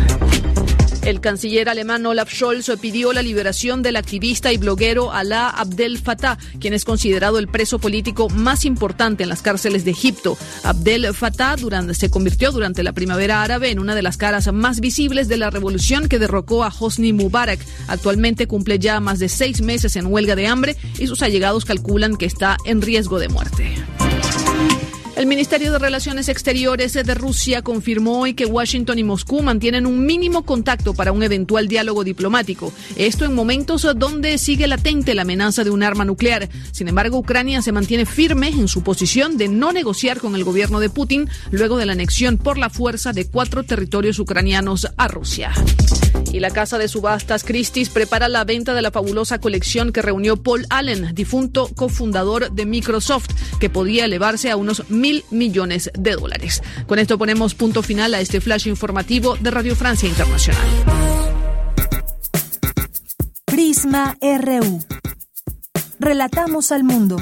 El 1.08 1.22
canciller 1.22 1.70
alemán 1.70 2.04
Olaf 2.04 2.30
Scholz 2.30 2.70
pidió 2.82 3.14
la 3.14 3.22
liberación 3.22 3.80
del 3.80 3.96
activista 3.96 4.52
y 4.52 4.58
bloguero 4.58 5.10
Alaa 5.10 5.48
Abdel 5.48 5.96
Fattah, 5.96 6.36
quien 6.60 6.74
es 6.74 6.84
considerado 6.84 7.38
el 7.38 7.48
preso 7.48 7.78
político 7.78 8.28
más 8.28 8.66
importante 8.66 9.22
en 9.22 9.30
las 9.30 9.40
cárceles 9.40 9.86
de 9.86 9.92
Egipto. 9.92 10.36
Abdel 10.64 11.14
Fattah 11.14 11.56
se 11.94 12.10
convirtió 12.10 12.52
durante 12.52 12.82
la 12.82 12.92
primavera 12.92 13.42
árabe 13.42 13.70
en 13.70 13.78
una 13.78 13.94
de 13.94 14.02
las 14.02 14.18
caras 14.18 14.52
más 14.52 14.80
visibles 14.80 15.28
de 15.28 15.38
la 15.38 15.48
revolución 15.48 16.10
que 16.10 16.18
derrocó 16.18 16.62
a 16.62 16.74
Hosni 16.78 17.14
Mubarak. 17.14 17.60
Actualmente 17.86 18.46
cumple 18.46 18.78
ya 18.78 19.00
más 19.00 19.18
de 19.18 19.30
seis 19.30 19.62
meses 19.62 19.96
en 19.96 20.12
huelga 20.12 20.36
de 20.36 20.46
hambre 20.46 20.76
y 20.98 21.06
sus 21.06 21.22
allegados 21.22 21.64
calculan 21.64 22.18
que 22.18 22.26
está 22.26 22.58
en 22.66 22.82
riesgo 22.82 23.18
de 23.18 23.30
muerte. 23.30 23.74
El 25.18 25.26
Ministerio 25.26 25.72
de 25.72 25.80
Relaciones 25.80 26.28
Exteriores 26.28 26.92
de 26.92 27.14
Rusia 27.14 27.62
confirmó 27.62 28.20
hoy 28.20 28.34
que 28.34 28.46
Washington 28.46 29.00
y 29.00 29.02
Moscú 29.02 29.42
mantienen 29.42 29.84
un 29.84 30.06
mínimo 30.06 30.44
contacto 30.44 30.94
para 30.94 31.10
un 31.10 31.24
eventual 31.24 31.66
diálogo 31.66 32.04
diplomático. 32.04 32.72
Esto 32.94 33.24
en 33.24 33.34
momentos 33.34 33.84
donde 33.96 34.38
sigue 34.38 34.68
latente 34.68 35.16
la 35.16 35.22
amenaza 35.22 35.64
de 35.64 35.70
un 35.70 35.82
arma 35.82 36.04
nuclear. 36.04 36.48
Sin 36.70 36.86
embargo, 36.86 37.18
Ucrania 37.18 37.62
se 37.62 37.72
mantiene 37.72 38.06
firme 38.06 38.46
en 38.46 38.68
su 38.68 38.84
posición 38.84 39.36
de 39.36 39.48
no 39.48 39.72
negociar 39.72 40.20
con 40.20 40.36
el 40.36 40.44
gobierno 40.44 40.78
de 40.78 40.88
Putin 40.88 41.28
luego 41.50 41.78
de 41.78 41.86
la 41.86 41.94
anexión 41.94 42.38
por 42.38 42.56
la 42.56 42.70
fuerza 42.70 43.12
de 43.12 43.28
cuatro 43.28 43.64
territorios 43.64 44.20
ucranianos 44.20 44.86
a 44.96 45.08
Rusia. 45.08 45.50
Y 46.32 46.40
la 46.40 46.50
casa 46.50 46.78
de 46.78 46.88
subastas 46.88 47.44
Christie's 47.44 47.88
prepara 47.88 48.28
la 48.28 48.44
venta 48.44 48.74
de 48.74 48.82
la 48.82 48.90
fabulosa 48.90 49.38
colección 49.38 49.92
que 49.92 50.02
reunió 50.02 50.36
Paul 50.36 50.66
Allen, 50.70 51.14
difunto 51.14 51.68
cofundador 51.74 52.52
de 52.52 52.66
Microsoft, 52.66 53.30
que 53.58 53.70
podía 53.70 54.04
elevarse 54.04 54.50
a 54.50 54.56
unos 54.56 54.90
mil 54.90 55.24
millones 55.30 55.90
de 55.98 56.12
dólares. 56.12 56.62
Con 56.86 56.98
esto 56.98 57.18
ponemos 57.18 57.54
punto 57.54 57.82
final 57.82 58.14
a 58.14 58.20
este 58.20 58.40
flash 58.40 58.68
informativo 58.68 59.36
de 59.36 59.50
Radio 59.50 59.74
Francia 59.74 60.08
Internacional. 60.08 60.66
Prisma 63.46 64.16
RU. 64.20 64.84
Relatamos 65.98 66.70
al 66.70 66.84
mundo. 66.84 67.16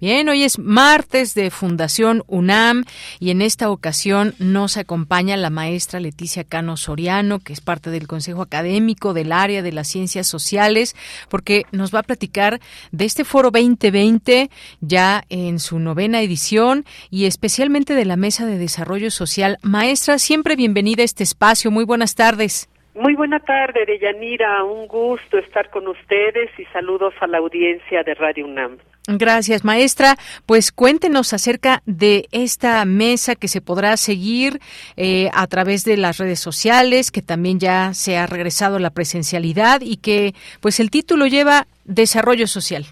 Bien, 0.00 0.30
hoy 0.30 0.44
es 0.44 0.58
martes 0.58 1.34
de 1.34 1.50
Fundación 1.50 2.22
UNAM 2.26 2.84
y 3.18 3.32
en 3.32 3.42
esta 3.42 3.70
ocasión 3.70 4.32
nos 4.38 4.78
acompaña 4.78 5.36
la 5.36 5.50
maestra 5.50 6.00
Leticia 6.00 6.42
Cano 6.42 6.78
Soriano, 6.78 7.38
que 7.38 7.52
es 7.52 7.60
parte 7.60 7.90
del 7.90 8.06
Consejo 8.06 8.40
Académico 8.40 9.12
del 9.12 9.30
área 9.30 9.60
de 9.60 9.72
las 9.72 9.88
ciencias 9.88 10.26
sociales, 10.26 10.96
porque 11.28 11.64
nos 11.70 11.94
va 11.94 11.98
a 11.98 12.04
platicar 12.04 12.60
de 12.92 13.04
este 13.04 13.24
foro 13.24 13.50
2020 13.50 14.48
ya 14.80 15.22
en 15.28 15.58
su 15.58 15.78
novena 15.78 16.22
edición 16.22 16.86
y 17.10 17.26
especialmente 17.26 17.92
de 17.92 18.06
la 18.06 18.16
Mesa 18.16 18.46
de 18.46 18.56
Desarrollo 18.56 19.10
Social. 19.10 19.58
Maestra, 19.60 20.18
siempre 20.18 20.56
bienvenida 20.56 21.02
a 21.02 21.04
este 21.04 21.24
espacio. 21.24 21.70
Muy 21.70 21.84
buenas 21.84 22.14
tardes. 22.14 22.70
Muy 22.94 23.14
buena 23.16 23.40
tarde, 23.40 23.84
Deyanira. 23.84 24.64
Un 24.64 24.86
gusto 24.86 25.36
estar 25.36 25.68
con 25.68 25.88
ustedes 25.88 26.50
y 26.58 26.64
saludos 26.72 27.12
a 27.20 27.26
la 27.26 27.36
audiencia 27.36 28.02
de 28.02 28.14
Radio 28.14 28.46
UNAM. 28.46 28.78
Gracias, 29.06 29.64
maestra. 29.64 30.16
Pues 30.46 30.72
cuéntenos 30.72 31.32
acerca 31.32 31.82
de 31.86 32.26
esta 32.32 32.84
mesa 32.84 33.34
que 33.34 33.48
se 33.48 33.60
podrá 33.60 33.96
seguir 33.96 34.60
eh, 34.96 35.30
a 35.34 35.46
través 35.46 35.84
de 35.84 35.96
las 35.96 36.18
redes 36.18 36.40
sociales, 36.40 37.10
que 37.10 37.22
también 37.22 37.58
ya 37.58 37.94
se 37.94 38.18
ha 38.18 38.26
regresado 38.26 38.78
la 38.78 38.90
presencialidad 38.90 39.80
y 39.80 39.96
que, 39.96 40.34
pues, 40.60 40.80
el 40.80 40.90
título 40.90 41.26
lleva 41.26 41.66
Desarrollo 41.84 42.46
Social. 42.46 42.84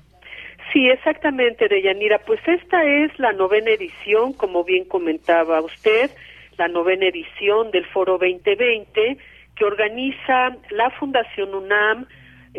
Sí, 0.73 0.89
exactamente, 0.89 1.69
Deyanira. 1.69 2.19
Pues 2.19 2.41
esta 2.47 2.85
es 2.85 3.17
la 3.19 3.33
novena 3.33 3.71
edición, 3.71 4.33
como 4.33 4.65
bien 4.65 4.85
comentaba 4.85 5.61
usted, 5.61 6.11
la 6.57 6.69
novena 6.69 7.07
edición 7.07 7.71
del 7.71 7.87
Foro 7.87 8.19
2020 8.19 9.19
que 9.59 9.65
organiza 9.65 10.57
la 10.71 10.91
Fundación 10.91 11.55
UNAM 11.55 12.07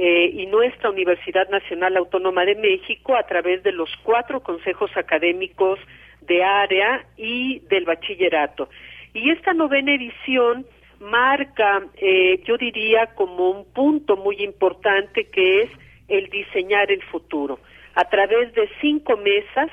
eh, 0.01 0.31
y 0.33 0.45
nuestra 0.45 0.89
Universidad 0.91 1.49
Nacional 1.49 1.97
Autónoma 1.97 2.45
de 2.45 2.55
México 2.55 3.17
a 3.17 3.23
través 3.23 3.63
de 3.63 3.73
los 3.73 3.89
cuatro 4.03 4.39
consejos 4.39 4.89
académicos 4.95 5.77
de 6.21 6.41
área 6.41 7.05
y 7.17 7.59
del 7.67 7.83
bachillerato. 7.83 8.69
Y 9.13 9.29
esta 9.29 9.53
novena 9.53 9.93
edición 9.93 10.65
marca, 11.01 11.83
eh, 11.97 12.41
yo 12.45 12.57
diría, 12.57 13.07
como 13.07 13.49
un 13.49 13.65
punto 13.73 14.15
muy 14.15 14.37
importante 14.41 15.25
que 15.25 15.63
es 15.63 15.69
el 16.07 16.29
diseñar 16.29 16.89
el 16.93 17.03
futuro. 17.03 17.59
A 17.95 18.05
través 18.05 18.53
de 18.53 18.69
cinco 18.79 19.17
mesas, 19.17 19.69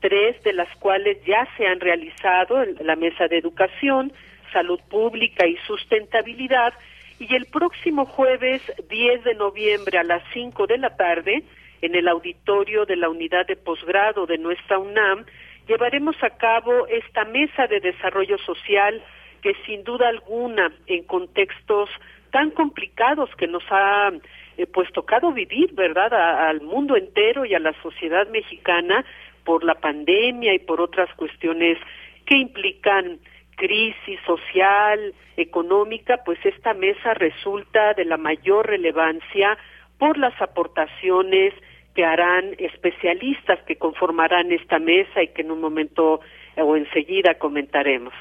tres 0.00 0.42
de 0.42 0.52
las 0.52 0.68
cuales 0.76 1.24
ya 1.24 1.48
se 1.56 1.66
han 1.66 1.80
realizado, 1.80 2.62
la 2.80 2.96
mesa 2.96 3.28
de 3.28 3.38
educación, 3.38 4.12
salud 4.52 4.80
pública 4.90 5.46
y 5.46 5.56
sustentabilidad, 5.66 6.74
y 7.20 7.34
el 7.34 7.44
próximo 7.46 8.06
jueves 8.06 8.62
10 8.88 9.24
de 9.24 9.34
noviembre 9.34 9.98
a 9.98 10.04
las 10.04 10.22
5 10.32 10.66
de 10.66 10.78
la 10.78 10.96
tarde, 10.96 11.44
en 11.82 11.94
el 11.94 12.08
auditorio 12.08 12.86
de 12.86 12.96
la 12.96 13.10
unidad 13.10 13.46
de 13.46 13.56
posgrado 13.56 14.26
de 14.26 14.38
nuestra 14.38 14.78
UNAM, 14.78 15.26
llevaremos 15.68 16.16
a 16.22 16.30
cabo 16.30 16.86
esta 16.86 17.26
mesa 17.26 17.66
de 17.66 17.80
desarrollo 17.80 18.38
social 18.38 19.02
que 19.42 19.54
sin 19.66 19.84
duda 19.84 20.08
alguna 20.08 20.72
en 20.86 21.04
contextos 21.04 21.90
tan 22.30 22.50
complicados 22.52 23.28
que 23.36 23.46
nos 23.46 23.64
ha 23.70 24.12
eh, 24.56 24.66
pues 24.66 24.90
tocado 24.92 25.30
vivir, 25.32 25.74
¿verdad?, 25.74 26.12
al 26.48 26.62
mundo 26.62 26.96
entero 26.96 27.44
y 27.44 27.54
a 27.54 27.58
la 27.58 27.74
sociedad 27.82 28.28
mexicana 28.28 29.04
por 29.44 29.62
la 29.62 29.74
pandemia 29.74 30.54
y 30.54 30.58
por 30.58 30.80
otras 30.80 31.12
cuestiones 31.16 31.76
que 32.24 32.38
implican 32.38 33.18
crisis 33.60 34.18
social, 34.24 35.12
económica, 35.36 36.22
pues 36.24 36.38
esta 36.46 36.72
mesa 36.72 37.12
resulta 37.12 37.92
de 37.92 38.06
la 38.06 38.16
mayor 38.16 38.66
relevancia 38.66 39.58
por 39.98 40.16
las 40.16 40.32
aportaciones 40.40 41.52
que 41.94 42.02
harán 42.02 42.54
especialistas 42.58 43.58
que 43.66 43.76
conformarán 43.76 44.50
esta 44.50 44.78
mesa 44.78 45.22
y 45.22 45.28
que 45.28 45.42
en 45.42 45.50
un 45.50 45.60
momento 45.60 46.20
o 46.56 46.76
enseguida 46.76 47.34
comentaremos. 47.34 48.14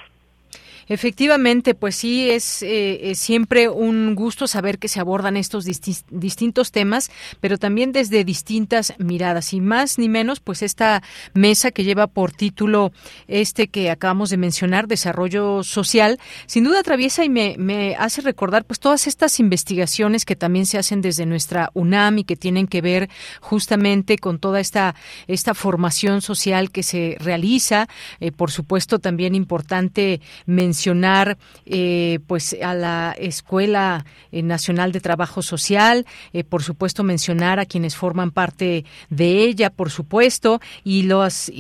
Efectivamente, 0.90 1.76
pues 1.76 1.96
sí, 1.96 2.32
es, 2.32 2.64
eh, 2.64 3.12
siempre 3.14 3.70
un 3.70 4.16
gusto 4.16 4.48
saber 4.48 4.80
que 4.80 4.88
se 4.88 5.00
abordan 5.00 5.38
estos 5.38 5.66
distintos 5.66 6.72
temas, 6.72 7.12
pero 7.40 7.60
también 7.60 7.92
desde 7.92 8.24
distintas 8.24 8.96
miradas. 8.98 9.54
Y 9.54 9.62
más 9.62 10.00
ni 10.00 10.10
menos, 10.10 10.40
pues 10.40 10.64
esta 10.64 11.04
mesa 11.36 11.70
que 11.70 11.84
lleva 11.84 12.08
por 12.08 12.32
título 12.32 12.92
este 13.28 13.68
que 13.68 13.92
acabamos 13.92 14.32
de 14.32 14.38
mencionar, 14.38 14.88
Desarrollo 14.88 15.62
Social, 15.62 16.20
sin 16.48 16.64
duda 16.64 16.80
atraviesa 16.80 17.24
y 17.24 17.30
me, 17.30 17.56
me 17.60 17.96
hace 17.96 18.22
recordar 18.22 18.66
pues 18.66 18.80
todas 18.80 19.06
estas 19.06 19.40
investigaciones 19.40 20.26
que 20.26 20.36
también 20.36 20.66
se 20.66 20.80
hacen 20.80 21.02
desde 21.02 21.28
nuestra 21.28 21.70
UNAM 21.76 22.18
y 22.18 22.24
que 22.24 22.36
tienen 22.36 22.66
que 22.66 22.82
ver 22.82 23.10
justamente 23.42 24.18
con 24.18 24.40
toda 24.40 24.60
esta, 24.60 24.96
esta 25.28 25.54
formación 25.54 26.22
social 26.22 26.72
que 26.72 26.82
se 26.82 27.16
realiza. 27.20 27.88
Eh, 28.20 28.32
por 28.32 28.50
supuesto, 28.50 28.98
también 28.98 29.36
importante 29.36 30.20
mencionar 30.48 30.79
mencionar 30.80 31.38
eh, 31.66 32.20
pues 32.26 32.56
a 32.64 32.74
la 32.74 33.14
Escuela 33.20 34.06
eh, 34.32 34.42
Nacional 34.42 34.94
de 34.94 35.02
Trabajo 35.02 35.42
Social, 35.42 36.06
eh, 36.32 36.46
por 36.46 36.64
supuesto 36.64 37.04
mencionar 37.04 37.60
a 37.60 37.66
quienes 37.66 37.98
forman 37.98 38.32
parte 38.32 38.86
de 39.10 39.44
ella, 39.44 39.72
por 39.72 39.90
supuesto, 39.90 40.62
y 40.86 41.04
los 41.04 41.52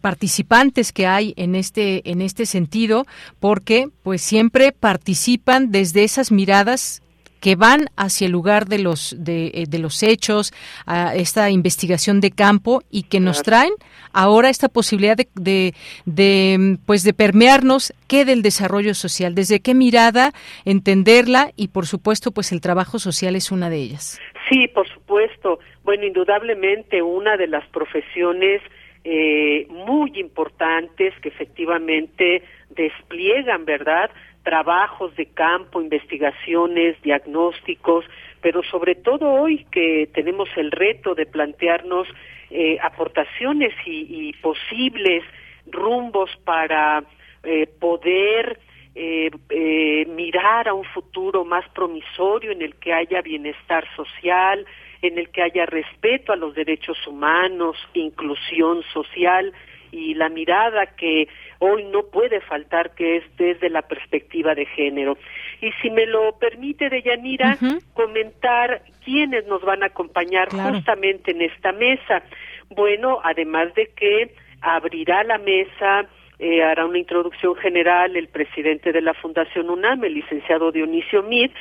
participantes 0.00 0.92
que 0.92 1.06
hay 1.06 1.34
en 1.36 1.54
este 1.54 2.10
en 2.10 2.20
este 2.20 2.46
sentido, 2.46 3.06
porque 3.38 3.90
pues 4.02 4.22
siempre 4.22 4.72
participan 4.72 5.70
desde 5.70 6.02
esas 6.02 6.32
miradas 6.32 7.03
que 7.44 7.56
van 7.56 7.88
hacia 7.98 8.24
el 8.24 8.32
lugar 8.32 8.64
de 8.64 8.78
los 8.78 9.14
de, 9.22 9.48
eh, 9.48 9.64
de, 9.68 9.78
los 9.78 10.02
hechos, 10.02 10.50
a 10.86 11.14
esta 11.14 11.50
investigación 11.50 12.22
de 12.22 12.30
campo 12.30 12.82
y 12.90 13.02
que 13.02 13.20
nos 13.20 13.42
traen 13.42 13.74
ahora 14.14 14.48
esta 14.48 14.70
posibilidad 14.70 15.14
de, 15.14 15.74
de, 16.06 16.78
pues 16.86 17.04
de 17.04 17.12
permearnos 17.12 17.92
qué 18.08 18.24
del 18.24 18.40
desarrollo 18.40 18.94
social, 18.94 19.34
desde 19.34 19.60
qué 19.60 19.74
mirada 19.74 20.32
entenderla 20.64 21.50
y 21.54 21.68
por 21.68 21.84
supuesto 21.84 22.30
pues 22.30 22.50
el 22.50 22.62
trabajo 22.62 22.98
social 22.98 23.36
es 23.36 23.52
una 23.52 23.68
de 23.68 23.76
ellas. 23.76 24.18
Sí, 24.48 24.66
por 24.68 24.88
supuesto. 24.88 25.58
Bueno, 25.82 26.06
indudablemente 26.06 27.02
una 27.02 27.36
de 27.36 27.48
las 27.48 27.66
profesiones 27.68 28.62
eh, 29.04 29.66
muy 29.68 30.18
importantes 30.18 31.12
que 31.20 31.28
efectivamente 31.28 32.42
despliegan, 32.70 33.66
¿verdad? 33.66 34.10
Trabajos 34.44 35.16
de 35.16 35.26
campo, 35.26 35.80
investigaciones, 35.80 37.00
diagnósticos, 37.02 38.04
pero 38.40 38.62
sobre 38.62 38.94
todo 38.94 39.32
hoy 39.32 39.64
que 39.72 40.08
tenemos 40.12 40.48
el 40.56 40.70
reto 40.70 41.14
de 41.14 41.26
plantearnos 41.26 42.06
eh, 42.50 42.78
aportaciones 42.80 43.74
y, 43.86 44.32
posibles 44.34 45.24
rumbos 45.66 46.30
para 46.44 47.02
eh, 47.42 47.66
poder 47.66 48.60
eh, 48.94 50.06
mirar 50.08 50.68
a 50.68 50.74
un 50.74 50.84
futuro 50.84 51.44
más 51.44 51.66
promisorio 51.70 52.52
en 52.52 52.60
el 52.60 52.74
que 52.76 52.92
haya 52.92 53.22
bienestar 53.22 53.84
social, 53.96 54.66
en 55.00 55.18
el 55.18 55.30
que 55.30 55.42
haya 55.42 55.64
respeto 55.66 56.32
a 56.32 56.36
los 56.36 56.54
derechos 56.54 56.98
humanos, 57.06 57.76
inclusión 57.94 58.82
social 58.92 59.52
y 59.94 60.14
la 60.14 60.28
mirada 60.28 60.86
que 60.86 61.28
hoy 61.60 61.84
no 61.84 62.02
puede 62.06 62.40
faltar, 62.40 62.94
que 62.96 63.18
es 63.18 63.24
desde 63.36 63.70
la 63.70 63.82
perspectiva 63.82 64.54
de 64.54 64.66
género. 64.66 65.16
Y 65.60 65.70
si 65.80 65.90
me 65.90 66.04
lo 66.04 66.36
permite, 66.38 66.90
Deyanira, 66.90 67.56
comentar 67.94 68.82
quiénes 69.04 69.46
nos 69.46 69.62
van 69.62 69.84
a 69.84 69.86
acompañar 69.86 70.48
justamente 70.50 71.30
en 71.30 71.42
esta 71.42 71.70
mesa. 71.72 72.24
Bueno, 72.70 73.20
además 73.22 73.72
de 73.74 73.86
que 73.94 74.34
abrirá 74.60 75.22
la 75.22 75.38
mesa, 75.38 76.06
eh, 76.40 76.64
hará 76.64 76.86
una 76.86 76.98
introducción 76.98 77.54
general 77.54 78.16
el 78.16 78.26
presidente 78.28 78.90
de 78.90 79.00
la 79.00 79.14
Fundación 79.14 79.70
UNAM, 79.70 80.04
el 80.04 80.14
licenciado 80.14 80.72
Dionisio 80.72 81.22
Mid, 81.22 81.52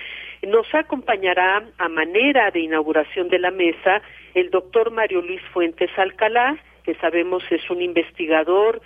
nos 0.48 0.66
acompañará 0.74 1.64
a 1.78 1.88
manera 1.88 2.50
de 2.50 2.62
inauguración 2.62 3.30
de 3.30 3.40
la 3.40 3.52
mesa 3.52 4.02
el 4.34 4.50
doctor 4.50 4.92
Mario 4.92 5.22
Luis 5.22 5.42
Fuentes 5.54 5.92
Alcalá, 5.98 6.58
que 6.84 6.96
sabemos 6.96 7.44
es 7.50 7.70
un 7.70 7.82
investigador 7.82 8.82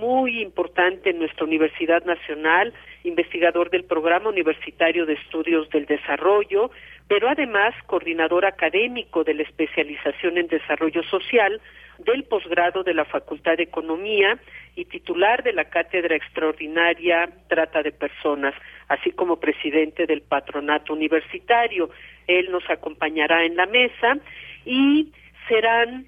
muy 0.00 0.42
importante 0.42 1.10
en 1.10 1.18
nuestra 1.18 1.44
Universidad 1.44 2.04
Nacional, 2.04 2.74
investigador 3.04 3.70
del 3.70 3.84
Programa 3.84 4.28
Universitario 4.28 5.06
de 5.06 5.14
Estudios 5.14 5.68
del 5.70 5.86
Desarrollo, 5.86 6.70
pero 7.08 7.28
además 7.28 7.74
coordinador 7.86 8.44
académico 8.46 9.24
de 9.24 9.34
la 9.34 9.42
especialización 9.42 10.38
en 10.38 10.48
desarrollo 10.48 11.02
social 11.04 11.60
del 11.98 12.24
posgrado 12.24 12.82
de 12.82 12.94
la 12.94 13.04
Facultad 13.04 13.56
de 13.56 13.62
Economía 13.62 14.38
y 14.74 14.84
titular 14.84 15.42
de 15.42 15.52
la 15.52 15.64
Cátedra 15.66 16.16
Extraordinaria 16.16 17.30
Trata 17.48 17.82
de 17.82 17.92
Personas, 17.92 18.54
así 18.88 19.12
como 19.12 19.40
presidente 19.40 20.06
del 20.06 20.20
Patronato 20.20 20.92
Universitario. 20.92 21.90
Él 22.26 22.50
nos 22.50 22.68
acompañará 22.68 23.44
en 23.44 23.56
la 23.56 23.66
mesa 23.66 24.18
y 24.66 25.12
serán 25.48 26.06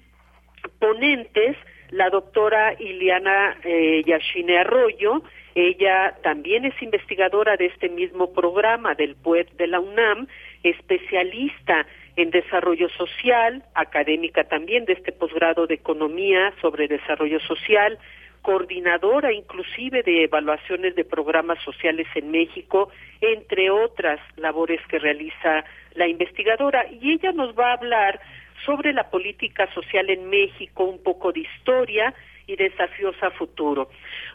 ponentes 0.79 1.57
la 1.91 2.09
doctora 2.09 2.75
Iliana 2.79 3.57
eh, 3.63 4.03
Yashine 4.05 4.59
Arroyo, 4.59 5.23
ella 5.55 6.15
también 6.23 6.65
es 6.65 6.79
investigadora 6.81 7.57
de 7.57 7.65
este 7.65 7.89
mismo 7.89 8.31
programa 8.33 8.93
del 8.93 9.15
PUET 9.15 9.51
de 9.53 9.67
la 9.67 9.79
UNAM, 9.79 10.27
especialista 10.63 11.85
en 12.15 12.29
desarrollo 12.31 12.89
social, 12.89 13.63
académica 13.73 14.43
también 14.43 14.85
de 14.85 14.93
este 14.93 15.11
posgrado 15.11 15.67
de 15.67 15.75
economía 15.75 16.53
sobre 16.61 16.87
desarrollo 16.87 17.39
social, 17.39 17.97
coordinadora 18.41 19.33
inclusive 19.33 20.03
de 20.03 20.23
evaluaciones 20.23 20.95
de 20.95 21.03
programas 21.03 21.61
sociales 21.63 22.07
en 22.15 22.31
México, 22.31 22.89
entre 23.21 23.69
otras 23.69 24.19
labores 24.37 24.79
que 24.87 24.99
realiza 24.99 25.65
la 25.95 26.07
investigadora. 26.07 26.85
Y 26.89 27.13
ella 27.13 27.31
nos 27.31 27.57
va 27.57 27.71
a 27.71 27.73
hablar 27.73 28.19
sobre 28.65 28.93
la 28.93 29.09
política 29.09 29.71
social 29.73 30.09
en 30.09 30.29
México, 30.29 30.83
un 30.83 31.01
poco 31.01 31.31
de 31.31 31.41
historia 31.41 32.13
y 32.47 32.55
desafíos 32.55 33.15
a 33.21 33.31
futuro. 33.31 33.89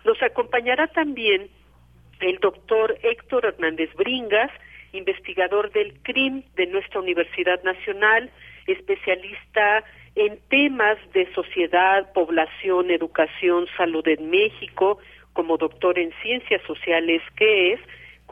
Nos 0.05 0.23
acompañará 0.23 0.87
también 0.89 1.49
el 2.21 2.39
doctor 2.39 2.97
Héctor 3.03 3.47
Hernández 3.47 3.93
Bringas, 3.95 4.51
investigador 4.93 5.73
del 5.73 5.95
CRIM 6.03 6.43
de 6.55 6.67
nuestra 6.67 7.01
Universidad 7.01 7.63
Nacional, 7.65 8.31
especialista 8.67 9.85
en 10.15 10.39
temas 10.49 10.97
de 11.13 11.33
sociedad, 11.35 12.13
población, 12.13 12.91
educación, 12.91 13.67
salud 13.77 14.07
en 14.07 14.31
México, 14.31 14.99
como 15.33 15.57
doctor 15.57 15.99
en 15.99 16.13
ciencias 16.23 16.63
sociales 16.63 17.21
que 17.37 17.73
es, 17.73 17.81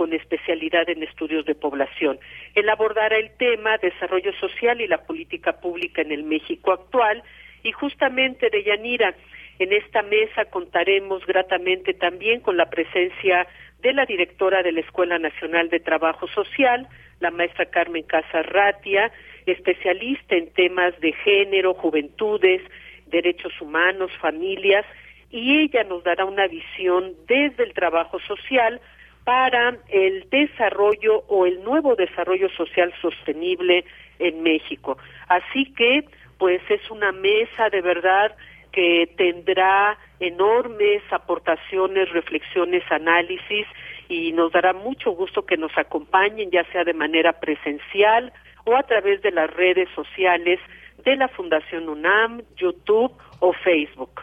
con 0.02 0.12
especialidad 0.14 0.90
en 0.90 1.04
estudios 1.04 1.46
de 1.46 1.54
población. 1.54 2.18
Él 2.56 2.68
abordará 2.68 3.16
el 3.18 3.30
tema 3.36 3.78
desarrollo 3.78 4.32
social 4.40 4.80
y 4.80 4.88
la 4.88 5.06
política 5.06 5.60
pública 5.60 6.02
en 6.02 6.10
el 6.10 6.24
México 6.24 6.72
actual 6.72 7.22
y 7.62 7.70
justamente 7.70 8.50
de 8.50 8.64
Yanira 8.64 9.14
en 9.60 9.72
esta 9.72 10.02
mesa 10.02 10.46
contaremos 10.46 11.24
gratamente 11.24 11.94
también 11.94 12.40
con 12.40 12.56
la 12.56 12.68
presencia 12.68 13.46
de 13.80 13.92
la 13.92 14.04
directora 14.04 14.64
de 14.64 14.72
la 14.72 14.80
Escuela 14.80 15.20
Nacional 15.20 15.68
de 15.68 15.78
Trabajo 15.78 16.26
Social, 16.26 16.88
la 17.20 17.30
maestra 17.30 17.66
Carmen 17.66 18.02
Casarratia, 18.02 19.12
especialista 19.46 20.34
en 20.34 20.52
temas 20.52 20.98
de 20.98 21.12
género, 21.12 21.74
juventudes, 21.74 22.60
derechos 23.06 23.52
humanos, 23.60 24.10
familias, 24.20 24.84
y 25.30 25.60
ella 25.60 25.84
nos 25.84 26.02
dará 26.02 26.24
una 26.24 26.48
visión 26.48 27.12
desde 27.28 27.62
el 27.62 27.72
trabajo 27.72 28.18
social 28.18 28.80
para 29.24 29.76
el 29.88 30.28
desarrollo 30.30 31.24
o 31.28 31.46
el 31.46 31.62
nuevo 31.62 31.94
desarrollo 31.94 32.48
social 32.50 32.92
sostenible 33.00 33.84
en 34.18 34.42
México. 34.42 34.98
Así 35.28 35.72
que, 35.74 36.04
pues 36.38 36.60
es 36.68 36.90
una 36.90 37.12
mesa 37.12 37.68
de 37.70 37.80
verdad 37.80 38.34
que 38.72 39.08
tendrá 39.16 39.98
enormes 40.18 41.02
aportaciones, 41.10 42.10
reflexiones, 42.10 42.82
análisis 42.90 43.66
y 44.08 44.32
nos 44.32 44.50
dará 44.52 44.72
mucho 44.72 45.12
gusto 45.12 45.44
que 45.44 45.56
nos 45.56 45.76
acompañen, 45.76 46.50
ya 46.50 46.64
sea 46.72 46.84
de 46.84 46.94
manera 46.94 47.34
presencial 47.34 48.32
o 48.64 48.76
a 48.76 48.82
través 48.82 49.22
de 49.22 49.30
las 49.30 49.50
redes 49.50 49.88
sociales 49.94 50.58
de 51.04 51.16
la 51.16 51.28
Fundación 51.28 51.88
UNAM, 51.88 52.42
YouTube 52.56 53.12
o 53.40 53.52
Facebook. 53.52 54.22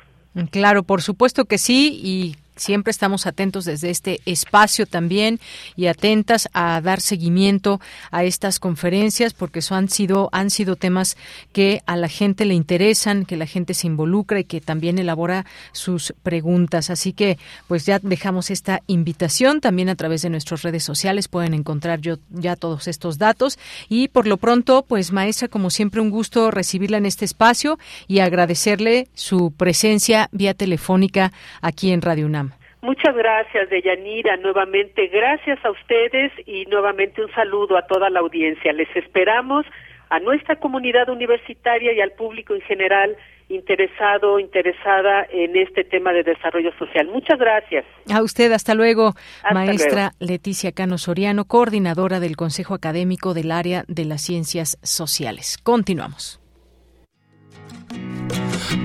Claro, 0.52 0.84
por 0.84 1.02
supuesto 1.02 1.46
que 1.46 1.58
sí, 1.58 2.00
y 2.04 2.36
siempre 2.60 2.92
estamos 2.92 3.26
atentos 3.26 3.66
desde 3.66 3.90
este 3.90 4.22
espacio 4.26 4.86
también 4.86 5.40
y 5.76 5.88
atentas 5.88 6.50
a 6.54 6.80
dar 6.82 7.02
seguimiento 7.02 7.80
a 8.12 8.24
estas 8.24 8.60
conferencias 8.60 9.34
porque 9.34 9.60
eso 9.60 9.76
han 9.76 9.90
sido 9.90 10.30
han 10.32 10.50
sido 10.50 10.76
temas 10.76 11.18
que 11.54 11.82
a 11.86 11.96
la 11.96 12.08
gente 12.08 12.46
le 12.46 12.54
interesan, 12.54 13.26
que 13.26 13.38
la 13.38 13.46
gente 13.46 13.74
se 13.74 13.88
involucra 13.88 14.40
y 14.40 14.44
que 14.44 14.62
también 14.62 15.00
elabora 15.00 15.46
sus 15.72 16.14
preguntas. 16.24 16.90
Así 16.90 17.14
que 17.14 17.38
pues 17.68 17.86
ya 17.86 18.00
dejamos 18.00 18.52
esta 18.52 18.82
invitación 18.88 19.62
también 19.62 19.90
a 19.90 19.96
través 19.96 20.22
de 20.22 20.30
nuestras 20.30 20.62
redes 20.62 20.84
sociales 20.84 21.28
pueden 21.28 21.54
encontrar 21.54 22.02
yo 22.02 22.18
ya 22.30 22.56
todos 22.56 22.88
estos 22.88 23.18
datos 23.18 23.58
y 23.88 24.08
por 24.08 24.28
lo 24.28 24.38
pronto 24.38 24.86
pues 24.88 25.12
maestra 25.12 25.48
como 25.48 25.70
siempre 25.70 26.02
un 26.02 26.10
gusto 26.10 26.52
recibirla 26.52 26.98
en 26.98 27.06
este 27.06 27.26
espacio 27.26 27.80
y 28.08 28.20
agradecerle 28.20 29.08
su 29.14 29.52
presencia 29.52 30.30
vía 30.32 30.54
telefónica 30.54 31.32
aquí 31.62 31.92
en 31.92 32.02
Radio 32.02 32.26
UNAM. 32.26 32.49
Muchas 32.82 33.16
gracias, 33.16 33.70
Deyanira. 33.70 34.38
Nuevamente, 34.38 35.08
gracias 35.08 35.64
a 35.66 35.72
ustedes 35.72 36.32
y 36.46 36.66
nuevamente 36.66 37.24
un 37.24 37.32
saludo 37.32 37.78
a 37.78 37.86
toda 37.88 38.10
la 38.10 38.22
audiencia. 38.22 38.72
Les 38.74 38.94
esperamos 38.96 39.66
a 40.10 40.20
nuestra 40.20 40.56
comunidad 40.56 41.10
universitaria 41.10 41.94
y 41.94 42.02
al 42.02 42.12
público 42.14 42.56
en 42.56 42.62
general 42.62 43.16
interesado, 43.50 44.40
interesada 44.40 45.26
en 45.32 45.56
este 45.58 45.84
tema 45.84 46.14
de 46.14 46.24
desarrollo 46.24 46.72
social. 46.78 47.08
Muchas 47.08 47.40
gracias. 47.40 47.86
A 48.14 48.22
usted, 48.22 48.52
hasta 48.52 48.76
luego, 48.76 49.14
maestra 49.52 50.12
Leticia 50.20 50.72
Cano 50.72 50.98
Soriano, 50.98 51.46
coordinadora 51.46 52.20
del 52.20 52.36
Consejo 52.36 52.76
Académico 52.76 53.34
del 53.34 53.52
Área 53.52 53.84
de 53.88 54.06
las 54.06 54.22
Ciencias 54.22 54.78
Sociales. 54.84 55.58
Continuamos. 55.62 56.40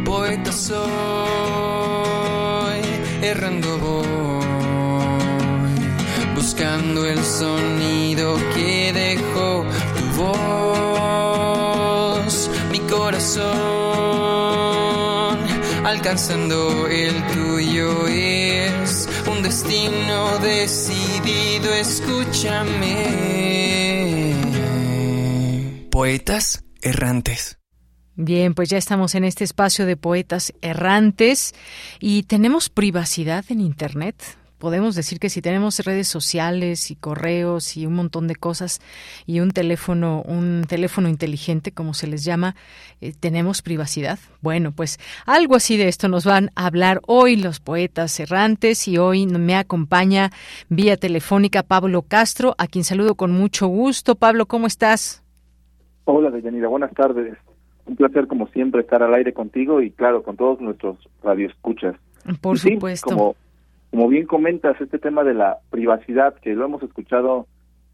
Poeta 0.05 0.51
soy, 0.51 0.89
errando 3.25 3.79
voy, 3.79 4.45
buscando 6.35 7.07
el 7.07 7.25
sonido 7.25 8.37
que 8.55 8.93
dejó 8.93 9.65
tu 9.99 10.05
voz, 10.23 12.51
mi 12.71 12.81
corazón, 12.81 13.45
alcanzando 15.85 16.87
el 16.89 17.15
tuyo 17.29 18.07
es 18.09 19.09
un 19.27 19.43
destino 19.43 20.39
decidido, 20.39 21.73
escúchame. 21.73 23.25
Poetas 25.91 26.65
errantes. 26.83 27.57
Bien, 28.17 28.55
pues 28.55 28.69
ya 28.69 28.79
estamos 28.79 29.17
en 29.17 29.25
este 29.25 29.43
espacio 29.43 29.87
de 29.87 29.97
poetas 29.97 30.53
errantes 30.63 31.53
y 31.99 32.23
tenemos 32.23 32.71
privacidad 32.71 33.45
en 33.49 33.61
Internet. 33.61 34.15
Podemos 34.59 34.95
decir 34.95 35.19
que 35.19 35.29
si 35.29 35.43
tenemos 35.43 35.81
redes 35.81 36.07
sociales 36.07 36.93
y 36.93 36.95
correos 36.95 37.77
y 37.77 37.87
un 37.87 37.95
montón 37.95 38.29
de 38.29 38.37
cosas 38.37 38.81
y 39.27 39.41
un 39.41 39.51
teléfono, 39.51 40.23
un 40.23 40.65
teléfono 40.69 41.09
inteligente, 41.09 41.73
como 41.73 41.93
se 41.93 42.07
les 42.07 42.25
llama, 42.25 42.55
eh, 43.01 43.13
tenemos 43.19 43.63
privacidad. 43.63 44.21
Bueno, 44.41 44.71
pues 44.71 45.01
algo 45.27 45.57
así 45.57 45.77
de 45.77 45.89
esto 45.89 46.09
nos 46.09 46.25
van 46.25 46.51
a 46.55 46.67
hablar 46.67 47.01
hoy 47.09 47.35
los 47.35 47.59
poetas 47.59 48.19
errantes 48.21 48.87
y 48.87 48.97
hoy 48.97 49.27
me 49.27 49.57
acompaña 49.57 50.31
vía 50.69 50.97
telefónica 50.97 51.65
Pablo 51.65 52.03
Castro, 52.03 52.55
a 52.57 52.69
quien 52.69 52.85
saludo 52.85 53.17
con 53.17 53.33
mucho 53.33 53.67
gusto. 53.67 54.15
Pablo, 54.15 54.47
¿cómo 54.47 54.69
estás? 54.69 55.25
Hola, 56.05 56.31
Deyanira, 56.31 56.69
buenas 56.69 56.95
tardes. 56.95 57.37
Un 57.87 57.97
placer, 57.97 58.27
como 58.27 58.47
siempre, 58.49 58.81
estar 58.81 59.03
al 59.03 59.15
aire 59.15 59.33
contigo 59.33 59.83
y, 59.83 59.91
claro, 59.91 60.23
con 60.23 60.37
todos 60.37 60.61
nuestros 60.61 60.97
radioescuchas. 61.23 61.97
Por 62.41 62.59
sí, 62.59 62.75
supuesto. 62.75 63.11
como, 63.11 63.37
como 63.91 64.09
bien 64.09 64.27
comentas, 64.27 64.81
este 64.81 64.99
tema 64.99 65.23
de 65.25 65.35
la 65.35 65.59
privacidad, 65.71 66.35
que 66.35 66.55
lo 66.55 66.65
hemos 66.65 66.83
escuchado 66.83 67.47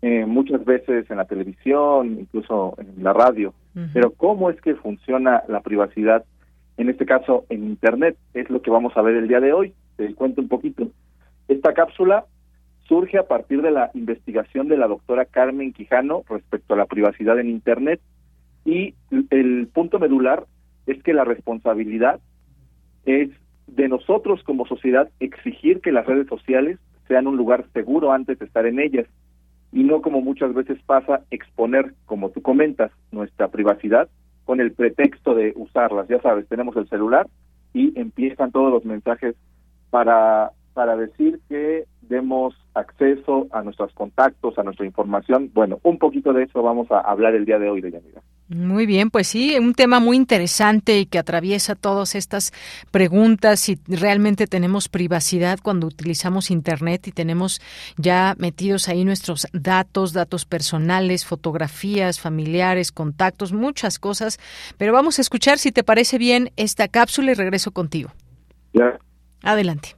eh, 0.02 0.24
muchas 0.24 0.64
veces 0.64 1.10
en 1.10 1.18
la 1.18 1.26
televisión, 1.26 2.20
incluso 2.20 2.74
en 2.78 3.04
la 3.04 3.12
radio, 3.12 3.52
pero 3.92 4.10
¿cómo 4.12 4.50
es 4.50 4.60
que 4.60 4.74
funciona 4.74 5.42
la 5.46 5.60
privacidad, 5.60 6.24
en 6.76 6.88
este 6.88 7.04
caso 7.04 7.44
en 7.50 7.64
Internet? 7.64 8.16
Es 8.32 8.48
lo 8.50 8.62
que 8.62 8.70
vamos 8.70 8.96
a 8.96 9.02
ver 9.02 9.16
el 9.16 9.28
día 9.28 9.40
de 9.40 9.52
hoy. 9.52 9.74
Te 9.96 10.14
cuento 10.14 10.40
un 10.40 10.48
poquito. 10.48 10.88
Esta 11.48 11.74
cápsula 11.74 12.24
surge 12.88 13.18
a 13.18 13.28
partir 13.28 13.60
de 13.60 13.70
la 13.70 13.90
investigación 13.94 14.68
de 14.68 14.78
la 14.78 14.88
doctora 14.88 15.26
Carmen 15.26 15.72
Quijano 15.72 16.24
respecto 16.28 16.74
a 16.74 16.76
la 16.78 16.86
privacidad 16.86 17.38
en 17.38 17.50
Internet 17.50 18.00
y 18.64 18.94
el 19.30 19.68
punto 19.72 19.98
medular 19.98 20.46
es 20.86 21.02
que 21.02 21.14
la 21.14 21.24
responsabilidad 21.24 22.20
es 23.04 23.30
de 23.66 23.88
nosotros 23.88 24.42
como 24.42 24.66
sociedad 24.66 25.08
exigir 25.20 25.80
que 25.80 25.92
las 25.92 26.06
redes 26.06 26.26
sociales 26.26 26.78
sean 27.08 27.26
un 27.26 27.36
lugar 27.36 27.66
seguro 27.72 28.12
antes 28.12 28.38
de 28.38 28.46
estar 28.46 28.66
en 28.66 28.80
ellas 28.80 29.06
y 29.72 29.84
no 29.84 30.02
como 30.02 30.20
muchas 30.20 30.52
veces 30.52 30.78
pasa 30.84 31.22
exponer, 31.30 31.94
como 32.06 32.30
tú 32.30 32.42
comentas, 32.42 32.90
nuestra 33.12 33.48
privacidad 33.48 34.08
con 34.44 34.60
el 34.60 34.72
pretexto 34.72 35.34
de 35.34 35.52
usarlas. 35.54 36.08
Ya 36.08 36.20
sabes, 36.20 36.48
tenemos 36.48 36.76
el 36.76 36.88
celular 36.88 37.28
y 37.72 37.98
empiezan 37.98 38.50
todos 38.50 38.72
los 38.72 38.84
mensajes 38.84 39.36
para 39.90 40.52
para 40.72 40.96
decir 40.96 41.40
que 41.48 41.84
demos 42.02 42.54
acceso 42.74 43.48
a 43.50 43.62
nuestros 43.62 43.92
contactos, 43.92 44.58
a 44.58 44.62
nuestra 44.62 44.86
información. 44.86 45.50
Bueno, 45.52 45.78
un 45.82 45.98
poquito 45.98 46.32
de 46.32 46.44
eso 46.44 46.62
vamos 46.62 46.90
a 46.90 47.00
hablar 47.00 47.34
el 47.34 47.44
día 47.44 47.58
de 47.58 47.68
hoy, 47.68 47.80
de 47.80 47.90
Yanira. 47.90 48.22
Muy 48.50 48.84
bien, 48.84 49.10
pues 49.10 49.28
sí, 49.28 49.56
un 49.60 49.74
tema 49.74 50.00
muy 50.00 50.16
interesante 50.16 50.98
y 50.98 51.06
que 51.06 51.20
atraviesa 51.20 51.76
todas 51.76 52.16
estas 52.16 52.52
preguntas 52.90 53.60
si 53.60 53.78
realmente 53.86 54.48
tenemos 54.48 54.88
privacidad 54.88 55.60
cuando 55.62 55.86
utilizamos 55.86 56.50
Internet 56.50 57.06
y 57.06 57.12
tenemos 57.12 57.60
ya 57.96 58.34
metidos 58.38 58.88
ahí 58.88 59.04
nuestros 59.04 59.46
datos, 59.52 60.12
datos 60.12 60.46
personales, 60.46 61.24
fotografías, 61.24 62.18
familiares, 62.18 62.90
contactos, 62.90 63.52
muchas 63.52 64.00
cosas. 64.00 64.40
Pero 64.76 64.92
vamos 64.92 65.20
a 65.20 65.22
escuchar, 65.22 65.58
si 65.58 65.70
te 65.70 65.84
parece 65.84 66.18
bien, 66.18 66.50
esta 66.56 66.88
cápsula 66.88 67.30
y 67.30 67.34
regreso 67.34 67.70
contigo. 67.70 68.10
Ya. 68.72 68.98
Adelante. 69.44 69.94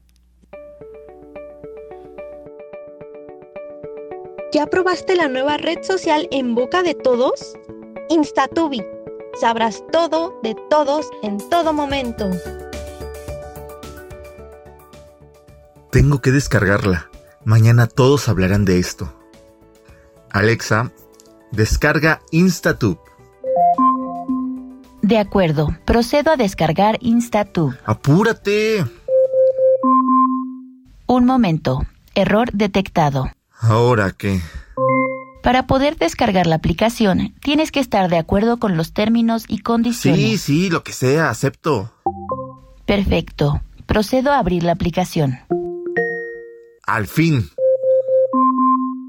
¿Ya 4.52 4.66
probaste 4.66 5.16
la 5.16 5.28
nueva 5.28 5.56
red 5.56 5.82
social 5.82 6.28
en 6.30 6.54
boca 6.54 6.82
de 6.82 6.94
todos? 6.94 7.56
Instatubi. 8.12 8.84
Sabrás 9.40 9.82
todo 9.90 10.38
de 10.42 10.54
todos 10.68 11.08
en 11.22 11.38
todo 11.48 11.72
momento. 11.72 12.28
Tengo 15.90 16.20
que 16.20 16.30
descargarla. 16.30 17.08
Mañana 17.46 17.86
todos 17.86 18.28
hablarán 18.28 18.66
de 18.66 18.78
esto. 18.78 19.10
Alexa, 20.30 20.92
descarga 21.52 22.20
Instatube. 22.30 23.00
De 25.00 25.16
acuerdo, 25.16 25.74
procedo 25.86 26.32
a 26.32 26.36
descargar 26.36 26.98
Instatube. 27.00 27.78
¡Apúrate! 27.86 28.84
Un 31.06 31.24
momento. 31.24 31.86
Error 32.14 32.50
detectado. 32.52 33.30
¿Ahora 33.58 34.10
qué? 34.10 34.42
Para 35.42 35.66
poder 35.66 35.96
descargar 35.96 36.46
la 36.46 36.54
aplicación, 36.56 37.34
tienes 37.40 37.72
que 37.72 37.80
estar 37.80 38.08
de 38.08 38.16
acuerdo 38.16 38.58
con 38.58 38.76
los 38.76 38.92
términos 38.92 39.44
y 39.48 39.58
condiciones. 39.58 40.20
Sí, 40.20 40.38
sí, 40.38 40.70
lo 40.70 40.84
que 40.84 40.92
sea, 40.92 41.30
acepto. 41.30 41.92
Perfecto. 42.86 43.60
Procedo 43.86 44.30
a 44.30 44.38
abrir 44.38 44.62
la 44.62 44.72
aplicación. 44.72 45.40
Al 46.86 47.08
fin. 47.08 47.50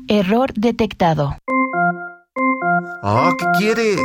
Error 0.08 0.54
detectado. 0.54 1.38
Ah, 3.04 3.32
¿qué 3.38 3.46
quieres? 3.60 4.00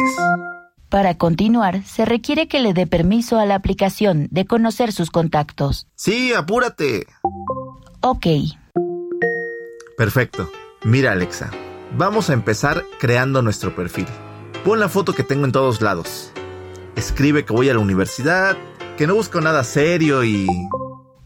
Para 0.90 1.16
continuar, 1.16 1.82
se 1.84 2.05
requiere 2.05 2.48
que 2.48 2.60
le 2.60 2.74
dé 2.74 2.86
permiso 2.86 3.38
a 3.38 3.46
la 3.46 3.55
aplicación 3.55 4.28
de 4.30 4.44
conocer 4.44 4.92
sus 4.92 5.10
contactos. 5.10 5.86
Sí, 5.94 6.32
apúrate. 6.34 7.06
Ok. 8.00 8.26
Perfecto. 9.96 10.50
Mira, 10.84 11.12
Alexa. 11.12 11.50
Vamos 11.97 12.28
a 12.28 12.35
empezar 12.35 12.85
creando 12.98 13.43
nuestro 13.43 13.74
perfil. 13.74 14.06
Pon 14.65 14.78
la 14.78 14.89
foto 14.89 15.15
que 15.15 15.23
tengo 15.23 15.44
en 15.47 15.52
todos 15.52 15.81
lados. 15.81 16.32
Escribe 16.97 17.44
que 17.44 17.52
voy 17.52 17.69
a 17.70 17.74
la 17.74 17.81
universidad, 17.81 18.56
que 18.97 19.06
no 19.06 19.15
busco 19.15 19.40
nada 19.40 19.65
serio 19.65 20.23
y... 20.24 20.47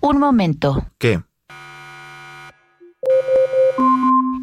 Un 0.01 0.18
momento. 0.18 0.86
¿Qué? 0.98 1.22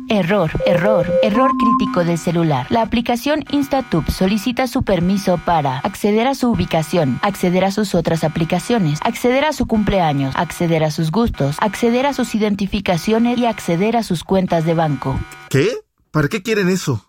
Error, 0.10 0.52
error, 0.66 1.06
error 1.22 1.52
crítico 1.58 2.04
del 2.04 2.18
celular. 2.18 2.66
La 2.70 2.82
aplicación 2.82 3.46
Instatube 3.52 4.12
solicita 4.12 4.66
su 4.68 4.84
permiso 4.84 5.40
para 5.46 5.78
acceder 5.80 6.28
a 6.28 6.34
su 6.34 6.50
ubicación, 6.50 7.20
acceder 7.22 7.64
a 7.64 7.72
sus 7.72 7.94
otras 7.94 8.24
aplicaciones, 8.24 9.00
acceder 9.04 9.46
a 9.46 9.54
su 9.54 9.68
cumpleaños, 9.68 10.36
acceder 10.36 10.84
a 10.84 10.92
sus 10.92 11.12
gustos, 11.12 11.58
acceder 11.62 12.08
a 12.08 12.14
sus 12.14 12.34
identificaciones 12.34 13.38
y 13.38 13.46
acceder 13.46 13.96
a 13.96 14.04
sus 14.04 14.24
cuentas 14.24 14.66
de 14.66 14.74
banco. 14.74 15.18
¿Qué? 15.50 15.70
¿Para 16.12 16.28
qué 16.28 16.42
quieren 16.42 16.70
eso? 16.70 17.06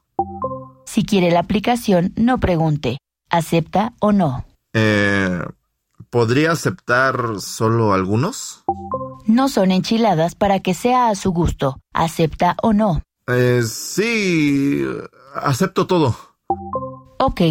Si 0.84 1.04
quiere 1.04 1.30
la 1.30 1.40
aplicación, 1.40 2.12
no 2.16 2.38
pregunte. 2.38 2.98
¿Acepta 3.30 3.94
o 4.00 4.12
no? 4.12 4.44
Eh... 4.72 5.40
¿Podría 6.10 6.50
aceptar 6.50 7.40
solo 7.40 7.92
algunos? 7.92 8.64
No 9.26 9.48
son 9.48 9.70
enchiladas 9.70 10.34
para 10.34 10.58
que 10.58 10.74
sea 10.74 11.08
a 11.08 11.14
su 11.14 11.30
gusto. 11.30 11.78
¿Acepta 11.92 12.56
o 12.62 12.72
no? 12.72 13.02
Eh, 13.28 13.62
sí, 13.64 14.84
acepto 15.34 15.86
todo. 15.86 16.16
Ok, 17.18 17.42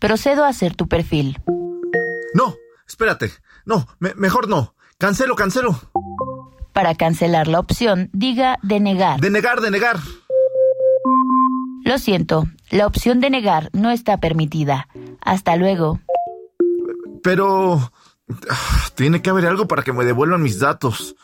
procedo 0.00 0.44
a 0.44 0.48
hacer 0.48 0.74
tu 0.74 0.88
perfil. 0.88 1.40
No, 2.34 2.56
espérate. 2.88 3.30
No, 3.64 3.86
mejor 4.00 4.48
no. 4.48 4.74
Cancelo, 4.98 5.36
cancelo. 5.36 5.80
Para 6.72 6.96
cancelar 6.96 7.46
la 7.46 7.60
opción, 7.60 8.10
diga 8.12 8.58
denegar. 8.64 9.20
Denegar, 9.20 9.60
denegar. 9.60 9.98
Lo 11.88 11.96
siento, 11.96 12.44
la 12.68 12.86
opción 12.86 13.18
de 13.18 13.30
negar 13.30 13.70
no 13.72 13.90
está 13.90 14.18
permitida. 14.18 14.88
Hasta 15.22 15.56
luego. 15.56 15.98
Pero... 17.22 17.90
Ah, 18.50 18.90
tiene 18.94 19.22
que 19.22 19.30
haber 19.30 19.46
algo 19.46 19.66
para 19.66 19.82
que 19.82 19.94
me 19.94 20.04
devuelvan 20.04 20.42
mis 20.42 20.58
datos. 20.58 21.16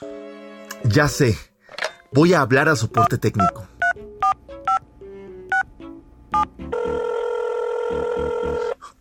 Ya 0.84 1.08
sé. 1.08 1.38
Voy 2.12 2.32
a 2.32 2.40
hablar 2.40 2.70
al 2.70 2.78
soporte 2.78 3.18
técnico. 3.18 3.68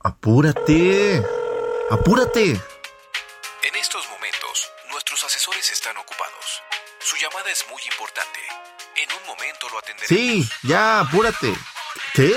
Apúrate. 0.01 1.23
Apúrate. 1.89 2.43
En 2.49 3.75
estos 3.79 4.05
momentos, 4.11 4.69
nuestros 4.91 5.23
asesores 5.23 5.71
están 5.71 5.95
ocupados. 5.95 6.61
Su 6.99 7.15
llamada 7.15 7.49
es 7.49 7.63
muy 7.71 7.81
importante. 7.89 8.72
En 9.03 9.09
un 9.17 9.27
momento 9.27 9.67
lo 9.69 9.79
atenderemos. 9.79 10.07
Sí, 10.07 10.49
ya, 10.63 11.01
apúrate. 11.01 11.53
¿Qué? 12.13 12.33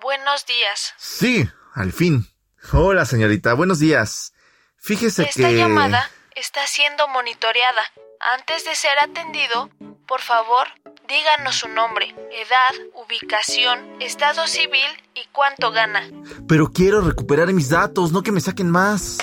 Buenos 0.00 0.46
días. 0.46 0.94
Sí, 0.96 1.48
al 1.74 1.92
fin. 1.92 2.28
Hola, 2.72 3.06
señorita. 3.06 3.54
Buenos 3.54 3.80
días. 3.80 4.34
Fíjese 4.78 5.24
que... 5.24 5.30
Esta 5.30 5.50
llamada 5.50 6.08
está 6.36 6.64
siendo 6.68 7.08
monitoreada. 7.08 7.82
Antes 8.20 8.64
de 8.64 8.76
ser 8.76 8.96
atendido, 9.00 9.70
por 10.06 10.20
favor, 10.20 10.68
díganos 11.08 11.56
su 11.56 11.68
nombre, 11.68 12.14
edad, 12.30 12.86
ubicación, 12.94 14.00
estado 14.00 14.46
civil 14.46 14.86
y 15.14 15.26
cuánto 15.32 15.72
gana. 15.72 16.08
Pero 16.46 16.70
quiero 16.72 17.00
recuperar 17.00 17.52
mis 17.52 17.70
datos, 17.70 18.12
no 18.12 18.22
que 18.22 18.30
me 18.30 18.40
saquen 18.40 18.70
más. 18.70 19.18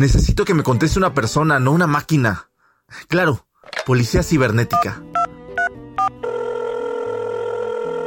Necesito 0.00 0.46
que 0.46 0.54
me 0.54 0.62
conteste 0.62 0.98
una 0.98 1.12
persona, 1.12 1.60
no 1.60 1.72
una 1.72 1.86
máquina. 1.86 2.48
Claro, 3.06 3.46
policía 3.84 4.22
cibernética. 4.22 5.02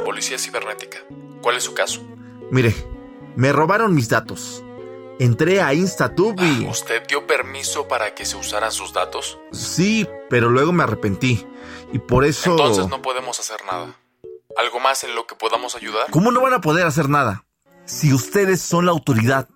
Policía 0.04 0.36
cibernética. 0.36 0.98
¿Cuál 1.40 1.56
es 1.56 1.62
su 1.62 1.72
caso? 1.72 2.04
Mire, 2.50 2.74
me 3.36 3.52
robaron 3.52 3.94
mis 3.94 4.08
datos. 4.08 4.64
Entré 5.20 5.62
a 5.62 5.72
Instatube 5.72 6.44
y... 6.44 6.66
Ah, 6.66 6.70
¿Usted 6.70 7.06
dio 7.06 7.28
permiso 7.28 7.86
para 7.86 8.12
que 8.12 8.26
se 8.26 8.36
usaran 8.36 8.72
sus 8.72 8.92
datos? 8.92 9.38
Sí, 9.52 10.08
pero 10.28 10.50
luego 10.50 10.72
me 10.72 10.82
arrepentí. 10.82 11.46
Y 11.92 12.00
por 12.00 12.24
eso... 12.24 12.50
Entonces 12.50 12.88
no 12.88 13.02
podemos 13.02 13.38
hacer 13.38 13.64
nada. 13.66 13.94
¿Algo 14.56 14.80
más 14.80 15.04
en 15.04 15.14
lo 15.14 15.28
que 15.28 15.36
podamos 15.36 15.76
ayudar? 15.76 16.10
¿Cómo 16.10 16.32
no 16.32 16.40
van 16.40 16.54
a 16.54 16.60
poder 16.60 16.88
hacer 16.88 17.08
nada? 17.08 17.44
Si 17.84 18.12
ustedes 18.12 18.60
son 18.60 18.84
la 18.84 18.90
autoridad. 18.90 19.48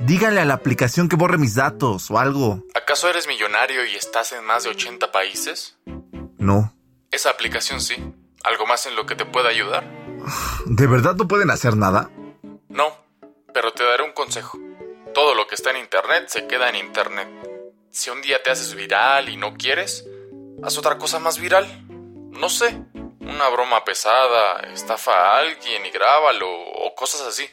Díganle 0.00 0.40
a 0.40 0.44
la 0.44 0.54
aplicación 0.54 1.08
que 1.08 1.16
borre 1.16 1.38
mis 1.38 1.54
datos 1.54 2.10
o 2.10 2.18
algo. 2.18 2.64
¿Acaso 2.74 3.08
eres 3.08 3.26
millonario 3.26 3.84
y 3.86 3.94
estás 3.96 4.32
en 4.32 4.44
más 4.44 4.64
de 4.64 4.70
80 4.70 5.12
países? 5.12 5.76
No. 6.38 6.74
Esa 7.10 7.30
aplicación 7.30 7.80
sí. 7.80 7.96
¿Algo 8.44 8.66
más 8.66 8.86
en 8.86 8.96
lo 8.96 9.06
que 9.06 9.16
te 9.16 9.24
pueda 9.24 9.48
ayudar? 9.48 9.84
¿De 10.66 10.86
verdad 10.86 11.16
no 11.16 11.26
pueden 11.26 11.50
hacer 11.50 11.76
nada? 11.76 12.10
No 12.68 13.08
pero 13.58 13.72
te 13.72 13.82
daré 13.82 14.04
un 14.04 14.12
consejo. 14.12 14.56
Todo 15.12 15.34
lo 15.34 15.48
que 15.48 15.56
está 15.56 15.70
en 15.70 15.78
Internet 15.78 16.28
se 16.28 16.46
queda 16.46 16.68
en 16.68 16.76
Internet. 16.76 17.28
Si 17.90 18.08
un 18.08 18.22
día 18.22 18.40
te 18.40 18.50
haces 18.50 18.72
viral 18.74 19.28
y 19.28 19.36
no 19.36 19.54
quieres, 19.54 20.06
haz 20.62 20.78
otra 20.78 20.96
cosa 20.96 21.18
más 21.18 21.40
viral. 21.40 21.66
No 22.30 22.48
sé, 22.48 22.80
una 23.18 23.48
broma 23.48 23.84
pesada, 23.84 24.60
estafa 24.72 25.10
a 25.10 25.38
alguien 25.40 25.84
y 25.84 25.90
grábalo 25.90 26.48
o 26.48 26.94
cosas 26.94 27.22
así. 27.22 27.50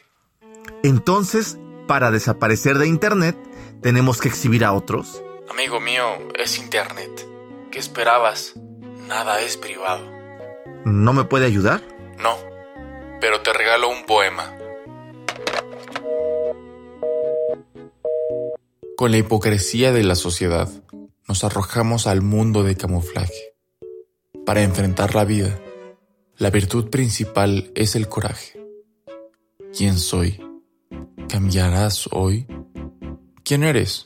Entonces, 0.83 1.57
para 1.87 2.11
desaparecer 2.11 2.77
de 2.77 2.87
Internet, 2.87 3.37
tenemos 3.81 4.19
que 4.19 4.27
exhibir 4.27 4.63
a 4.63 4.73
otros. 4.73 5.23
Amigo 5.49 5.79
mío, 5.79 6.03
es 6.37 6.57
Internet. 6.57 7.27
¿Qué 7.71 7.79
esperabas? 7.79 8.53
Nada 9.07 9.41
es 9.41 9.57
privado. 9.57 10.03
¿No 10.85 11.13
me 11.13 11.23
puede 11.23 11.45
ayudar? 11.45 11.81
No, 12.17 12.35
pero 13.21 13.41
te 13.41 13.53
regalo 13.53 13.89
un 13.89 14.05
poema. 14.05 14.55
Con 18.97 19.11
la 19.11 19.17
hipocresía 19.17 19.91
de 19.91 20.03
la 20.03 20.15
sociedad, 20.15 20.69
nos 21.27 21.43
arrojamos 21.43 22.07
al 22.07 22.21
mundo 22.21 22.63
de 22.63 22.77
camuflaje. 22.77 23.53
Para 24.45 24.61
enfrentar 24.61 25.15
la 25.15 25.25
vida, 25.25 25.59
la 26.37 26.49
virtud 26.49 26.89
principal 26.89 27.71
es 27.75 27.95
el 27.95 28.07
coraje. 28.07 28.59
¿Quién 29.75 29.97
soy? 29.97 30.44
¿Cambiarás 31.29 32.07
hoy? 32.11 32.47
¿Quién 33.43 33.63
eres? 33.63 34.05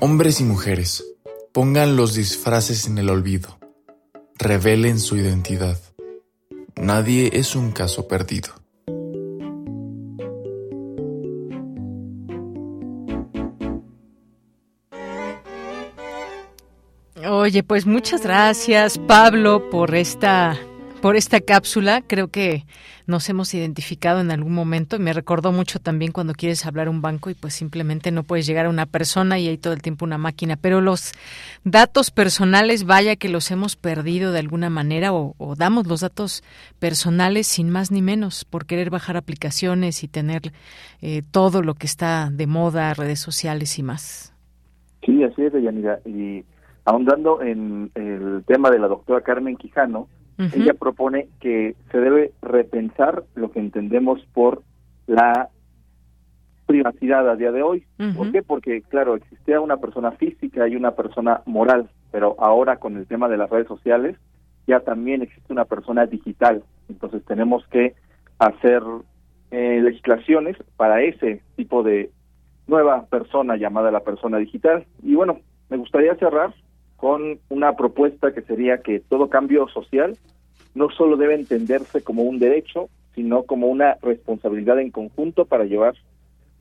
Hombres 0.00 0.40
y 0.40 0.44
mujeres, 0.44 1.04
pongan 1.52 1.96
los 1.96 2.14
disfraces 2.14 2.86
en 2.86 2.98
el 2.98 3.10
olvido. 3.10 3.58
Revelen 4.38 4.98
su 5.00 5.16
identidad. 5.16 5.78
Nadie 6.76 7.30
es 7.34 7.56
un 7.56 7.72
caso 7.72 8.08
perdido. 8.08 8.48
Oye, 17.28 17.62
pues 17.62 17.86
muchas 17.86 18.22
gracias, 18.22 18.98
Pablo, 18.98 19.68
por 19.70 19.94
esta 19.94 20.58
por 21.00 21.16
esta 21.16 21.40
cápsula. 21.40 22.02
Creo 22.06 22.28
que 22.28 22.64
nos 23.06 23.28
hemos 23.28 23.54
identificado 23.54 24.20
en 24.20 24.30
algún 24.30 24.54
momento. 24.54 24.98
Me 24.98 25.12
recordó 25.12 25.52
mucho 25.52 25.78
también 25.78 26.12
cuando 26.12 26.34
quieres 26.34 26.66
hablar 26.66 26.86
a 26.86 26.90
un 26.90 27.02
banco 27.02 27.30
y 27.30 27.34
pues 27.34 27.54
simplemente 27.54 28.10
no 28.10 28.22
puedes 28.22 28.46
llegar 28.46 28.66
a 28.66 28.70
una 28.70 28.86
persona 28.86 29.38
y 29.38 29.48
hay 29.48 29.58
todo 29.58 29.72
el 29.72 29.82
tiempo 29.82 30.04
una 30.04 30.18
máquina. 30.18 30.56
Pero 30.56 30.80
los 30.80 31.12
datos 31.64 32.10
personales, 32.10 32.84
vaya 32.84 33.16
que 33.16 33.28
los 33.28 33.50
hemos 33.50 33.76
perdido 33.76 34.32
de 34.32 34.40
alguna 34.40 34.70
manera 34.70 35.12
o, 35.12 35.34
damos 35.56 35.86
los 35.86 36.00
datos 36.00 36.42
personales 36.78 37.46
sin 37.46 37.70
más 37.70 37.90
ni 37.90 38.02
menos 38.02 38.44
por 38.44 38.66
querer 38.66 38.90
bajar 38.90 39.16
aplicaciones 39.16 40.04
y 40.04 40.08
tener 40.08 40.52
eh, 41.02 41.22
todo 41.30 41.62
lo 41.62 41.74
que 41.74 41.86
está 41.86 42.30
de 42.30 42.46
moda, 42.46 42.94
redes 42.94 43.20
sociales 43.20 43.78
y 43.78 43.82
más. 43.82 44.34
Sí, 45.04 45.24
así 45.24 45.42
es, 45.42 45.52
Yanira. 45.52 46.00
Y 46.04 46.44
ahondando 46.84 47.42
en 47.42 47.90
el 47.94 48.44
tema 48.46 48.70
de 48.70 48.78
la 48.78 48.88
doctora 48.88 49.22
Carmen 49.22 49.56
Quijano, 49.56 50.08
ella 50.54 50.74
propone 50.74 51.28
que 51.40 51.74
se 51.90 51.98
debe 51.98 52.32
repensar 52.40 53.24
lo 53.34 53.50
que 53.50 53.60
entendemos 53.60 54.24
por 54.32 54.62
la 55.06 55.50
privacidad 56.66 57.28
a 57.28 57.36
día 57.36 57.50
de 57.50 57.62
hoy. 57.62 57.84
¿Por 58.16 58.30
qué? 58.32 58.42
Porque, 58.42 58.82
claro, 58.82 59.16
existía 59.16 59.60
una 59.60 59.78
persona 59.78 60.12
física 60.12 60.68
y 60.68 60.76
una 60.76 60.92
persona 60.92 61.42
moral, 61.44 61.90
pero 62.12 62.36
ahora 62.38 62.76
con 62.76 62.96
el 62.96 63.06
tema 63.06 63.28
de 63.28 63.36
las 63.36 63.50
redes 63.50 63.66
sociales 63.66 64.16
ya 64.66 64.80
también 64.80 65.22
existe 65.22 65.52
una 65.52 65.64
persona 65.64 66.06
digital. 66.06 66.62
Entonces 66.88 67.24
tenemos 67.24 67.66
que 67.68 67.94
hacer 68.38 68.82
eh, 69.50 69.80
legislaciones 69.82 70.56
para 70.76 71.02
ese 71.02 71.42
tipo 71.56 71.82
de 71.82 72.10
nueva 72.68 73.06
persona 73.06 73.56
llamada 73.56 73.90
la 73.90 74.04
persona 74.04 74.38
digital. 74.38 74.86
Y 75.02 75.16
bueno, 75.16 75.40
me 75.68 75.76
gustaría 75.76 76.14
cerrar 76.14 76.54
con 77.00 77.40
una 77.48 77.76
propuesta 77.76 78.32
que 78.34 78.42
sería 78.42 78.82
que 78.82 79.00
todo 79.00 79.30
cambio 79.30 79.66
social 79.68 80.18
no 80.74 80.90
solo 80.90 81.16
debe 81.16 81.34
entenderse 81.34 82.02
como 82.02 82.22
un 82.24 82.38
derecho, 82.38 82.90
sino 83.14 83.44
como 83.44 83.68
una 83.68 83.96
responsabilidad 84.02 84.78
en 84.78 84.90
conjunto 84.90 85.46
para 85.46 85.64
llevar 85.64 85.94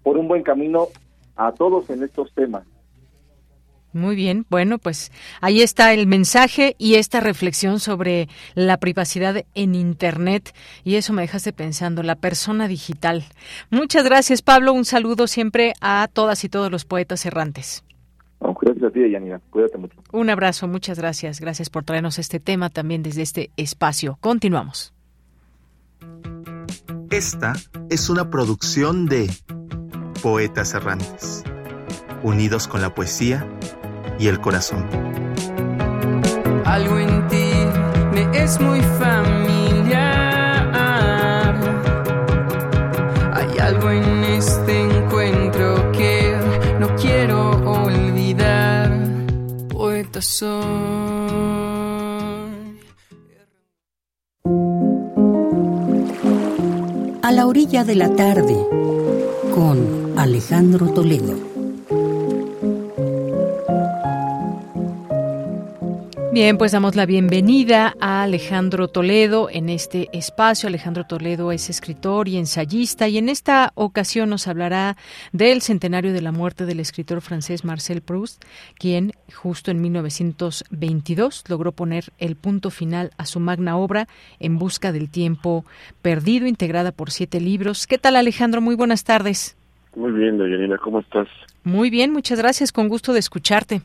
por 0.01 0.17
un 0.17 0.29
buen 0.29 0.43
camino 0.43 0.87
a 1.35 1.51
todos 1.51 1.89
en 1.89 2.03
estos 2.03 2.33
temas. 2.33 2.63
Muy 3.91 4.15
bien, 4.15 4.45
bueno, 4.49 4.77
pues 4.77 5.11
ahí 5.41 5.61
está 5.61 5.93
el 5.93 6.07
mensaje 6.07 6.75
y 6.77 6.95
esta 6.95 7.19
reflexión 7.19 7.79
sobre 7.79 8.29
la 8.53 8.77
privacidad 8.77 9.43
en 9.55 9.75
Internet 9.75 10.55
y 10.85 10.95
eso 10.95 11.11
me 11.11 11.23
dejaste 11.23 11.51
pensando, 11.51 12.01
la 12.01 12.15
persona 12.15 12.67
digital. 12.67 13.25
Muchas 13.71 14.05
gracias, 14.05 14.41
Pablo, 14.41 14.73
un 14.73 14.85
saludo 14.85 15.27
siempre 15.27 15.73
a 15.81 16.07
todas 16.11 16.43
y 16.43 16.49
todos 16.49 16.71
los 16.71 16.85
poetas 16.85 17.25
errantes 17.25 17.83
gracias 18.79 18.89
a 18.89 18.93
ti, 18.93 19.11
Yanina. 19.11 19.41
Cuídate 19.49 19.77
mucho. 19.77 19.95
Un 20.11 20.29
abrazo, 20.29 20.67
muchas 20.67 20.97
gracias. 20.97 21.39
Gracias 21.39 21.69
por 21.69 21.83
traernos 21.83 22.19
este 22.19 22.39
tema 22.39 22.69
también 22.69 23.03
desde 23.03 23.21
este 23.21 23.51
espacio. 23.57 24.17
Continuamos. 24.21 24.93
Esta 27.09 27.53
es 27.89 28.09
una 28.09 28.29
producción 28.29 29.07
de 29.07 29.29
Poetas 30.21 30.73
Errantes, 30.73 31.43
unidos 32.23 32.67
con 32.67 32.81
la 32.81 32.93
poesía 32.93 33.47
y 34.19 34.27
el 34.27 34.39
corazón. 34.39 34.85
Algo 36.65 36.99
en 36.99 37.27
ti 37.27 37.51
me 38.13 38.37
es 38.37 38.59
muy 38.61 38.79
familiar. 38.81 39.48
A 57.21 57.31
la 57.31 57.47
orilla 57.47 57.85
de 57.85 57.95
la 57.95 58.13
tarde, 58.15 58.57
con 59.53 60.13
Alejandro 60.17 60.87
Toledo. 60.89 61.48
Bien, 66.31 66.59
pues 66.59 66.73
damos 66.73 66.95
la 66.95 67.07
bienvenida 67.07 67.95
a 67.99 68.21
Alejandro 68.21 68.87
Toledo 68.87 69.49
en 69.49 69.67
este 69.67 70.09
espacio. 70.13 70.67
Alejandro 70.67 71.03
Toledo 71.03 71.51
es 71.51 71.71
escritor 71.71 72.27
y 72.27 72.37
ensayista 72.37 73.07
y 73.07 73.17
en 73.17 73.29
esta 73.29 73.71
ocasión 73.73 74.29
nos 74.29 74.47
hablará 74.47 74.95
del 75.31 75.63
centenario 75.63 76.13
de 76.13 76.21
la 76.21 76.31
muerte 76.31 76.67
del 76.67 76.79
escritor 76.81 77.21
francés 77.21 77.65
Marcel 77.65 78.01
Proust, 78.03 78.45
quien 78.77 79.13
justo 79.33 79.71
en 79.71 79.81
1922 79.81 81.45
logró 81.49 81.71
poner 81.71 82.05
el 82.19 82.35
punto 82.35 82.69
final 82.69 83.09
a 83.17 83.25
su 83.25 83.39
magna 83.39 83.75
obra 83.75 84.07
En 84.39 84.59
busca 84.59 84.91
del 84.91 85.09
tiempo 85.09 85.65
perdido, 86.03 86.45
integrada 86.45 86.91
por 86.91 87.09
siete 87.09 87.41
libros. 87.41 87.87
¿Qué 87.87 87.97
tal 87.97 88.15
Alejandro? 88.15 88.61
Muy 88.61 88.75
buenas 88.75 89.03
tardes. 89.03 89.57
Muy 89.95 90.11
bien, 90.11 90.37
Dayanina, 90.37 90.77
¿cómo 90.77 90.99
estás? 90.99 91.27
Muy 91.63 91.89
bien, 91.89 92.13
muchas 92.13 92.37
gracias, 92.37 92.71
con 92.71 92.87
gusto 92.87 93.13
de 93.13 93.19
escucharte. 93.19 93.81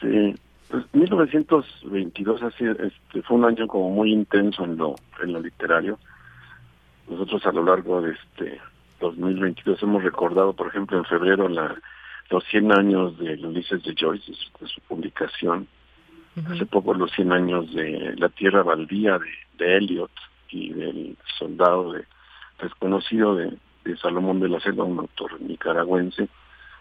Sí, 0.00 0.34
pues 0.70 0.84
1922 0.92 2.42
así, 2.42 2.64
este, 2.64 3.22
fue 3.22 3.36
un 3.36 3.44
año 3.44 3.66
como 3.66 3.90
muy 3.90 4.12
intenso 4.12 4.64
en 4.64 4.76
lo, 4.76 4.94
en 5.22 5.32
lo 5.32 5.40
literario. 5.40 5.98
Nosotros 7.08 7.44
a 7.46 7.52
lo 7.52 7.64
largo 7.64 8.02
de 8.02 8.12
este 8.12 8.60
2022 9.00 9.82
hemos 9.82 10.02
recordado, 10.02 10.52
por 10.52 10.68
ejemplo, 10.68 10.98
en 10.98 11.04
febrero 11.04 11.48
la, 11.48 11.74
los 12.30 12.44
100 12.44 12.72
años 12.72 13.18
de 13.18 13.34
Ulises 13.46 13.82
de 13.82 13.94
Joyce, 13.98 14.32
de 14.32 14.66
su, 14.68 14.80
publicación. 14.82 15.66
Hace 16.46 16.66
poco 16.66 16.94
los 16.94 17.10
100 17.12 17.32
años 17.32 17.74
de 17.74 18.14
La 18.16 18.28
Tierra 18.28 18.62
Baldía 18.62 19.18
de, 19.18 19.26
de 19.58 19.76
Eliot 19.76 20.10
y 20.50 20.72
del 20.72 21.16
soldado 21.36 21.94
de, 21.94 22.04
desconocido 22.62 23.34
de, 23.34 23.56
de 23.84 23.96
Salomón 23.96 24.38
de 24.38 24.48
la 24.48 24.60
Selva, 24.60 24.84
un 24.84 25.00
autor 25.00 25.40
nicaragüense 25.40 26.28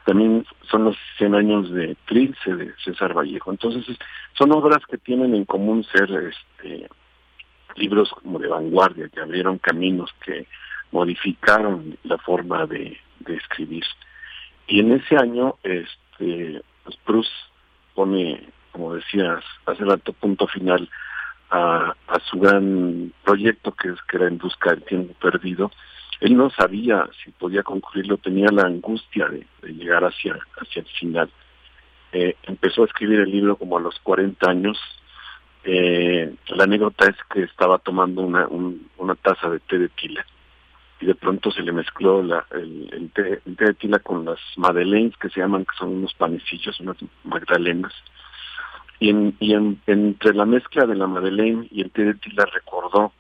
también 0.07 0.45
son 0.71 0.85
los 0.85 0.95
100 1.17 1.35
años 1.35 1.69
de 1.69 1.97
Trilce 2.05 2.55
de 2.55 2.73
César 2.81 3.13
Vallejo. 3.13 3.51
Entonces, 3.51 3.83
son 4.37 4.53
obras 4.53 4.81
que 4.89 4.97
tienen 4.97 5.35
en 5.35 5.43
común 5.43 5.83
ser 5.83 6.09
este, 6.09 6.87
libros 7.75 8.09
como 8.11 8.39
de 8.39 8.47
vanguardia, 8.47 9.09
que 9.09 9.19
abrieron 9.19 9.57
caminos, 9.57 10.09
que 10.23 10.47
modificaron 10.93 11.97
la 12.03 12.17
forma 12.19 12.65
de, 12.65 12.97
escribir. 13.27 13.83
Y 14.67 14.79
en 14.79 14.93
ese 14.93 15.17
año, 15.17 15.55
este, 15.63 16.61
pues 16.85 16.95
Proust 17.03 17.31
pone, 17.93 18.47
como 18.71 18.93
decías 18.93 19.43
hace 19.65 19.83
rato, 19.83 20.13
punto 20.13 20.47
final 20.47 20.89
a, 21.51 21.93
su 22.31 22.39
gran 22.39 23.11
proyecto 23.25 23.73
que, 23.73 23.89
es, 23.89 24.01
que 24.03 24.15
era 24.15 24.27
En 24.27 24.37
Busca 24.37 24.69
del 24.69 24.83
Tiempo 24.83 25.13
Perdido, 25.19 25.69
él 26.19 26.35
no 26.35 26.49
sabía 26.49 27.07
si 27.23 27.31
podía 27.31 27.63
concluirlo, 27.63 28.17
tenía 28.17 28.49
la 28.51 28.63
angustia 28.63 29.27
de, 29.27 29.45
llegar 29.73 30.03
hacia, 30.03 30.37
hacia 30.59 30.81
el 30.81 30.87
final. 30.87 31.29
Eh, 32.11 32.35
empezó 32.43 32.83
a 32.83 32.85
escribir 32.85 33.19
el 33.19 33.31
libro 33.31 33.55
como 33.57 33.77
a 33.77 33.81
los 33.81 33.99
40 33.99 34.49
años. 34.49 34.77
Eh, 35.63 36.33
la 36.47 36.63
anécdota 36.63 37.07
es 37.07 37.17
que 37.31 37.43
estaba 37.43 37.77
tomando 37.77 38.21
una, 38.21 38.47
una 38.47 39.15
taza 39.15 39.49
de 39.49 39.59
té 39.59 39.77
de 39.77 39.89
tila 39.89 40.25
y 40.99 41.05
de 41.05 41.15
pronto 41.15 41.51
se 41.51 41.61
le 41.61 41.71
mezcló 41.71 42.23
la, 42.23 42.45
el, 42.51 43.11
té, 43.13 43.41
de 43.45 43.73
tila 43.75 43.99
con 43.99 44.25
las 44.25 44.39
madeleines 44.55 45.15
que 45.17 45.29
se 45.29 45.39
llaman, 45.39 45.65
que 45.65 45.77
son 45.77 45.89
unos 45.89 46.13
panecillos, 46.15 46.79
unas 46.79 46.97
magdalenas. 47.23 47.93
Y, 48.99 49.09
en, 49.09 49.37
y 49.39 49.53
entre 49.53 50.33
la 50.33 50.45
mezcla 50.45 50.87
de 50.87 50.95
la 50.95 51.05
madeleine 51.05 51.67
y 51.69 51.81
el 51.81 51.91
té 51.91 52.03
de 52.03 52.13
tila 52.15 52.45
recordó 52.45 53.13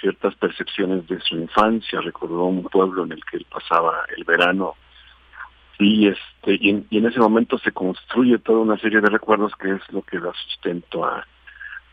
ciertas 0.00 0.34
percepciones 0.36 1.06
de 1.08 1.20
su 1.20 1.36
infancia, 1.36 2.00
recordó 2.00 2.44
un 2.44 2.64
pueblo 2.64 3.04
en 3.04 3.12
el 3.12 3.24
que 3.24 3.38
él 3.38 3.46
pasaba 3.50 4.04
el 4.16 4.24
verano. 4.24 4.74
Y 5.78 6.08
este 6.08 6.58
y 6.60 6.70
en, 6.70 7.06
ese 7.06 7.20
momento 7.20 7.58
se 7.58 7.72
construye 7.72 8.38
toda 8.38 8.60
una 8.60 8.78
serie 8.78 9.00
de 9.00 9.10
recuerdos 9.10 9.52
que 9.56 9.70
es 9.72 9.92
lo 9.92 10.02
que 10.02 10.18
da 10.18 10.32
sustento 10.32 11.04
a, 11.04 11.24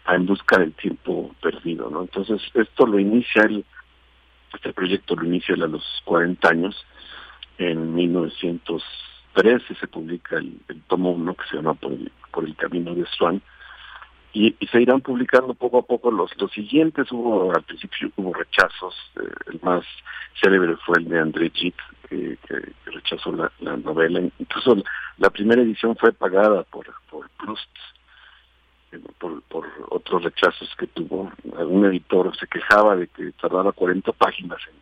a 0.05 0.15
en 0.15 0.25
busca 0.25 0.57
del 0.57 0.73
tiempo 0.73 1.35
perdido, 1.41 1.89
¿no? 1.89 2.01
Entonces 2.01 2.41
esto 2.53 2.87
lo 2.87 2.99
inicia 2.99 3.43
él, 3.43 3.63
este 4.53 4.73
proyecto 4.73 5.15
lo 5.15 5.25
inicia 5.25 5.53
a 5.55 5.67
los 5.67 5.83
40 6.05 6.49
años, 6.49 6.85
en 7.57 7.93
1913 7.93 9.75
se 9.75 9.87
publica 9.87 10.37
el, 10.37 10.59
tomo 10.87 11.11
1 11.11 11.35
que 11.35 11.47
se 11.49 11.57
llama 11.57 11.75
Por 11.75 11.93
el, 11.93 12.11
por 12.31 12.43
el 12.43 12.55
Camino 12.55 12.95
de 12.95 13.05
Swan, 13.05 13.41
y, 14.35 14.53
se 14.67 14.81
irán 14.81 14.99
publicando 14.99 15.53
poco 15.53 15.79
a 15.79 15.81
poco 15.83 16.11
los, 16.11 16.29
los 16.39 16.51
siguientes. 16.51 17.09
Hubo 17.11 17.55
al 17.55 17.63
principio 17.63 18.11
hubo 18.17 18.33
rechazos, 18.33 18.93
eh, 19.15 19.29
el 19.47 19.59
más 19.63 19.85
célebre 20.41 20.75
fue 20.85 20.99
el 20.99 21.07
de 21.07 21.19
André 21.19 21.49
Gide, 21.51 21.75
que, 22.09 22.37
rechazó 22.85 23.31
la, 23.31 23.77
novela. 23.77 24.19
Incluso 24.37 24.75
la 25.17 25.29
primera 25.29 25.61
edición 25.61 25.95
fue 25.95 26.11
pagada 26.11 26.63
por, 26.63 26.85
por 27.09 27.29
Proust, 27.37 27.69
eh, 28.91 28.99
por, 29.19 29.41
otros 29.89 30.23
rechazos 30.23 30.69
que 30.77 30.87
tuvo. 30.87 31.31
Algún 31.57 31.85
editor 31.85 32.35
se 32.37 32.47
quejaba 32.47 32.97
de 32.97 33.07
que 33.07 33.31
tardaba 33.41 33.71
40 33.71 34.11
páginas 34.11 34.59
en 34.67 34.75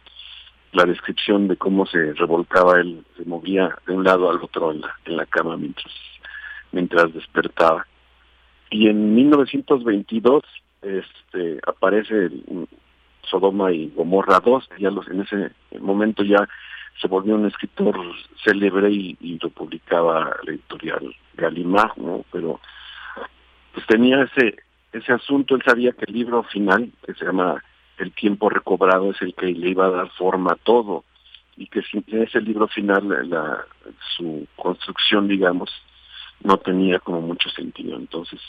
la 0.80 0.86
descripción 0.86 1.48
de 1.48 1.58
cómo 1.58 1.86
se 1.86 2.14
revolcaba 2.14 2.82
él, 2.82 3.06
se 3.16 3.26
movía 3.26 3.78
de 3.86 3.94
un 3.94 4.04
lado 4.04 4.32
al 4.32 4.42
otro 4.42 4.72
en 4.72 4.82
la, 4.82 4.96
en 5.06 5.16
la 5.16 5.28
cama 5.28 5.56
mientras, 5.58 5.94
mientras 6.72 7.14
despertaba 7.14 7.86
y 8.70 8.88
en 8.88 9.16
1922 9.16 10.44
este, 10.82 11.60
aparece 11.66 12.30
Sodoma 13.24 13.72
y 13.72 13.90
Gomorra 13.96 14.40
2, 14.40 14.70
ya 14.80 14.90
los, 14.90 15.08
en 15.08 15.22
ese 15.22 15.52
momento 15.80 16.24
ya 16.24 16.48
se 17.00 17.08
volvió 17.08 17.36
un 17.36 17.46
escritor 17.48 17.98
célebre 18.44 18.92
y, 18.92 19.40
lo 19.42 19.50
publicaba 19.50 20.38
la 20.44 20.52
editorial 20.52 21.16
Gallimard, 21.36 21.98
¿no? 21.98 22.24
Pero 22.32 22.60
pues 23.74 23.86
tenía 23.88 24.24
ese 24.24 24.56
ese 24.94 25.12
asunto, 25.12 25.56
él 25.56 25.64
sabía 25.66 25.92
que 25.92 26.06
el 26.06 26.14
libro 26.14 26.44
final, 26.44 26.92
que 27.06 27.14
se 27.16 27.26
llama 27.26 27.64
El 27.98 28.12
tiempo 28.14 28.50
recobrado, 28.50 29.12
es 29.12 29.22
el 29.22 29.34
que 29.34 29.48
le 29.48 29.70
iba 29.70 29.88
a 29.88 29.92
dar 29.92 30.10
forma 30.12 30.54
a 30.54 30.64
todo, 30.64 31.04
y 31.58 31.68
que 31.68 31.82
sin 31.82 32.06
ese 32.08 32.40
libro 32.42 32.68
final, 32.68 33.30
la, 33.30 33.66
su 34.16 34.48
construcción, 34.56 35.28
digamos, 35.28 35.72
no 36.44 36.58
tenía 36.58 37.00
como 37.00 37.22
mucho 37.22 37.50
sentido. 37.50 37.96
Entonces, 37.98 38.40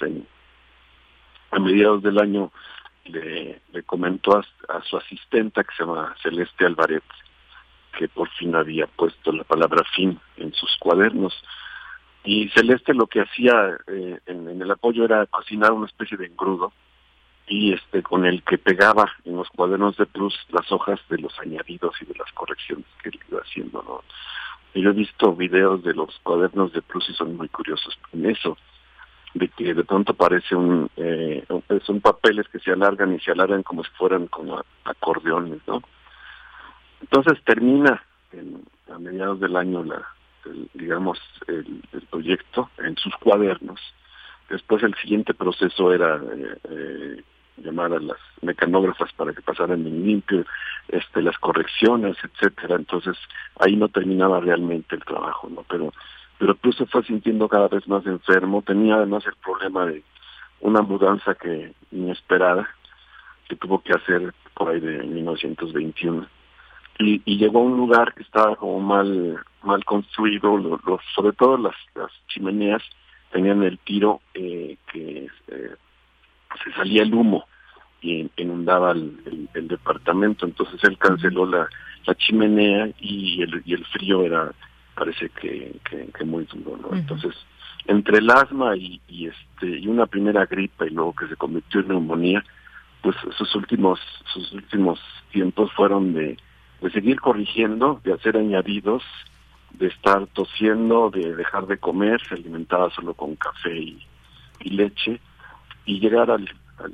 a 1.51 1.59
mediados 1.59 2.03
del 2.03 2.19
año 2.19 2.53
le, 3.05 3.61
comentó 3.87 4.37
a, 4.69 4.83
su 4.83 4.97
asistenta, 4.97 5.65
que 5.65 5.75
se 5.77 5.85
llama 5.85 6.15
Celeste 6.23 6.66
Alvarez, 6.66 7.03
que 7.97 8.09
por 8.09 8.29
fin 8.31 8.55
había 8.55 8.87
puesto 8.87 9.33
la 9.33 9.45
palabra 9.45 9.85
fin 9.95 10.19
en 10.37 10.53
sus 10.55 10.77
cuadernos. 10.79 11.35
Y 12.25 12.49
Celeste 12.51 12.95
lo 12.95 13.07
que 13.07 13.21
hacía 13.21 13.77
eh, 13.87 14.19
en, 14.27 14.61
el 14.61 14.71
apoyo 14.71 15.05
era 15.05 15.27
cocinar 15.27 15.73
una 15.73 15.87
especie 15.87 16.16
de 16.16 16.27
engrudo 16.27 16.73
y 17.47 17.75
este 17.75 18.03
con 18.03 18.25
el 18.25 18.43
que 18.43 18.57
pegaba 18.57 19.12
en 19.27 19.37
los 19.37 19.51
cuadernos 19.51 19.99
de 19.99 20.07
Plus 20.07 20.35
las 20.49 20.73
hojas 20.73 20.99
de 21.11 21.19
los 21.19 21.39
añadidos 21.39 21.95
y 22.01 22.07
de 22.07 22.15
las 22.15 22.33
correcciones 22.33 22.87
que 23.03 23.11
él 23.11 23.21
iba 23.29 23.41
haciendo, 23.41 23.83
¿no? 23.83 24.03
Yo 24.75 24.91
he 24.91 24.93
visto 24.93 25.35
videos 25.35 25.83
de 25.85 25.95
los 25.95 26.19
cuadernos 26.23 26.73
de 26.73 26.83
Plus 26.83 27.09
y 27.09 27.15
son 27.15 27.37
muy 27.37 27.49
curiosos 27.49 27.97
en 28.13 28.27
eso, 28.27 28.59
de 29.35 29.49
que 29.49 29.73
de 29.73 29.85
pronto 29.85 30.15
parece 30.15 30.57
un, 30.57 30.91
eh, 30.97 31.45
son 31.85 32.01
papeles 32.01 32.49
que 32.49 32.59
se 32.59 32.73
alargan 32.73 33.15
y 33.15 33.21
se 33.21 33.31
alargan 33.31 33.63
como 33.63 33.85
si 33.85 33.91
fueran 33.93 34.27
como 34.27 34.63
acordeones, 34.85 35.61
¿no? 35.67 35.83
Entonces 37.01 37.43
termina 37.45 38.03
a 38.93 38.99
mediados 38.99 39.39
del 39.41 39.57
año 39.57 39.85
la, 39.85 40.05
digamos, 40.75 41.19
el, 41.47 41.83
proyecto 42.11 42.71
en 42.79 42.97
sus 42.97 43.15
cuadernos. 43.17 43.81
Después 44.49 44.83
el 44.83 44.95
siguiente 44.97 45.35
proceso 45.35 45.93
era 45.93 46.17
eh, 46.17 46.59
eh, 46.71 47.23
llamar 47.57 47.93
a 47.93 48.01
las 48.01 48.19
mecanógrafas 48.43 49.13
para 49.13 49.33
que 49.33 49.43
pasaran 49.43 49.87
en 49.87 50.05
limpio, 50.07 50.45
este, 50.89 51.23
las 51.23 51.39
correcciones, 51.39 52.17
etcétera. 52.23 52.77
Entonces 52.77 53.17
ahí 53.59 53.77
no 53.77 53.89
terminaba 53.89 54.41
realmente 54.41 54.97
el 54.97 55.05
trabajo, 55.05 55.49
¿no? 55.49 55.65
Pero, 55.69 55.93
pero 56.39 56.57
Cruz 56.57 56.77
se 56.77 56.87
fue 56.87 57.03
sintiendo 57.05 57.49
cada 57.49 57.69
vez 57.69 57.87
más 57.89 58.05
enfermo. 58.07 58.63
Tenía 58.63 58.97
además 58.97 59.25
el 59.27 59.35
problema 59.37 59.87
de 59.87 60.03
una 60.61 60.83
mudanza 60.83 61.35
que 61.35 61.73
inesperada 61.93 62.69
que 63.49 63.57
tuvo 63.57 63.83
que 63.83 63.93
hacer 63.93 64.33
por 64.55 64.71
ahí 64.71 64.81
de 64.81 65.03
1921 65.03 66.27
y, 66.99 67.21
y 67.25 67.39
llegó 67.39 67.59
a 67.59 67.65
un 67.65 67.77
lugar 67.77 68.15
que 68.15 68.23
estaba 68.23 68.57
como 68.57 68.81
mal 68.81 69.39
mal 69.63 69.85
construido, 69.85 70.81
sobre 71.15 71.33
todo 71.33 71.57
las, 71.57 71.75
las 71.95 72.11
chimeneas 72.29 72.83
tenían 73.33 73.63
el 73.63 73.79
tiro 73.79 74.21
eh, 74.35 74.77
que 74.93 75.29
eh, 75.49 75.75
se 76.63 76.73
salía 76.73 77.03
el 77.03 77.15
humo 77.15 77.47
y 78.01 78.31
inundaba 78.37 78.93
el, 78.93 79.49
el, 79.55 79.69
departamento. 79.69 80.47
Entonces 80.47 80.83
él 80.85 80.99
canceló 80.99 81.47
la, 81.47 81.69
la 82.07 82.15
chimenea 82.15 82.91
y 82.99 83.43
el, 83.43 83.63
y 83.65 83.75
el 83.75 83.85
frío 83.87 84.23
era, 84.23 84.53
parece 84.95 85.31
que, 85.31 85.75
que, 85.85 86.25
muy 86.25 86.45
duro. 86.45 86.77
¿no? 86.77 86.97
Entonces 86.97 87.35
entre 87.87 88.19
el 88.19 88.31
asma 88.31 88.77
y, 88.77 89.01
este 89.09 89.79
y 89.79 89.87
una 89.89 90.07
primera 90.07 90.47
gripa 90.47 90.87
y 90.87 90.91
luego 90.91 91.15
que 91.15 91.29
se 91.29 91.37
convirtió 91.37 91.81
en 91.81 91.89
neumonía, 91.89 92.45
pues 93.03 93.17
sus 93.37 93.55
últimos 93.55 94.01
sus 94.33 94.53
últimos 94.53 95.01
tiempos 95.31 95.71
fueron 95.73 96.15
de, 96.15 96.37
de 96.81 96.91
seguir 96.91 97.21
corrigiendo, 97.21 98.01
de 98.05 98.15
hacer 98.15 98.37
añadidos, 98.37 99.03
de 99.73 99.89
estar 99.89 100.27
tosiendo, 100.29 101.11
de 101.11 101.35
dejar 101.35 101.67
de 101.67 101.79
comer, 101.79 102.21
se 102.27 102.35
alimentaba 102.35 102.91
solo 102.91 103.15
con 103.15 103.37
café 103.37 103.77
y, 103.77 103.99
y 104.61 104.71
leche 104.71 105.21
y 105.85 106.01
llegar 106.01 106.31
al, 106.31 106.48
al, 106.78 106.93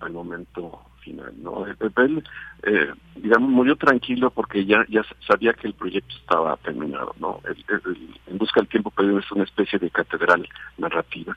al, 0.00 0.12
momento 0.12 0.80
final. 1.00 1.32
¿no? 1.42 1.66
Él, 1.66 2.24
eh, 2.64 2.92
digamos, 3.16 3.50
murió 3.50 3.76
tranquilo 3.76 4.30
porque 4.30 4.64
ya, 4.64 4.84
ya 4.88 5.02
sabía 5.26 5.52
que 5.52 5.66
el 5.66 5.74
proyecto 5.74 6.14
estaba 6.16 6.56
terminado. 6.58 7.14
¿no? 7.18 7.40
en 8.26 8.38
Busca 8.38 8.60
del 8.60 8.68
Tiempo 8.68 8.90
Perdido 8.90 9.18
es 9.18 9.32
una 9.32 9.44
especie 9.44 9.78
de 9.78 9.90
catedral 9.90 10.48
narrativa. 10.76 11.36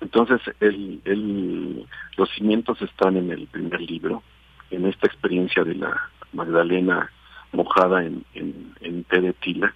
Entonces, 0.00 0.40
el, 0.60 1.00
el, 1.04 1.86
los 2.16 2.30
cimientos 2.30 2.80
están 2.82 3.16
en 3.16 3.32
el 3.32 3.46
primer 3.48 3.80
libro, 3.80 4.22
en 4.70 4.86
esta 4.86 5.06
experiencia 5.06 5.64
de 5.64 5.74
la 5.74 6.10
Magdalena 6.32 7.10
mojada 7.52 8.04
en, 8.04 8.24
en, 8.34 8.74
en 8.80 9.04
té 9.04 9.20
de 9.20 9.32
tila 9.32 9.74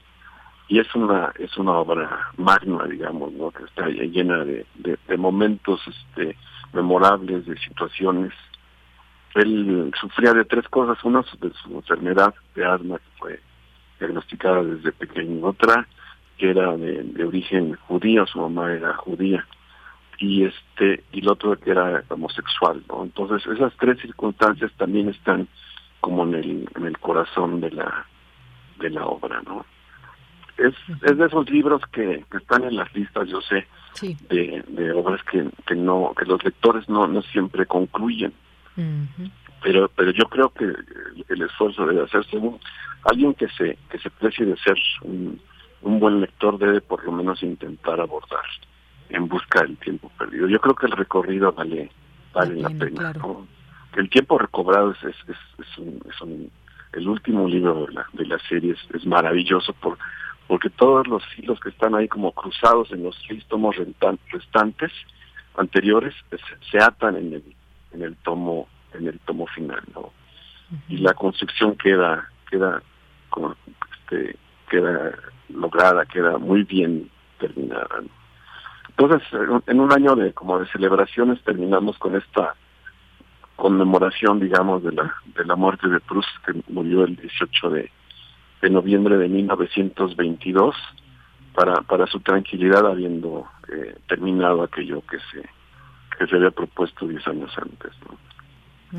y 0.72 0.78
es 0.78 0.94
una 0.94 1.30
es 1.38 1.54
una 1.58 1.72
obra 1.72 2.30
magna 2.38 2.84
digamos 2.86 3.30
no 3.34 3.50
que 3.50 3.64
está 3.64 3.88
llena 3.88 4.42
de, 4.42 4.64
de, 4.76 5.16
momentos 5.18 5.82
este 5.86 6.34
memorables 6.72 7.44
de 7.44 7.58
situaciones. 7.58 8.32
Él 9.34 9.92
sufría 10.00 10.32
de 10.32 10.46
tres 10.46 10.66
cosas. 10.68 10.96
Una 11.04 11.20
de 11.42 11.52
su 11.62 11.74
enfermedad 11.74 12.34
de 12.54 12.64
asma 12.64 12.96
que 12.96 13.18
fue 13.18 13.40
diagnosticada 14.00 14.62
desde 14.62 14.92
pequeño. 14.92 15.46
Otra 15.46 15.86
que 16.38 16.48
era 16.48 16.74
de, 16.78 17.22
origen 17.22 17.76
judío. 17.86 18.26
Su 18.26 18.40
mamá 18.40 18.72
era 18.72 18.94
judía. 18.94 19.46
Y 20.20 20.44
este 20.44 21.04
y 21.12 21.20
el 21.20 21.28
otro 21.28 21.54
que 21.54 21.70
era 21.70 22.02
homosexual 22.08 22.82
no 22.88 23.02
entonces 23.02 23.46
esas 23.46 23.74
tres 23.76 24.00
circunstancias 24.00 24.72
también 24.78 25.10
están 25.10 25.48
como 26.00 26.22
en 26.22 26.34
el 26.34 26.68
en 26.76 26.86
el 26.86 26.96
corazón 26.98 27.60
de 27.60 27.72
la 27.72 28.06
de 28.78 28.88
la 28.88 29.04
obra 29.04 29.42
no 29.42 29.66
es, 30.58 30.74
es 31.02 31.16
de 31.16 31.26
esos 31.26 31.48
libros 31.50 31.82
que, 31.92 32.24
están 32.36 32.64
en 32.64 32.76
las 32.76 32.92
listas, 32.94 33.28
yo 33.28 33.40
sé, 33.40 33.66
de, 34.28 34.64
de 34.68 34.92
obras 34.92 35.22
que, 35.24 35.48
que 35.66 35.74
no 35.74 36.12
que 36.18 36.24
los 36.24 36.42
lectores 36.44 36.88
no, 36.88 37.06
no 37.06 37.22
siempre 37.22 37.66
concluyen. 37.66 38.32
Pero 39.62 39.90
pero 39.94 40.10
yo 40.12 40.24
creo 40.24 40.48
que 40.50 40.64
el 41.28 41.42
esfuerzo 41.42 41.86
debe 41.86 42.04
hacerse 42.04 42.36
un, 42.36 42.58
alguien 43.04 43.34
que 43.34 43.48
se 43.48 43.78
que 43.90 43.98
se 43.98 44.10
precie 44.10 44.46
de 44.46 44.56
ser 44.56 44.76
un, 45.02 45.40
un 45.82 46.00
buen 46.00 46.20
lector 46.20 46.58
debe 46.58 46.80
por 46.80 47.04
lo 47.04 47.12
menos 47.12 47.42
intentar 47.42 48.00
abordar 48.00 48.44
en 49.10 49.28
busca 49.28 49.62
del 49.62 49.76
tiempo 49.76 50.10
perdido. 50.18 50.48
Yo 50.48 50.58
creo 50.60 50.74
que 50.74 50.86
el 50.86 50.92
recorrido 50.92 51.52
vale 51.52 51.90
vale 52.32 52.56
la 52.56 52.70
pena. 52.70 53.12
El 53.94 54.08
tiempo 54.08 54.38
recobrado 54.38 54.92
es, 54.92 55.04
es, 55.04 55.16
es, 55.28 55.78
un, 55.78 56.00
es 56.08 56.20
un, 56.22 56.50
el 56.94 57.08
último 57.08 57.46
libro 57.46 57.86
de 57.86 57.92
la, 57.92 58.06
de 58.14 58.24
la 58.24 58.38
serie 58.48 58.72
es, 58.72 58.94
es 58.94 59.06
maravilloso 59.06 59.74
por 59.74 59.98
porque 60.52 60.68
todos 60.68 61.06
los 61.06 61.22
hilos 61.38 61.58
que 61.60 61.70
están 61.70 61.94
ahí 61.94 62.06
como 62.08 62.30
cruzados 62.32 62.92
en 62.92 63.04
los 63.04 63.18
seis 63.26 63.42
tomos 63.48 63.74
restantes 64.30 64.92
anteriores 65.56 66.14
se, 66.70 66.76
atan 66.76 67.16
en 67.16 67.32
el 67.32 67.56
en 67.92 68.02
el 68.02 68.16
tomo 68.16 68.68
en 68.92 69.06
el 69.06 69.18
tomo 69.20 69.46
final 69.46 69.80
no 69.94 70.12
y 70.90 70.98
la 70.98 71.14
construcción 71.14 71.74
queda 71.76 72.28
queda 72.50 72.82
como 73.30 73.56
este 73.94 74.36
queda 74.68 75.14
lograda 75.48 76.04
queda 76.04 76.36
muy 76.36 76.64
bien 76.64 77.10
terminada 77.40 78.02
entonces 78.90 79.22
en 79.66 79.80
un 79.80 79.90
año 79.90 80.14
de 80.16 80.34
como 80.34 80.58
de 80.58 80.66
celebraciones 80.66 81.42
terminamos 81.44 81.96
con 81.96 82.14
esta 82.14 82.56
conmemoración 83.56 84.38
digamos 84.38 84.82
de 84.82 84.92
la 84.92 85.14
de 85.34 85.46
la 85.46 85.56
muerte 85.56 85.88
de 85.88 85.98
Proust 86.00 86.28
que 86.44 86.62
murió 86.68 87.04
el 87.04 87.16
18 87.16 87.70
de 87.70 87.90
de 88.62 88.70
noviembre 88.70 89.18
de 89.18 89.28
1922 89.28 90.74
para, 91.54 91.82
para 91.82 92.06
su 92.06 92.20
tranquilidad 92.20 92.86
habiendo 92.86 93.46
eh, 93.68 93.96
terminado 94.08 94.62
aquello 94.62 95.02
que 95.02 95.18
se, 95.18 95.42
que 96.16 96.26
se 96.26 96.36
había 96.36 96.52
propuesto 96.52 97.06
10 97.06 97.26
años 97.26 97.52
antes. 97.58 97.92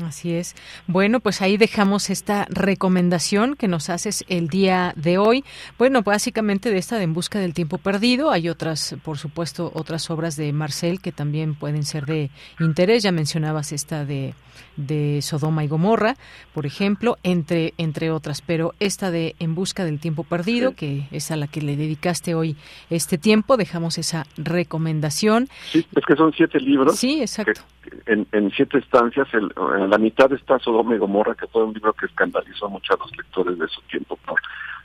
Así 0.02 0.34
es. 0.34 0.56
Bueno, 0.86 1.20
pues 1.20 1.40
ahí 1.40 1.56
dejamos 1.56 2.10
esta 2.10 2.46
recomendación 2.50 3.54
que 3.54 3.68
nos 3.68 3.90
haces 3.90 4.24
el 4.28 4.48
día 4.48 4.92
de 4.96 5.18
hoy. 5.18 5.44
Bueno, 5.78 6.02
básicamente 6.02 6.70
de 6.70 6.78
esta 6.78 6.96
de 6.96 7.04
En 7.04 7.14
Busca 7.14 7.38
del 7.38 7.54
Tiempo 7.54 7.78
Perdido. 7.78 8.30
Hay 8.30 8.48
otras, 8.48 8.96
por 9.04 9.18
supuesto, 9.18 9.70
otras 9.74 10.10
obras 10.10 10.36
de 10.36 10.52
Marcel 10.52 11.00
que 11.00 11.12
también 11.12 11.54
pueden 11.54 11.84
ser 11.84 12.06
de 12.06 12.30
interés. 12.58 13.04
Ya 13.04 13.12
mencionabas 13.12 13.72
esta 13.72 14.04
de, 14.04 14.34
de 14.76 15.20
Sodoma 15.22 15.62
y 15.62 15.68
Gomorra, 15.68 16.16
por 16.52 16.66
ejemplo, 16.66 17.16
entre, 17.22 17.72
entre 17.78 18.10
otras. 18.10 18.42
Pero 18.42 18.74
esta 18.80 19.12
de 19.12 19.36
En 19.38 19.54
Busca 19.54 19.84
del 19.84 20.00
Tiempo 20.00 20.24
Perdido, 20.24 20.74
que 20.74 21.06
es 21.12 21.30
a 21.30 21.36
la 21.36 21.46
que 21.46 21.62
le 21.62 21.76
dedicaste 21.76 22.34
hoy 22.34 22.56
este 22.90 23.16
tiempo, 23.16 23.56
dejamos 23.56 23.98
esa 23.98 24.26
recomendación. 24.36 25.48
Sí, 25.70 25.86
es 25.94 26.04
que 26.04 26.16
son 26.16 26.32
siete 26.32 26.58
libros. 26.58 26.98
Sí, 26.98 27.20
exacto. 27.20 27.60
En, 28.06 28.26
en 28.32 28.50
siete 28.50 28.78
estancias, 28.78 29.28
el 29.32 29.52
en 29.78 29.90
la 29.90 29.98
mitad 29.98 30.32
está 30.32 30.58
Sodoma 30.58 30.94
y 30.94 30.98
Gomorra, 30.98 31.34
que 31.34 31.46
fue 31.46 31.64
un 31.64 31.74
libro 31.74 31.92
que 31.92 32.06
escandalizó 32.06 32.66
a 32.66 32.70
los 32.70 33.16
lectores 33.16 33.58
de 33.58 33.68
su 33.68 33.80
tiempo, 33.82 34.18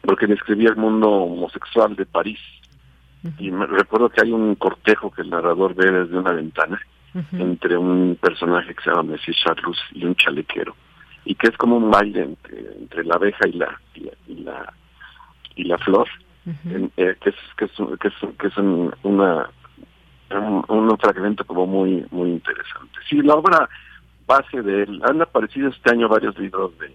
porque 0.01 0.27
describía 0.27 0.69
el 0.69 0.75
mundo 0.75 1.09
homosexual 1.09 1.95
de 1.95 2.05
París. 2.05 2.39
Y 3.37 3.51
me 3.51 3.65
recuerdo 3.65 4.09
que 4.09 4.21
hay 4.21 4.31
un 4.31 4.55
cortejo 4.55 5.11
que 5.11 5.23
el 5.23 5.29
narrador 5.29 5.75
ve 5.75 5.91
desde 5.91 6.17
una 6.17 6.31
ventana 6.31 6.79
entre 7.33 7.75
un 7.75 8.17
personaje 8.21 8.73
que 8.73 8.83
se 8.83 8.91
llama 8.91 9.11
Messi 9.11 9.33
Charlus 9.33 9.77
y 9.93 10.05
un 10.05 10.15
chalequero, 10.15 10.75
y 11.25 11.35
que 11.35 11.47
es 11.47 11.57
como 11.57 11.77
un 11.77 11.89
baile 11.89 12.35
entre, 12.79 13.03
la 13.03 13.15
abeja 13.15 13.47
y 13.47 13.53
la 13.53 13.79
y 13.93 14.35
la 14.43 14.73
y 15.55 15.63
la, 15.65 15.77
flor, 15.79 16.07
eh, 16.47 17.15
que 17.19 17.29
es 17.29 17.35
que 17.57 17.65
es, 17.65 17.71
que 17.99 18.07
es, 18.07 18.13
que 18.37 18.47
es 18.47 18.57
una 18.57 19.49
un, 20.31 20.63
un 20.67 20.97
fragmento 20.97 21.43
como 21.45 21.65
muy 21.65 22.05
muy 22.11 22.29
interesante. 22.29 22.99
Sí, 23.09 23.21
la 23.21 23.35
obra 23.35 23.69
base 24.29 24.61
de 24.61 24.83
él. 24.83 25.01
Han 25.03 25.21
aparecido 25.21 25.69
este 25.69 25.91
año 25.91 26.07
varios 26.07 26.37
libros 26.37 26.77
de 26.77 26.93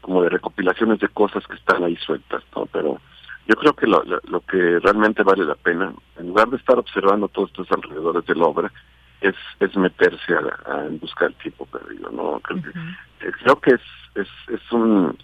como 0.00 0.22
de 0.22 0.30
recopilaciones 0.30 0.98
de 1.00 1.08
cosas 1.08 1.46
que 1.46 1.56
están 1.56 1.82
ahí 1.84 1.96
sueltas, 1.96 2.42
¿no? 2.54 2.66
Pero 2.66 3.00
yo 3.46 3.54
creo 3.56 3.72
que 3.74 3.86
lo, 3.86 4.02
lo, 4.04 4.40
que 4.40 4.78
realmente 4.80 5.22
vale 5.22 5.44
la 5.44 5.54
pena, 5.54 5.94
en 6.18 6.28
lugar 6.28 6.48
de 6.48 6.56
estar 6.56 6.78
observando 6.78 7.28
todos 7.28 7.50
estos 7.50 7.70
alrededores 7.72 8.24
de 8.26 8.34
la 8.34 8.44
obra, 8.44 8.72
es, 9.20 9.34
es 9.60 9.74
meterse 9.76 10.34
a, 10.34 10.88
buscar 11.00 11.28
el 11.28 11.34
tiempo 11.36 11.64
perdido, 11.66 12.10
¿no? 12.10 12.40
Creo, 12.40 13.60
que 13.60 13.70
es, 13.74 13.80
es, 14.14 14.28
es 14.48 14.72
un 14.72 15.16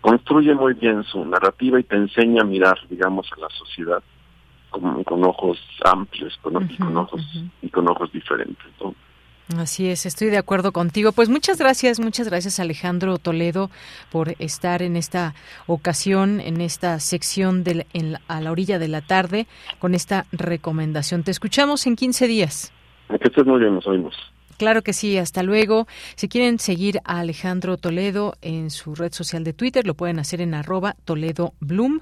construye 0.00 0.54
muy 0.54 0.74
bien 0.74 1.04
su 1.04 1.24
narrativa 1.24 1.78
y 1.78 1.84
te 1.84 1.96
enseña 1.96 2.42
a 2.42 2.44
mirar, 2.44 2.78
digamos, 2.88 3.30
a 3.36 3.40
la 3.40 3.48
sociedad 3.50 4.02
con, 4.80 5.04
con 5.04 5.24
ojos 5.24 5.58
amplios, 5.84 6.36
con, 6.42 6.70
y 6.70 6.76
con 6.76 6.96
ojos 6.96 7.22
y 7.62 7.68
con 7.68 7.88
ojos 7.88 8.12
diferentes, 8.12 8.66
¿no? 8.80 8.94
Así 9.58 9.88
es, 9.88 10.06
estoy 10.06 10.28
de 10.28 10.38
acuerdo 10.38 10.72
contigo. 10.72 11.12
Pues 11.12 11.28
muchas 11.28 11.58
gracias, 11.58 12.00
muchas 12.00 12.28
gracias 12.28 12.60
Alejandro 12.60 13.18
Toledo 13.18 13.70
por 14.10 14.34
estar 14.38 14.80
en 14.80 14.96
esta 14.96 15.34
ocasión, 15.66 16.40
en 16.40 16.62
esta 16.62 16.98
sección 16.98 17.62
de, 17.62 17.86
en, 17.92 18.16
a 18.26 18.40
la 18.40 18.50
orilla 18.50 18.78
de 18.78 18.88
la 18.88 19.02
tarde, 19.02 19.46
con 19.78 19.94
esta 19.94 20.24
recomendación. 20.32 21.24
Te 21.24 21.30
escuchamos 21.30 21.86
en 21.86 21.94
15 21.94 22.26
días. 22.26 22.72
Que 23.08 23.28
estés 23.28 23.44
muy 23.44 23.60
bien, 23.60 23.74
nos 23.74 23.86
oímos. 23.86 24.14
Claro 24.56 24.82
que 24.82 24.92
sí, 24.92 25.18
hasta 25.18 25.42
luego. 25.42 25.86
Si 26.16 26.28
quieren 26.28 26.58
seguir 26.58 27.00
a 27.04 27.20
Alejandro 27.20 27.76
Toledo 27.76 28.36
en 28.40 28.70
su 28.70 28.94
red 28.94 29.12
social 29.12 29.44
de 29.44 29.52
Twitter, 29.52 29.86
lo 29.86 29.94
pueden 29.94 30.18
hacer 30.18 30.40
en 30.40 30.54
arroba 30.54 30.96
Toledo 31.04 31.54
Bloom 31.60 32.00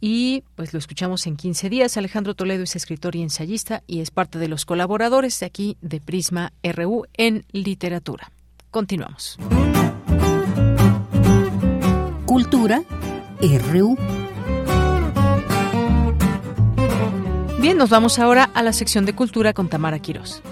y 0.00 0.44
pues 0.54 0.72
lo 0.72 0.78
escuchamos 0.78 1.26
en 1.26 1.36
15 1.36 1.70
días. 1.70 1.96
Alejandro 1.96 2.34
Toledo 2.34 2.62
es 2.62 2.76
escritor 2.76 3.16
y 3.16 3.22
ensayista 3.22 3.82
y 3.86 4.00
es 4.00 4.10
parte 4.10 4.38
de 4.38 4.48
los 4.48 4.64
colaboradores 4.64 5.38
de 5.40 5.46
aquí 5.46 5.76
de 5.80 6.00
Prisma 6.00 6.52
RU 6.62 7.06
en 7.14 7.44
literatura. 7.52 8.30
Continuamos. 8.70 9.38
Cultura 12.26 12.82
RU. 13.40 13.96
Bien, 17.60 17.78
nos 17.78 17.88
vamos 17.88 18.18
ahora 18.18 18.50
a 18.52 18.62
la 18.62 18.74
sección 18.74 19.06
de 19.06 19.14
cultura 19.14 19.54
con 19.54 19.68
Tamara 19.68 19.98
Quirós. 19.98 20.42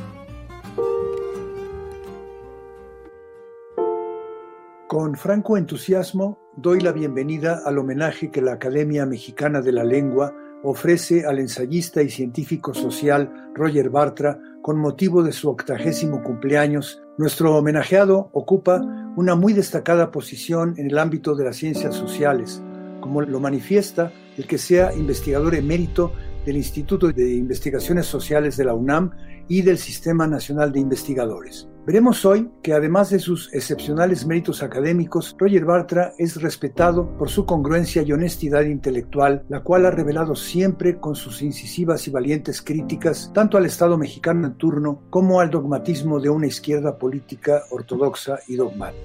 Con 4.93 5.15
franco 5.15 5.57
entusiasmo 5.57 6.39
doy 6.55 6.81
la 6.81 6.93
bienvenida 6.93 7.63
al 7.65 7.79
homenaje 7.79 8.31
que 8.31 8.43
la 8.43 8.53
Academia 8.53 9.07
Mexicana 9.07 9.63
de 9.63 9.73
la 9.73 9.85
Lengua 9.85 10.35
ofrece 10.63 11.25
al 11.25 11.39
ensayista 11.39 12.03
y 12.03 12.11
científico 12.11 12.75
social 12.75 13.33
Roger 13.55 13.89
Bartra 13.89 14.39
con 14.61 14.79
motivo 14.79 15.23
de 15.23 15.33
su 15.33 15.49
octagésimo 15.49 16.23
cumpleaños. 16.23 17.03
Nuestro 17.17 17.57
homenajeado 17.57 18.29
ocupa 18.35 18.83
una 19.17 19.35
muy 19.35 19.55
destacada 19.55 20.11
posición 20.11 20.75
en 20.77 20.89
el 20.89 20.99
ámbito 20.99 21.35
de 21.37 21.47
las 21.47 21.57
ciencias 21.57 21.95
sociales, 21.95 22.63
como 23.01 23.23
lo 23.23 23.41
manifiesta 23.41 24.13
el 24.37 24.47
que 24.47 24.59
sea 24.59 24.93
investigador 24.93 25.55
emérito 25.55 26.13
del 26.45 26.59
Instituto 26.59 27.09
de 27.09 27.33
Investigaciones 27.33 28.05
Sociales 28.05 28.59
de 28.59 28.67
la 28.67 28.75
UNAM 28.75 29.13
y 29.49 29.63
del 29.63 29.79
Sistema 29.79 30.27
Nacional 30.27 30.71
de 30.71 30.81
Investigadores. 30.81 31.72
Veremos 31.85 32.25
hoy 32.25 32.49
que 32.63 32.75
además 32.75 33.11
de 33.11 33.19
sus 33.19 33.53
excepcionales 33.53 34.25
méritos 34.25 34.63
académicos, 34.63 35.35
Roger 35.37 35.65
Bartra 35.65 36.13
es 36.17 36.41
respetado 36.41 37.17
por 37.19 37.29
su 37.29 37.45
congruencia 37.45 38.03
y 38.03 38.13
honestidad 38.13 38.63
intelectual, 38.63 39.43
la 39.49 39.65
cual 39.65 39.87
ha 39.87 39.91
revelado 39.91 40.37
siempre 40.37 41.01
con 41.01 41.17
sus 41.17 41.43
incisivas 41.43 42.07
y 42.07 42.13
valientes 42.13 42.63
críticas 42.63 43.33
tanto 43.35 43.59
al 43.59 43.67
Estado 43.67 43.99
mexicano 43.99 44.47
en 44.47 44.55
turno 44.55 45.03
como 45.11 45.41
al 45.41 45.51
dogmatismo 45.51 46.21
de 46.21 46.31
una 46.31 46.47
izquierda 46.47 46.99
política 46.99 47.63
ortodoxa 47.73 48.39
y 48.47 48.55
dogmática. 48.55 49.03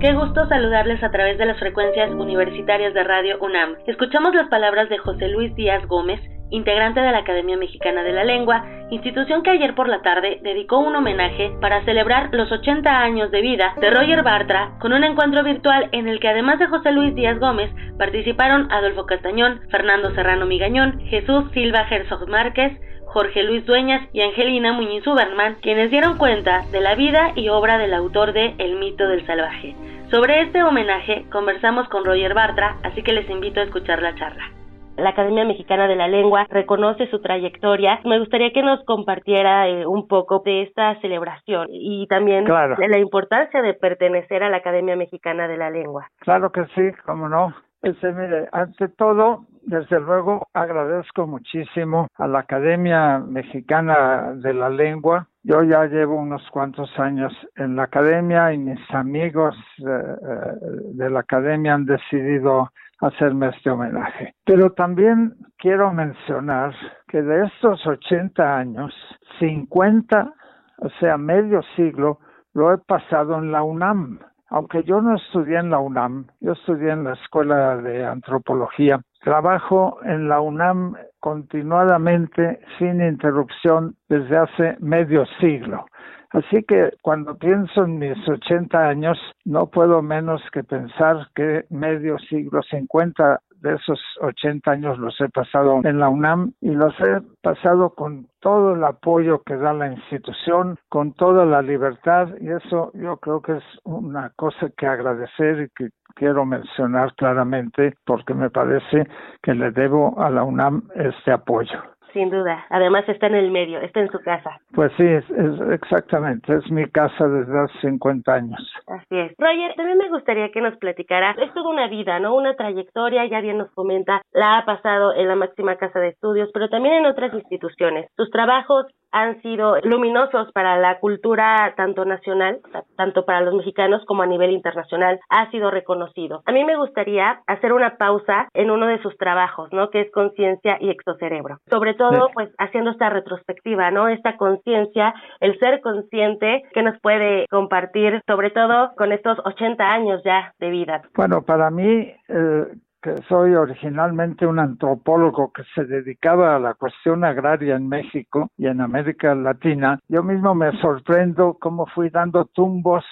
Qué 0.00 0.12
gusto 0.12 0.46
saludarles 0.48 1.02
a 1.02 1.10
través 1.10 1.38
de 1.38 1.46
las 1.46 1.58
frecuencias 1.58 2.10
universitarias 2.10 2.92
de 2.92 3.04
Radio 3.04 3.38
UNAM. 3.40 3.76
Escuchamos 3.86 4.34
las 4.34 4.48
palabras 4.50 4.90
de 4.90 4.98
José 4.98 5.28
Luis 5.28 5.54
Díaz 5.54 5.84
Gómez, 5.88 6.20
integrante 6.50 7.00
de 7.00 7.12
la 7.12 7.18
Academia 7.18 7.56
Mexicana 7.56 8.02
de 8.02 8.12
la 8.12 8.24
Lengua, 8.24 8.64
institución 8.90 9.42
que 9.42 9.50
ayer 9.50 9.74
por 9.74 9.88
la 9.88 10.02
tarde 10.02 10.38
dedicó 10.42 10.78
un 10.78 10.94
homenaje 10.96 11.52
para 11.60 11.84
celebrar 11.84 12.30
los 12.32 12.50
80 12.50 12.90
años 12.90 13.30
de 13.30 13.42
vida 13.42 13.74
de 13.80 13.90
Roger 13.90 14.22
Bartra 14.22 14.72
con 14.80 14.92
un 14.92 15.04
encuentro 15.04 15.42
virtual 15.42 15.88
en 15.92 16.08
el 16.08 16.20
que 16.20 16.28
además 16.28 16.58
de 16.58 16.66
José 16.66 16.92
Luis 16.92 17.14
Díaz 17.14 17.38
Gómez 17.38 17.70
participaron 17.98 18.70
Adolfo 18.72 19.06
Castañón, 19.06 19.60
Fernando 19.70 20.14
Serrano 20.14 20.46
Migañón, 20.46 21.00
Jesús 21.06 21.44
Silva 21.52 21.86
Herzog 21.88 22.28
Márquez, 22.28 22.78
Jorge 23.06 23.42
Luis 23.42 23.64
Dueñas 23.64 24.06
y 24.12 24.20
Angelina 24.20 24.72
Muñiz 24.72 25.06
Uberman, 25.06 25.56
quienes 25.62 25.90
dieron 25.90 26.18
cuenta 26.18 26.64
de 26.70 26.80
la 26.80 26.94
vida 26.94 27.32
y 27.36 27.48
obra 27.48 27.78
del 27.78 27.94
autor 27.94 28.32
de 28.32 28.54
El 28.58 28.76
mito 28.76 29.08
del 29.08 29.26
salvaje. 29.26 29.74
Sobre 30.10 30.42
este 30.42 30.62
homenaje 30.62 31.24
conversamos 31.30 31.88
con 31.88 32.04
Roger 32.04 32.34
Bartra, 32.34 32.76
así 32.82 33.02
que 33.02 33.12
les 33.12 33.28
invito 33.30 33.60
a 33.60 33.64
escuchar 33.64 34.02
la 34.02 34.14
charla 34.14 34.58
la 34.98 35.10
Academia 35.10 35.44
Mexicana 35.44 35.86
de 35.86 35.96
la 35.96 36.08
Lengua 36.08 36.46
reconoce 36.50 37.08
su 37.08 37.20
trayectoria. 37.20 38.00
Me 38.04 38.18
gustaría 38.18 38.52
que 38.52 38.62
nos 38.62 38.84
compartiera 38.84 39.68
eh, 39.68 39.86
un 39.86 40.08
poco 40.08 40.42
de 40.44 40.62
esta 40.62 41.00
celebración 41.00 41.68
y 41.70 42.06
también 42.08 42.44
de 42.44 42.88
la 42.88 42.98
importancia 42.98 43.62
de 43.62 43.74
pertenecer 43.74 44.42
a 44.42 44.50
la 44.50 44.58
Academia 44.58 44.96
Mexicana 44.96 45.48
de 45.48 45.56
la 45.56 45.70
Lengua. 45.70 46.08
Claro 46.20 46.50
que 46.50 46.64
sí, 46.74 46.90
cómo 47.06 47.28
no. 47.28 47.54
Este, 47.82 48.12
mire, 48.12 48.48
ante 48.50 48.88
todo, 48.88 49.44
desde 49.62 50.00
luego 50.00 50.48
agradezco 50.52 51.28
muchísimo 51.28 52.08
a 52.16 52.26
la 52.26 52.40
Academia 52.40 53.20
Mexicana 53.20 54.32
de 54.34 54.52
la 54.52 54.68
Lengua. 54.68 55.28
Yo 55.44 55.62
ya 55.62 55.84
llevo 55.84 56.16
unos 56.16 56.42
cuantos 56.50 56.90
años 56.98 57.32
en 57.56 57.76
la 57.76 57.84
academia 57.84 58.52
y 58.52 58.58
mis 58.58 58.80
amigos 58.90 59.54
eh, 59.78 59.84
eh, 59.86 60.54
de 60.94 61.08
la 61.08 61.20
academia 61.20 61.74
han 61.74 61.86
decidido 61.86 62.70
hacerme 63.00 63.48
este 63.48 63.70
homenaje. 63.70 64.34
Pero 64.44 64.72
también 64.72 65.34
quiero 65.58 65.92
mencionar 65.92 66.74
que 67.08 67.22
de 67.22 67.46
estos 67.46 67.86
80 67.86 68.56
años, 68.58 68.94
50, 69.38 70.32
o 70.78 70.90
sea, 71.00 71.16
medio 71.16 71.62
siglo, 71.76 72.18
lo 72.54 72.72
he 72.72 72.78
pasado 72.78 73.38
en 73.38 73.52
la 73.52 73.62
UNAM. 73.62 74.20
Aunque 74.50 74.82
yo 74.84 75.02
no 75.02 75.14
estudié 75.14 75.58
en 75.58 75.70
la 75.70 75.78
UNAM, 75.78 76.26
yo 76.40 76.52
estudié 76.52 76.90
en 76.90 77.04
la 77.04 77.12
Escuela 77.12 77.76
de 77.76 78.06
Antropología. 78.06 79.00
Trabajo 79.20 79.98
en 80.04 80.28
la 80.28 80.40
UNAM 80.40 80.94
continuadamente, 81.20 82.60
sin 82.78 83.02
interrupción, 83.02 83.96
desde 84.08 84.38
hace 84.38 84.76
medio 84.80 85.26
siglo. 85.40 85.84
Así 86.30 86.62
que 86.64 86.90
cuando 87.00 87.38
pienso 87.38 87.84
en 87.84 87.98
mis 87.98 88.28
80 88.28 88.78
años, 88.78 89.18
no 89.44 89.66
puedo 89.66 90.02
menos 90.02 90.42
que 90.52 90.62
pensar 90.62 91.28
que 91.34 91.64
medio 91.70 92.18
siglo, 92.18 92.60
50 92.62 93.40
de 93.60 93.74
esos 93.74 94.00
80 94.20 94.70
años 94.70 94.98
los 94.98 95.20
he 95.20 95.28
pasado 95.28 95.80
en 95.84 95.98
la 95.98 96.08
UNAM 96.08 96.52
y 96.60 96.70
los 96.70 96.94
he 97.00 97.20
pasado 97.42 97.90
con 97.90 98.28
todo 98.40 98.74
el 98.74 98.84
apoyo 98.84 99.42
que 99.42 99.56
da 99.56 99.72
la 99.72 99.90
institución, 99.90 100.78
con 100.88 101.12
toda 101.14 101.44
la 101.44 101.62
libertad 101.62 102.28
y 102.40 102.50
eso 102.50 102.92
yo 102.94 103.16
creo 103.16 103.42
que 103.42 103.56
es 103.56 103.64
una 103.84 104.30
cosa 104.36 104.70
que 104.76 104.86
agradecer 104.86 105.62
y 105.62 105.68
que 105.70 105.90
quiero 106.14 106.44
mencionar 106.44 107.14
claramente 107.14 107.94
porque 108.04 108.34
me 108.34 108.50
parece 108.50 109.08
que 109.42 109.54
le 109.54 109.70
debo 109.72 110.20
a 110.20 110.30
la 110.30 110.44
UNAM 110.44 110.88
este 110.94 111.32
apoyo 111.32 111.82
sin 112.18 112.30
duda. 112.30 112.66
Además 112.68 113.08
está 113.08 113.28
en 113.28 113.36
el 113.36 113.52
medio, 113.52 113.80
está 113.80 114.00
en 114.00 114.10
su 114.10 114.18
casa. 114.18 114.58
Pues 114.74 114.90
sí, 114.96 115.04
es, 115.04 115.24
exactamente, 115.70 116.52
es 116.52 116.68
mi 116.68 116.84
casa 116.86 117.28
desde 117.28 117.60
hace 117.60 117.78
50 117.82 118.34
años. 118.34 118.58
Así 118.88 119.16
es. 119.16 119.32
Roger, 119.38 119.74
también 119.76 119.98
me 119.98 120.08
gustaría 120.08 120.50
que 120.50 120.60
nos 120.60 120.76
platicara, 120.78 121.36
es 121.38 121.54
toda 121.54 121.70
una 121.70 121.86
vida, 121.86 122.18
¿no? 122.18 122.34
Una 122.34 122.56
trayectoria, 122.56 123.24
ya 123.26 123.40
bien 123.40 123.58
nos 123.58 123.70
comenta, 123.70 124.20
la 124.32 124.58
ha 124.58 124.64
pasado 124.64 125.14
en 125.14 125.28
la 125.28 125.36
máxima 125.36 125.76
casa 125.76 126.00
de 126.00 126.08
estudios, 126.08 126.50
pero 126.52 126.68
también 126.68 126.94
en 126.94 127.06
otras 127.06 127.32
instituciones. 127.34 128.10
Sus 128.16 128.30
trabajos 128.30 128.86
han 129.12 129.40
sido 129.42 129.78
luminosos 129.82 130.52
para 130.52 130.76
la 130.76 130.98
cultura 130.98 131.74
tanto 131.76 132.04
nacional, 132.04 132.60
tanto 132.96 133.24
para 133.24 133.40
los 133.40 133.54
mexicanos 133.54 134.04
como 134.06 134.22
a 134.22 134.26
nivel 134.26 134.50
internacional, 134.50 135.20
ha 135.28 135.50
sido 135.50 135.70
reconocido. 135.70 136.42
A 136.46 136.52
mí 136.52 136.64
me 136.64 136.76
gustaría 136.76 137.40
hacer 137.46 137.72
una 137.72 137.96
pausa 137.96 138.48
en 138.54 138.70
uno 138.70 138.86
de 138.86 139.00
sus 139.02 139.16
trabajos, 139.16 139.72
¿no? 139.72 139.90
Que 139.90 140.02
es 140.02 140.10
Conciencia 140.12 140.78
y 140.80 140.90
Exocerebro. 140.90 141.58
Sobre 141.68 141.94
todo, 141.94 142.30
pues, 142.34 142.50
haciendo 142.58 142.90
esta 142.90 143.10
retrospectiva, 143.10 143.90
¿no? 143.90 144.08
Esta 144.08 144.36
conciencia, 144.36 145.14
el 145.40 145.58
ser 145.58 145.80
consciente 145.80 146.62
que 146.72 146.82
nos 146.82 146.98
puede 147.00 147.46
compartir, 147.48 148.20
sobre 148.26 148.50
todo 148.50 148.90
con 148.96 149.12
estos 149.12 149.38
80 149.44 149.84
años 149.84 150.22
ya 150.24 150.52
de 150.58 150.70
vida. 150.70 151.02
Bueno, 151.14 151.42
para 151.42 151.70
mí, 151.70 152.12
eh, 152.28 152.66
que 153.02 153.16
soy 153.28 153.54
originalmente 153.54 154.46
un 154.46 154.58
antropólogo 154.58 155.52
que 155.52 155.62
se 155.74 155.84
dedicaba 155.84 156.56
a 156.56 156.58
la 156.58 156.74
cuestión 156.74 157.24
agraria 157.24 157.76
en 157.76 157.88
México 157.88 158.50
y 158.56 158.66
en 158.66 158.80
América 158.80 159.34
Latina, 159.34 160.00
yo 160.08 160.22
mismo 160.22 160.54
me 160.54 160.72
sorprendo 160.80 161.56
cómo 161.60 161.86
fui 161.86 162.10
dando 162.10 162.46
tumbos 162.46 163.04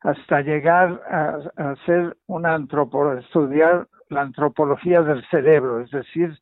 hasta 0.00 0.40
llegar 0.40 1.00
a, 1.10 1.74
ser 1.84 2.16
un 2.26 2.46
antropólogo, 2.46 3.18
estudiar 3.18 3.86
la 4.08 4.22
antropología 4.22 5.02
del 5.02 5.22
cerebro, 5.28 5.80
es 5.80 5.90
decir, 5.90 6.36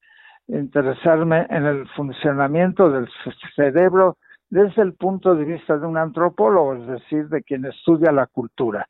interesarme 0.47 1.47
en 1.51 1.67
el 1.67 1.89
funcionamiento 1.89 2.91
del 2.91 3.09
cerebro 3.57 4.17
desde 4.49 4.83
el 4.83 4.95
punto 4.95 5.35
de 5.35 5.45
vista 5.45 5.77
de 5.77 5.87
un 5.87 5.99
antropólogo, 5.99 6.75
es 6.75 6.87
decir, 6.87 7.29
de 7.29 7.43
quien 7.43 7.65
estudia 7.67 8.13
la 8.13 8.27
cultura. 8.27 8.87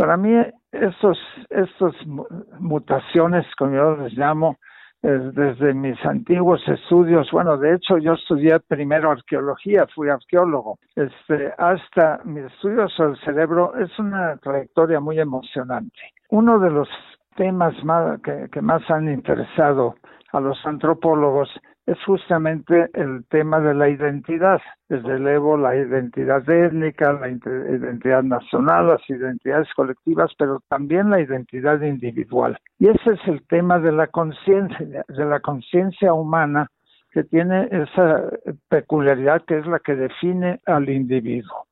Para 0.00 0.16
mí, 0.16 0.32
estos, 0.72 1.18
estos 1.50 1.94
mutaciones, 2.58 3.44
como 3.58 3.74
yo 3.74 3.96
les 3.96 4.14
llamo, 4.14 4.56
desde 5.02 5.74
mis 5.74 6.02
antiguos 6.06 6.66
estudios, 6.66 7.30
bueno, 7.30 7.58
de 7.58 7.74
hecho 7.74 7.98
yo 7.98 8.14
estudié 8.14 8.60
primero 8.60 9.10
arqueología, 9.10 9.86
fui 9.94 10.08
arqueólogo, 10.08 10.78
este, 10.96 11.52
hasta 11.58 12.22
mis 12.24 12.44
estudios 12.44 12.90
sobre 12.94 13.10
el 13.10 13.20
cerebro 13.26 13.76
es 13.76 13.98
una 13.98 14.38
trayectoria 14.38 15.00
muy 15.00 15.20
emocionante. 15.20 16.00
Uno 16.30 16.58
de 16.58 16.70
los 16.70 16.88
temas 17.36 17.74
que 18.24 18.62
más 18.62 18.90
han 18.90 19.06
interesado 19.12 19.96
a 20.32 20.40
los 20.40 20.64
antropólogos 20.64 21.50
es 21.86 21.98
justamente 22.04 22.88
el 22.94 23.24
tema 23.28 23.60
de 23.60 23.74
la 23.74 23.88
identidad. 23.88 24.60
Desde 24.88 25.18
luego 25.18 25.56
la 25.56 25.76
identidad 25.76 26.48
étnica, 26.48 27.12
la 27.12 27.28
identidad 27.28 28.22
nacional, 28.22 28.88
las 28.88 29.10
identidades 29.10 29.68
colectivas, 29.74 30.32
pero 30.38 30.60
también 30.68 31.10
la 31.10 31.20
identidad 31.20 31.80
individual. 31.80 32.58
Y 32.78 32.88
ese 32.88 33.14
es 33.14 33.20
el 33.26 33.46
tema 33.46 33.78
de 33.78 33.92
la 33.92 34.06
conciencia, 34.06 35.04
de 35.08 35.24
la 35.24 35.40
conciencia 35.40 36.12
humana 36.12 36.68
que 37.10 37.24
tiene 37.24 37.68
esa 37.70 38.30
peculiaridad 38.68 39.42
que 39.44 39.58
es 39.58 39.66
la 39.66 39.80
que 39.80 39.96
define 39.96 40.60
al 40.66 40.88
individuo. 40.88 41.66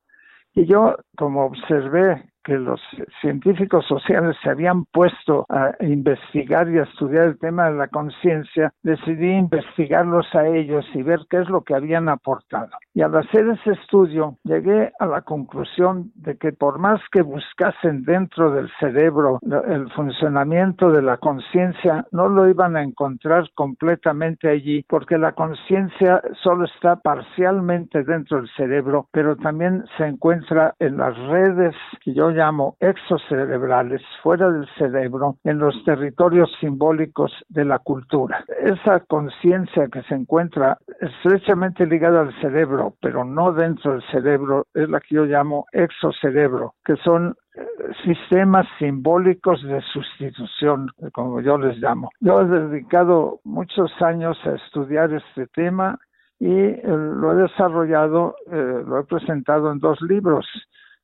Y 0.53 0.65
yo, 0.65 0.97
como 1.15 1.45
observé 1.45 2.23
que 2.43 2.57
los 2.57 2.81
científicos 3.21 3.85
sociales 3.87 4.35
se 4.43 4.49
habían 4.49 4.85
puesto 4.85 5.45
a 5.49 5.71
investigar 5.81 6.69
y 6.69 6.79
a 6.79 6.83
estudiar 6.83 7.25
el 7.27 7.39
tema 7.39 7.69
de 7.69 7.77
la 7.77 7.87
conciencia, 7.87 8.71
decidí 8.83 9.31
investigarlos 9.31 10.27
a 10.33 10.47
ellos 10.47 10.85
y 10.93 11.03
ver 11.03 11.19
qué 11.29 11.41
es 11.41 11.49
lo 11.49 11.61
que 11.61 11.75
habían 11.75 12.09
aportado. 12.09 12.69
Y 12.93 13.01
al 13.01 13.15
hacer 13.15 13.47
ese 13.49 13.71
estudio 13.71 14.37
llegué 14.43 14.91
a 14.99 15.05
la 15.05 15.21
conclusión 15.21 16.11
de 16.15 16.37
que 16.37 16.51
por 16.51 16.79
más 16.79 17.01
que 17.11 17.21
buscasen 17.21 18.03
dentro 18.03 18.51
del 18.51 18.69
cerebro 18.79 19.39
el 19.41 19.89
funcionamiento 19.91 20.91
de 20.91 21.01
la 21.01 21.17
conciencia, 21.17 22.05
no 22.11 22.27
lo 22.27 22.49
iban 22.49 22.75
a 22.75 22.83
encontrar 22.83 23.49
completamente 23.55 24.49
allí, 24.49 24.85
porque 24.87 25.17
la 25.17 25.33
conciencia 25.33 26.21
solo 26.41 26.65
está 26.65 26.97
parcialmente 26.97 28.03
dentro 28.03 28.37
del 28.37 28.49
cerebro, 28.55 29.07
pero 29.11 29.35
también 29.35 29.83
se 29.97 30.05
encuentra 30.05 30.73
en 30.79 30.97
las 30.97 31.17
redes 31.27 31.75
que 32.01 32.13
yo 32.13 32.31
llamo 32.39 32.77
exocerebrales, 32.79 34.01
fuera 34.23 34.49
del 34.49 34.67
cerebro, 34.77 35.35
en 35.43 35.59
los 35.59 35.83
territorios 35.83 36.49
simbólicos 36.59 37.31
de 37.49 37.65
la 37.65 37.79
cultura. 37.79 38.45
Esa 38.63 39.01
conciencia 39.01 39.87
que 39.91 40.01
se 40.03 40.15
encuentra 40.15 40.77
estrechamente 41.01 41.85
ligada 41.85 42.21
al 42.21 42.41
cerebro, 42.41 42.93
pero 43.01 43.25
no 43.25 43.51
dentro 43.51 43.93
del 43.93 44.03
cerebro, 44.11 44.67
es 44.73 44.89
la 44.89 44.99
que 45.01 45.15
yo 45.15 45.25
llamo 45.25 45.65
exocerebro, 45.73 46.75
que 46.85 46.95
son 46.97 47.35
eh, 47.55 47.65
sistemas 48.05 48.65
simbólicos 48.77 49.61
de 49.63 49.81
sustitución, 49.93 50.87
como 51.11 51.41
yo 51.41 51.57
les 51.57 51.77
llamo. 51.77 52.09
Yo 52.21 52.41
he 52.41 52.45
dedicado 52.45 53.39
muchos 53.43 53.91
años 54.01 54.37
a 54.45 54.55
estudiar 54.55 55.11
este 55.13 55.47
tema 55.47 55.99
y 56.39 56.53
eh, 56.53 56.81
lo 56.85 57.33
he 57.33 57.41
desarrollado, 57.43 58.35
eh, 58.49 58.83
lo 58.85 58.99
he 58.99 59.03
presentado 59.03 59.71
en 59.71 59.79
dos 59.79 60.01
libros. 60.01 60.47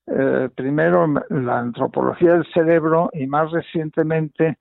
Eh, 0.08 0.50
primero, 0.56 1.08
la 1.30 1.60
antropología 1.60 2.34
del 2.34 2.46
cerebro 2.54 3.10
y 3.14 3.26
más 3.28 3.52
recientemente 3.52 4.58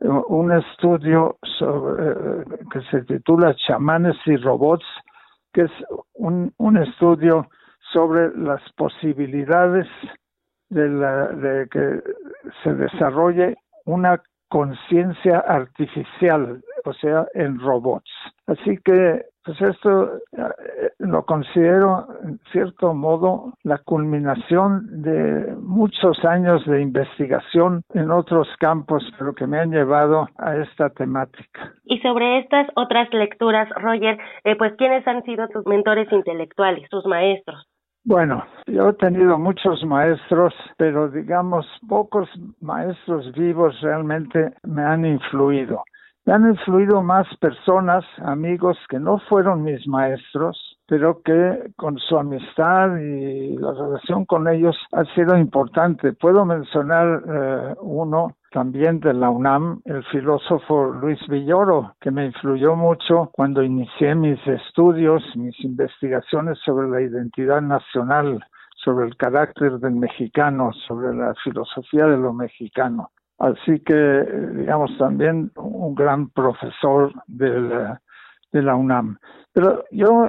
un 0.00 0.52
estudio 0.52 1.38
sobre, 1.58 2.44
que 2.70 2.80
se 2.90 3.02
titula 3.02 3.54
Chamanes 3.54 4.16
y 4.26 4.36
Robots, 4.36 4.84
que 5.52 5.62
es 5.62 5.70
un, 6.14 6.52
un 6.58 6.76
estudio 6.76 7.48
sobre 7.92 8.36
las 8.36 8.60
posibilidades 8.76 9.86
de, 10.68 10.88
la, 10.88 11.28
de 11.28 11.68
que 11.68 12.02
se 12.62 12.74
desarrolle 12.74 13.56
una 13.86 14.20
conciencia 14.54 15.40
artificial, 15.40 16.62
o 16.84 16.92
sea, 16.92 17.26
en 17.34 17.58
robots. 17.58 18.08
Así 18.46 18.78
que 18.84 19.22
pues 19.44 19.60
esto 19.60 20.16
eh, 20.32 20.90
lo 21.00 21.24
considero, 21.26 22.06
en 22.22 22.38
cierto 22.52 22.94
modo, 22.94 23.54
la 23.64 23.78
culminación 23.78 25.02
de 25.02 25.56
muchos 25.60 26.24
años 26.24 26.64
de 26.66 26.80
investigación 26.80 27.82
en 27.94 28.12
otros 28.12 28.46
campos, 28.60 29.02
pero 29.18 29.34
que 29.34 29.48
me 29.48 29.58
han 29.58 29.72
llevado 29.72 30.28
a 30.38 30.56
esta 30.56 30.88
temática. 30.90 31.72
Y 31.84 31.98
sobre 31.98 32.38
estas 32.38 32.68
otras 32.76 33.12
lecturas, 33.12 33.68
Roger, 33.70 34.18
eh, 34.44 34.54
pues 34.56 34.74
¿quiénes 34.78 35.04
han 35.08 35.24
sido 35.24 35.48
tus 35.48 35.66
mentores 35.66 36.06
intelectuales, 36.12 36.88
tus 36.90 37.04
maestros? 37.06 37.66
Bueno, 38.06 38.44
yo 38.66 38.90
he 38.90 38.92
tenido 38.94 39.38
muchos 39.38 39.82
maestros, 39.82 40.52
pero 40.76 41.08
digamos, 41.08 41.66
pocos 41.88 42.28
maestros 42.60 43.32
vivos 43.32 43.80
realmente 43.80 44.52
me 44.62 44.84
han 44.84 45.06
influido. 45.06 45.82
Me 46.26 46.34
han 46.34 46.46
influido 46.46 47.02
más 47.02 47.26
personas, 47.38 48.04
amigos 48.18 48.76
que 48.90 48.98
no 48.98 49.18
fueron 49.28 49.62
mis 49.62 49.86
maestros, 49.88 50.78
pero 50.86 51.22
que 51.22 51.70
con 51.76 51.98
su 51.98 52.18
amistad 52.18 52.94
y 52.96 53.56
la 53.56 53.72
relación 53.72 54.26
con 54.26 54.48
ellos 54.48 54.76
ha 54.92 55.04
sido 55.14 55.38
importante. 55.38 56.12
Puedo 56.12 56.44
mencionar 56.44 57.22
eh, 57.26 57.74
uno 57.80 58.36
también 58.54 59.00
de 59.00 59.12
la 59.12 59.30
UNAM, 59.30 59.82
el 59.84 60.04
filósofo 60.04 60.84
Luis 60.84 61.18
Villoro, 61.26 61.96
que 62.00 62.12
me 62.12 62.26
influyó 62.26 62.76
mucho 62.76 63.28
cuando 63.32 63.64
inicié 63.64 64.14
mis 64.14 64.38
estudios, 64.46 65.24
mis 65.34 65.58
investigaciones 65.64 66.56
sobre 66.64 66.88
la 66.88 67.00
identidad 67.00 67.60
nacional, 67.60 68.38
sobre 68.76 69.06
el 69.06 69.16
carácter 69.16 69.80
del 69.80 69.96
mexicano, 69.96 70.70
sobre 70.86 71.16
la 71.16 71.34
filosofía 71.42 72.06
de 72.06 72.16
lo 72.16 72.32
mexicano. 72.32 73.10
Así 73.40 73.80
que, 73.80 74.24
digamos, 74.54 74.96
también 74.98 75.50
un 75.56 75.96
gran 75.96 76.28
profesor 76.28 77.12
de 77.26 77.98
la, 78.52 78.76
UNAM. 78.76 79.18
Pero 79.52 79.82
yo 79.90 80.28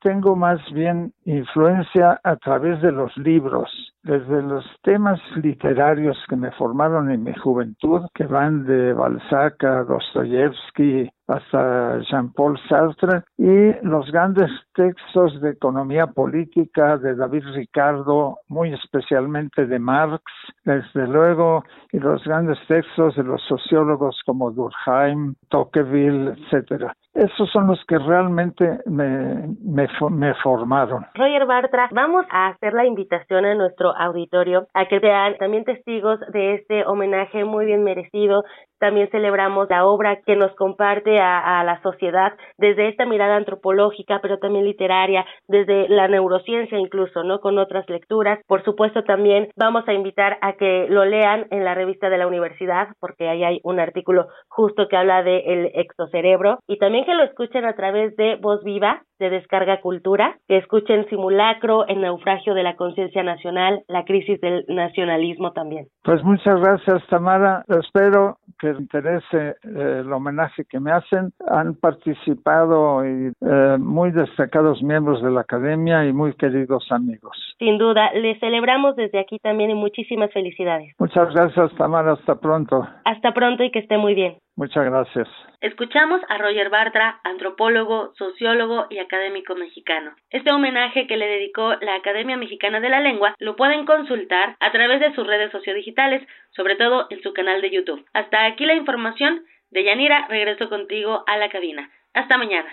tengo 0.00 0.36
más 0.36 0.60
bien 0.72 1.12
influencia 1.24 2.20
a 2.22 2.36
través 2.36 2.80
de 2.82 2.92
los 2.92 3.16
libros, 3.16 3.70
desde 4.02 4.42
los 4.42 4.64
temas 4.82 5.20
literarios 5.36 6.16
que 6.28 6.36
me 6.36 6.50
formaron 6.52 7.10
en 7.10 7.24
mi 7.24 7.34
juventud, 7.34 8.02
que 8.14 8.24
van 8.24 8.64
de 8.64 8.92
Balzac 8.92 9.62
a 9.64 9.84
Dostoyevsky 9.84 11.10
hasta 11.26 11.98
Jean-Paul 12.10 12.58
Sartre, 12.68 13.22
y 13.36 13.74
los 13.86 14.10
grandes 14.10 14.50
textos 14.74 15.38
de 15.42 15.50
economía 15.50 16.06
política 16.06 16.96
de 16.96 17.14
David 17.14 17.44
Ricardo, 17.54 18.38
muy 18.48 18.72
especialmente 18.72 19.66
de 19.66 19.78
Marx, 19.78 20.22
desde 20.64 21.06
luego, 21.06 21.64
y 21.92 21.98
los 21.98 22.24
grandes 22.24 22.58
textos 22.66 23.14
de 23.16 23.24
los 23.24 23.42
sociólogos 23.42 24.18
como 24.24 24.50
Durkheim, 24.50 25.34
Tocqueville, 25.50 26.30
etcétera. 26.30 26.94
Esos 27.12 27.50
son 27.50 27.66
los 27.66 27.84
que 27.86 27.98
realmente 27.98 28.78
me, 28.86 29.54
me, 29.60 29.87
me 30.10 30.34
formaron. 30.34 31.06
Roger 31.14 31.46
Bartra, 31.46 31.88
vamos 31.92 32.26
a 32.30 32.48
hacer 32.48 32.72
la 32.72 32.86
invitación 32.86 33.44
a 33.44 33.54
nuestro 33.54 33.96
auditorio 33.96 34.66
a 34.74 34.86
que 34.86 35.00
sean 35.00 35.36
también 35.38 35.64
testigos 35.64 36.20
de 36.32 36.54
este 36.54 36.86
homenaje 36.86 37.44
muy 37.44 37.66
bien 37.66 37.84
merecido 37.84 38.44
también 38.78 39.08
celebramos 39.10 39.68
la 39.68 39.86
obra 39.86 40.20
que 40.24 40.36
nos 40.36 40.54
comparte 40.54 41.20
a, 41.20 41.62
la 41.64 41.80
sociedad 41.82 42.32
desde 42.56 42.88
esta 42.88 43.04
mirada 43.04 43.36
antropológica, 43.36 44.20
pero 44.22 44.38
también 44.38 44.64
literaria, 44.64 45.24
desde 45.46 45.88
la 45.88 46.08
neurociencia 46.08 46.78
incluso, 46.78 47.22
¿no? 47.24 47.40
Con 47.40 47.58
otras 47.58 47.88
lecturas. 47.88 48.38
Por 48.46 48.64
supuesto, 48.64 49.04
también 49.04 49.48
vamos 49.56 49.86
a 49.88 49.92
invitar 49.92 50.38
a 50.40 50.54
que 50.54 50.86
lo 50.88 51.04
lean 51.04 51.46
en 51.50 51.64
la 51.64 51.74
revista 51.74 52.08
de 52.10 52.18
la 52.18 52.26
universidad, 52.26 52.88
porque 53.00 53.28
ahí 53.28 53.44
hay 53.44 53.60
un 53.64 53.80
artículo 53.80 54.28
justo 54.48 54.88
que 54.88 54.96
habla 54.96 55.22
del 55.22 55.42
el 55.48 55.70
exocerebro, 55.74 56.58
y 56.66 56.78
también 56.78 57.04
que 57.04 57.14
lo 57.14 57.24
escuchen 57.24 57.64
a 57.64 57.74
través 57.74 58.16
de 58.16 58.36
Voz 58.36 58.62
Viva, 58.64 59.02
de 59.18 59.30
Descarga 59.30 59.80
Cultura, 59.80 60.36
que 60.46 60.58
escuchen 60.58 61.06
Simulacro, 61.08 61.86
El 61.88 62.00
naufragio 62.00 62.54
de 62.54 62.62
la 62.62 62.76
conciencia 62.76 63.22
nacional, 63.22 63.82
la 63.88 64.04
crisis 64.04 64.40
del 64.40 64.64
nacionalismo 64.68 65.52
también. 65.52 65.86
Pues 66.04 66.22
muchas 66.22 66.60
gracias, 66.60 67.06
Tamara. 67.08 67.64
Espero 67.68 68.36
que 68.60 68.67
interese 68.72 69.56
eh, 69.62 70.00
el 70.00 70.12
homenaje 70.12 70.64
que 70.64 70.80
me 70.80 70.92
hacen. 70.92 71.32
Han 71.48 71.74
participado 71.74 73.04
y, 73.06 73.32
eh, 73.40 73.76
muy 73.78 74.10
destacados 74.10 74.82
miembros 74.82 75.22
de 75.22 75.30
la 75.30 75.40
academia 75.40 76.04
y 76.04 76.12
muy 76.12 76.34
queridos 76.34 76.86
amigos. 76.90 77.36
Sin 77.58 77.78
duda, 77.78 78.12
les 78.12 78.38
celebramos 78.40 78.96
desde 78.96 79.18
aquí 79.18 79.38
también 79.38 79.70
y 79.70 79.74
muchísimas 79.74 80.32
felicidades. 80.32 80.94
Muchas 80.98 81.34
gracias, 81.34 81.74
Tamara. 81.76 82.12
Hasta 82.12 82.36
pronto. 82.36 82.86
Hasta 83.04 83.32
pronto 83.32 83.64
y 83.64 83.70
que 83.70 83.80
esté 83.80 83.98
muy 83.98 84.14
bien. 84.14 84.36
Muchas 84.58 84.86
gracias. 84.86 85.28
Escuchamos 85.60 86.20
a 86.28 86.36
Roger 86.36 86.68
Bartra, 86.68 87.20
antropólogo, 87.22 88.12
sociólogo 88.18 88.88
y 88.90 88.98
académico 88.98 89.54
mexicano. 89.54 90.16
Este 90.30 90.52
homenaje 90.52 91.06
que 91.06 91.16
le 91.16 91.28
dedicó 91.28 91.76
la 91.80 91.94
Academia 91.94 92.36
Mexicana 92.36 92.80
de 92.80 92.88
la 92.88 92.98
Lengua 92.98 93.36
lo 93.38 93.54
pueden 93.54 93.86
consultar 93.86 94.56
a 94.58 94.72
través 94.72 94.98
de 94.98 95.14
sus 95.14 95.24
redes 95.24 95.52
sociodigitales, 95.52 96.26
sobre 96.50 96.74
todo 96.74 97.06
en 97.10 97.22
su 97.22 97.32
canal 97.34 97.60
de 97.60 97.70
YouTube. 97.70 98.04
Hasta 98.12 98.46
aquí 98.46 98.66
la 98.66 98.74
información. 98.74 99.44
De 99.70 99.84
Yanira, 99.84 100.26
regreso 100.28 100.68
contigo 100.68 101.22
a 101.28 101.36
la 101.36 101.50
cabina. 101.50 101.88
Hasta 102.12 102.36
mañana. 102.36 102.68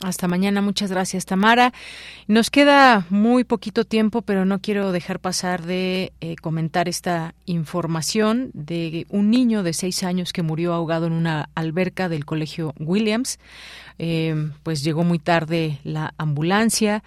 Hasta 0.00 0.28
mañana, 0.28 0.60
muchas 0.60 0.90
gracias 0.90 1.24
Tamara. 1.24 1.72
Nos 2.26 2.50
queda 2.50 3.06
muy 3.10 3.44
poquito 3.44 3.84
tiempo, 3.84 4.22
pero 4.22 4.44
no 4.44 4.58
quiero 4.58 4.92
dejar 4.92 5.18
pasar 5.18 5.62
de 5.62 6.12
eh, 6.20 6.36
comentar 6.36 6.88
esta 6.88 7.34
información 7.46 8.50
de 8.52 9.06
un 9.08 9.30
niño 9.30 9.62
de 9.62 9.72
seis 9.72 10.02
años 10.02 10.32
que 10.32 10.42
murió 10.42 10.74
ahogado 10.74 11.06
en 11.06 11.12
una 11.12 11.48
alberca 11.54 12.08
del 12.08 12.24
colegio 12.24 12.74
Williams. 12.78 13.38
Eh, 13.98 14.50
pues 14.62 14.82
llegó 14.82 15.04
muy 15.04 15.18
tarde 15.18 15.78
la 15.84 16.14
ambulancia. 16.18 17.02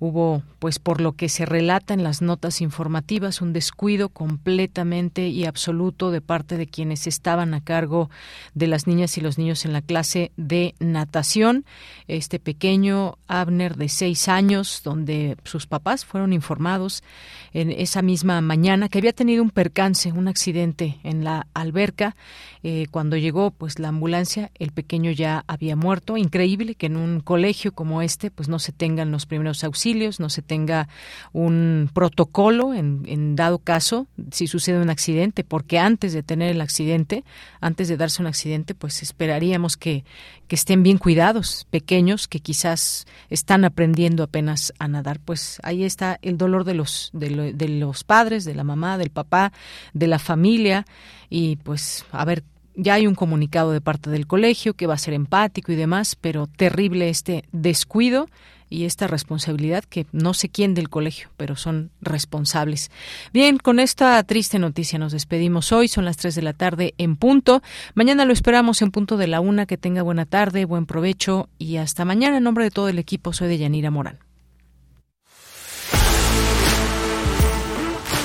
Hubo, 0.00 0.42
pues 0.58 0.80
por 0.80 1.00
lo 1.00 1.12
que 1.12 1.28
se 1.28 1.46
relata 1.46 1.94
en 1.94 2.02
las 2.02 2.22
notas 2.22 2.60
informativas, 2.60 3.40
un 3.40 3.52
descuido 3.52 4.08
completamente 4.08 5.28
y 5.28 5.44
absoluto 5.44 6.10
de 6.10 6.20
parte 6.20 6.56
de 6.56 6.66
quienes 6.66 7.06
estaban 7.06 7.54
a 7.54 7.60
cargo 7.60 8.10
de 8.54 8.66
las 8.66 8.88
niñas 8.88 9.16
y 9.16 9.20
los 9.20 9.38
niños 9.38 9.64
en 9.64 9.72
la 9.72 9.80
clase 9.80 10.32
de 10.36 10.74
natación. 10.80 11.64
Este 12.08 12.40
pequeño 12.40 13.18
Abner 13.28 13.76
de 13.76 13.88
seis 13.88 14.28
años, 14.28 14.82
donde 14.82 15.36
sus 15.44 15.68
papás 15.68 16.04
fueron 16.04 16.32
informados 16.32 17.04
en 17.52 17.70
esa 17.70 18.02
misma 18.02 18.40
mañana 18.40 18.88
que 18.88 18.98
había 18.98 19.12
tenido 19.12 19.42
un 19.42 19.50
percance, 19.50 20.10
un 20.10 20.26
accidente 20.26 20.98
en 21.04 21.22
la 21.22 21.46
alberca. 21.54 22.16
Eh, 22.64 22.86
cuando 22.90 23.16
llegó, 23.16 23.52
pues 23.52 23.78
la 23.78 23.88
ambulancia, 23.88 24.50
el 24.58 24.72
pequeño 24.72 25.12
ya 25.12 25.44
había 25.46 25.76
muerto 25.76 26.16
increíble 26.32 26.74
que 26.76 26.86
en 26.86 26.96
un 26.96 27.20
colegio 27.20 27.72
como 27.72 28.00
este 28.00 28.30
pues 28.30 28.48
no 28.48 28.58
se 28.58 28.72
tengan 28.72 29.10
los 29.10 29.26
primeros 29.26 29.62
auxilios, 29.64 30.18
no 30.18 30.30
se 30.30 30.40
tenga 30.40 30.88
un 31.34 31.90
protocolo 31.92 32.72
en, 32.72 33.36
dado 33.36 33.58
caso 33.58 34.06
si 34.30 34.46
sucede 34.46 34.80
un 34.80 34.88
accidente, 34.88 35.44
porque 35.44 35.78
antes 35.78 36.14
de 36.14 36.22
tener 36.22 36.50
el 36.50 36.62
accidente, 36.62 37.22
antes 37.60 37.88
de 37.88 37.98
darse 37.98 38.22
un 38.22 38.28
accidente, 38.28 38.74
pues 38.74 39.02
esperaríamos 39.02 39.76
que, 39.76 40.04
que 40.48 40.56
estén 40.56 40.82
bien 40.82 40.96
cuidados, 40.96 41.66
pequeños 41.68 42.28
que 42.28 42.40
quizás 42.40 43.06
están 43.28 43.66
aprendiendo 43.66 44.22
apenas 44.22 44.72
a 44.78 44.88
nadar. 44.88 45.20
Pues 45.20 45.60
ahí 45.62 45.84
está 45.84 46.18
el 46.22 46.38
dolor 46.38 46.64
de 46.64 46.74
los, 46.74 47.10
de, 47.12 47.52
de 47.52 47.68
los 47.68 48.04
padres, 48.04 48.46
de 48.46 48.54
la 48.54 48.64
mamá, 48.64 48.96
del 48.96 49.10
papá, 49.10 49.52
de 49.92 50.06
la 50.06 50.18
familia 50.18 50.86
y 51.28 51.56
pues 51.56 52.06
a 52.10 52.24
ver 52.24 52.42
ya 52.74 52.94
hay 52.94 53.06
un 53.06 53.14
comunicado 53.14 53.72
de 53.72 53.80
parte 53.80 54.10
del 54.10 54.26
colegio 54.26 54.74
que 54.74 54.86
va 54.86 54.94
a 54.94 54.98
ser 54.98 55.14
empático 55.14 55.72
y 55.72 55.76
demás, 55.76 56.16
pero 56.20 56.46
terrible 56.46 57.08
este 57.08 57.44
descuido 57.52 58.28
y 58.72 58.84
esta 58.84 59.06
responsabilidad 59.06 59.84
que 59.84 60.06
no 60.12 60.32
sé 60.32 60.48
quién 60.48 60.72
del 60.72 60.88
colegio, 60.88 61.28
pero 61.36 61.56
son 61.56 61.90
responsables. 62.00 62.90
Bien, 63.32 63.58
con 63.58 63.78
esta 63.78 64.22
triste 64.22 64.58
noticia 64.58 64.98
nos 64.98 65.12
despedimos 65.12 65.72
hoy, 65.72 65.88
son 65.88 66.06
las 66.06 66.16
3 66.16 66.34
de 66.34 66.42
la 66.42 66.54
tarde 66.54 66.94
en 66.96 67.16
punto. 67.16 67.62
Mañana 67.94 68.24
lo 68.24 68.32
esperamos 68.32 68.80
en 68.80 68.90
punto 68.90 69.18
de 69.18 69.26
la 69.26 69.40
una, 69.40 69.66
que 69.66 69.76
tenga 69.76 70.02
buena 70.02 70.24
tarde, 70.24 70.64
buen 70.64 70.86
provecho 70.86 71.50
y 71.58 71.76
hasta 71.76 72.06
mañana. 72.06 72.38
En 72.38 72.44
nombre 72.44 72.64
de 72.64 72.70
todo 72.70 72.88
el 72.88 72.98
equipo, 72.98 73.34
soy 73.34 73.48
de 73.48 73.58
Yanira 73.58 73.90
Morán. 73.90 74.18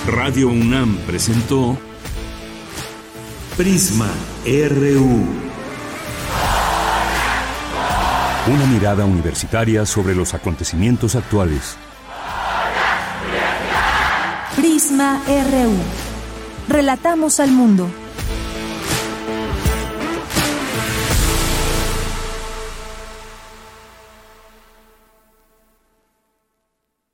Radio 0.07 0.48
UNAM 0.48 0.95
presentó 1.06 1.78
Prisma 3.57 4.07
RU. 4.45 5.25
Una 8.53 8.65
mirada 8.67 9.03
universitaria 9.05 9.84
sobre 9.88 10.13
los 10.13 10.35
acontecimientos 10.35 11.15
actuales. 11.15 11.75
Prisma 14.55 15.19
RU. 15.25 16.71
Relatamos 16.71 17.39
al 17.39 17.49
mundo. 17.49 17.89